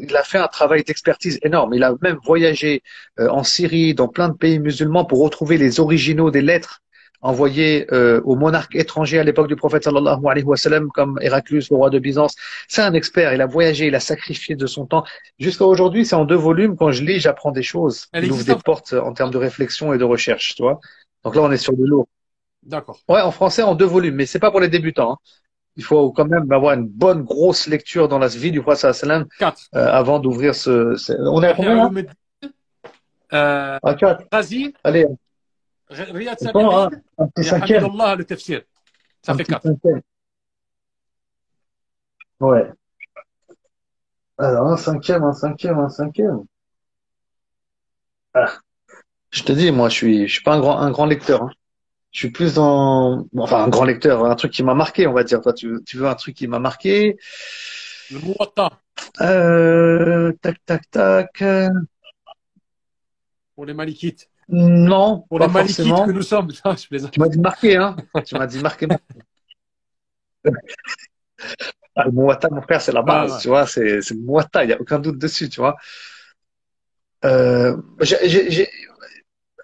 il 0.01 0.15
a 0.15 0.23
fait 0.23 0.37
un 0.37 0.47
travail 0.47 0.83
d'expertise 0.83 1.39
énorme. 1.43 1.73
Il 1.73 1.83
a 1.83 1.93
même 2.01 2.17
voyagé 2.23 2.83
euh, 3.19 3.29
en 3.29 3.43
Syrie, 3.43 3.93
dans 3.93 4.07
plein 4.07 4.29
de 4.29 4.33
pays 4.35 4.59
musulmans 4.59 5.05
pour 5.05 5.21
retrouver 5.21 5.57
les 5.57 5.79
originaux 5.79 6.31
des 6.31 6.41
lettres 6.41 6.81
envoyées 7.21 7.87
euh, 7.91 8.21
aux 8.25 8.35
monarques 8.35 8.75
étrangers 8.75 9.17
à 9.19 9.23
l'époque 9.23 9.47
du 9.47 9.55
prophète 9.55 9.83
sallallahu 9.83 10.19
alayhi 10.27 10.45
wa 10.45 10.55
sallam, 10.55 10.89
comme 10.89 11.17
Héraclius, 11.21 11.69
le 11.71 11.75
roi 11.75 11.89
de 11.89 11.99
Byzance. 11.99 12.35
C'est 12.67 12.83
un 12.83 12.93
expert. 12.93 13.33
Il 13.33 13.41
a 13.41 13.47
voyagé, 13.47 13.87
il 13.87 13.95
a 13.95 13.99
sacrifié 13.99 14.55
de 14.55 14.67
son 14.67 14.85
temps. 14.85 15.03
Jusqu'à 15.39 15.65
aujourd'hui, 15.65 16.05
c'est 16.05 16.15
en 16.15 16.25
deux 16.25 16.35
volumes. 16.35 16.75
Quand 16.77 16.91
je 16.91 17.03
lis, 17.03 17.19
j'apprends 17.19 17.51
des 17.51 17.63
choses. 17.63 18.05
Elle 18.13 18.25
Il 18.25 18.31
ouvre 18.31 18.45
des 18.45 18.55
portes 18.55 18.93
en 18.93 19.13
termes 19.13 19.31
de 19.31 19.37
réflexion 19.37 19.93
et 19.93 19.97
de 19.97 20.03
recherche, 20.03 20.55
tu 20.55 20.61
vois. 20.61 20.79
Donc 21.23 21.35
là, 21.35 21.41
on 21.41 21.51
est 21.51 21.57
sur 21.57 21.73
du 21.73 21.85
lourd. 21.85 22.07
D'accord. 22.63 22.99
Ouais, 23.07 23.21
en 23.21 23.31
français, 23.31 23.63
en 23.63 23.75
deux 23.75 23.85
volumes, 23.85 24.15
mais 24.15 24.25
c'est 24.25 24.39
pas 24.39 24.51
pour 24.51 24.59
les 24.59 24.67
débutants. 24.67 25.13
hein. 25.13 25.17
Il 25.77 25.83
faut 25.83 26.11
quand 26.11 26.25
même 26.25 26.51
avoir 26.51 26.73
une 26.73 26.87
bonne 26.87 27.23
grosse 27.23 27.67
lecture 27.67 28.07
dans 28.07 28.17
la 28.19 28.27
vie 28.27 28.51
du 28.51 28.61
sallam, 28.75 29.25
4. 29.39 29.69
euh, 29.75 29.87
avant 29.87 30.19
d'ouvrir 30.19 30.55
ce, 30.55 30.95
ce- 30.95 31.13
On 31.13 31.41
est 31.43 31.47
à 31.47 31.53
combien 31.53 31.75
là? 31.75 31.91
Euh, 33.33 33.79
À 33.83 33.93
quatre. 33.93 34.25
Razi, 34.31 34.73
Allez, 34.83 35.05
Riyad 35.89 36.37
hein 36.41 36.89
un 37.19 37.27
petit 37.27 37.41
et 37.41 37.43
cinquième. 37.43 37.83
Hamidullah 37.85 38.15
le 38.15 38.25
tafsir. 38.25 38.61
Ça 39.21 39.33
Un 39.33 39.37
fait 39.37 39.43
petit 39.43 39.51
4. 39.53 39.63
cinquième. 39.63 40.01
Ouais. 42.39 42.71
Alors, 44.39 44.67
un 44.67 44.77
cinquième, 44.77 45.23
un 45.23 45.33
cinquième, 45.33 45.79
un 45.79 45.89
cinquième. 45.89 46.43
Ah. 48.33 48.53
Je 49.31 49.43
te 49.43 49.51
dis, 49.51 49.71
moi, 49.71 49.89
je 49.89 49.95
suis, 49.95 50.27
je 50.27 50.33
suis 50.33 50.43
pas 50.43 50.53
un 50.55 50.59
grand, 50.59 50.79
un 50.79 50.91
grand 50.91 51.05
lecteur. 51.05 51.43
hein. 51.43 51.49
Je 52.11 52.19
suis 52.19 52.31
plus 52.31 52.55
dans, 52.55 53.27
enfin, 53.37 53.63
un 53.65 53.67
grand 53.69 53.83
lecteur, 53.83 54.25
un 54.25 54.35
truc 54.35 54.51
qui 54.51 54.63
m'a 54.63 54.73
marqué, 54.73 55.05
on 55.07 55.13
va 55.13 55.23
dire. 55.23 55.41
Toi, 55.41 55.53
tu, 55.53 55.69
veux- 55.69 55.83
tu 55.83 55.97
veux 55.97 56.07
un 56.07 56.15
truc 56.15 56.35
qui 56.35 56.47
m'a 56.47 56.59
marqué? 56.59 57.17
Le 58.11 58.19
Muwatta 58.19 58.69
Euh, 59.21 60.31
tac, 60.41 60.57
tac, 60.65 60.89
tac. 60.89 61.43
pour 63.55 63.65
les 63.65 63.73
Malikites. 63.73 64.29
Non, 64.49 65.25
Pour 65.27 65.39
pas 65.39 65.47
les 65.47 65.53
Malikites 65.53 65.77
forcément. 65.77 66.05
que 66.05 66.11
nous 66.11 66.21
sommes. 66.21 66.47
Non, 66.65 66.75
je 66.75 66.87
plaisante. 66.87 67.11
Tu 67.11 67.19
m'as 67.19 67.27
dit 67.27 67.39
marqué, 67.39 67.75
hein. 67.75 67.95
Tu 68.25 68.35
m'as 68.35 68.47
dit 68.47 68.59
marqué. 68.61 68.87
Ah, 71.95 72.05
le 72.05 72.11
Muwatta, 72.11 72.49
mon 72.51 72.61
frère, 72.61 72.79
c'est 72.81 72.91
la 72.91 73.01
base, 73.01 73.33
ouais. 73.33 73.39
tu 73.41 73.47
vois, 73.47 73.65
c'est 73.65 74.01
c'est 74.01 74.13
le 74.13 74.19
Muwatta, 74.21 74.63
il 74.63 74.67
n'y 74.67 74.73
a 74.73 74.79
aucun 74.79 74.99
doute 74.99 75.17
dessus, 75.17 75.49
tu 75.49 75.59
vois. 75.59 75.75
Euh, 77.25 77.75
j'ai- 78.01 78.69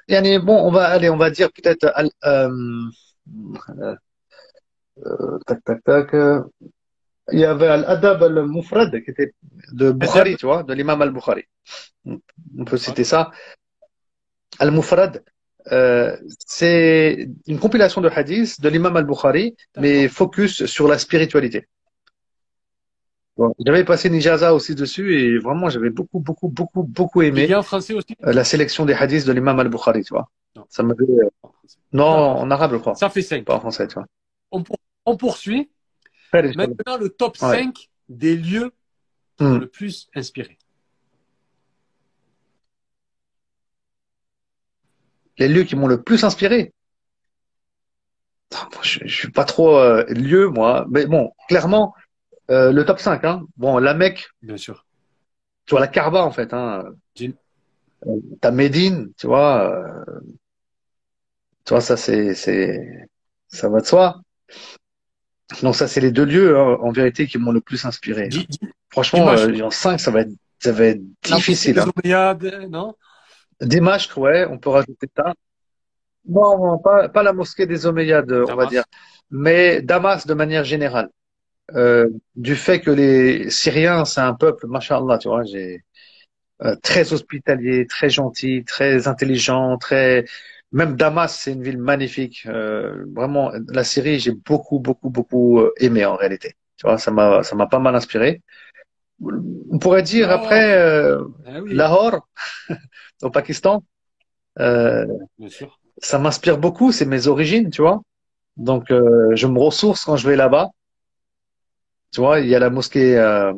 yani, 0.07 0.39
bon, 0.39 0.57
on 0.67 0.71
va 0.71 0.85
aller, 0.87 1.09
on 1.09 1.17
va 1.17 1.29
dire 1.29 1.49
peut-être, 1.51 1.91
al- 1.95 2.11
euh, 2.25 2.49
euh, 5.05 5.39
tac, 5.45 5.63
tac, 5.63 5.83
tac, 5.83 6.13
euh, 6.13 6.41
il 7.31 7.39
y 7.39 7.45
avait 7.45 7.67
Al-Adab 7.67 8.23
al-Mufrad 8.23 8.91
qui 9.03 9.09
était 9.11 9.33
de 9.71 9.91
Bukhari, 9.91 10.35
tu 10.35 10.45
vois, 10.45 10.63
de 10.63 10.73
l'imam 10.73 11.01
al-Bukhari. 11.01 11.43
On 12.05 12.65
peut 12.65 12.77
citer 12.77 13.05
ça. 13.05 13.31
Al-Mufrad, 14.59 15.23
euh, 15.71 16.17
c'est 16.45 17.29
une 17.47 17.59
compilation 17.59 18.01
de 18.01 18.09
hadiths 18.09 18.59
de 18.59 18.69
l'imam 18.69 18.95
al-Bukhari, 18.97 19.55
mais 19.77 20.09
focus 20.09 20.65
sur 20.65 20.87
la 20.87 20.97
spiritualité. 20.99 21.67
Bon, 23.35 23.53
j'avais 23.65 23.83
passé 23.83 24.09
une 24.09 24.15
ijaza 24.15 24.53
aussi 24.53 24.75
dessus 24.75 25.19
et 25.19 25.39
vraiment 25.39 25.69
j'avais 25.69 25.89
beaucoup, 25.89 26.19
beaucoup, 26.19 26.49
beaucoup, 26.49 26.83
beaucoup 26.83 27.21
Il 27.23 27.29
aimé 27.29 27.47
y 27.47 27.53
a 27.53 27.59
en 27.59 27.63
français 27.63 27.93
aussi? 27.93 28.15
euh, 28.25 28.31
la 28.31 28.43
sélection 28.43 28.85
des 28.85 28.93
hadiths 28.93 29.25
de 29.25 29.31
l'imam 29.31 29.59
al-Bukhari, 29.59 30.03
tu 30.03 30.13
vois. 30.13 30.29
Non. 30.55 30.65
Ça 30.69 30.83
m'avait, 30.83 31.03
euh, 31.03 31.29
non, 31.93 32.05
en 32.05 32.51
arabe, 32.51 32.73
je 32.73 32.77
crois, 32.77 32.93
Ça 32.95 33.09
fait 33.09 33.23
5. 33.23 33.43
pas 33.45 33.55
en 33.55 33.59
français, 33.59 33.87
tu 33.87 33.95
vois. 33.95 34.05
On, 34.51 34.61
pour- 34.61 34.77
on 35.05 35.17
poursuit. 35.17 35.71
Allez, 36.31 36.53
Maintenant, 36.55 36.97
le 36.97 37.09
top 37.09 37.37
Ouais. 37.37 37.57
5 37.63 37.89
des 38.09 38.35
lieux 38.35 38.71
Hmm. 39.39 39.57
le 39.57 39.67
plus 39.67 40.09
inspiré. 40.13 40.59
les 45.37 45.47
lieux 45.47 45.63
qui 45.63 45.75
m'ont 45.75 45.87
le 45.87 46.01
plus 46.01 46.23
inspiré. 46.23 46.71
Je, 48.83 48.99
je 49.05 49.15
suis 49.15 49.31
pas 49.31 49.45
trop 49.45 49.77
euh, 49.77 50.03
lieu, 50.09 50.47
moi. 50.49 50.85
Mais 50.89 51.05
bon, 51.05 51.31
clairement, 51.47 51.93
euh, 52.49 52.71
le 52.71 52.85
top 52.85 52.99
5. 52.99 53.23
Hein. 53.25 53.43
Bon, 53.57 53.77
la 53.77 53.93
Mecque, 53.93 54.27
Bien 54.41 54.57
sûr. 54.57 54.85
tu 55.65 55.71
vois, 55.71 55.79
la 55.81 55.87
Kaaba, 55.87 56.23
en 56.23 56.31
fait. 56.31 56.53
Hein. 56.53 56.83
Euh, 57.21 58.19
T'as 58.41 58.51
Médine, 58.51 59.11
tu 59.17 59.27
vois. 59.27 59.71
euh, 59.71 60.19
tu 61.65 61.73
vois, 61.73 61.81
ça, 61.81 61.95
c'est, 61.95 62.33
c'est, 62.35 63.07
ça 63.47 63.69
va 63.69 63.79
de 63.79 63.85
soi. 63.85 64.21
Donc, 65.61 65.75
ça, 65.75 65.87
c'est 65.87 66.01
les 66.01 66.11
deux 66.11 66.25
lieux, 66.25 66.57
hein, 66.57 66.77
en 66.81 66.91
vérité, 66.91 67.27
qui 67.27 67.37
m'ont 67.37 67.51
le 67.51 67.61
plus 67.61 67.85
inspiré. 67.85 68.29
Franchement, 68.89 69.29
euh, 69.29 69.61
en 69.61 69.69
5, 69.69 69.99
ça 69.99 70.11
va 70.11 70.21
être, 70.21 70.31
ça 70.59 70.71
va 70.71 70.85
être 70.85 71.01
difficile. 71.21 71.79
Hein. 71.79 72.35
des 72.35 72.67
non? 72.67 72.95
Dimashq, 73.61 74.17
ouais, 74.17 74.45
on 74.49 74.57
peut 74.57 74.69
rajouter 74.69 75.07
ça. 75.15 75.33
Non, 76.27 76.57
non, 76.57 76.77
pas, 76.79 77.09
pas 77.09 77.23
la 77.23 77.33
mosquée 77.33 77.65
des 77.65 77.85
Omeyyades, 77.85 78.31
on 78.31 78.55
va 78.55 78.65
dire, 78.65 78.83
mais 79.29 79.81
Damas 79.81 80.25
de 80.25 80.33
manière 80.33 80.63
générale. 80.63 81.09
Euh, 81.75 82.09
du 82.35 82.55
fait 82.55 82.81
que 82.81 82.91
les 82.91 83.49
Syriens, 83.49 84.05
c'est 84.05 84.21
un 84.21 84.33
peuple, 84.33 84.67
machallah, 84.67 85.17
tu 85.17 85.29
vois, 85.29 85.43
j'ai 85.43 85.83
euh, 86.63 86.75
très 86.83 87.13
hospitalier, 87.13 87.87
très 87.87 88.09
gentil, 88.09 88.63
très 88.65 89.07
intelligent, 89.07 89.77
très 89.77 90.25
même 90.71 90.95
Damas, 90.95 91.37
c'est 91.39 91.53
une 91.53 91.63
ville 91.63 91.77
magnifique. 91.77 92.45
Euh, 92.47 93.05
vraiment, 93.15 93.51
la 93.69 93.83
Syrie, 93.83 94.19
j'ai 94.19 94.31
beaucoup, 94.31 94.79
beaucoup, 94.79 95.09
beaucoup 95.09 95.59
euh, 95.59 95.71
aimé 95.77 96.03
en 96.05 96.15
réalité. 96.15 96.55
Tu 96.77 96.87
vois, 96.87 96.97
ça 96.97 97.11
m'a, 97.11 97.43
ça 97.43 97.55
m'a 97.55 97.67
pas 97.67 97.79
mal 97.79 97.95
inspiré. 97.95 98.41
On 99.21 99.77
pourrait 99.79 100.01
dire 100.03 100.29
Ah. 100.31 100.35
après 100.35 100.75
euh, 100.77 101.23
Ah 101.45 101.61
oui, 101.61 101.73
Lahore 101.73 102.27
au 103.21 103.29
Pakistan. 103.29 103.83
Euh, 104.59 105.05
bien 105.37 105.49
sûr. 105.49 105.79
ça 105.99 106.19
m'inspire 106.19 106.57
beaucoup, 106.57 106.91
c'est 106.91 107.05
mes 107.05 107.27
origines, 107.27 107.69
tu 107.69 107.81
vois. 107.81 108.01
Donc, 108.57 108.91
euh, 108.91 109.35
je 109.35 109.47
me 109.47 109.59
ressource 109.59 110.05
quand 110.05 110.17
je 110.17 110.27
vais 110.27 110.35
là-bas. 110.35 110.69
Tu 112.13 112.21
vois, 112.21 112.39
il 112.39 112.47
y 112.47 112.55
a 112.55 112.59
la 112.59 112.69
mosquée 112.69 113.17
euh, 113.17 113.53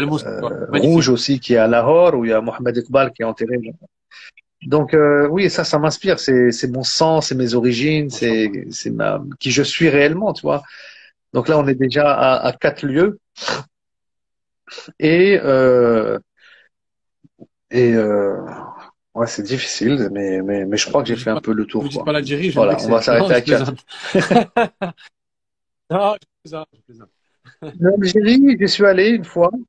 euh, 0.00 0.66
rouge 0.72 1.08
aussi 1.08 1.38
qui 1.40 1.54
est 1.54 1.58
à 1.58 1.68
Lahore, 1.68 2.14
où 2.14 2.24
il 2.24 2.30
y 2.30 2.34
a 2.34 2.40
Mohamed 2.40 2.76
Iqbal 2.76 3.12
qui 3.12 3.22
est 3.22 3.24
enterré. 3.24 3.58
Donc, 4.66 4.94
euh, 4.94 5.28
oui, 5.28 5.48
ça, 5.50 5.64
ça 5.64 5.78
m'inspire. 5.78 6.18
C'est, 6.18 6.50
mon 6.72 6.82
sang, 6.82 7.20
c'est 7.20 7.34
mes 7.36 7.54
origines, 7.54 8.10
c'est, 8.10 8.50
c'est 8.70 8.90
ma, 8.90 9.22
qui 9.38 9.50
je 9.52 9.62
suis 9.62 9.88
réellement, 9.88 10.32
tu 10.32 10.42
vois. 10.42 10.62
Donc 11.32 11.48
là, 11.48 11.58
on 11.58 11.66
est 11.68 11.74
déjà 11.74 12.12
à, 12.12 12.46
à 12.46 12.52
quatre 12.52 12.84
lieux. 12.84 13.18
Et, 14.98 15.38
euh, 15.42 16.18
et, 17.70 17.92
euh, 17.94 18.40
ouais, 19.14 19.26
c'est 19.26 19.42
difficile, 19.42 20.08
mais, 20.12 20.42
mais, 20.42 20.64
mais 20.66 20.76
je 20.76 20.86
crois 20.86 21.02
que 21.02 21.08
j'ai 21.08 21.14
Vous 21.14 21.20
fait 21.20 21.30
dites 21.30 21.38
un 21.38 21.40
peu 21.40 21.52
le 21.52 21.62
Vous 21.62 21.68
tour, 21.68 21.82
dites 21.84 21.92
quoi. 21.94 22.04
pas 22.04 22.12
l'Algérie, 22.12 22.50
je 22.50 22.54
Voilà, 22.54 22.76
on 22.84 22.88
va 22.88 23.02
s'arrêter 23.02 23.32
à 23.34 23.38
je 23.40 23.44
quatre. 23.44 23.74
plaisante. 23.74 23.84
non, 25.90 26.14
je 26.14 26.26
plaisante, 26.42 26.68
je 26.74 26.80
plaisante. 26.82 27.10
L'Algérie, 27.80 28.56
j'y 28.58 28.66
suis 28.66 28.84
allé 28.84 29.10
une 29.10 29.24
fois, 29.24 29.50
Donc, 29.50 29.60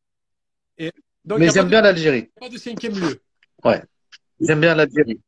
il 0.80 0.92
mais 1.40 1.50
j'aime 1.50 1.70
bien 1.70 1.82
l'Algérie. 1.82 2.30
pas 2.40 2.50
de 2.50 2.58
cinquième 2.58 2.94
lieu. 2.98 3.20
J'aime 4.40 4.60
bien 4.62 4.76
l'Algérie. 4.76 5.20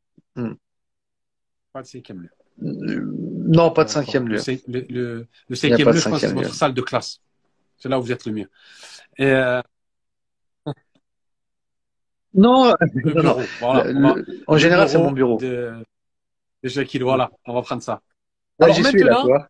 Pas 1.72 1.82
de 1.82 1.86
cinquième 1.86 2.22
lieu. 2.22 2.30
Euh, 2.62 3.02
Non, 3.46 3.70
pas 3.70 3.84
de 3.84 3.88
cinquième 3.90 4.28
lieu. 4.28 4.36
le, 4.68 5.26
cinquième 5.54 5.88
lieu, 5.88 5.98
je 6.00 6.08
pense 6.08 6.20
c'est 6.20 6.32
votre 6.32 6.54
salle 6.54 6.74
de 6.74 6.82
classe. 6.82 7.20
C'est 7.78 7.88
là 7.88 7.98
où 7.98 8.02
vous 8.02 8.12
êtes 8.12 8.26
le 8.26 8.32
mieux. 8.32 8.50
Et 9.16 9.24
euh, 9.26 9.62
Non, 12.34 12.74
le 12.80 13.12
non, 13.14 13.22
non. 13.22 13.34
bureau, 13.34 13.42
voilà. 13.60 13.84
Le- 13.92 13.96
on 13.98 14.02
va- 14.02 14.14
le- 14.14 14.44
en 14.46 14.56
général, 14.58 14.88
c'est 14.88 14.98
mon 14.98 15.10
bureau. 15.12 15.36
De, 15.38 15.72
de 16.62 17.02
voilà. 17.04 17.30
On 17.46 17.54
va 17.54 17.62
prendre 17.62 17.82
ça. 17.82 18.02
Là, 18.58 18.66
Alors 18.66 18.76
j'y 18.76 18.84
suis 18.84 19.02
là, 19.02 19.14
maintenant, 19.24 19.44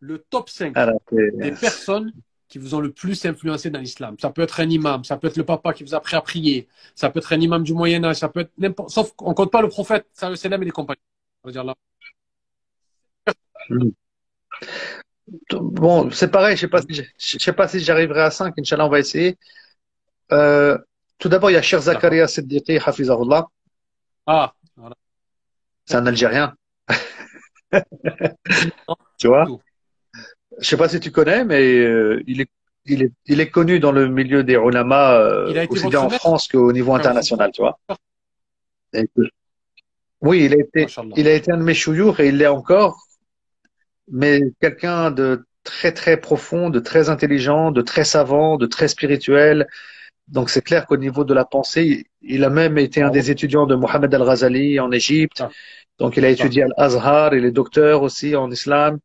le 0.00 0.18
top 0.30 0.48
5 0.48 0.72
Ah, 0.76 0.86
là, 0.86 0.92
c'est- 1.10 1.36
des 1.36 1.50
personnes 1.52 2.12
qui 2.48 2.58
vous 2.58 2.74
ont 2.74 2.80
le 2.80 2.92
plus 2.92 3.24
influencé 3.24 3.70
dans 3.70 3.80
l'islam. 3.80 4.16
Ça 4.20 4.30
peut 4.30 4.42
être 4.42 4.60
un 4.60 4.68
imam, 4.68 5.04
ça 5.04 5.16
peut 5.16 5.28
être 5.28 5.36
le 5.36 5.44
papa 5.44 5.72
qui 5.72 5.84
vous 5.84 5.94
a 5.94 5.98
appris 5.98 6.16
à 6.16 6.20
prier, 6.20 6.68
ça 6.94 7.10
peut 7.10 7.18
être 7.18 7.32
un 7.32 7.40
imam 7.40 7.62
du 7.62 7.74
Moyen 7.74 8.04
Âge, 8.04 8.16
ça 8.16 8.28
peut 8.28 8.40
être 8.40 8.52
n'importe. 8.58 8.90
Sauf 8.90 9.12
qu'on 9.16 9.34
compte 9.34 9.50
pas 9.50 9.62
le 9.62 9.68
prophète, 9.68 10.06
ça 10.12 10.30
le 10.30 10.36
et 10.36 10.64
les 10.64 10.70
compagnons. 10.70 11.00
On 11.42 11.48
va 11.48 11.52
dire 11.52 11.64
là. 11.64 11.74
Bon, 15.50 16.10
c'est 16.10 16.30
pareil, 16.30 16.56
je 16.56 16.62
sais 16.62 16.68
pas 16.68 16.82
si, 16.82 16.94
je 16.94 17.38
sais 17.38 17.52
pas 17.52 17.66
si 17.66 17.80
j'arriverai 17.80 18.22
à 18.22 18.30
5, 18.30 18.54
Inch'Allah, 18.58 18.86
on 18.86 18.90
va 18.90 19.00
essayer. 19.00 19.36
Euh, 20.32 20.78
tout 21.18 21.28
d'abord, 21.28 21.50
il 21.50 21.54
y 21.54 21.56
a 21.56 21.62
Cher 21.62 21.80
Zakaria 21.80 22.28
Siddiqui, 22.28 22.78
Hafizahullah. 22.78 23.46
Ah, 24.26 24.54
voilà. 24.76 24.94
C'est 25.84 25.96
un 25.96 26.06
Algérien. 26.06 26.54
Tu 29.18 29.28
vois? 29.28 29.46
Je 30.58 30.68
sais 30.68 30.76
pas 30.76 30.88
si 30.88 31.00
tu 31.00 31.10
connais, 31.10 31.44
mais 31.44 31.62
euh, 31.78 32.22
il 32.26 32.40
est, 32.40 32.50
il 32.86 33.02
est, 33.02 33.12
il 33.26 33.40
est 33.40 33.50
connu 33.50 33.78
dans 33.80 33.92
le 33.92 34.08
milieu 34.08 34.42
des 34.42 34.54
ulama, 34.54 35.14
euh, 35.14 35.66
aussi 35.68 35.88
bien 35.88 36.00
en 36.00 36.10
France 36.10 36.48
qu'au 36.48 36.72
niveau 36.72 36.94
international, 36.94 37.50
tu 37.52 37.62
vois. 37.62 37.78
Et 38.94 39.08
oui, 40.22 40.44
il 40.46 40.54
a 40.54 40.58
été, 40.58 40.86
il 41.16 41.28
a 41.28 41.34
été 41.34 41.52
un 41.52 41.58
de 41.58 41.62
mes 41.62 41.74
chouyours 41.74 42.20
et 42.20 42.28
il 42.28 42.38
l'est 42.38 42.46
encore, 42.46 42.96
mais 44.10 44.40
quelqu'un 44.60 45.10
de 45.10 45.44
très 45.62 45.92
très 45.92 46.16
profond, 46.16 46.70
de 46.70 46.80
très 46.80 47.10
intelligent, 47.10 47.70
de 47.70 47.82
très 47.82 48.04
savant, 48.04 48.56
de 48.56 48.66
très 48.66 48.88
spirituel. 48.88 49.66
Donc 50.28 50.48
c'est 50.50 50.62
clair 50.62 50.86
qu'au 50.86 50.96
niveau 50.96 51.24
de 51.24 51.34
la 51.34 51.44
pensée, 51.44 52.06
il 52.22 52.44
a 52.44 52.50
même 52.50 52.78
été 52.78 53.02
un 53.02 53.08
Ah 53.08 53.10
des 53.10 53.30
étudiants 53.30 53.66
de 53.66 53.74
Mohamed 53.74 54.12
Al-Ghazali 54.14 54.80
en 54.80 54.90
Égypte. 54.90 55.44
Donc 55.98 56.16
il 56.16 56.24
a 56.24 56.30
étudié 56.30 56.62
Al-Azhar, 56.64 57.34
il 57.34 57.44
est 57.44 57.50
docteur 57.50 58.02
aussi 58.02 58.34
en 58.34 58.50
islam. 58.50 58.98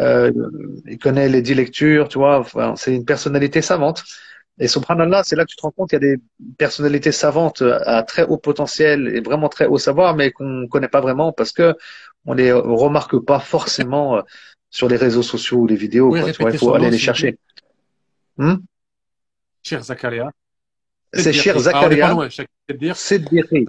Euh, 0.00 0.32
il 0.86 0.98
connaît 0.98 1.28
les 1.28 1.42
dix 1.42 1.54
lectures, 1.54 2.08
tu 2.08 2.18
vois. 2.18 2.38
Enfin, 2.40 2.74
c'est 2.76 2.94
une 2.94 3.04
personnalité 3.04 3.62
savante. 3.62 4.02
Et 4.58 4.68
subhanallah, 4.68 5.22
c'est 5.24 5.36
là 5.36 5.44
que 5.44 5.50
tu 5.50 5.56
te 5.56 5.62
rends 5.62 5.70
compte 5.70 5.90
qu'il 5.90 6.02
y 6.02 6.04
a 6.04 6.16
des 6.16 6.22
personnalités 6.58 7.12
savantes 7.12 7.62
à 7.62 8.02
très 8.02 8.24
haut 8.24 8.36
potentiel 8.38 9.08
et 9.08 9.20
vraiment 9.20 9.48
très 9.48 9.66
haut 9.66 9.78
savoir, 9.78 10.14
mais 10.16 10.32
qu'on 10.32 10.66
connaît 10.68 10.88
pas 10.88 11.00
vraiment 11.00 11.32
parce 11.32 11.52
que 11.52 11.74
on 12.26 12.34
les 12.34 12.52
remarque 12.52 13.18
pas 13.24 13.40
forcément 13.40 14.18
euh, 14.18 14.22
sur 14.70 14.88
les 14.88 14.96
réseaux 14.96 15.22
sociaux 15.22 15.58
ou 15.58 15.66
les 15.66 15.76
vidéos. 15.76 16.10
Oui, 16.10 16.20
quoi, 16.20 16.30
tu 16.30 16.42
vois, 16.42 16.50
il 16.50 16.58
faut 16.58 16.74
aller 16.74 16.90
les 16.90 16.98
chercher. 16.98 17.38
Hmm? 18.36 18.56
Cher 19.62 19.82
Zakaria. 19.82 20.30
c'est 21.12 21.32
Cher 21.32 21.54
Ah, 21.56 21.60
Zakaria 21.60 22.16
c'est 22.94 23.24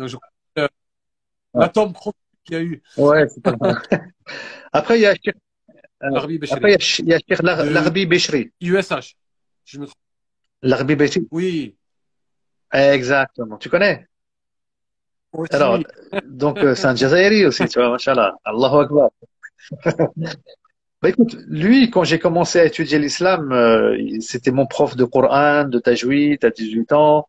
je- 0.07 0.17
euh, 0.57 0.67
chromique 1.93 2.15
qu'il 2.45 2.55
y 2.55 2.59
a 2.59 2.61
eu. 2.63 2.81
Ouais, 2.97 3.27
c'est 3.27 3.43
pas. 3.43 3.55
Après, 4.73 4.97
il 4.99 5.01
y 5.01 5.05
a 5.05 5.15
Larbi 6.01 6.37
Béchri. 6.37 6.55
après, 6.55 6.77
il 6.99 7.07
y 7.07 7.13
a 7.13 7.63
Larbi 7.63 8.05
Béchri. 8.05 8.51
USH. 8.61 9.15
Je 9.65 9.79
me. 9.79 9.87
Larbi 10.61 10.95
Béchri. 10.95 11.27
Oui. 11.31 11.75
Exactement. 12.71 13.57
Tu 13.57 13.69
connais? 13.69 14.07
Aussi. 15.33 15.53
Alors, 15.53 15.79
donc, 16.25 16.57
euh, 16.59 16.75
c'est 16.75 16.87
un 16.87 16.95
Jazairi 16.95 17.45
aussi, 17.45 17.65
tu 17.67 17.79
vois, 17.79 17.89
machallah. 17.89 18.35
Allahu 18.43 18.81
Akbar. 18.81 19.09
Bah 21.01 21.09
écoute, 21.09 21.35
lui, 21.47 21.89
quand 21.89 22.03
j'ai 22.03 22.19
commencé 22.19 22.59
à 22.59 22.65
étudier 22.65 22.99
l'islam, 22.99 23.51
euh, 23.51 23.97
c'était 24.19 24.51
mon 24.51 24.67
prof 24.67 24.95
de 24.95 25.03
Coran, 25.03 25.63
de 25.63 25.79
Tajwid 25.79 26.45
à 26.45 26.51
18 26.51 26.91
ans. 26.91 27.27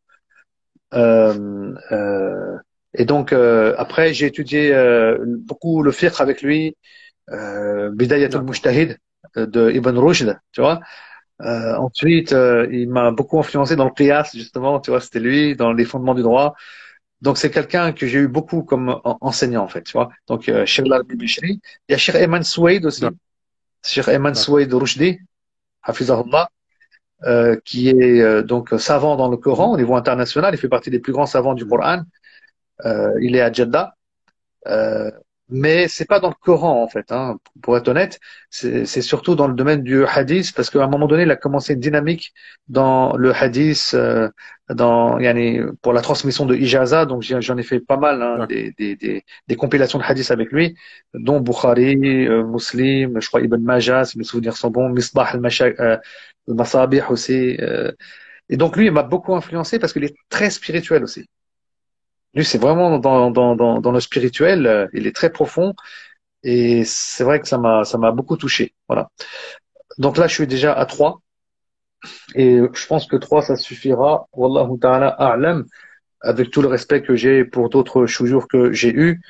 Euh, 0.93 1.75
euh, 1.91 2.59
et 2.93 3.07
donc, 3.07 3.33
après, 3.33 4.13
j'ai 4.13 4.27
étudié 4.27 4.75
beaucoup 5.39 5.83
le 5.83 5.91
fiqh 5.91 6.21
avec 6.21 6.43
lui, 6.43 6.77
euh, 7.31 7.91
Bidayat 7.93 8.29
D'accord. 8.29 8.41
al-Mujtahid 8.41 8.99
euh, 9.37 9.47
de 9.47 9.71
Ibn 9.71 9.97
Rushd, 9.99 10.39
tu 10.53 10.61
vois. 10.61 10.81
Euh, 11.41 11.75
ensuite, 11.77 12.33
euh, 12.33 12.69
il 12.71 12.89
m'a 12.89 13.11
beaucoup 13.11 13.39
influencé 13.39 13.75
dans 13.75 13.85
le 13.85 13.91
qiyas, 13.91 14.31
justement, 14.35 14.81
tu 14.81 14.91
vois, 14.91 15.01
c'était 15.01 15.21
lui, 15.21 15.57
dans 15.57 15.73
les 15.73 15.85
fondements 15.85 16.15
du 16.15 16.23
droit. 16.23 16.55
Donc, 17.21 17.39
c'est 17.39 17.51
quelqu'un 17.51 17.93
que 17.93 18.07
j'ai 18.07 18.19
eu 18.19 18.29
beaucoup 18.29 18.63
comme 18.63 19.01
enseignant, 19.21 19.63
en 19.63 19.69
fait, 19.69 19.83
tu 19.83 19.93
vois. 19.93 20.11
Donc, 20.27 20.49
euh, 20.49 20.67
Sheikh. 20.67 20.87
Il 20.87 21.61
y 21.89 21.95
a 21.95 21.99
Sheikh 21.99 22.17
Eman 22.17 22.43
Souaid 22.43 22.85
aussi. 22.85 23.05
Sheikh 23.85 24.09
Eman 24.09 24.35
Souaid 24.35 24.73
Rushdi, 24.73 25.19
Hafizahullah, 25.83 26.49
euh, 27.25 27.57
qui 27.65 27.89
est 27.89 28.21
euh, 28.21 28.43
donc 28.43 28.75
savant 28.79 29.15
dans 29.17 29.29
le 29.29 29.37
Coran 29.37 29.73
au 29.73 29.77
niveau 29.77 29.95
international. 29.95 30.55
Il 30.55 30.59
fait 30.59 30.69
partie 30.69 30.91
des 30.91 30.99
plus 30.99 31.13
grands 31.13 31.27
savants 31.27 31.55
du 31.55 31.65
Coran. 31.67 32.03
Euh, 32.85 33.13
il 33.21 33.37
est 33.37 33.41
à 33.41 33.53
Jeddah. 33.53 33.95
Mais 35.55 35.87
c'est 35.87 36.07
pas 36.07 36.19
dans 36.19 36.29
le 36.31 36.35
Coran 36.41 36.83
en 36.83 36.89
fait, 36.89 37.13
hein, 37.13 37.37
pour 37.63 37.77
être 37.77 37.89
honnête, 37.89 38.19
c'est 38.49 38.87
surtout 39.03 39.35
dans 39.35 39.47
le 39.47 39.53
domaine 39.55 39.83
du 39.83 40.07
hadith 40.07 40.55
parce 40.55 40.71
qu'à 40.71 40.83
un 40.83 40.87
moment 40.89 41.07
donné, 41.07 41.25
il 41.25 41.31
a 41.31 41.37
commencé 41.37 41.75
une 41.75 41.81
dynamique 41.81 42.33
dans 42.69 43.15
le 43.19 43.35
hadith, 43.35 43.91
euh, 43.93 44.31
dans 44.71 45.19
yani, 45.19 45.61
pour 45.83 45.93
la 45.93 46.01
transmission 46.01 46.47
de 46.47 46.57
ijaza, 46.57 47.05
donc 47.05 47.23
j'en 47.23 47.57
ai 47.59 47.63
fait 47.63 47.81
pas 47.81 47.99
mal, 47.99 48.23
hein, 48.23 48.47
des, 48.47 48.73
des, 48.79 48.97
des, 48.97 49.25
des, 49.47 49.57
compilations 49.57 49.99
de 49.99 50.05
hadith 50.05 50.31
avec 50.31 50.51
lui, 50.53 50.75
dont 51.13 51.41
Bukhari, 51.41 51.97
euh, 52.29 52.45
Muslim, 52.45 53.21
je 53.21 53.29
crois 53.29 53.43
Ibn 53.43 53.59
Majah, 53.63 54.05
si 54.07 54.17
mes 54.19 54.25
souvenirs 54.25 54.57
sont 54.57 54.71
bons, 54.71 54.89
Misbah 54.89 55.25
al-Masabih 55.35 57.01
euh, 57.01 57.09
aussi. 57.11 57.57
Euh, 57.61 57.93
et 58.49 58.57
donc 58.57 58.77
lui, 58.77 58.87
il 58.87 58.93
m'a 58.93 59.03
beaucoup 59.03 59.35
influencé 59.35 59.79
parce 59.79 59.93
qu'il 59.93 60.05
est 60.05 60.17
très 60.31 60.49
spirituel 60.51 61.05
aussi. 61.05 61.27
Lui, 62.35 62.45
c'est 62.45 62.59
vraiment 62.59 62.99
dans, 62.99 63.31
dans, 63.31 63.55
dans, 63.55 63.81
dans, 63.81 63.93
le 63.93 64.01
spirituel, 64.01 64.67
euh, 64.67 64.87
il 64.95 65.07
est 65.07 65.15
très 65.15 65.31
profond 65.31 65.75
et 66.43 66.85
c'est 66.85 67.25
vrai 67.25 67.41
que 67.41 67.49
ça 67.49 67.59
m'a 67.59 67.85
ça 67.85 67.99
m'a 67.99 68.11
beaucoup 68.11 68.37
touché. 68.37 68.75
Voilà. 68.89 69.11
Donc 69.99 70.17
là, 70.17 70.27
je 70.27 70.35
suis 70.35 70.47
déjà 70.47 70.73
à 70.73 70.87
3 70.87 71.21
et 72.35 72.59
je 72.73 72.87
pense 72.87 73.07
que 73.07 73.17
3 73.17 73.43
ça 73.43 73.57
suffira. 73.57 74.27
Wallahu 74.33 74.79
ta'ala 74.79 75.09
a'lam 75.09 75.67
avec 76.23 76.51
tout 76.51 76.63
le 76.63 76.69
respect 76.69 77.03
que 77.03 77.17
j'ai 77.17 77.45
pour 77.45 77.69
d'autres 77.69 78.07
jours 78.07 78.49
que 78.49 78.73
j'ai 78.73 78.95
eu, 78.95 79.21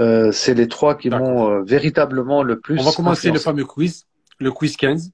euh, 0.00 0.32
c'est 0.32 0.54
les 0.54 0.68
trois 0.68 0.96
qui 0.96 1.10
m'ont 1.10 1.50
euh, 1.50 1.62
véritablement 1.62 2.42
le 2.42 2.60
plus. 2.60 2.78
On 2.80 2.82
va 2.82 2.92
commencer 2.92 3.30
le 3.30 3.38
fameux 3.38 3.64
quiz, 3.64 4.06
le 4.38 4.50
quiz 4.50 4.76
15. 4.76 5.10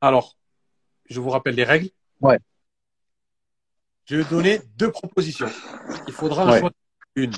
Alors, 0.00 0.36
je 1.08 1.20
vous 1.20 1.30
rappelle 1.30 1.54
les 1.54 1.64
règles. 1.64 1.88
Ouais. 2.20 2.38
Je 4.06 4.16
vais 4.16 4.24
donner 4.24 4.60
deux 4.76 4.90
propositions. 4.90 5.48
Il 6.06 6.12
faudra 6.12 6.44
en 6.44 6.48
choisir 6.48 6.70
une. 7.14 7.32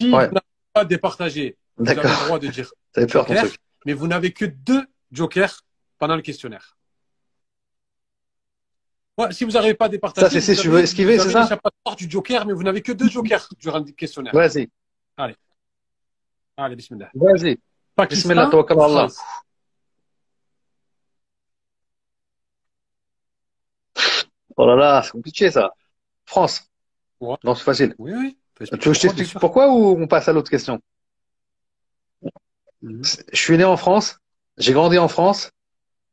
Si 0.00 0.08
vous 0.08 0.16
n'avez 0.16 0.30
pas 0.72 0.84
départagé, 0.84 1.56
vous 1.76 1.88
avez 1.88 2.02
le 2.02 2.24
droit 2.26 2.38
de 2.38 2.48
dire 2.48 2.72
peur, 2.94 3.26
joker, 3.26 3.44
mais 3.84 3.92
vous 3.92 4.06
n'avez 4.06 4.32
que 4.32 4.44
deux 4.44 4.86
jokers 5.10 5.60
pendant 5.98 6.16
le 6.16 6.22
questionnaire. 6.22 6.76
Ouais, 9.18 9.32
si 9.32 9.44
vous 9.44 9.50
n'arrivez 9.50 9.74
pas 9.74 9.86
à 9.86 9.88
départager, 9.88 10.26
ça, 10.26 10.30
c'est 10.30 10.54
si 10.54 10.62
tu 10.62 10.68
veux 10.68 10.80
esquiver, 10.80 11.18
c'est 11.18 11.30
ça 11.30 11.56
pas 11.56 11.94
du 11.94 12.08
joker, 12.08 12.46
mais 12.46 12.54
vous 12.54 12.62
n'avez 12.62 12.80
que 12.80 12.92
deux 12.92 13.08
jokers 13.10 13.46
durant 13.58 13.80
le 13.80 13.92
questionnaire. 13.92 14.32
Vas-y. 14.32 14.70
Allez. 15.16 15.36
Allez, 16.56 16.76
bismillah. 16.76 17.10
Vas-y. 17.14 17.58
Bismillah, 18.08 18.50
Oh 24.60 24.66
là 24.66 24.76
là, 24.76 25.02
c'est 25.02 25.12
compliqué 25.12 25.50
ça. 25.50 25.72
France. 26.26 26.70
Non, 27.22 27.54
c'est 27.54 27.64
facile. 27.64 27.94
Oui, 27.96 28.12
oui. 28.12 28.38
Tu 28.58 28.66
veux 28.66 28.76
que 28.76 28.92
je 28.92 29.00
t'explique 29.00 29.38
pourquoi 29.40 29.72
ou 29.72 29.98
on 29.98 30.06
passe 30.06 30.28
à 30.28 30.34
l'autre 30.34 30.50
question 30.50 30.82
mhm. 32.82 33.00
Je 33.32 33.38
suis 33.38 33.56
né 33.56 33.64
en 33.64 33.78
France, 33.78 34.18
j'ai 34.58 34.74
grandi 34.74 34.98
en 34.98 35.08
France, 35.08 35.50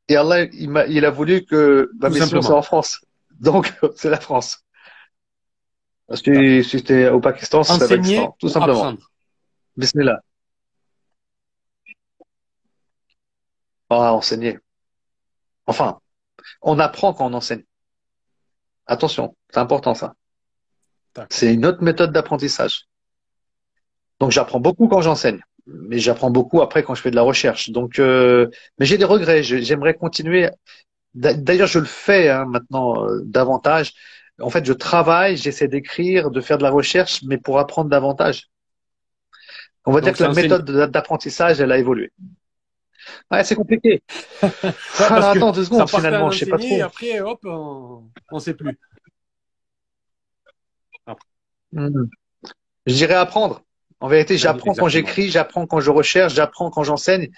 et 0.07 0.15
Allah, 0.15 0.45
il, 0.45 0.77
a, 0.77 0.87
il 0.87 1.03
a 1.03 1.09
voulu 1.09 1.43
que 1.43 1.91
ma 1.99 2.09
mission 2.09 2.41
soit 2.41 2.55
en 2.55 2.61
France. 2.61 3.01
Donc, 3.41 3.73
c'est 3.97 4.09
la 4.09 4.19
France. 4.19 4.63
Parce 6.07 6.21
que 6.21 6.63
si 6.63 6.69
c'était 6.69 7.09
au 7.09 7.19
Pakistan, 7.19 7.63
c'est 7.63 7.81
le 7.81 7.97
Pakistan, 7.97 8.37
tout 8.39 8.47
simplement. 8.47 8.79
Apprendre. 8.79 9.11
Bismillah. 9.75 10.21
Ah, 13.89 14.13
enseigner. 14.13 14.57
Enfin, 15.65 15.99
on 16.61 16.79
apprend 16.79 17.13
quand 17.13 17.29
on 17.29 17.33
enseigne. 17.33 17.65
Attention, 18.87 19.35
c'est 19.51 19.59
important 19.59 19.93
ça. 19.93 20.13
C'est 21.29 21.53
une 21.53 21.65
autre 21.65 21.83
méthode 21.83 22.11
d'apprentissage. 22.11 22.87
Donc 24.19 24.31
j'apprends 24.31 24.59
beaucoup 24.59 24.87
quand 24.87 25.01
j'enseigne, 25.01 25.41
mais 25.65 25.99
j'apprends 25.99 26.31
beaucoup 26.31 26.61
après 26.61 26.83
quand 26.83 26.95
je 26.95 27.01
fais 27.01 27.11
de 27.11 27.15
la 27.15 27.21
recherche. 27.21 27.69
Donc, 27.69 27.99
euh, 27.99 28.47
mais 28.79 28.85
j'ai 28.85 28.97
des 28.97 29.05
regrets. 29.05 29.43
J'aimerais 29.43 29.93
continuer. 29.93 30.49
D'ailleurs, 31.13 31.67
je 31.67 31.79
le 31.79 31.85
fais 31.85 32.29
hein, 32.29 32.45
maintenant 32.45 33.05
euh, 33.05 33.21
davantage. 33.25 33.93
En 34.39 34.49
fait, 34.49 34.63
je 34.65 34.73
travaille, 34.73 35.35
j'essaie 35.35 35.67
d'écrire, 35.67 36.29
de 36.29 36.41
faire 36.41 36.59
de 36.59 36.63
la 36.63 36.69
recherche, 36.69 37.23
mais 37.23 37.37
pour 37.37 37.59
apprendre 37.59 37.89
davantage. 37.89 38.49
On 39.85 39.91
va 39.91 40.01
dire 40.01 40.13
que 40.13 40.23
la 40.23 40.33
méthode 40.33 40.69
d'apprentissage, 40.91 41.59
elle 41.59 41.71
a 41.71 41.77
évolué. 41.77 42.11
Ouais, 43.31 43.43
c'est 43.43 43.55
compliqué. 43.55 44.01
Alors, 44.99 45.29
attends 45.29 45.51
deux 45.51 45.65
secondes, 45.65 45.89
finalement, 45.89 46.31
je 46.31 46.39
sais 46.39 46.45
pas 46.45 46.57
trop. 46.57 46.67
Et 46.67 46.81
après, 46.81 47.19
hop, 47.19 47.39
on 47.45 48.03
ne 48.31 48.39
sait 48.39 48.53
plus. 48.53 48.77
Hmm. 51.73 52.05
Je 52.85 52.93
dirais 52.93 53.15
apprendre. 53.15 53.63
En 53.99 54.07
vérité, 54.07 54.37
j'apprends 54.37 54.73
quand 54.73 54.87
j'écris, 54.87 55.29
j'apprends 55.29 55.65
quand 55.65 55.79
je 55.79 55.89
recherche, 55.91 56.33
j'apprends 56.33 56.69
quand 56.69 56.83
j'enseigne. 56.83 57.29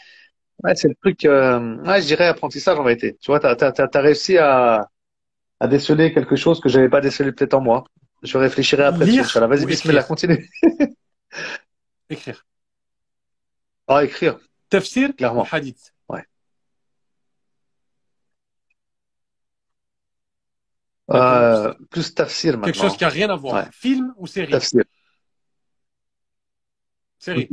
Ouais, 0.64 0.76
c'est 0.76 0.90
le 0.90 0.96
truc. 0.96 1.24
Euh... 1.26 1.78
Ouais, 1.84 2.02
je 2.02 2.08
dirais 2.08 2.28
apprentissage 2.28 2.78
en 2.78 2.84
vérité. 2.84 3.18
Tu 3.22 3.32
vois, 3.32 3.40
t'as 3.40 3.56
as, 3.56 4.02
réussi 4.02 4.38
à, 4.38 4.90
à 5.60 5.68
déceler 5.68 6.14
quelque 6.14 6.36
chose 6.36 6.60
que 6.60 6.68
j'avais 6.68 6.90
pas 6.90 7.02
décelé 7.02 7.32
peut-être 7.32 7.54
en 7.54 7.62
moi. 7.62 7.86
Je 8.24 8.38
réfléchirai 8.38 8.84
après. 8.84 9.06
Vas-y, 9.06 9.66
bismillah, 9.66 10.04
continue. 10.04 10.50
écrire. 12.10 12.46
Ah, 13.88 14.04
écrire. 14.04 14.40
Tafsir 14.70 15.16
Clairement. 15.16 15.46
Hadith. 15.52 15.94
Ouais. 16.10 16.24
Euh, 21.12 21.74
plus 21.90 22.14
tafsir 22.14 22.54
maintenant. 22.54 22.66
Quelque 22.66 22.82
chose 22.82 22.98
qui 22.98 23.04
n'a 23.04 23.10
rien 23.10 23.30
à 23.30 23.36
voir. 23.36 23.56
Ouais. 23.66 23.70
Film 23.72 24.14
ou 24.18 24.28
série? 24.28 24.52
Tafsir. 24.52 24.84
Série. 27.18 27.50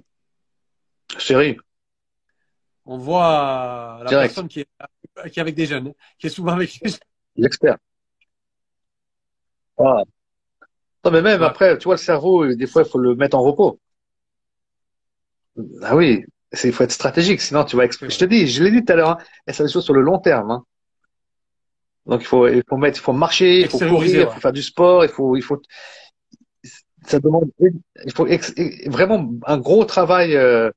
Série. 1.19 1.57
On 2.85 2.99
voit 2.99 3.99
la 4.05 4.09
Direct. 4.09 4.29
personne 4.35 4.49
qui 4.49 4.61
est, 4.61 4.69
qui 5.31 5.39
est 5.39 5.43
avec 5.43 5.55
des 5.55 5.67
jeunes, 5.67 5.93
qui 6.19 6.27
est 6.27 6.31
souvent 6.31 6.53
avec 6.53 6.79
L'expert. 7.37 7.79
Ah. 9.79 10.03
Non, 11.05 11.11
mais 11.11 11.23
même 11.23 11.41
ouais. 11.41 11.47
après, 11.47 11.79
tu 11.79 11.85
vois, 11.85 11.95
le 11.95 11.99
cerveau, 11.99 12.55
des 12.55 12.67
fois, 12.67 12.83
il 12.83 12.89
faut 12.89 12.99
le 12.99 13.15
mettre 13.15 13.37
en 13.37 13.43
repos. 13.43 13.81
Ah 15.83 15.97
oui, 15.97 16.25
il 16.65 16.73
faut 16.73 16.85
être 16.85 16.93
stratégique, 16.93 17.41
sinon 17.41 17.65
tu 17.65 17.77
vas. 17.77 17.87
Je 17.91 18.19
te 18.19 18.25
dis, 18.25 18.47
je 18.47 18.63
l'ai 18.63 18.71
dit 18.71 18.85
tout 18.85 18.93
à 18.93 18.97
l'heure, 18.97 19.11
hein, 19.11 19.19
et 19.47 19.53
c'est 19.53 19.65
des 19.65 19.73
choses 19.73 19.85
sur 19.85 19.95
le 19.95 20.01
long 20.01 20.19
terme. 20.19 20.51
Hein. 20.51 20.65
Donc 22.07 22.23
il 22.23 22.27
faut, 22.27 22.47
il 22.47 22.63
faut 22.69 22.77
mettre, 22.77 22.99
il 22.99 23.03
faut 23.03 23.13
marcher, 23.13 23.61
il 23.61 23.69
faut 23.69 23.79
courir, 23.79 24.29
il 24.29 24.35
faut 24.35 24.41
faire 24.41 24.53
du 24.53 24.63
sport, 24.63 25.05
il 25.05 25.11
faut, 25.11 25.37
il 25.37 25.43
faut. 25.43 25.61
Ça 27.05 27.21
demande, 27.21 27.51
il 27.61 28.13
faut 28.13 28.27
vraiment 28.87 29.31
un 29.47 29.59
gros 29.59 29.85
travail 29.85 30.35
euh, 30.37 30.71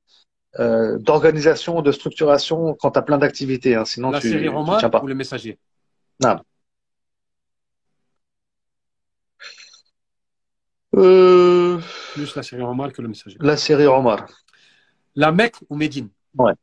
euh, 0.58 0.98
d'organisation, 0.98 1.82
de 1.82 1.92
structuration 1.92 2.76
quand 2.78 2.92
tu 2.92 2.98
as 2.98 3.02
plein 3.02 3.18
d'activités. 3.18 3.74
Hein, 3.74 3.84
sinon 3.84 4.10
la 4.10 4.20
tu, 4.20 4.30
série 4.30 4.48
roman 4.48 4.78
tiens 4.78 4.90
pas. 4.90 5.02
ou 5.02 5.06
le 5.06 5.14
messager. 5.14 5.58
Non. 6.22 6.38
Euh... 10.96 11.78
Plus 12.14 12.34
la 12.34 12.42
série 12.42 12.62
Omar 12.62 12.92
que 12.92 13.02
le 13.02 13.08
messager. 13.08 13.36
La 13.40 13.56
série 13.56 13.86
Omar. 13.86 14.26
La 15.14 15.32
Mecque 15.32 15.56
ou 15.68 15.76
Médine 15.76 16.08
Ouais. 16.36 16.54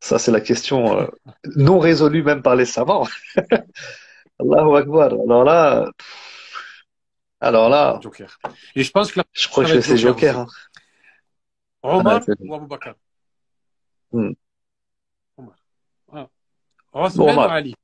Ça, 0.00 0.18
c'est 0.18 0.30
la 0.30 0.40
question 0.40 1.00
euh, 1.00 1.06
non 1.56 1.78
résolue 1.80 2.22
même 2.22 2.42
par 2.42 2.54
les 2.54 2.64
savants. 2.64 3.08
Allahu 4.38 4.76
Akbar. 4.76 5.12
Alors 5.12 5.42
là, 5.44 5.90
alors 7.40 7.68
là. 7.68 7.98
Joker. 8.02 8.38
Et 8.74 8.84
je 8.84 8.90
pense 8.92 9.10
que 9.10 9.20
je 9.32 9.48
crois 9.48 9.64
que 9.64 9.80
c'est 9.80 9.96
Joker. 9.96 10.38
Hein. 10.38 10.46
Omar 11.82 12.22
ah, 12.26 12.32
ou 12.40 12.54
Abu 12.54 12.66
Bakr 12.66 12.94
hmm. 14.12 14.32
Omar. 15.36 15.56
Ah. 16.12 16.28
Osman 16.92 17.36
ou 17.36 17.40
Ali 17.40 17.74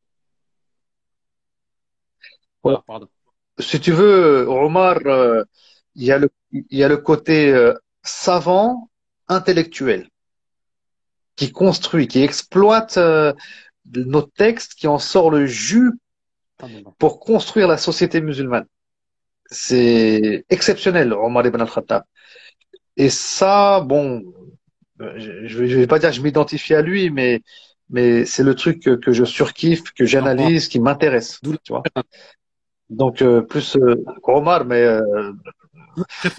ouais. 2.65 2.75
ah, 2.77 2.83
pardon 2.87 3.09
si 3.59 3.81
tu 3.81 3.93
veux, 3.93 4.47
Omar, 4.49 4.99
euh, 5.07 5.45
il 5.95 6.05
y 6.05 6.13
a 6.13 6.19
le, 6.19 6.31
il 6.53 6.79
y 6.79 6.85
a 6.85 6.89
le 6.89 6.97
côté 6.97 7.53
euh, 7.53 7.75
savant, 8.03 8.91
intellectuel, 9.29 10.09
qui 11.37 11.53
construit, 11.53 12.09
qui 12.09 12.23
exploite 12.23 12.97
euh, 12.97 13.33
nos 13.95 14.23
textes, 14.23 14.75
qui 14.75 14.87
en 14.87 14.99
sort 14.99 15.31
le 15.31 15.47
jus 15.47 15.93
pour 16.99 17.21
construire 17.21 17.67
la 17.67 17.77
société 17.77 18.21
musulmane. 18.21 18.67
C'est 19.47 20.45
exceptionnel, 20.49 21.13
Omar 21.13 21.47
ibn 21.47 21.61
al-Khattab. 21.61 22.05
Et 22.97 23.11
ça, 23.11 23.81
bon, 23.81 24.23
je, 24.99 25.47
je 25.47 25.77
vais, 25.77 25.87
pas 25.87 25.99
dire 25.99 26.11
que 26.11 26.17
je 26.17 26.23
m'identifie 26.23 26.75
à 26.75 26.83
lui, 26.83 27.11
mais, 27.11 27.43
mais 27.91 28.25
c'est 28.25 28.45
le 28.45 28.55
truc 28.55 28.83
que, 28.83 28.91
que 28.91 29.13
je 29.13 29.25
surkiffe, 29.25 29.93
que 29.93 30.05
j'analyse, 30.05 30.69
qui 30.69 30.79
m'intéresse. 30.79 31.39
D'où 31.43 31.57
Tu 31.65 31.73
vois. 31.73 31.83
Donc, 32.93 33.23
euh, 33.23 33.41
plus 33.43 33.77
euh, 33.77 34.05
Omar, 34.25 34.65
mais 34.65 34.83
euh, 34.83 35.33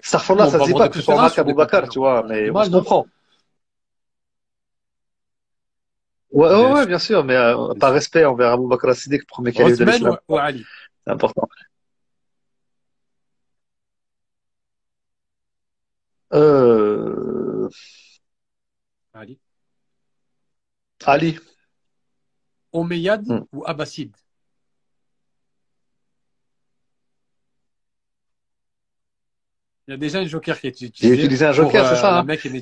Starfallah, 0.03 0.45
Bon, 0.45 0.51
ça 0.51 0.59
se 0.59 0.65
dit 0.65 0.73
pas 0.73 0.89
plus 0.89 1.07
Omar 1.09 1.33
qu'Aboubacar, 1.33 1.89
tu 1.89 1.99
vois, 1.99 2.23
mais 2.27 2.49
on 2.49 2.63
se 2.63 2.69
comprend. 2.69 3.05
Ouais, 6.31 6.47
ouais, 6.47 6.55
Bien 6.55 6.73
ouais, 6.73 6.79
sûr. 6.79 6.87
bien 6.87 6.99
sûr, 6.99 7.23
mais 7.23 7.35
euh, 7.35 7.73
par 7.79 7.93
respect 7.93 8.25
envers 8.25 8.53
Abou 8.53 8.67
Bakr 8.67 8.89
as-Siddiq, 8.89 9.25
premier 9.27 9.51
calife 9.51 9.77
de 9.77 9.85
l'islam. 9.85 10.17
ou, 10.27 10.33
ou 10.33 10.37
Ali? 10.37 10.63
C'est 11.05 11.11
important. 11.13 11.47
Euh, 16.33 17.69
Ali. 19.13 19.39
Ali. 21.05 21.37
Omeyyade 22.71 23.27
Hmm. 23.27 23.41
ou 23.53 23.63
Abbasside 23.67 24.15
Il 29.87 29.91
y 29.91 29.93
a 29.93 29.97
déjà 29.97 30.19
un 30.19 30.25
joker 30.25 30.59
qui 30.59 30.67
est 30.67 30.81
utilisé. 30.81 31.15
J'ai 31.15 31.21
utilisé 31.23 31.45
un 31.45 31.51
joker, 31.51 31.85
c'est 31.85 31.93
euh, 31.93 31.95
ça, 31.95 32.11
La 32.11 32.17
hein 32.19 32.23
Mecque 32.23 32.45
et 32.45 32.49
ouais. 32.49 32.61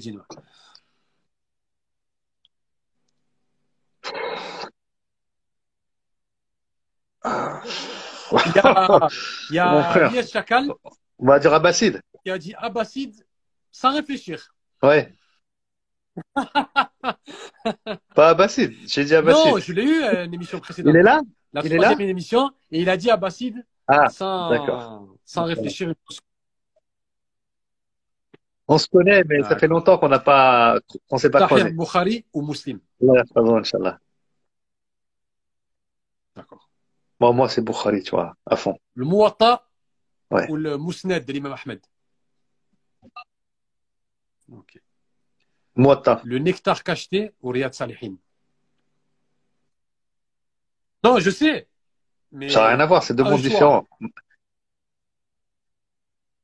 Il 8.34 8.56
y 8.56 9.60
a, 9.60 10.10
il 10.10 10.15
y 10.15 10.19
a 10.19 10.23
Chakal 10.27 10.72
On 11.19 11.27
va 11.27 11.39
dire 11.39 11.53
Abbasid. 11.53 12.02
qui 12.23 12.31
a 12.31 12.38
dit 12.38 12.53
Abbasside 12.57 13.15
sans 13.72 13.93
réfléchir. 13.93 14.53
Ouais. 14.81 15.14
Pas 18.15 18.30
Abbasid. 18.30 18.73
J'ai 18.88 19.06
dit 19.06 19.14
Abbasid. 19.14 19.52
Non, 19.52 19.60
je 19.60 19.73
l'ai 19.73 19.84
eu 19.84 20.02
à 20.03 20.23
une 20.23 20.34
émission 20.34 20.60
précédente. 20.60 20.93
Il 20.93 20.98
est 20.98 21.03
là? 21.03 21.22
La 21.53 21.61
Il 21.64 21.73
est 21.73 21.77
troisième 21.77 22.10
émission, 22.10 22.49
et 22.72 22.81
il 22.81 22.89
a 22.89 22.98
dit 22.98 23.11
Abbasside 23.11 23.64
Ah, 23.88 24.10
sans, 24.10 24.49
sans 25.26 25.43
réfléchir. 25.43 25.93
On 28.67 28.77
se 28.77 28.88
connaît, 28.88 29.23
mais 29.25 29.41
ça 29.43 29.57
fait 29.57 29.67
longtemps 29.67 29.97
qu'on 29.97 30.07
n'a 30.09 30.19
pas, 30.19 30.79
qu'on 31.09 31.17
s'est 31.17 31.29
pas 31.29 31.45
croisé. 31.45 31.71
Bukhari 31.71 32.25
ou 32.33 32.41
Muslim? 32.41 32.79
Allah 33.01 33.15
yahfazou, 33.19 33.55
Inch'Allah. 33.57 33.99
D'accord. 36.35 36.69
Bon, 37.19 37.33
moi, 37.33 37.49
c'est 37.49 37.61
Bukhari, 37.61 38.01
tu 38.03 38.11
vois, 38.11 38.35
à 38.45 38.55
fond. 38.55 38.77
Le 38.95 39.05
Muwatta 39.05 39.67
Ouais. 40.31 40.49
ou 40.49 40.55
le 40.55 40.77
Mousnad 40.77 41.25
de 41.25 41.33
l'imam 41.33 41.53
Ahmed? 41.61 41.81
Ok. 44.49 44.81
Le 45.75 46.38
Nectar 46.38 46.83
cacheté 46.83 47.33
ou 47.41 47.49
Riyad 47.49 47.73
Salihin? 47.73 48.15
Non, 51.03 51.19
je 51.19 51.29
sais. 51.29 51.67
Mais 52.31 52.47
Ça 52.47 52.61
n'a 52.61 52.67
rien 52.69 52.79
à 52.79 52.85
voir, 52.85 53.03
c'est 53.03 53.13
deux 53.13 53.25
mondes 53.25 53.41
différents. 53.41 53.85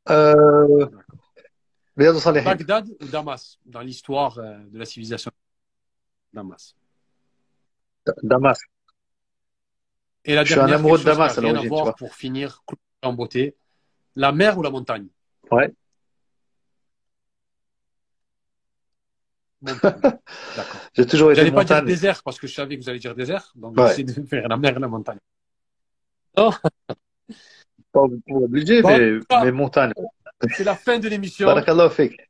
Euh. 0.10 0.90
Bagdad 1.98 2.90
ou 3.02 3.06
Damas 3.08 3.58
dans 3.66 3.82
l'histoire 3.82 4.38
euh, 4.38 4.58
de 4.70 4.78
la 4.78 4.86
civilisation 4.86 5.32
Damas. 6.32 6.76
Damas. 8.22 8.60
Et 10.26 10.36
la 10.36 10.44
Je 10.44 10.52
suis 10.52 10.60
un 10.60 10.66
dernière, 10.66 10.80
amoureux 10.80 11.00
de 11.00 11.04
Damas, 11.04 11.38
à 11.38 11.42
rien 11.42 11.54
l'origine, 11.54 11.66
à 11.66 11.70
voir 11.70 11.80
tu 11.80 11.90
vois. 11.90 11.94
pour 12.10 12.16
finir 12.16 12.62
en 13.02 13.14
beauté. 13.14 13.56
La 14.16 14.32
mer 14.32 14.58
ou 14.58 14.62
la 14.62 14.70
montagne? 14.70 15.08
Ouais. 15.52 15.74
Montagne. 19.62 20.02
D'accord. 20.56 20.82
J'ai 20.94 21.06
toujours 21.06 21.32
été 21.32 21.42
J'allais 21.42 21.52
pas 21.52 21.64
dire 21.64 21.84
désert 21.84 22.22
parce 22.24 22.40
que 22.40 22.46
je 22.48 22.54
savais 22.54 22.78
que 22.78 22.84
vous 22.84 22.90
allez 22.90 23.00
dire 23.00 23.16
désert, 23.16 23.52
donc 23.56 23.76
Ouais. 23.78 23.88
j'essaie 23.88 24.04
de 24.04 24.26
faire 24.28 24.48
la 24.48 24.58
mer 24.58 24.78
et 24.78 24.80
la 24.80 24.88
montagne. 24.88 25.20
Pas 26.36 26.52
pas 27.92 28.02
obligé, 28.30 28.82
Bon, 28.82 28.90
mais, 28.90 29.20
mais 29.44 29.52
montagne. 29.52 29.94
C'est 30.56 30.64
la 30.64 30.76
fin 30.76 31.00
de 31.00 31.08
l'émission. 31.08 31.48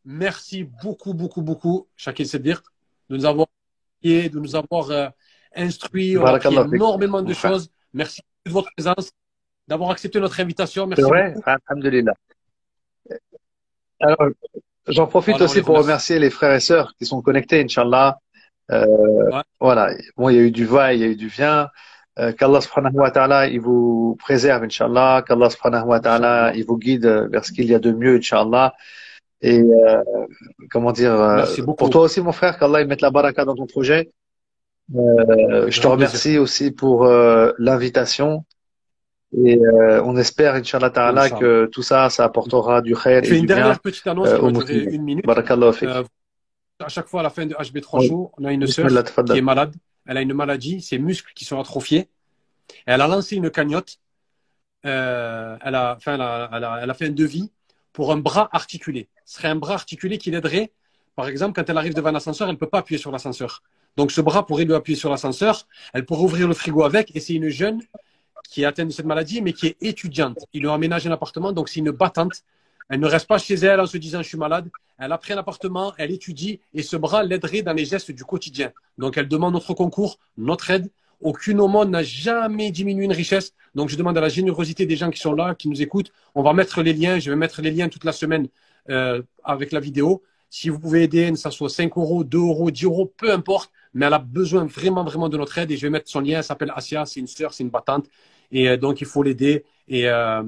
Merci 0.06 0.64
beaucoup, 0.64 1.14
beaucoup, 1.14 1.42
beaucoup, 1.42 1.88
Shakil 1.96 2.28
Seddir, 2.28 2.62
de 3.10 3.18
nous 3.18 3.26
avoir 3.26 3.48
et 4.02 4.30
de 4.30 4.40
nous 4.40 4.56
avoir 4.56 4.90
euh, 4.92 5.10
instruits. 5.56 6.18
On 6.18 6.22
a 6.24 6.30
appris 6.36 6.50
Barakallah 6.50 6.64
fik. 6.66 6.76
énormément 6.76 7.22
de 7.22 7.34
choses. 7.34 7.70
Merci 7.94 8.22
de 8.46 8.52
votre 8.52 8.70
présence, 8.76 9.12
d'avoir 9.68 9.92
accepté 9.92 10.20
notre 10.20 10.40
invitation. 10.40 10.88
Merci 10.88 11.04
vrai? 11.04 11.34
Alhamdulillah. 11.46 12.14
Alors, 14.00 14.30
j'en 14.88 15.08
profite 15.08 15.42
aussi 15.42 15.62
pour 15.62 15.70
remercie. 15.76 15.88
remercier 15.88 16.20
les 16.20 16.30
frères 16.30 16.54
et 16.54 16.60
sœurs 16.60 16.94
qui 16.98 17.06
sont 17.06 17.22
connectés, 17.22 17.62
Inch'Allah. 17.62 18.20
Euh, 18.72 18.86
Ouais. 19.32 19.42
Voilà. 19.60 19.90
Bon, 20.16 20.30
il 20.30 20.36
y 20.36 20.40
a 20.40 20.42
eu 20.44 20.52
du 20.52 20.66
va, 20.66 20.94
il 20.94 21.00
y 21.02 21.04
a 21.04 21.08
eu 21.08 21.16
du 21.16 21.28
vient. 21.28 21.70
Euh, 22.20 22.32
qu'Allah 22.32 22.62
subhanahu 22.62 22.96
wa 22.96 23.12
ta'ala, 23.12 23.48
il 23.48 23.62
vous 23.62 24.16
préserve, 24.20 24.64
Inch'Allah. 24.64 25.24
Qu'Allah 25.28 25.50
subhanahu 25.50 25.86
wa 25.88 26.00
ta'ala, 26.00 26.54
il 26.56 26.66
vous 26.66 26.78
guide 26.78 27.06
vers 27.32 27.46
ce 27.46 27.52
qu'il 27.52 27.66
y 27.66 27.76
a 27.76 27.80
de 27.80 27.92
mieux, 27.92 28.16
Inch'Allah. 28.16 28.74
Et, 29.42 29.62
euh, 29.62 30.02
comment 30.72 30.92
dire, 30.92 31.14
euh, 31.14 31.36
Merci 31.38 31.62
beaucoup. 31.62 31.78
pour 31.78 31.90
toi 31.90 32.02
aussi, 32.04 32.22
mon 32.22 32.32
frère, 32.32 32.58
qu'Allah 32.58 32.82
il 32.82 32.88
mette 32.88 33.02
la 33.02 33.12
baraka 33.12 33.46
dans 33.46 33.56
ton 33.56 33.68
projet. 33.68 34.12
Euh, 34.96 35.70
je 35.70 35.82
te 35.82 35.88
remercie 35.88 36.38
aussi 36.38 36.72
pour 36.72 37.06
euh, 37.06 37.52
l'invitation. 37.60 38.46
Et 39.38 39.60
euh, 39.60 40.02
on 40.06 40.16
espère, 40.16 40.56
Inch'Allah 40.56 40.90
ta'ala, 40.90 41.30
que 41.30 41.66
tout 41.66 41.84
ça, 41.84 42.10
ça 42.10 42.24
apportera 42.24 42.82
du 42.82 42.96
khair 42.96 43.24
Je 43.24 43.28
et 43.28 43.30
fais 43.30 43.36
du 43.36 43.40
une 43.42 43.46
bien 43.46 43.58
dernière 43.58 43.80
petite 43.80 44.08
annonce 44.08 44.30
qui 44.66 44.74
une 44.74 45.04
minute. 45.04 45.26
À 46.80 46.90
chaque 46.90 47.08
fois, 47.08 47.20
à 47.22 47.24
la 47.24 47.30
fin 47.30 47.46
de 47.46 47.54
HB3 47.54 48.00
Oui. 48.00 48.08
Show, 48.08 48.32
on 48.38 48.46
a 48.46 48.54
une 48.54 48.68
sœur 48.68 48.88
qui 48.88 49.38
est 49.38 49.42
malade. 49.42 49.74
Elle 50.08 50.18
a 50.18 50.22
une 50.22 50.34
maladie, 50.34 50.82
ses 50.82 50.98
muscles 51.00 51.32
qui 51.36 51.46
sont 51.46 51.60
atrophiés. 51.60 52.10
Elle 52.86 53.02
a 53.02 53.08
lancé 53.08 53.36
une 53.36 53.50
cagnotte. 53.50 54.00
Euh, 54.86 55.58
elle 55.62 55.76
a 55.76 55.98
fait 56.00 57.08
un 57.08 57.12
devis 57.12 57.52
pour 57.94 58.12
un 58.12 58.18
bras 58.18 58.50
articulé. 58.52 59.10
Ce 59.26 59.38
serait 59.38 59.48
un 59.48 59.56
bras 59.56 59.74
articulé 59.74 60.18
qui 60.18 60.32
l'aiderait. 60.32 60.72
Par 61.16 61.28
exemple, 61.28 61.54
quand 61.56 61.68
elle 61.70 61.78
arrive 61.78 61.96
devant 61.96 62.12
l'ascenseur, 62.12 62.48
elle 62.48 62.54
ne 62.54 62.60
peut 62.60 62.70
pas 62.70 62.80
appuyer 62.80 63.00
sur 63.00 63.12
l'ascenseur. 63.12 63.64
Donc 63.96 64.12
ce 64.12 64.22
bras 64.22 64.46
pourrait 64.46 64.66
lui 64.66 64.76
appuyer 64.76 64.98
sur 64.98 65.10
l'ascenseur. 65.10 65.68
Elle 65.94 66.06
pourrait 66.06 66.24
ouvrir 66.24 66.48
le 66.48 66.54
frigo 66.54 66.84
avec. 66.84 67.16
Et 67.16 67.20
c'est 67.20 67.34
une 67.34 67.50
jeune 67.50 67.82
qui 68.50 68.62
est 68.62 68.66
atteinte 68.66 68.90
de 68.90 68.94
cette 68.94 69.08
maladie, 69.08 69.42
mais 69.42 69.54
qui 69.54 69.68
est 69.68 69.78
étudiante. 69.82 70.38
Ils 70.54 70.62
lui 70.62 70.68
ont 70.68 70.74
aménagé 70.74 71.10
un 71.10 71.12
appartement, 71.12 71.52
donc 71.52 71.70
c'est 71.70 71.80
une 71.80 71.92
battante. 71.92 72.44
Elle 72.90 73.00
ne 73.00 73.08
reste 73.08 73.28
pas 73.28 73.38
chez 73.38 73.56
elle 73.56 73.80
en 73.80 73.86
se 73.86 73.98
disant 73.98 74.22
je 74.22 74.28
suis 74.28 74.38
malade. 74.38 74.70
Elle 74.98 75.12
a 75.12 75.18
pris 75.18 75.34
un 75.34 75.38
appartement, 75.38 75.94
elle 75.98 76.12
étudie 76.12 76.60
et 76.74 76.82
ce 76.82 76.96
bras 76.96 77.24
l'aiderait 77.24 77.62
dans 77.62 77.74
les 77.74 77.86
gestes 77.86 78.12
du 78.12 78.24
quotidien. 78.24 78.72
Donc 78.98 79.18
elle 79.18 79.28
demande 79.28 79.54
notre 79.54 79.74
concours, 79.74 80.20
notre 80.38 80.72
aide. 80.72 80.90
Aucune 81.22 81.60
aumône 81.60 81.90
n'a 81.90 82.04
jamais 82.04 82.72
diminué 82.72 83.06
une 83.06 83.14
richesse. 83.14 83.54
Donc 83.76 83.90
je 83.90 83.96
demande 83.96 84.18
à 84.18 84.22
la 84.22 84.30
générosité 84.30 84.86
des 84.86 84.96
gens 84.96 85.10
qui 85.10 85.20
sont 85.20 85.34
là, 85.34 85.56
qui 85.56 85.68
nous 85.68 85.82
écoutent. 85.82 86.12
On 86.36 86.44
va 86.44 86.54
mettre 86.54 86.82
les 86.82 86.94
liens. 86.94 87.20
Je 87.20 87.30
vais 87.30 87.36
mettre 87.36 87.62
les 87.62 87.72
liens 87.72 87.90
toute 87.90 88.04
la 88.04 88.12
semaine 88.12 88.48
euh, 88.90 89.22
avec 89.44 89.72
la 89.72 89.80
vidéo. 89.80 90.24
Si 90.50 90.70
vous 90.70 90.80
pouvez 90.80 91.04
aider, 91.04 91.32
que 91.32 91.38
ce 91.38 91.50
soit 91.50 91.70
5 91.70 91.98
euros, 91.98 92.24
2 92.24 92.38
euros, 92.38 92.72
10 92.72 92.86
euros, 92.86 93.12
peu 93.18 93.32
importe. 93.32 93.72
Mais 93.94 94.06
elle 94.06 94.14
a 94.14 94.20
besoin 94.20 94.66
vraiment, 94.66 95.04
vraiment 95.04 95.28
de 95.28 95.38
notre 95.38 95.58
aide. 95.58 95.72
Et 95.72 95.78
je 95.78 95.82
vais 95.82 95.90
mettre 95.90 96.10
son 96.10 96.20
lien. 96.20 96.38
Elle 96.38 96.44
s'appelle 96.44 96.72
Asia. 96.76 97.06
C'est 97.06 97.20
une 97.20 97.28
sœur, 97.28 97.54
c'est 97.54 97.64
une 97.64 97.72
battante. 97.72 98.06
Et 98.52 98.70
euh, 98.70 98.78
donc 98.78 99.02
il 99.02 99.08
faut 99.08 99.24
l'aider. 99.24 99.66
Et 99.88 100.08
euh, 100.08 100.44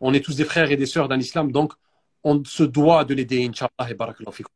on 0.00 0.14
est 0.14 0.24
tous 0.24 0.36
des 0.36 0.44
frères 0.44 0.70
et 0.70 0.76
des 0.76 0.86
sœurs 0.86 1.08
dans 1.08 1.16
l'islam. 1.16 1.52
Donc 1.52 1.74
on 2.24 2.42
se 2.44 2.64
doit 2.64 3.04
de 3.04 3.14
l'aider, 3.14 3.44
Inch'Allah. 3.44 3.90
Et 3.90 3.94
barakallahu 3.94 4.34
fikum. 4.34 4.52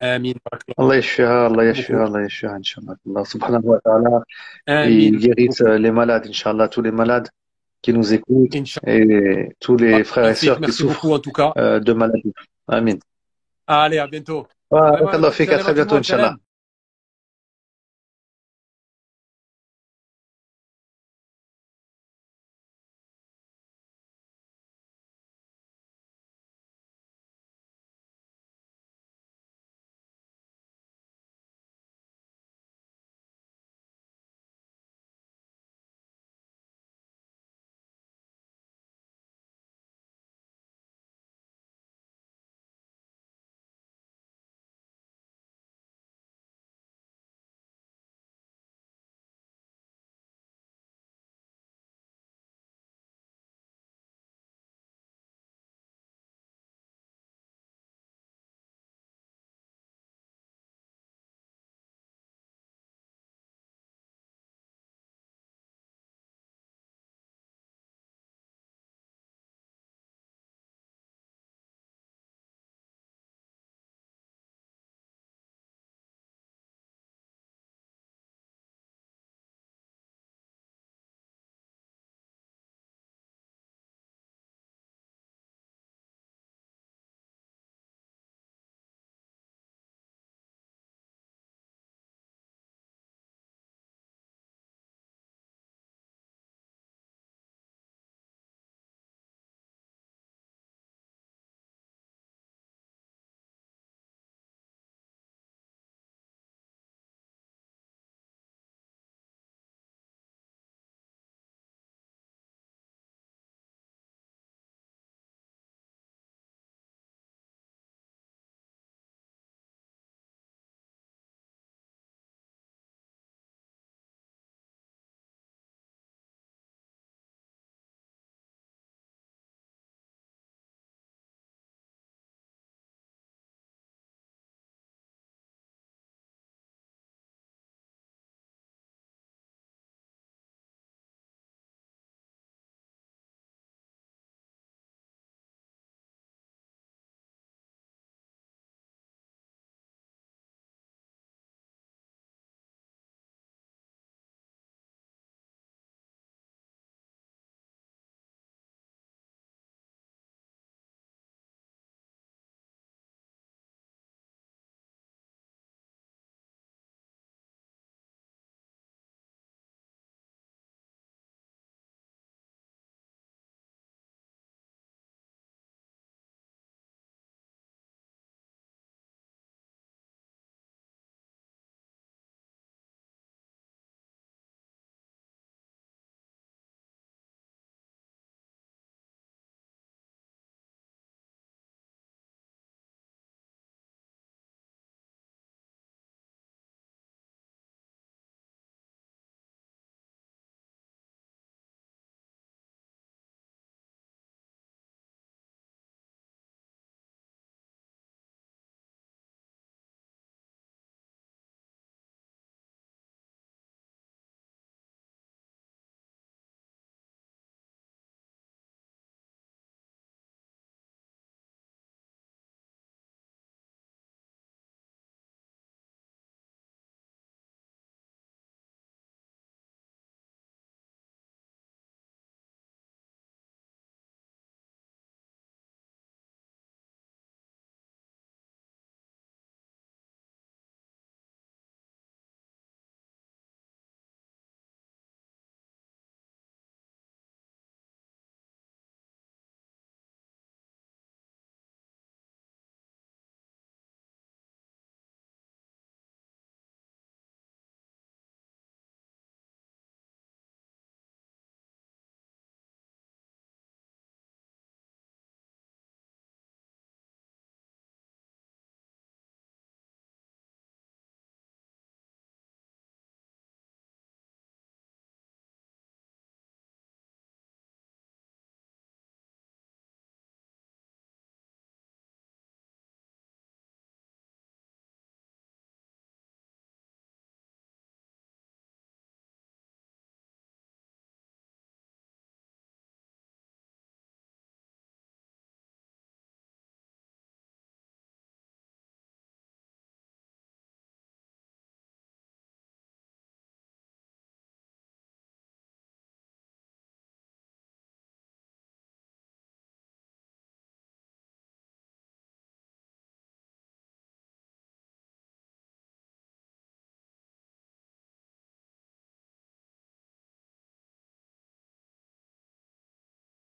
Allah 0.00 0.96
yashfiha, 0.96 1.46
Allah 1.46 1.64
yashfiha, 1.64 2.04
Allah 2.04 2.22
yashfiha, 2.22 2.54
Inch'Allah. 2.56 2.94
Allah 3.06 3.24
subhanahu 3.24 3.64
wa 3.64 3.80
ta'ala, 3.80 4.22
Amin. 4.66 4.88
il 4.90 5.18
guérisse 5.18 5.60
euh, 5.62 5.78
les 5.78 5.90
malades, 5.90 6.26
Inch'Allah, 6.28 6.68
tous 6.68 6.82
les 6.82 6.92
malades 6.92 7.28
qui 7.82 7.92
nous 7.92 8.12
écoutent 8.14 8.54
et 8.86 9.48
tous 9.60 9.76
les 9.76 10.04
frères 10.04 10.28
et 10.28 10.34
sœurs 10.34 10.60
qui 10.60 10.72
souffrent 10.72 11.06
en 11.10 11.18
tout 11.18 11.32
cas. 11.32 11.52
euh, 11.56 11.80
de 11.80 11.92
maladies. 11.92 12.32
Amin. 12.68 12.96
Allez, 13.66 13.98
à 13.98 14.06
bientôt. 14.06 14.46
À 14.70 14.98
Salam 15.12 15.32
très 15.32 15.74
bientôt, 15.74 15.96
Inch'Allah. 15.96 16.36